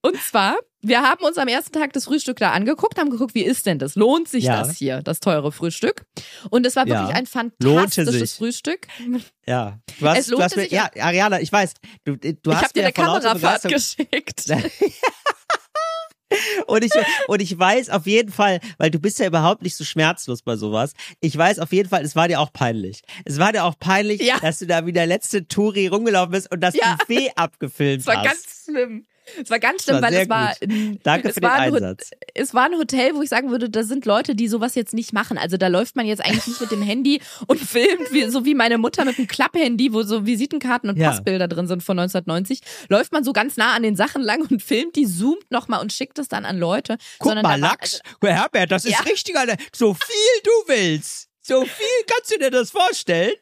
Und 0.03 0.21
zwar, 0.21 0.55
wir 0.83 1.01
haben 1.03 1.25
uns 1.25 1.37
am 1.37 1.49
ersten 1.49 1.73
Tag 1.73 1.93
das 1.95 2.05
Frühstück 2.05 2.37
da 2.37 2.53
angeguckt, 2.53 2.97
haben 2.97 3.11
geguckt, 3.11 3.35
wie 3.35 3.43
ist 3.43 3.67
denn 3.67 3.81
das? 3.81 3.97
Lohnt 3.97 4.29
sich 4.29 4.45
Ja. 4.45 4.61
das 4.63 4.77
hier, 4.77 5.03
das 5.03 5.19
teure 5.19 5.51
Frühstück? 5.51 6.05
Und 6.51 6.65
es 6.67 6.77
war 6.77 6.87
Ja. 6.87 7.09
wirklich 7.09 7.17
ein 7.35 7.51
Lohnte 7.61 7.91
fantastisches. 8.05 8.35
Frühstück. 8.37 8.87
Ja. 9.49 9.81
Du 9.99 10.07
hast, 10.09 10.19
Es 10.19 10.27
du 10.27 10.33
lohnte 10.33 10.45
hast 10.45 10.57
mir, 10.57 10.63
sich 10.63 10.71
ja, 10.73 10.91
Ariana, 11.01 11.41
ich 11.41 11.51
weiß, 11.51 11.75
du, 12.05 12.17
du 12.17 12.29
ich 12.29 12.57
hast 12.57 12.77
dir 12.77 12.83
mir 12.83 12.87
eine 12.87 12.93
Kamerafahrt 12.93 13.63
geschickt. 13.65 14.45
Und 16.67 16.85
ich, 16.85 16.91
und 17.29 17.41
ich 17.43 17.57
weiß 17.57 17.91
auf 17.91 18.07
jeden 18.07 18.33
Fall, 18.33 18.59
weil 18.79 18.91
du 18.91 18.99
bist 18.99 19.19
ja 19.19 19.27
überhaupt 19.27 19.63
nicht 19.63 19.77
so 19.77 19.85
schmerzlos 19.85 20.43
bei 20.43 20.57
sowas. 20.57 20.93
Ich 21.21 21.37
weiß 21.37 21.59
auf 21.61 21.73
jeden 21.73 21.89
Fall, 21.89 22.03
es 22.05 22.17
war 22.17 22.27
dir 22.29 22.41
auch 22.41 22.53
peinlich. 22.53 23.03
Es 23.25 23.39
war 23.39 23.53
dir 23.53 23.65
auch 23.65 23.79
peinlich, 23.79 24.21
Ja. 24.23 24.39
dass 24.41 24.59
du 24.59 24.67
da 24.67 24.85
wie 24.87 24.93
der 24.93 25.07
letzte 25.07 25.47
Touri 25.47 25.87
rumgelaufen 25.87 26.33
bist 26.33 26.51
und 26.51 26.61
das 26.61 26.75
Ja. 26.75 26.97
Buffet 26.99 27.31
abgefilmt 27.37 28.01
Es 28.01 28.07
war 28.07 28.17
hast. 28.17 28.25
ganz 28.25 28.65
schlimm. 28.65 29.07
Es 29.43 29.51
war 29.51 29.59
ganz 29.59 29.85
schlimm, 29.85 29.97
war 29.97 30.03
weil 30.03 30.15
es 30.15 30.29
war, 30.29 30.55
ein- 30.61 31.01
Danke 31.03 31.29
es 31.29 31.35
für 31.35 31.41
den 31.41 31.49
war 31.51 31.59
Ho- 31.71 31.75
Einsatz. 31.75 32.11
Es 32.35 32.55
war 32.55 32.65
ein 32.67 32.75
Hotel, 32.77 33.15
wo 33.15 33.23
ich 33.23 33.29
sagen 33.29 33.51
würde, 33.51 33.71
da 33.71 33.83
sind 33.83 34.05
Leute, 34.07 34.35
die 34.35 34.49
sowas 34.49 34.75
jetzt 34.75 34.93
nicht 34.95 35.13
machen. 35.13 35.39
Also 35.39 35.57
da 35.57 35.69
läuft 35.69 35.97
man 35.97 36.07
jetzt 36.07 36.25
eigentlich 36.25 36.47
nicht 36.47 36.61
mit 36.61 36.71
dem 36.71 36.83
Handy 36.83 37.21
und 37.47 37.59
filmt, 37.61 38.13
wie, 38.13 38.25
so 38.31 38.45
wie 38.45 38.55
meine 38.55 38.79
Mutter 38.79 39.05
mit 39.05 39.19
einem 39.19 39.27
Klapphandy, 39.29 39.93
wo 39.93 40.03
so 40.03 40.27
Visitenkarten 40.27 40.91
und 40.91 40.97
Ja. 40.99 41.11
Passbilder 41.11 41.49
drin 41.49 41.67
sind 41.67 41.83
von 41.83 41.99
1990. 41.99 42.61
Läuft 42.89 43.13
man 43.13 43.25
so 43.25 43.33
ganz 43.33 43.57
nah 43.57 43.73
an 43.75 43.83
den 43.83 43.97
Sachen 43.97 44.23
lang 44.23 44.43
und 44.51 44.63
filmt 44.63 44.97
die, 44.97 45.07
zoomt 45.07 45.51
nochmal 45.51 45.81
und 45.81 45.93
schickt 45.93 46.19
es 46.19 46.29
dann 46.29 46.45
an 46.45 46.59
Leute. 46.59 46.99
Guck 47.19 47.29
Sondern 47.31 47.43
mal, 47.45 47.57
da 47.61 47.63
war- 47.63 47.71
Lachs. 47.73 48.01
Herbert, 48.23 48.71
das 48.73 48.85
ist 48.85 48.93
Ja. 48.93 49.01
richtig, 49.01 49.37
Alter. 49.37 49.57
So 49.75 49.95
viel 49.95 50.43
du 50.43 50.51
willst. 50.73 51.29
So 51.41 51.63
viel 51.65 52.05
kannst 52.07 52.33
du 52.35 52.39
dir 52.39 52.51
das 52.51 52.71
vorstellen? 52.71 53.33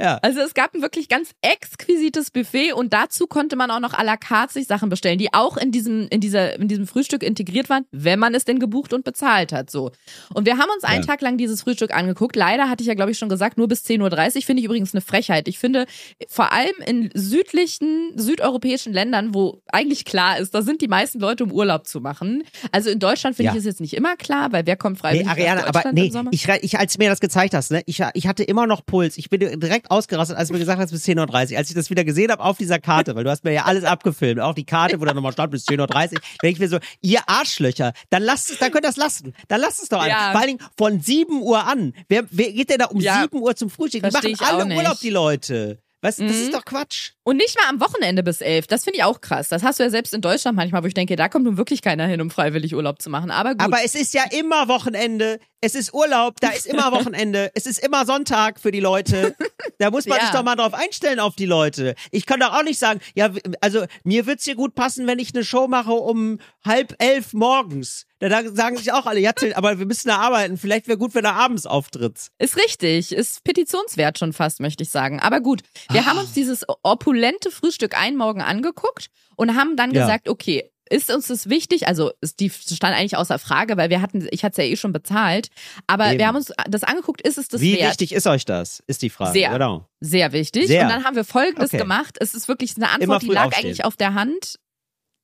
Ja. 0.00 0.18
Also 0.22 0.40
es 0.40 0.54
gab 0.54 0.74
ein 0.74 0.82
wirklich 0.82 1.08
ganz 1.08 1.30
exquisites 1.42 2.30
Buffet 2.30 2.72
und 2.72 2.92
dazu 2.92 3.26
konnte 3.26 3.56
man 3.56 3.70
auch 3.70 3.80
noch 3.80 3.94
à 3.94 4.04
la 4.04 4.16
carte 4.16 4.52
sich 4.54 4.66
Sachen 4.66 4.88
bestellen, 4.88 5.18
die 5.18 5.32
auch 5.34 5.56
in 5.56 5.72
diesem, 5.72 6.06
in 6.08 6.20
dieser, 6.20 6.54
in 6.58 6.68
diesem 6.68 6.86
Frühstück 6.86 7.22
integriert 7.22 7.68
waren, 7.68 7.84
wenn 7.90 8.18
man 8.18 8.34
es 8.34 8.44
denn 8.44 8.58
gebucht 8.58 8.92
und 8.92 9.04
bezahlt 9.04 9.52
hat, 9.52 9.70
so. 9.70 9.90
Und 10.34 10.46
wir 10.46 10.58
haben 10.58 10.70
uns 10.74 10.84
einen 10.84 11.00
Ja. 11.02 11.06
Tag 11.06 11.20
lang 11.20 11.36
dieses 11.36 11.62
Frühstück 11.62 11.92
angeguckt. 11.94 12.36
Leider 12.36 12.68
hatte 12.68 12.82
ich 12.82 12.86
ja, 12.88 12.94
glaube 12.94 13.10
ich, 13.10 13.18
schon 13.18 13.28
gesagt, 13.28 13.58
nur 13.58 13.68
bis 13.68 13.84
10.30 13.84 14.36
Uhr. 14.36 14.42
Finde 14.42 14.60
ich 14.60 14.64
übrigens 14.66 14.94
eine 14.94 15.00
Frechheit. 15.00 15.48
Ich 15.48 15.58
finde, 15.58 15.86
vor 16.28 16.52
allem 16.52 16.74
in 16.86 17.10
südlichen, 17.14 18.12
südeuropäischen 18.16 18.92
Ländern, 18.92 19.34
wo 19.34 19.60
eigentlich 19.72 20.04
klar 20.04 20.38
ist, 20.38 20.54
da 20.54 20.62
sind 20.62 20.80
die 20.80 20.88
meisten 20.88 21.18
Leute, 21.20 21.44
um 21.44 21.52
Urlaub 21.52 21.86
zu 21.86 22.00
machen. 22.00 22.42
Also 22.72 22.90
in 22.90 22.98
Deutschland 22.98 23.36
finde 23.36 23.48
Ja. 23.48 23.52
ich 23.52 23.58
es 23.58 23.64
jetzt 23.64 23.80
nicht 23.80 23.94
immer 23.94 24.16
klar, 24.16 24.52
weil 24.52 24.66
wer 24.66 24.76
kommt 24.76 24.96
Nee, 24.96 25.00
freiwillig 25.00 25.26
nach 25.26 25.32
Ariana, 25.32 25.66
aber 25.66 25.92
nee, 25.92 26.10
ich, 26.30 26.46
ich, 26.48 26.78
als 26.78 26.92
du 26.94 26.98
mir 26.98 27.08
das 27.10 27.20
gezeigt 27.20 27.54
hast, 27.54 27.70
ne, 27.70 27.82
ich, 27.86 28.02
ich 28.14 28.26
hatte 28.26 28.42
immer 28.44 28.66
noch 28.66 28.84
Puls. 28.84 29.18
Ich 29.18 29.30
bin 29.30 29.40
direkt 29.40 29.87
ausgerastet, 29.90 30.36
als 30.36 30.48
du 30.48 30.54
mir 30.54 30.60
gesagt 30.60 30.80
hast, 30.80 30.90
bis 30.90 31.04
10.30 31.04 31.52
Uhr. 31.52 31.58
Als 31.58 31.68
ich 31.68 31.74
das 31.74 31.90
wieder 31.90 32.04
gesehen 32.04 32.30
habe 32.30 32.42
auf 32.42 32.56
dieser 32.58 32.78
Karte, 32.78 33.14
weil 33.14 33.24
du 33.24 33.30
hast 33.30 33.44
mir 33.44 33.52
ja 33.52 33.64
alles 33.64 33.84
abgefilmt, 33.84 34.40
auch 34.40 34.54
die 34.54 34.64
Karte, 34.64 35.00
wo 35.00 35.04
da 35.04 35.14
nochmal 35.14 35.32
stand, 35.32 35.50
bis 35.50 35.66
10.30 35.66 35.80
Uhr, 35.80 36.20
denke 36.42 36.48
ich 36.48 36.58
mir 36.58 36.68
so, 36.68 36.78
ihr 37.00 37.20
Arschlöcher, 37.26 37.92
dann 38.10 38.22
lasst 38.22 38.50
es, 38.50 38.58
dann 38.58 38.70
könnt 38.70 38.84
ihr 38.84 38.88
das 38.88 38.96
lassen. 38.96 39.34
Dann 39.48 39.60
lasst 39.60 39.82
es 39.82 39.88
doch 39.88 40.00
an. 40.02 40.08
Ja. 40.08 40.30
Vor 40.32 40.40
allen 40.40 40.56
Dingen 40.56 40.60
von 40.76 41.00
7 41.00 41.42
Uhr 41.42 41.66
an. 41.66 41.92
Wer, 42.08 42.24
wer 42.30 42.52
geht 42.52 42.70
denn 42.70 42.78
da 42.78 42.86
um 42.86 43.00
Ja. 43.00 43.22
7 43.22 43.38
Uhr 43.40 43.54
zum 43.56 43.70
Frühstück? 43.70 44.02
Die 44.02 44.10
machen 44.10 44.36
alle. 44.40 44.74
Urlaub, 44.76 44.98
die 45.00 45.10
Leute. 45.10 45.78
Was, 46.00 46.16
das 46.16 46.26
Mhm. 46.26 46.32
ist 46.42 46.54
doch 46.54 46.64
Quatsch. 46.64 47.10
Und 47.28 47.36
nicht 47.36 47.56
mal 47.58 47.68
am 47.68 47.78
Wochenende 47.80 48.22
bis 48.22 48.40
elf. 48.40 48.66
Das 48.66 48.84
finde 48.84 48.98
ich 49.00 49.04
auch 49.04 49.20
krass. 49.20 49.48
Das 49.48 49.62
hast 49.62 49.78
du 49.78 49.82
ja 49.82 49.90
selbst 49.90 50.14
in 50.14 50.22
Deutschland 50.22 50.56
manchmal, 50.56 50.82
wo 50.82 50.86
ich 50.86 50.94
denke, 50.94 51.14
da 51.14 51.28
kommt 51.28 51.44
nun 51.44 51.58
wirklich 51.58 51.82
keiner 51.82 52.06
hin, 52.06 52.22
um 52.22 52.30
freiwillig 52.30 52.74
Urlaub 52.74 53.02
zu 53.02 53.10
machen. 53.10 53.30
Aber 53.30 53.50
gut. 53.50 53.60
Aber 53.60 53.84
es 53.84 53.94
ist 53.94 54.14
ja 54.14 54.22
immer 54.30 54.66
Wochenende. 54.68 55.38
Es 55.60 55.74
ist 55.74 55.92
Urlaub, 55.92 56.40
da 56.40 56.50
ist 56.50 56.66
immer 56.66 56.90
Wochenende. 56.92 57.50
es 57.54 57.66
ist 57.66 57.80
immer 57.84 58.06
Sonntag 58.06 58.60
für 58.60 58.70
die 58.70 58.80
Leute. 58.80 59.34
Da 59.78 59.90
muss 59.90 60.06
man 60.06 60.18
Ja. 60.18 60.24
sich 60.26 60.32
doch 60.34 60.42
mal 60.44 60.56
drauf 60.56 60.72
einstellen 60.72 61.20
auf 61.20 61.34
die 61.36 61.46
Leute. 61.46 61.96
Ich 62.12 62.24
kann 62.26 62.40
doch 62.40 62.54
auch 62.54 62.62
nicht 62.62 62.78
sagen, 62.78 63.00
ja, 63.14 63.30
also 63.60 63.84
mir 64.04 64.24
wird's 64.26 64.44
hier 64.44 64.54
gut 64.54 64.74
passen, 64.74 65.06
wenn 65.06 65.18
ich 65.18 65.34
eine 65.34 65.44
Show 65.44 65.66
mache 65.68 65.92
um 65.92 66.38
halb 66.64 66.94
elf 66.98 67.32
morgens. 67.34 68.06
Da 68.20 68.42
sagen 68.52 68.76
sich 68.76 68.92
auch 68.92 69.06
alle, 69.06 69.20
ja, 69.20 69.32
Till, 69.32 69.52
aber 69.54 69.78
wir 69.78 69.86
müssen 69.86 70.08
da 70.08 70.16
arbeiten. 70.16 70.56
Vielleicht 70.56 70.88
wäre 70.88 70.98
gut, 70.98 71.14
wenn 71.14 71.24
er 71.24 71.34
abends 71.34 71.66
auftritt. 71.66 72.30
ist 72.38 72.56
richtig. 72.56 73.12
Ist 73.12 73.44
petitionswert 73.44 74.18
schon 74.18 74.32
fast, 74.32 74.58
möchte 74.60 74.82
ich 74.82 74.90
sagen. 74.90 75.20
Aber 75.20 75.40
gut. 75.40 75.62
Wir 75.90 76.06
haben 76.06 76.18
Ah. 76.18 76.22
uns 76.22 76.32
dieses 76.32 76.64
opulente 76.82 77.17
Frühstück 77.50 77.96
einen 78.00 78.16
Morgen 78.16 78.40
angeguckt 78.42 79.08
und 79.36 79.56
haben 79.56 79.76
dann 79.76 79.92
Ja. 79.92 80.02
gesagt, 80.02 80.28
okay, 80.28 80.70
ist 80.90 81.12
uns 81.12 81.26
das 81.26 81.50
wichtig? 81.50 81.86
Also, 81.86 82.12
die 82.40 82.48
stand 82.48 82.96
eigentlich 82.96 83.16
außer 83.18 83.38
Frage, 83.38 83.76
weil 83.76 83.90
wir 83.90 84.00
hatten, 84.00 84.26
ich 84.30 84.42
hatte 84.42 84.52
es 84.62 84.66
ja 84.66 84.72
eh 84.72 84.76
schon 84.76 84.92
bezahlt. 84.92 85.48
Aber 85.86 86.08
Eben. 86.08 86.18
wir 86.18 86.26
haben 86.28 86.36
uns 86.36 86.50
das 86.66 86.82
angeguckt, 86.82 87.20
ist 87.20 87.36
es 87.36 87.48
das 87.48 87.60
Wie 87.60 87.76
wert? 87.76 87.90
wichtig 87.90 88.12
ist 88.12 88.26
euch 88.26 88.46
das? 88.46 88.82
Ist 88.86 89.02
die 89.02 89.10
Frage. 89.10 89.32
Sehr. 89.32 89.50
Genau. 89.50 89.86
Sehr 90.00 90.32
wichtig. 90.32 90.66
Sehr. 90.68 90.82
Und 90.84 90.88
dann 90.88 91.04
haben 91.04 91.14
wir 91.14 91.24
Folgendes 91.24 91.70
Okay. 91.74 91.76
gemacht. 91.82 92.16
Es 92.20 92.32
ist 92.34 92.48
wirklich 92.48 92.74
eine 92.76 92.88
Antwort, 92.88 93.20
die 93.22 93.26
lag 93.28 93.46
aufstehen. 93.48 93.66
eigentlich 93.66 93.84
auf 93.84 93.96
der 93.96 94.14
Hand. 94.14 94.58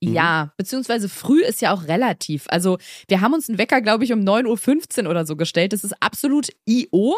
Mhm. 0.02 0.12
Ja, 0.12 0.52
beziehungsweise 0.58 1.08
früh 1.08 1.40
ist 1.42 1.62
ja 1.62 1.72
auch 1.72 1.84
relativ. 1.88 2.44
Also 2.48 2.76
wir 3.08 3.22
haben 3.22 3.32
uns 3.32 3.48
einen 3.48 3.56
Wecker, 3.56 3.80
glaube 3.80 4.04
ich, 4.04 4.12
um 4.12 4.20
9.15 4.20 5.04
Uhr 5.04 5.10
oder 5.10 5.24
so 5.24 5.34
gestellt. 5.34 5.72
Das 5.72 5.82
ist 5.82 5.94
absolut 6.00 6.48
IO, 6.68 7.16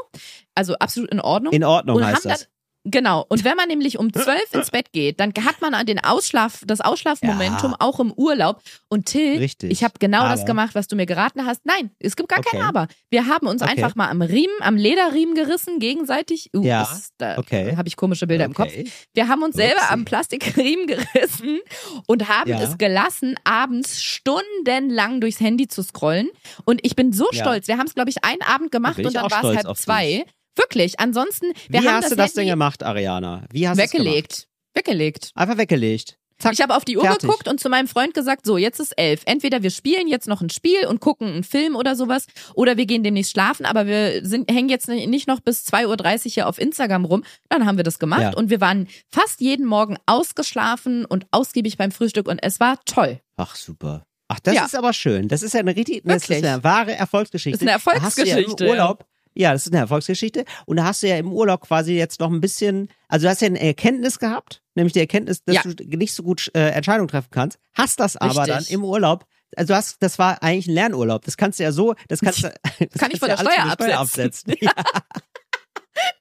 also 0.54 0.74
absolut 0.76 1.10
in 1.10 1.20
Ordnung. 1.20 1.52
In 1.52 1.64
Ordnung 1.64 1.96
und 1.96 2.04
heißt 2.06 2.24
haben 2.26 2.28
das. 2.30 2.48
Genau. 2.88 3.26
Und 3.28 3.44
wenn 3.44 3.56
man 3.56 3.68
nämlich 3.68 3.98
um 3.98 4.12
zwölf 4.12 4.52
ins 4.54 4.70
Bett 4.70 4.92
geht, 4.92 5.18
dann 5.20 5.32
hat 5.44 5.60
man 5.60 5.84
den 5.86 6.02
Ausschlaf, 6.02 6.62
das 6.66 6.80
Ausschlafmomentum 6.80 7.72
Ja. 7.72 7.76
auch 7.80 7.98
im 8.00 8.12
Urlaub. 8.12 8.62
Und 8.88 9.06
Till, 9.06 9.38
Richtig. 9.38 9.70
ich 9.70 9.82
habe 9.84 9.94
genau 9.98 10.22
das 10.24 10.40
Aber- 10.40 10.46
gemacht, 10.46 10.74
was 10.74 10.86
du 10.88 10.96
mir 10.96 11.06
geraten 11.06 11.44
hast. 11.46 11.66
Nein, 11.66 11.90
es 11.98 12.14
gibt 12.16 12.28
gar 12.28 12.40
kein 12.42 12.60
Okay. 12.60 12.68
Aber. 12.68 12.86
Wir 13.10 13.26
haben 13.26 13.46
uns 13.46 13.60
Okay. 13.62 13.72
einfach 13.72 13.94
mal 13.96 14.08
am 14.08 14.22
Riemen, 14.22 14.54
am 14.60 14.76
Lederriemen 14.76 15.34
gerissen, 15.34 15.78
gegenseitig. 15.80 16.50
Uh, 16.54 16.62
Ja. 16.64 16.80
das, 16.80 17.10
da 17.18 17.38
Okay. 17.38 17.76
habe 17.76 17.88
ich 17.88 17.96
komische 17.96 18.26
Bilder 18.26 18.44
im 18.44 18.54
Kopf. 18.54 18.68
Okay. 18.68 18.88
Wir 19.14 19.28
haben 19.28 19.42
uns 19.42 19.56
selber 19.56 19.80
Upsi. 19.82 19.92
am 19.92 20.04
Plastikriemen 20.04 20.86
gerissen 20.86 21.58
und 22.06 22.28
haben 22.28 22.50
Ja. 22.50 22.60
es 22.62 22.78
gelassen, 22.78 23.34
abends 23.44 24.00
stundenlang 24.02 25.20
durchs 25.20 25.40
Handy 25.40 25.68
zu 25.68 25.82
scrollen. 25.82 26.28
Und 26.64 26.80
ich 26.84 26.94
bin 26.96 27.12
so 27.12 27.26
stolz. 27.32 27.68
Wir 27.68 27.78
haben 27.78 27.86
es, 27.86 27.94
glaube 27.94 28.10
ich, 28.10 28.24
einen 28.24 28.42
Abend 28.42 28.70
gemacht 28.70 28.98
und 28.98 29.14
dann 29.14 29.30
war 29.30 29.44
es 29.52 29.64
halb 29.64 29.76
zwei. 29.76 30.24
Wirklich. 30.56 30.98
Ansonsten, 31.00 31.52
wir 31.68 31.82
Wie 31.82 31.86
haben 31.86 31.94
hast 31.96 32.04
das 32.04 32.10
du 32.10 32.16
das 32.16 32.32
denn 32.32 32.42
Handy 32.42 32.52
gemacht, 32.52 32.82
Ariana? 32.82 33.44
Wie 33.52 33.68
hast 33.68 33.78
du 33.78 33.82
es 33.84 33.90
gemacht? 33.90 34.06
weggelegt. 34.06 34.48
Weggelegt. 34.74 35.30
Einfach 35.34 35.56
weggelegt. 35.58 36.18
Zack, 36.38 36.52
ich 36.52 36.60
habe 36.60 36.76
auf 36.76 36.84
die 36.84 36.98
Uhr 36.98 37.02
fertig. 37.02 37.22
geguckt 37.22 37.48
und 37.48 37.60
zu 37.60 37.70
meinem 37.70 37.88
Freund 37.88 38.12
gesagt, 38.12 38.44
so, 38.44 38.58
jetzt 38.58 38.78
ist 38.78 38.92
elf. 38.98 39.22
Entweder 39.24 39.62
wir 39.62 39.70
spielen 39.70 40.06
jetzt 40.06 40.28
noch 40.28 40.42
ein 40.42 40.50
Spiel 40.50 40.86
und 40.86 41.00
gucken 41.00 41.28
einen 41.28 41.44
Film 41.44 41.74
oder 41.76 41.96
sowas, 41.96 42.26
oder 42.54 42.76
wir 42.76 42.84
gehen 42.84 43.02
demnächst 43.02 43.32
schlafen, 43.32 43.64
aber 43.64 43.86
wir 43.86 44.22
sind, 44.22 44.50
hängen 44.50 44.68
jetzt 44.68 44.86
nicht 44.86 45.28
noch 45.28 45.40
bis 45.40 45.64
2.30 45.66 46.26
Uhr 46.26 46.30
hier 46.32 46.46
auf 46.48 46.58
Instagram 46.58 47.06
rum. 47.06 47.24
Dann 47.48 47.64
haben 47.64 47.78
wir 47.78 47.84
das 47.84 47.98
gemacht 47.98 48.20
Ja. 48.20 48.34
und 48.36 48.50
wir 48.50 48.60
waren 48.60 48.86
fast 49.08 49.40
jeden 49.40 49.64
Morgen 49.64 49.96
ausgeschlafen 50.04 51.06
und 51.06 51.26
ausgiebig 51.30 51.78
beim 51.78 51.90
Frühstück 51.90 52.28
und 52.28 52.38
es 52.42 52.60
war 52.60 52.78
toll. 52.84 53.18
Ach, 53.36 53.56
super. 53.56 54.04
Ach, 54.28 54.40
das 54.40 54.54
Ja. 54.56 54.66
ist 54.66 54.74
aber 54.76 54.92
schön. 54.92 55.28
Das 55.28 55.42
ist 55.42 55.54
ja 55.54 55.60
eine 55.60 55.74
richtig, 55.74 56.02
das 56.04 56.28
ist 56.28 56.44
eine 56.44 56.62
wahre 56.62 56.92
Erfolgsgeschichte. 56.94 57.64
Das 57.64 57.76
ist 57.78 57.86
eine 57.88 57.98
Da 57.98 58.02
hast 58.04 58.18
du 58.18 58.22
ja 58.22 58.26
Erfolgsgeschichte, 58.36 58.64
im 58.64 58.70
Urlaub, 58.72 59.06
ja, 59.36 59.52
das 59.52 59.66
ist 59.66 59.72
eine 59.72 59.80
Erfolgsgeschichte. 59.82 60.44
Und 60.64 60.76
da 60.78 60.84
hast 60.84 61.02
du 61.02 61.08
ja 61.08 61.16
im 61.16 61.32
Urlaub 61.32 61.60
quasi 61.62 61.94
jetzt 61.94 62.20
noch 62.20 62.30
ein 62.30 62.40
bisschen, 62.40 62.88
also 63.08 63.24
du 63.26 63.30
hast 63.30 63.40
ja 63.42 63.46
eine 63.46 63.60
Erkenntnis 63.60 64.18
gehabt, 64.18 64.62
nämlich 64.74 64.92
die 64.94 65.00
Erkenntnis, 65.00 65.44
dass 65.44 65.56
Ja. 65.56 65.62
du 65.64 65.84
nicht 65.96 66.14
so 66.14 66.22
gut 66.22 66.50
äh, 66.54 66.70
Entscheidungen 66.70 67.08
treffen 67.08 67.28
kannst, 67.30 67.58
hast 67.74 68.00
das 68.00 68.16
aber 68.16 68.40
Richtig. 68.42 68.54
dann 68.54 68.64
im 68.68 68.84
Urlaub. 68.84 69.26
Also 69.56 69.72
du 69.72 69.76
hast, 69.76 70.02
das 70.02 70.18
war 70.18 70.42
eigentlich 70.42 70.66
ein 70.66 70.74
Lernurlaub. 70.74 71.24
Das 71.24 71.36
kannst 71.36 71.58
du 71.58 71.62
ja 71.64 71.70
so, 71.72 71.94
das 72.08 72.20
kannst 72.20 72.42
du, 72.44 72.48
das 72.62 72.76
Kann 73.00 73.10
ich 73.12 73.18
kannst 73.18 73.18
von 73.20 73.28
du 73.28 73.36
der 73.36 73.54
ja 73.54 73.62
alles 73.62 73.74
Steuer 73.74 73.76
von 73.78 73.86
der 73.86 74.00
absetzen. 74.00 74.54
Ja, 74.60 74.72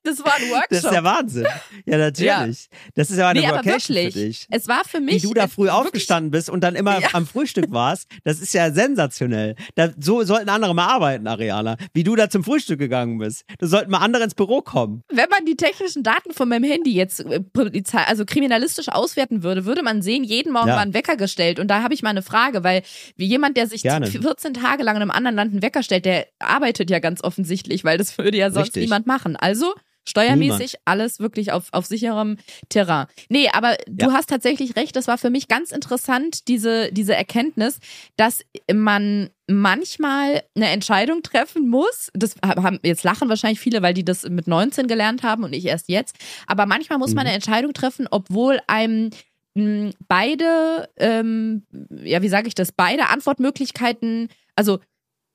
Das 0.06 0.20
war 0.24 0.34
ein 0.36 0.50
Workshop. 0.50 0.70
das 0.70 0.84
ist 0.86 0.92
der 0.92 1.04
Wahnsinn. 1.04 1.48
Ja, 1.86 1.98
natürlich. 1.98 2.70
Das 2.94 3.10
ist 3.12 3.18
ja 3.18 3.28
eine 3.30 3.40
nee, 3.42 3.48
aber 3.48 3.58
Vacation 3.58 3.96
wirklich. 3.98 4.14
für 4.14 4.20
dich. 4.20 4.48
Es 4.52 4.68
war 4.68 4.84
für 4.86 5.00
Wie 5.00 5.04
mich. 5.06 5.24
du 5.24 5.34
da 5.34 5.48
früh 5.48 5.70
aufgestanden 5.70 6.32
bist 6.32 6.50
und 6.50 6.64
dann 6.64 6.76
immer 6.76 7.00
Ja. 7.02 7.10
am 7.14 7.26
Frühstück 7.28 7.72
warst, 7.72 8.08
das 8.24 8.40
ist 8.40 8.54
ja 8.54 8.72
sensationell. 8.72 9.56
Da, 9.76 9.90
so 10.00 10.24
sollten 10.24 10.50
andere 10.50 10.74
mal 10.74 10.88
arbeiten, 10.88 11.28
Ariana. 11.28 11.76
Wie 11.94 12.04
du 12.04 12.16
da 12.16 12.30
zum 12.30 12.44
Frühstück 12.44 12.80
gegangen 12.80 13.18
bist. 13.18 13.44
Da 13.60 13.68
sollten 13.68 13.92
mal 13.92 13.98
andere 14.00 14.24
ins 14.24 14.36
Büro 14.36 14.62
kommen. 14.62 15.04
Wenn 15.12 15.30
man 15.30 15.46
die 15.46 15.56
technischen 15.56 16.04
Daten 16.04 16.34
von 16.34 16.48
meinem 16.48 16.64
Handy 16.64 16.94
jetzt 16.94 17.20
äh, 17.22 17.40
Polizei, 17.42 18.04
also 18.04 18.26
kriminalistisch 18.26 18.90
auswerten 18.90 19.44
würde, 19.44 19.66
würde 19.66 19.84
man 19.84 20.02
sehen, 20.02 20.24
jeden 20.24 20.54
Morgen 20.54 20.68
Ja. 20.70 20.76
war 20.76 20.82
ein 20.84 20.94
Wecker 20.94 21.18
gestellt. 21.18 21.60
Und 21.60 21.68
da 21.70 21.82
habe 21.84 21.94
ich 21.94 22.04
mal 22.04 22.12
eine 22.12 22.22
Frage, 22.22 22.64
weil 22.64 22.84
wie 23.18 23.26
jemand, 23.26 23.58
der 23.58 23.68
sich 23.68 23.82
Gerne. 23.84 24.08
14 24.08 24.54
Tage 24.54 24.84
lang 24.84 24.96
in 24.96 25.02
einem 25.02 25.12
anderen 25.12 25.36
Land 25.36 25.52
einen 25.54 25.62
Wecker 25.62 25.84
stellt, 25.84 26.06
der 26.06 26.28
arbeitet 26.40 26.90
ja 26.90 27.00
ganz 27.00 27.24
offensichtlich, 27.24 27.84
weil 27.84 27.98
das 27.98 28.18
würde 28.18 28.38
ja 28.38 28.52
sonst 28.52 28.68
Richtig. 28.68 28.84
niemand 28.84 29.08
machen. 29.08 29.36
Also 29.36 29.74
steuermäßig 30.08 30.76
alles 30.86 31.20
wirklich 31.20 31.52
auf, 31.52 31.70
auf 31.72 31.86
sicherem 31.86 32.38
Terrain. 32.70 33.08
Nee, 33.30 33.50
aber 33.52 33.76
du 33.88 34.08
Ja. 34.08 34.14
hast 34.14 34.30
tatsächlich 34.30 34.76
recht, 34.76 34.96
das 34.96 35.08
war 35.08 35.18
für 35.18 35.30
mich 35.30 35.48
ganz 35.48 35.72
interessant, 35.72 36.48
diese, 36.48 36.92
diese 36.92 37.16
Erkenntnis, 37.16 37.80
dass 38.18 38.42
man 38.74 39.30
manchmal 39.48 40.44
eine 40.56 40.70
Entscheidung 40.70 41.22
treffen 41.24 41.68
muss. 41.70 42.10
Das 42.14 42.36
haben 42.44 42.80
jetzt 42.84 43.04
lachen 43.04 43.30
wahrscheinlich 43.30 43.60
viele, 43.60 43.82
weil 43.82 43.94
die 43.94 44.06
das 44.06 44.24
mit 44.30 44.48
19 44.48 44.88
gelernt 44.88 45.24
haben 45.24 45.44
und 45.44 45.54
ich 45.54 45.66
erst 45.66 45.90
jetzt. 45.90 46.16
Aber 46.48 46.66
manchmal 46.66 46.98
muss 47.00 47.14
man 47.14 47.24
Mhm. 47.26 47.28
eine 47.30 47.36
Entscheidung 47.36 47.74
treffen, 47.74 48.08
obwohl 48.10 48.60
einem 48.68 49.10
mh, 49.58 49.92
beide, 50.10 50.90
ähm, 50.98 51.64
ja, 52.04 52.22
wie 52.22 52.28
sage 52.28 52.48
ich 52.50 52.56
das, 52.56 52.74
beide 52.74 53.08
Antwortmöglichkeiten, 53.08 54.28
also 54.58 54.80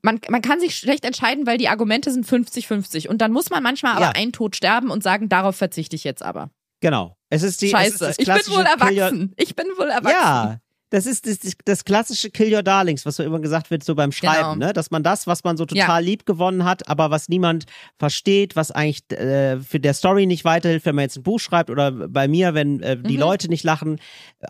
man, 0.03 0.19
man 0.29 0.41
kann 0.41 0.59
sich 0.59 0.75
schlecht 0.77 1.05
entscheiden, 1.05 1.45
weil 1.45 1.57
die 1.57 1.67
Argumente 1.69 2.11
sind 2.11 2.25
50-50. 2.25 3.07
Und 3.07 3.19
dann 3.19 3.31
muss 3.31 3.49
man 3.49 3.61
manchmal 3.63 3.93
aber 3.93 4.05
Ja. 4.05 4.11
einen 4.11 4.31
Tod 4.31 4.55
sterben 4.55 4.89
und 4.89 5.03
sagen, 5.03 5.29
darauf 5.29 5.55
verzichte 5.55 5.95
ich 5.95 6.03
jetzt 6.03 6.23
aber. 6.23 6.49
Genau. 6.81 7.15
Es 7.29 7.43
ist 7.43 7.61
die 7.61 7.67
ist 7.67 7.71
Scheiße, 7.71 7.99
das 7.99 8.19
ich 8.19 8.25
bin 8.27 8.55
wohl 8.55 8.63
erwachsen. 8.65 9.33
Ich 9.37 9.55
bin 9.55 9.67
wohl 9.77 9.89
erwachsen. 9.89 10.17
Ja. 10.19 10.57
Das 10.89 11.05
ist 11.05 11.25
das, 11.25 11.39
das, 11.63 11.85
klassische 11.85 12.31
Kill 12.31 12.53
Your 12.53 12.63
Darlings, 12.63 13.05
was 13.05 13.15
so 13.15 13.23
immer 13.23 13.39
gesagt 13.39 13.71
wird, 13.71 13.81
so 13.81 13.95
beim 13.95 14.11
Schreiben, 14.11 14.55
Genau. 14.55 14.65
ne? 14.67 14.73
Dass 14.73 14.91
man 14.91 15.03
das, 15.03 15.25
was 15.25 15.45
man 15.45 15.55
so 15.55 15.63
Ja. 15.71 15.85
total 15.85 16.03
lieb 16.03 16.25
gewonnen 16.25 16.65
hat, 16.65 16.89
aber 16.89 17.11
was 17.11 17.29
niemand 17.29 17.63
versteht, 17.97 18.57
was 18.57 18.71
eigentlich 18.71 19.09
äh, 19.17 19.59
für 19.61 19.79
der 19.79 19.93
Story 19.93 20.25
nicht 20.25 20.43
weiterhilft, 20.43 20.85
wenn 20.85 20.95
man 20.95 21.03
jetzt 21.03 21.15
ein 21.17 21.23
Buch 21.23 21.39
schreibt 21.39 21.69
oder 21.69 21.91
bei 21.91 22.27
mir, 22.27 22.53
wenn 22.55 22.81
äh, 22.81 22.97
die 22.97 23.13
Mhm. 23.13 23.19
Leute 23.21 23.47
nicht 23.47 23.63
lachen, 23.63 24.01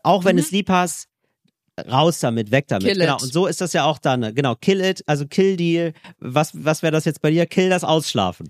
auch 0.01 0.23
wenn 0.25 0.37
Mhm. 0.37 0.41
es 0.41 0.49
lieb 0.49 0.69
hast, 0.69 1.09
raus 1.89 2.19
damit, 2.19 2.51
weg 2.51 2.67
damit. 2.67 2.87
Kill 2.87 2.99
genau. 2.99 3.17
it. 3.17 3.23
Und 3.23 3.33
so 3.33 3.47
ist 3.47 3.61
das 3.61 3.73
ja 3.73 3.85
auch 3.85 3.99
dann. 3.99 4.21
ne? 4.21 4.33
Genau, 4.33 4.55
kill 4.55 4.81
it, 4.81 5.03
also 5.07 5.25
kill 5.25 5.57
die, 5.57 5.91
was, 6.19 6.51
was 6.53 6.81
wäre 6.81 6.91
das 6.91 7.05
jetzt 7.05 7.21
bei 7.21 7.31
dir? 7.31 7.45
Kill 7.45 7.69
das 7.69 7.83
Ausschlafen. 7.83 8.49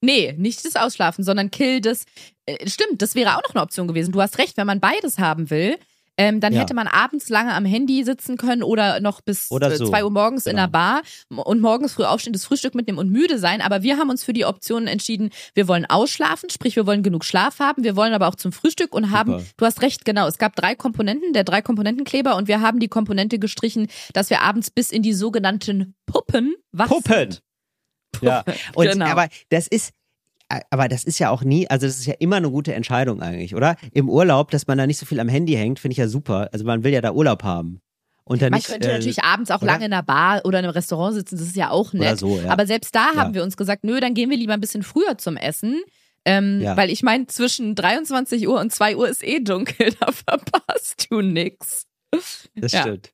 Nee, 0.00 0.34
nicht 0.36 0.64
das 0.66 0.76
Ausschlafen, 0.76 1.24
sondern 1.24 1.50
Kill 1.50 1.80
das. 1.80 2.04
Äh, 2.44 2.68
stimmt, 2.68 3.00
das 3.00 3.14
wäre 3.14 3.36
auch 3.36 3.42
noch 3.42 3.54
eine 3.54 3.62
Option 3.62 3.88
gewesen. 3.88 4.12
Du 4.12 4.20
hast 4.20 4.38
recht, 4.38 4.56
wenn 4.58 4.66
man 4.66 4.78
beides 4.78 5.18
haben 5.18 5.48
will, 5.48 5.78
ähm, 6.16 6.40
dann 6.40 6.52
Ja. 6.52 6.60
hätte 6.60 6.74
man 6.74 6.86
abends 6.86 7.28
lange 7.28 7.52
am 7.54 7.64
Handy 7.64 8.04
sitzen 8.04 8.36
können 8.36 8.62
oder 8.62 9.00
noch 9.00 9.20
bis 9.20 9.50
Oder 9.50 9.72
äh, 9.72 9.76
so. 9.76 9.86
zwei 9.88 10.04
Uhr 10.04 10.10
morgens 10.10 10.46
in 10.46 10.52
Genau. 10.56 10.62
der 10.66 10.70
Bar 10.70 11.02
und 11.28 11.60
morgens 11.60 11.94
früh 11.94 12.04
aufstehen, 12.04 12.32
das 12.32 12.44
Frühstück 12.44 12.74
mitnehmen 12.74 12.98
und 12.98 13.10
müde 13.10 13.38
sein. 13.38 13.60
Aber 13.60 13.82
wir 13.82 13.96
haben 13.98 14.10
uns 14.10 14.22
für 14.24 14.32
die 14.32 14.44
Option 14.44 14.86
entschieden, 14.86 15.30
wir 15.54 15.66
wollen 15.68 15.86
ausschlafen, 15.86 16.50
sprich 16.50 16.76
wir 16.76 16.86
wollen 16.86 17.02
genug 17.02 17.24
Schlaf 17.24 17.58
haben, 17.58 17.82
wir 17.84 17.96
wollen 17.96 18.12
aber 18.14 18.28
auch 18.28 18.36
zum 18.36 18.52
Frühstück 18.52 18.94
und 18.94 19.10
haben, 19.10 19.32
Super. 19.32 19.44
du 19.56 19.66
hast 19.66 19.82
recht, 19.82 20.04
genau, 20.04 20.26
es 20.28 20.38
gab 20.38 20.54
drei 20.56 20.74
Komponenten, 20.74 21.32
der 21.32 21.44
drei 21.44 21.62
Komponentenkleber 21.62 22.36
und 22.36 22.46
wir 22.48 22.60
haben 22.60 22.78
die 22.80 22.88
Komponente 22.88 23.38
gestrichen, 23.38 23.88
dass 24.12 24.30
wir 24.30 24.42
abends 24.42 24.70
bis 24.70 24.90
in 24.92 25.02
die 25.02 25.12
sogenannten 25.14 25.94
Puppen 26.06 26.54
wach 26.72 26.88
Puppen. 26.88 27.12
sind. 27.12 27.42
Ja. 28.22 28.44
Und 28.74 28.86
Genau. 28.88 29.06
aber 29.06 29.28
das 29.50 29.66
ist 29.66 29.90
aber 30.70 30.88
das 30.88 31.04
ist 31.04 31.18
ja 31.18 31.30
auch 31.30 31.42
nie, 31.42 31.68
also 31.68 31.86
das 31.86 31.98
ist 31.98 32.06
ja 32.06 32.14
immer 32.18 32.36
eine 32.36 32.50
gute 32.50 32.74
Entscheidung 32.74 33.20
eigentlich, 33.22 33.54
oder? 33.54 33.76
Im 33.92 34.08
Urlaub, 34.08 34.50
dass 34.50 34.66
man 34.66 34.78
da 34.78 34.86
nicht 34.86 34.98
so 34.98 35.06
viel 35.06 35.20
am 35.20 35.28
Handy 35.28 35.54
hängt, 35.54 35.78
finde 35.78 35.92
ich 35.92 35.98
ja 35.98 36.08
super. 36.08 36.48
Also 36.52 36.64
man 36.64 36.84
will 36.84 36.92
ja 36.92 37.00
da 37.00 37.12
Urlaub 37.12 37.42
haben. 37.42 37.80
Und 38.26 38.40
dann 38.40 38.50
Man 38.52 38.58
nicht, 38.58 38.68
könnte 38.68 38.88
äh, 38.88 38.92
natürlich 38.94 39.22
abends 39.22 39.50
auch 39.50 39.60
oder? 39.60 39.72
lange 39.72 39.84
in 39.84 39.90
der 39.90 40.02
Bar 40.02 40.40
oder 40.44 40.58
in 40.58 40.64
einem 40.64 40.72
Restaurant 40.72 41.14
sitzen, 41.14 41.36
das 41.36 41.46
ist 41.46 41.56
ja 41.56 41.68
auch 41.70 41.92
nett. 41.92 42.18
So, 42.18 42.38
ja. 42.40 42.50
Aber 42.50 42.66
selbst 42.66 42.94
da 42.94 43.10
Ja. 43.14 43.20
haben 43.20 43.34
wir 43.34 43.42
uns 43.42 43.56
gesagt, 43.56 43.84
nö, 43.84 44.00
dann 44.00 44.14
gehen 44.14 44.30
wir 44.30 44.36
lieber 44.38 44.54
ein 44.54 44.60
bisschen 44.62 44.82
früher 44.82 45.18
zum 45.18 45.36
Essen. 45.36 45.82
Ähm, 46.24 46.60
Ja. 46.62 46.74
Weil 46.76 46.88
ich 46.90 47.02
meine, 47.02 47.26
zwischen 47.26 47.74
23 47.74 48.48
Uhr 48.48 48.58
und 48.60 48.72
2 48.72 48.96
Uhr 48.96 49.08
ist 49.08 49.22
eh 49.22 49.40
dunkel, 49.40 49.92
da 50.00 50.10
verpasst 50.10 51.06
du 51.10 51.20
nix. 51.20 51.86
Das 52.56 52.72
Ja. 52.72 52.80
stimmt. 52.80 53.12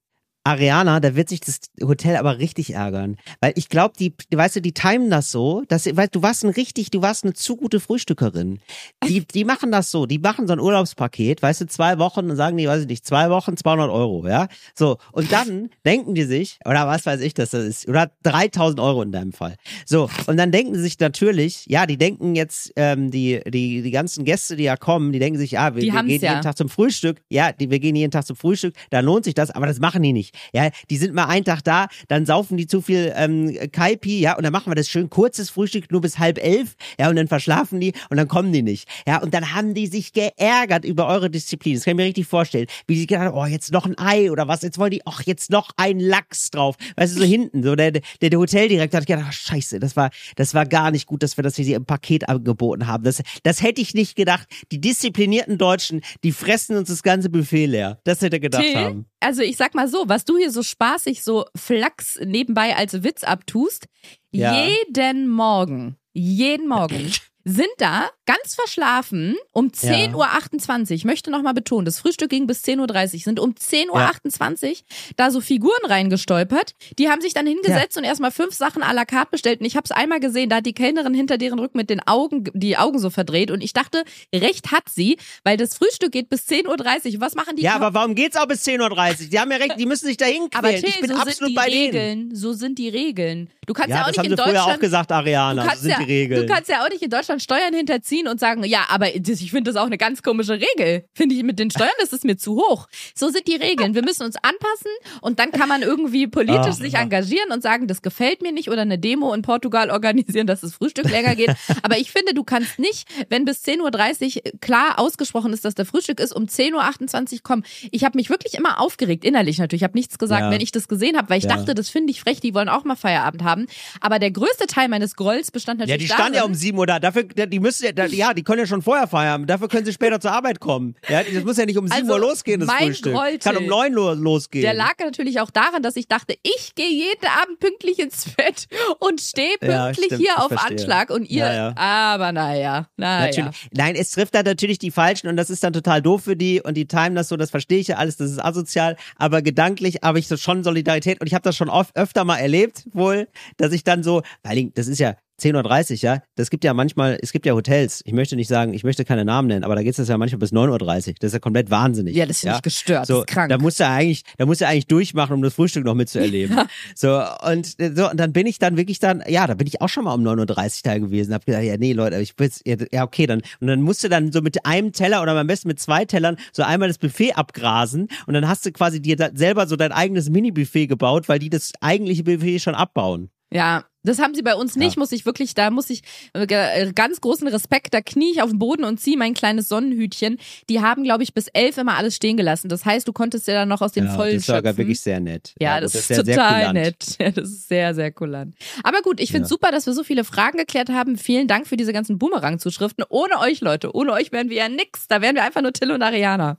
Ariana, 0.51 0.99
da 0.99 1.15
wird 1.15 1.29
sich 1.29 1.41
das 1.41 1.61
Hotel 1.81 2.17
aber 2.17 2.39
richtig 2.39 2.75
ärgern. 2.75 3.17
Weil 3.41 3.53
ich 3.55 3.69
glaube, 3.69 3.95
die, 3.99 4.13
weißt 4.35 4.57
du, 4.57 4.61
die 4.61 4.73
timen 4.73 5.09
das 5.09 5.31
so, 5.31 5.63
dass, 5.69 5.87
weil 5.97 6.09
du 6.09 6.23
warst 6.23 6.45
ein 6.45 6.51
richtig, 6.51 6.91
du 6.91 7.03
warst 7.03 7.23
eine 7.25 7.35
zu 7.35 7.57
gute 7.57 7.79
Frühstückerin. 7.79 8.59
Die, 9.07 9.25
die 9.25 9.45
machen 9.45 9.71
das 9.71 9.93
so, 9.93 10.07
die 10.07 10.19
machen 10.19 10.49
so 10.49 10.53
ein 10.53 10.61
Urlaubspaket, 10.61 11.41
weißt 11.41 11.61
du, 11.61 11.67
zwei 11.67 11.99
Wochen 11.99 12.31
und 12.31 12.37
sagen 12.37 12.57
die, 12.57 12.67
weiß 12.67 12.83
ich 12.83 12.89
nicht, 12.89 13.07
zwei 13.07 13.31
Wochen 13.31 13.57
200 13.57 13.91
Euro, 13.91 14.27
ja? 14.27 14.49
So. 14.75 14.99
Und 15.13 15.31
dann 15.31 15.71
denken 15.87 16.15
die 16.15 16.25
sich, 16.25 16.59
oder 16.65 16.87
was 16.89 17.07
weiß 17.07 17.21
ich, 17.21 17.35
dass 17.35 17.51
das 17.51 17.65
ist, 17.65 17.89
oder 17.89 18.11
3000 18.25 18.81
Euro 18.81 19.03
in 19.03 19.13
deinem 19.13 19.33
Fall. 19.33 19.55
So. 19.87 20.11
Und 20.27 20.37
dann 20.37 20.51
denken 20.51 20.75
sie 20.75 20.83
sich 20.83 20.99
natürlich, 20.99 21.65
ja, 21.69 21.87
die 21.87 21.97
denken 21.97 22.35
jetzt, 22.35 22.73
ähm, 22.75 23.13
die, 23.13 23.41
die, 23.47 23.83
die 23.83 23.91
ganzen 23.93 24.25
Gäste, 24.25 24.57
die 24.57 24.65
ja 24.65 24.77
kommen, 24.77 25.13
die 25.13 25.21
denken 25.21 25.39
sich, 25.39 25.53
ja, 25.53 25.77
wir, 25.77 25.83
wir 25.83 26.03
gehen 26.03 26.21
ja. 26.21 26.33
jeden 26.33 26.43
Tag 26.43 26.57
zum 26.57 26.69
Frühstück. 26.69 27.23
Ja, 27.29 27.53
die, 27.53 27.71
wir 27.71 27.79
gehen 27.79 27.95
jeden 27.95 28.11
Tag 28.11 28.27
zum 28.27 28.35
Frühstück, 28.37 28.75
da 28.91 28.99
lohnt 29.01 29.25
sich 29.25 29.35
das, 29.35 29.51
aber 29.51 29.67
das 29.67 29.79
machen 29.79 30.03
die 30.03 30.13
nicht. 30.13 30.35
Ja, 30.53 30.71
die 30.89 30.97
sind 30.97 31.15
mal 31.15 31.27
einen 31.27 31.45
Tag 31.45 31.63
da, 31.65 31.89
dann 32.09 32.27
saufen 32.27 32.57
die 32.57 32.67
zu 32.67 32.81
viel 32.81 33.13
ähm, 33.17 33.57
Kaipi, 33.73 34.21
ja, 34.21 34.37
und 34.37 34.43
dann 34.43 34.53
machen 34.53 34.71
wir 34.71 34.75
das 34.75 34.89
schön 34.89 35.11
kurzes 35.11 35.51
Frühstück, 35.51 35.91
nur 35.91 36.01
bis 36.01 36.19
halb 36.19 36.43
elf, 36.43 36.77
ja, 36.99 37.09
und 37.09 37.17
dann 37.17 37.29
verschlafen 37.29 37.81
die 37.81 37.93
und 38.11 38.17
dann 38.17 38.29
kommen 38.29 38.53
die 38.53 38.63
nicht. 38.63 38.89
Ja, 39.07 39.23
und 39.23 39.35
dann 39.35 39.55
haben 39.55 39.75
die 39.75 39.87
sich 39.87 40.13
geärgert 40.13 40.85
über 40.85 41.07
eure 41.07 41.31
Disziplin. 41.31 41.75
Das 41.75 41.85
kann 41.85 41.93
ich 41.93 41.97
mir 41.97 42.05
richtig 42.05 42.27
vorstellen. 42.27 42.67
Wie 42.87 42.95
die 42.95 43.07
gedacht 43.07 43.27
haben, 43.27 43.37
oh, 43.37 43.47
jetzt 43.47 43.73
noch 43.73 43.87
ein 43.87 43.99
Ei 43.99 44.31
oder 44.31 44.49
was, 44.49 44.63
jetzt 44.63 44.79
wollen 44.79 44.91
die, 44.91 45.03
ach, 45.05 45.23
jetzt 45.25 45.51
noch 45.51 45.71
ein 45.77 46.01
Lachs 46.01 46.51
drauf. 46.51 46.77
Weißt 46.97 47.15
du, 47.15 47.21
so 47.21 47.27
hinten, 47.27 47.63
so 47.63 47.75
der, 47.77 47.93
der, 47.93 48.03
der 48.21 48.39
Hoteldirektor 48.39 49.01
hat 49.01 49.07
gedacht, 49.07 49.27
ach, 49.29 49.33
scheiße, 49.33 49.79
das 49.79 49.97
war, 49.97 50.11
das 50.37 50.55
war 50.55 50.67
gar 50.67 50.91
nicht 50.91 51.07
gut, 51.07 51.23
dass 51.23 51.37
wir 51.37 51.43
das 51.43 51.57
hier 51.57 51.77
im 51.77 51.85
Paket 51.85 52.29
angeboten 52.29 52.87
haben. 52.87 53.05
Das, 53.05 53.23
das 53.43 53.63
hätte 53.63 53.81
ich 53.81 53.95
nicht 53.95 54.17
gedacht. 54.17 54.49
Die 54.73 54.81
disziplinierten 54.81 55.59
Deutschen, 55.59 56.03
die 56.25 56.33
fressen 56.33 56.77
uns 56.77 56.89
das 56.89 57.03
ganze 57.03 57.31
Buffet 57.31 57.67
leer. 57.67 58.01
Das 58.05 58.21
hätte 58.21 58.37
er 58.37 58.41
gedacht 58.41 58.63
Till, 58.63 58.77
haben. 58.77 59.07
Also 59.21 59.43
ich 59.43 59.57
sag 59.57 59.75
mal 59.75 59.89
so, 59.89 60.09
was 60.09 60.25
du 60.25 60.37
hier 60.37 60.51
so 60.51 60.63
spaßig, 60.63 61.23
so 61.23 61.45
flachs 61.57 62.19
nebenbei 62.25 62.77
als 62.77 63.03
Witz 63.03 63.23
abtust, 63.25 63.87
Ja. 64.33 64.67
jeden 64.67 65.29
Morgen, 65.29 65.97
jeden 66.13 66.69
Morgen 66.69 67.13
sind 67.45 67.71
da 67.79 68.11
ganz 68.31 68.55
verschlafen 68.55 69.37
um 69.53 69.69
10.28 69.69 70.15
Uhr, 70.15 70.91
ich 70.93 71.05
möchte 71.05 71.33
nochmal 71.33 71.53
betonen, 71.53 71.85
das 71.85 71.99
Frühstück 71.99 72.31
ging 72.31 72.47
bis 72.47 72.63
10.30 72.63 73.15
Uhr, 73.15 73.21
sind 73.21 73.41
um 73.41 73.55
10.28 73.55 74.71
Uhr 74.71 74.77
da 75.17 75.33
so 75.33 75.41
Figuren 75.41 75.85
reingestolpert, 75.85 76.75
die 76.99 77.09
haben 77.09 77.21
sich 77.21 77.35
dann 77.35 77.47
hingesetzt 77.47 77.97
und 77.97 78.05
erstmal 78.05 78.31
fünf 78.31 78.55
Sachen 78.55 78.85
à 78.85 78.93
la 78.93 79.05
carte 79.05 79.33
bestellt 79.33 79.61
und 79.61 79.67
ich 79.67 79.75
habe 79.77 79.85
es 79.85 79.91
einmal 79.91 80.21
gesehen, 80.21 80.49
da 80.49 80.57
hat 80.57 80.67
die 80.67 80.75
Kellnerin 80.75 81.13
hinter 81.13 81.39
deren 81.39 81.59
Rücken 81.59 81.77
mit 81.77 81.91
den 81.91 82.07
Augen, 82.07 82.45
die 82.55 82.77
Augen 82.77 83.01
so 83.01 83.11
verdreht 83.11 83.51
und 83.51 83.63
ich 83.63 83.73
dachte, 83.73 84.05
recht 84.33 84.71
hat 84.71 84.89
sie, 84.89 85.17
weil 85.43 85.57
das 85.57 85.75
Frühstück 85.75 86.13
geht 86.13 86.29
bis 86.29 86.47
10.30 86.47 87.15
Uhr, 87.15 87.21
was 87.21 87.35
machen 87.35 87.57
die 87.57 87.63
Ja, 87.63 87.75
aber 87.75 87.95
warum 87.95 88.15
geht's 88.15 88.37
auch 88.37 88.47
bis 88.47 88.65
10.30 88.65 89.25
Uhr? 89.25 89.29
Die 89.29 89.41
haben 89.41 89.51
ja 89.51 89.57
recht, 89.57 89.75
die 89.77 89.87
müssen 89.87 90.07
sich 90.07 90.17
dahin 90.17 90.49
aber 90.55 90.69
quälen. 90.69 90.83
Till, 90.83 90.89
ich 90.91 91.01
bin 91.01 91.11
so 91.11 91.17
sind 91.17 91.29
absolut 91.29 91.51
die 91.51 91.55
bei 91.55 91.69
denen. 91.69 91.85
Regeln. 91.85 92.35
So 92.35 92.53
sind 92.53 92.79
die 92.79 92.89
Regeln. 92.89 93.51
Du 93.67 93.75
kannst 93.75 93.91
ja, 93.91 93.97
Ja, 93.97 94.03
auch 94.03 94.07
das 94.07 94.17
nicht 94.17 94.19
haben 94.19 94.33
in 94.33 94.37
sie 94.37 94.43
früher 94.43 94.65
auch 94.65 94.79
gesagt, 94.81 95.13
Ariana. 95.13 95.65
Das 95.65 95.81
sind 95.81 95.91
ja, 95.91 95.99
die 95.99 96.05
Regeln. 96.05 96.47
Du 96.47 96.53
kannst 96.53 96.69
ja 96.69 96.85
auch 96.85 96.89
nicht 96.89 97.03
in 97.03 97.11
Deutschland 97.11 97.41
Steuern 97.41 97.73
hinterziehen 97.73 98.20
ziehen 98.21 98.29
und 98.29 98.41
sagen, 98.41 98.65
ja, 98.65 98.87
aber 98.89 99.15
ich 99.15 99.51
finde 99.51 99.71
das 99.73 99.81
auch 99.81 99.87
eine 99.87 99.99
ganz 99.99 100.23
komische 100.23 100.55
Regel. 100.61 101.05
Finde 101.15 101.35
ich 101.35 101.43
mit 101.43 101.59
den 101.59 101.71
Steuern, 101.71 101.91
das 102.01 102.13
ist 102.13 102.25
mir 102.25 102.37
zu 102.37 102.57
hoch. 102.57 102.87
So 103.15 103.29
sind 103.31 103.47
die 103.49 103.57
Regeln. 103.57 103.95
Wir 103.95 104.03
müssen 104.03 104.25
uns 104.25 104.37
anpassen 104.37 104.91
und 105.21 105.39
dann 105.39 105.51
kann 105.53 105.69
man 105.69 105.83
irgendwie 105.83 106.27
politisch 106.27 106.57
Ah, 106.61 106.73
sich 106.73 106.93
ja. 106.95 107.01
engagieren 107.01 107.51
und 107.53 107.63
sagen, 107.63 107.87
das 107.87 108.03
gefällt 108.03 108.43
mir 108.43 108.53
nicht 108.53 108.69
oder 108.71 108.83
eine 108.83 108.99
Demo 108.99 109.33
in 109.33 109.43
Portugal 109.43 109.91
organisieren, 109.91 110.47
dass 110.47 110.61
das 110.61 110.75
Frühstück 110.75 111.09
länger 111.11 111.35
geht. 111.35 111.51
Aber 111.83 111.99
ich 111.99 112.11
finde, 112.11 112.35
du 112.35 112.45
kannst 112.45 112.79
nicht, 112.79 113.09
wenn 113.29 113.45
bis 113.45 113.65
10.30 113.65 114.37
Uhr 114.37 114.61
klar 114.61 114.99
ausgesprochen 114.99 115.53
ist, 115.53 115.65
dass 115.65 115.75
der 115.75 115.85
Frühstück 115.87 116.21
ist, 116.21 116.33
um 116.35 116.45
10.28 116.45 117.33
Uhr 117.35 117.39
kommen. 117.43 117.65
Ich 117.91 118.05
habe 118.05 118.17
mich 118.19 118.31
wirklich 118.31 118.55
immer 118.55 118.81
aufgeregt, 118.81 119.25
innerlich 119.25 119.59
natürlich. 119.59 119.81
Ich 119.83 119.85
habe 119.85 119.97
nichts 119.99 120.19
gesagt, 120.19 120.43
Ja. 120.43 120.51
wenn 120.51 120.61
ich 120.61 120.73
das 120.73 120.89
gesehen 120.89 121.17
habe, 121.17 121.31
weil 121.31 121.39
ich 121.39 121.45
Ja. 121.45 121.57
dachte, 121.57 121.75
das 121.75 121.89
finde 121.89 122.11
ich 122.11 122.21
frech, 122.21 122.41
die 122.41 122.55
wollen 122.55 122.69
auch 122.69 122.85
mal 122.85 122.97
Feierabend 122.97 123.43
haben. 123.45 123.67
Aber 124.01 124.19
der 124.19 124.31
größte 124.31 124.67
Teil 124.67 124.89
meines 124.89 125.17
Grolls 125.17 125.51
bestand 125.51 125.81
Ja, 125.81 125.87
natürlich 125.87 126.09
die 126.09 126.15
standen 126.15 126.35
ja 126.35 126.45
um 126.45 126.55
sieben 126.55 126.79
Uhr 126.79 126.87
da. 126.87 126.99
Dafür, 127.01 127.25
die 127.25 127.61
müssen 127.61 127.85
ja, 127.87 127.93
da- 127.93 128.07
ja, 128.13 128.35
die 128.35 128.43
können 128.43 128.61
ja 128.61 128.67
schon 128.67 128.83
vorher 128.83 129.07
feiern. 129.07 129.47
Dafür 129.47 129.69
können 129.69 129.85
sie 129.85 129.93
später 129.93 130.21
zur 130.21 130.33
Arbeit 130.33 130.61
kommen. 130.61 130.95
Ja, 131.09 131.23
das 131.23 131.45
muss 131.45 131.57
ja 131.57 131.67
nicht 131.67 131.79
um 131.79 131.87
sieben 131.87 132.01
Also, 132.03 132.13
Uhr 132.13 132.19
losgehen, 132.21 132.61
das 132.61 132.67
mein 132.67 132.87
Frühstück. 132.89 133.13
Groll, 133.15 133.39
Kann 133.39 133.57
um 133.57 133.63
Till, 133.63 133.69
neun 133.71 133.97
Uhr 133.99 134.15
losgehen. 134.17 134.63
Der 134.63 134.75
lag 134.75 134.95
natürlich 134.99 135.41
auch 135.41 135.51
daran, 135.51 135.83
dass 135.83 135.97
ich 135.97 136.09
dachte, 136.09 136.35
ich 136.43 136.75
gehe 136.75 136.89
jeden 136.91 137.27
Abend 137.43 137.59
pünktlich 137.61 137.99
ins 137.99 138.27
Bett 138.37 138.67
und 138.99 139.21
stehe 139.21 139.51
Ja, 139.63 139.85
pünktlich 139.87 140.07
stimmt, 140.07 140.21
hier 140.21 140.33
ich 140.37 140.43
auf 140.43 140.49
verstehe. 140.49 140.71
Anschlag 140.79 141.11
und 141.11 141.29
ihr, 141.29 141.45
Ja, 141.45 141.53
ja. 141.55 141.77
aber 141.77 142.33
naja, 142.33 142.89
naja. 142.97 143.51
Nein, 143.73 143.95
es 143.95 144.11
trifft 144.11 144.35
dann 144.35 144.45
natürlich 144.45 144.79
die 144.79 144.91
Falschen 144.91 145.29
und 145.29 145.37
das 145.37 145.51
ist 145.51 145.63
dann 145.65 145.73
total 145.73 146.03
doof 146.03 146.25
für 146.25 146.37
die 146.37 146.61
und 146.61 146.75
die 146.77 146.87
timen 146.87 147.15
das 147.15 147.29
so, 147.29 147.37
das 147.37 147.51
verstehe 147.51 147.79
ich 147.79 147.89
ja 147.89 147.97
alles, 147.97 148.17
das 148.17 148.31
ist 148.31 148.39
asozial, 148.45 148.97
aber 149.17 149.43
gedanklich 149.43 149.99
habe 150.03 150.19
ich 150.19 150.29
so 150.29 150.37
schon 150.37 150.63
Solidarität 150.65 151.21
und 151.21 151.27
ich 151.27 151.35
habe 151.35 151.43
das 151.43 151.57
schon 151.57 151.69
oft, 151.69 151.97
öfter 151.97 152.25
mal 152.25 152.39
erlebt 152.39 152.85
wohl, 152.93 153.29
dass 153.57 153.73
ich 153.73 153.85
dann 153.85 154.03
so, 154.03 154.23
weil 154.43 154.71
das 154.75 154.89
ist 154.89 154.99
ja 154.99 155.15
10.30 155.41 155.91
Uhr, 155.91 155.97
ja, 156.01 156.23
das 156.37 156.51
gibt 156.51 156.65
ja 156.65 156.75
manchmal, 156.75 157.19
es 157.23 157.33
gibt 157.33 157.47
ja 157.47 157.55
Hotels, 157.55 158.03
ich 158.05 158.13
möchte 158.13 158.37
nicht 158.37 158.49
sagen, 158.49 158.75
ich 158.75 158.85
möchte 158.85 159.05
keine 159.05 159.25
Namen 159.25 159.49
nennen, 159.49 159.65
aber 159.65 159.75
da 159.75 159.83
geht 159.83 159.99
es 159.99 160.09
ja 160.09 160.19
manchmal 160.19 160.39
bis 160.39 160.53
9.30 160.53 161.09
Uhr, 161.09 161.15
das 161.21 161.29
ist 161.29 161.33
ja 161.33 161.39
komplett 161.39 161.71
wahnsinnig. 161.71 162.15
Ja, 162.15 162.27
das 162.27 162.41
finde 162.41 162.57
ich 162.57 162.63
gestört, 162.63 163.07
So, 163.07 163.15
das 163.15 163.21
ist 163.23 163.27
krank. 163.29 163.49
Da 163.51 163.59
musst 163.59 163.81
du 163.81 163.87
eigentlich, 163.87 164.23
da 164.39 164.47
musst 164.47 164.61
du 164.61 164.67
eigentlich 164.67 164.87
durchmachen, 164.87 165.35
um 165.35 165.43
das 165.43 165.55
Frühstück 165.55 165.85
noch 165.85 165.95
mitzuerleben. 165.95 166.59
So, 166.95 167.23
und 167.43 167.67
so, 167.67 168.11
und 168.11 168.19
dann 168.19 168.33
bin 168.33 168.47
ich 168.47 168.59
dann 168.59 168.77
wirklich 168.77 168.99
dann, 168.99 169.23
ja, 169.27 169.47
da 169.47 169.55
bin 169.55 169.67
ich 169.67 169.81
auch 169.81 169.89
schon 169.89 170.05
mal 170.05 170.15
um 170.15 170.23
9.30 170.23 170.51
Uhr 170.51 170.71
da 170.85 170.99
gewesen, 170.99 171.35
hab 171.35 171.47
gedacht, 171.47 171.63
ja, 171.63 171.77
nee, 171.77 171.93
Leute, 171.93 172.21
ich 172.21 172.35
will's, 172.37 172.61
ja, 172.67 172.77
ja, 172.93 173.05
okay, 173.05 173.27
dann, 173.27 173.43
und 173.61 173.67
dann 173.67 173.81
musst 173.83 174.05
du 174.05 174.09
dann 174.09 174.33
so 174.33 174.41
mit 174.41 174.67
einem 174.67 174.93
Teller 174.93 175.23
oder 175.23 175.33
am 175.37 175.47
besten 175.47 175.69
mit 175.69 175.81
zwei 175.81 176.05
Tellern 176.05 176.37
so 176.53 176.63
einmal 176.63 176.89
das 176.89 176.99
Buffet 176.99 177.33
abgrasen 177.35 178.09
und 178.27 178.35
dann 178.35 178.49
hast 178.49 178.67
du 178.67 178.73
quasi 178.73 179.01
dir 179.01 179.17
selber 179.35 179.67
so 179.67 179.77
dein 179.77 179.93
eigenes 179.93 180.31
Mini-Buffet 180.31 180.87
gebaut, 180.87 181.29
weil 181.29 181.39
die 181.39 181.51
das 181.51 181.73
eigentliche 181.81 182.25
Buffet 182.25 182.59
schon 182.59 182.75
abbauen. 182.75 183.31
Ja, 183.53 183.85
das 184.03 184.19
haben 184.19 184.35
sie 184.35 184.43
bei 184.43 184.55
uns 184.55 184.77
nicht, 184.77 184.97
Ja. 184.97 185.01
muss 185.01 185.13
ich 185.13 185.27
wirklich, 185.27 185.55
da 185.55 185.71
muss 185.71 185.91
ich 185.91 186.03
äh, 186.33 186.47
ge- 186.47 186.93
ganz 186.93 187.21
großen 187.21 187.47
Respekt, 187.49 187.93
da 187.95 188.01
knie 188.01 188.33
ich 188.33 188.43
auf 188.43 188.51
den 188.51 188.59
Boden 188.59 188.85
und 188.85 189.01
ziehe 189.01 189.17
mein 189.17 189.35
kleines 189.35 189.69
Sonnenhütchen. 189.69 190.39
Die 190.69 190.81
haben, 190.81 191.03
glaube 191.05 191.23
ich, 191.23 191.35
bis 191.35 191.49
elf 191.49 191.77
immer 191.79 191.97
alles 191.97 192.17
stehen 192.17 192.37
gelassen. 192.37 192.69
Das 192.69 192.85
heißt, 192.85 193.07
du 193.07 193.13
konntest 193.13 193.47
ja 193.47 193.55
dann 193.55 193.69
noch 193.69 193.81
aus 193.83 193.93
den 193.93 194.07
ja, 194.07 194.15
vollen 194.15 194.35
das 194.35 194.41
ist 194.43 194.47
sogar 194.47 194.61
schöpfen. 194.63 194.79
wirklich 194.79 195.01
sehr 195.01 195.21
nett. 195.21 195.55
Ja, 195.61 195.75
gut, 195.77 195.85
das, 195.85 195.95
ist 195.95 196.09
sehr, 196.09 196.25
sehr 196.25 196.35
total 196.37 196.59
kulant. 196.67 196.75
nett. 196.75 196.97
Ja, 197.21 197.31
das 197.31 197.49
ist 197.49 197.69
sehr, 197.69 197.95
sehr 197.95 198.11
kulant. 198.13 198.55
Aber 198.83 199.03
gut, 199.03 199.21
ich 199.21 199.31
finde 199.31 199.45
Ja. 199.45 199.49
super, 199.49 199.71
dass 199.71 199.87
wir 199.87 199.93
so 199.93 200.03
viele 200.05 200.25
Fragen 200.25 200.59
geklärt 200.59 200.89
haben. 200.91 201.17
Vielen 201.19 201.49
Dank 201.49 201.67
für 201.67 201.77
diese 201.77 201.93
ganzen 201.93 202.19
Boomerang-Zuschriften. 202.19 203.05
Ohne 203.09 203.39
euch, 203.41 203.61
Leute, 203.61 203.95
ohne 203.95 204.13
euch 204.13 204.33
wären 204.33 204.49
wir 204.51 204.57
ja 204.57 204.69
nix. 204.69 205.07
Da 205.09 205.21
wären 205.21 205.35
wir 205.35 205.45
einfach 205.45 205.63
nur 205.63 205.73
Till 205.73 205.91
und 205.91 206.03
Ariana. 206.03 206.59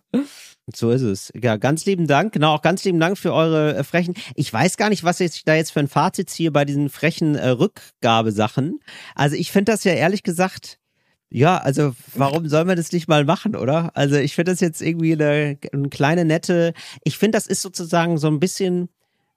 So 0.74 0.91
ist 0.91 1.01
es. 1.01 1.32
Ja, 1.41 1.57
ganz 1.57 1.86
lieben 1.86 2.07
Dank. 2.07 2.34
Genau, 2.34 2.53
auch 2.53 2.62
ganz 2.62 2.84
lieben 2.84 2.99
Dank 2.99 3.18
für 3.18 3.34
eure 3.34 3.76
äh, 3.76 3.84
frechen. 3.84 4.14
Ich 4.36 4.51
weiß 4.51 4.78
gar 4.78 4.89
nicht, 4.89 5.03
was 5.03 5.20
ich 5.20 5.43
da 5.43 5.55
jetzt 5.55 5.72
für 5.72 5.80
ein 5.80 5.88
Fazit 5.88 6.30
ziehe 6.30 6.51
bei 6.51 6.66
diesen 6.66 6.89
frechen 6.89 7.36
äh, 7.36 7.49
Rückgabesachen. 7.49 8.80
Also 9.16 9.36
ich 9.36 9.51
finde 9.51 9.72
das 9.72 9.84
ja 9.84 9.93
ehrlich 9.93 10.24
gesagt, 10.24 10.80
ja, 11.30 11.57
also 11.57 11.93
warum 12.14 12.47
soll 12.49 12.66
man 12.66 12.76
das 12.76 12.91
nicht 12.91 13.07
mal 13.07 13.26
machen, 13.26 13.55
oder? 13.55 13.91
Also 13.95 14.18
ich 14.18 14.36
finde 14.36 14.51
das 14.51 14.59
jetzt 14.59 14.82
irgendwie 14.82 15.14
eine, 15.14 15.57
eine 15.72 15.89
kleine 15.89 16.26
nette. 16.26 16.74
Ich 17.03 17.18
finde, 17.18 17.38
das 17.38 17.47
ist 17.47 17.62
sozusagen 17.62 18.18
so 18.18 18.28
ein 18.28 18.39
bisschen 18.39 18.89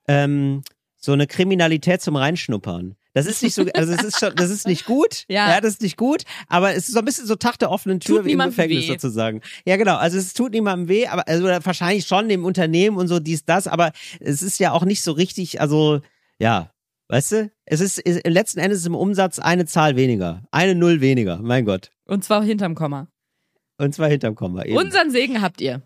ähm, 0.09 0.62
so 0.97 1.12
eine 1.12 1.27
Kriminalität 1.27 2.03
zum 2.03 2.16
Reinschnuppern. 2.16 2.97
Das 3.15 3.27
ist 3.27 3.43
nicht 3.43 3.55
so, 3.55 3.65
also 3.75 3.93
es 3.93 4.03
ist 4.03 4.19
schon, 4.19 4.35
das 4.35 4.51
ist 4.51 4.67
nicht 4.67 4.85
gut. 4.87 5.25
Ja. 5.29 5.61
das 5.61 5.75
ist 5.75 5.83
nicht 5.83 5.97
gut. 5.97 6.25
Aber 6.49 6.73
es 6.73 6.89
ist 6.89 6.93
so 6.93 6.99
ein 6.99 7.05
bisschen 7.05 7.27
so 7.27 7.37
Tag 7.37 7.59
der 7.59 7.71
offenen 7.71 8.01
Tür 8.01 8.19
Tut 8.19 8.27
wie 8.27 8.33
im 8.33 8.41
Gefängnis 8.41 8.85
weh. 8.85 8.89
sozusagen. 8.89 9.41
Ja, 9.65 9.77
genau. 9.77 9.97
Also 9.97 10.19
es 10.19 10.35
tut 10.35 10.53
niemandem 10.53 10.89
weh, 10.89 11.07
aber 11.07 11.27
also 11.29 11.45
wahrscheinlich 11.45 12.07
schon 12.07 12.29
dem 12.29 12.45
Unternehmen 12.45 12.97
und 12.97 13.09
so 13.09 13.21
dies, 13.21 13.45
das, 13.45 13.69
aber 13.69 13.93
es 14.21 14.43
ist 14.43 14.59
ja 14.59 14.73
auch 14.73 14.85
nicht 14.85 15.03
so 15.03 15.12
richtig, 15.12 15.61
also 15.61 16.01
ja, 16.39 16.71
weißt 17.09 17.33
du? 17.33 17.51
Es 17.65 17.81
ist, 17.81 17.99
ist 18.01 18.27
letzten 18.27 18.59
Endes 18.59 18.81
ist 18.81 18.87
im 18.87 18.97
Umsatz 18.97 19.39
eine 19.39 19.65
Zahl 19.67 19.97
weniger. 19.97 20.43
Eine 20.51 20.75
Null 20.75 21.01
weniger, 21.01 21.39
mein 21.39 21.65
Gott. 21.65 21.93
Und 22.07 22.25
zwar 22.25 22.43
hinterm 22.43 22.75
Komma. 22.75 23.09
Und 23.79 23.95
zwar 23.95 24.09
hinterm 24.09 24.35
Komma. 24.35 24.65
Eben. 24.65 24.77
Unseren 24.77 25.11
Segen 25.11 25.41
habt 25.41 25.61
ihr. 25.61 25.83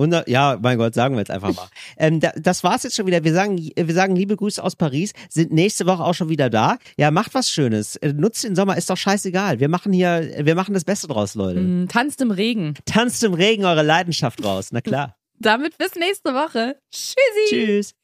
Unser, 0.00 0.26
ja, 0.30 0.58
mein 0.62 0.78
Gott, 0.78 0.94
sagen 0.94 1.14
wir 1.14 1.18
jetzt 1.18 1.30
einfach 1.30 1.54
mal. 1.54 1.68
ähm, 1.98 2.20
da, 2.20 2.32
das 2.34 2.64
war's 2.64 2.84
jetzt 2.84 2.96
schon 2.96 3.06
wieder. 3.06 3.22
Wir 3.22 3.34
sagen, 3.34 3.58
wir 3.58 3.94
sagen 3.94 4.16
liebe 4.16 4.34
Grüße 4.34 4.64
aus 4.64 4.74
Paris, 4.74 5.12
sind 5.28 5.52
nächste 5.52 5.84
Woche 5.84 6.02
auch 6.02 6.14
schon 6.14 6.30
wieder 6.30 6.48
da. 6.48 6.78
Ja, 6.96 7.10
macht 7.10 7.34
was 7.34 7.50
Schönes. 7.50 7.96
Äh, 7.96 8.14
Nutzt 8.14 8.42
den 8.42 8.56
Sommer, 8.56 8.78
ist 8.78 8.88
doch 8.88 8.96
scheißegal. 8.96 9.60
Wir 9.60 9.68
machen 9.68 9.92
hier, 9.92 10.30
wir 10.38 10.54
machen 10.54 10.72
das 10.72 10.84
Beste 10.84 11.06
draus, 11.06 11.34
Leute. 11.34 11.60
Mm, 11.60 11.88
Tanzt 11.88 12.22
im 12.22 12.30
Regen. 12.30 12.72
Tanzt 12.86 13.22
im 13.24 13.34
Regen 13.34 13.66
eure 13.66 13.82
Leidenschaft 13.82 14.42
raus. 14.42 14.68
Na 14.72 14.80
klar. 14.80 15.18
Damit 15.38 15.76
bis 15.76 15.94
nächste 15.96 16.32
Woche. 16.32 16.80
Tschüssi. 16.90 17.50
Tschüss. 17.50 17.94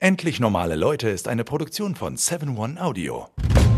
Endlich 0.00 0.38
normale 0.38 0.76
Leute 0.76 1.08
ist 1.08 1.28
eine 1.28 1.44
Produktion 1.44 1.94
von 1.94 2.18
7 2.18 2.58
One 2.58 2.78
Audio. 2.78 3.28
7 3.38 3.77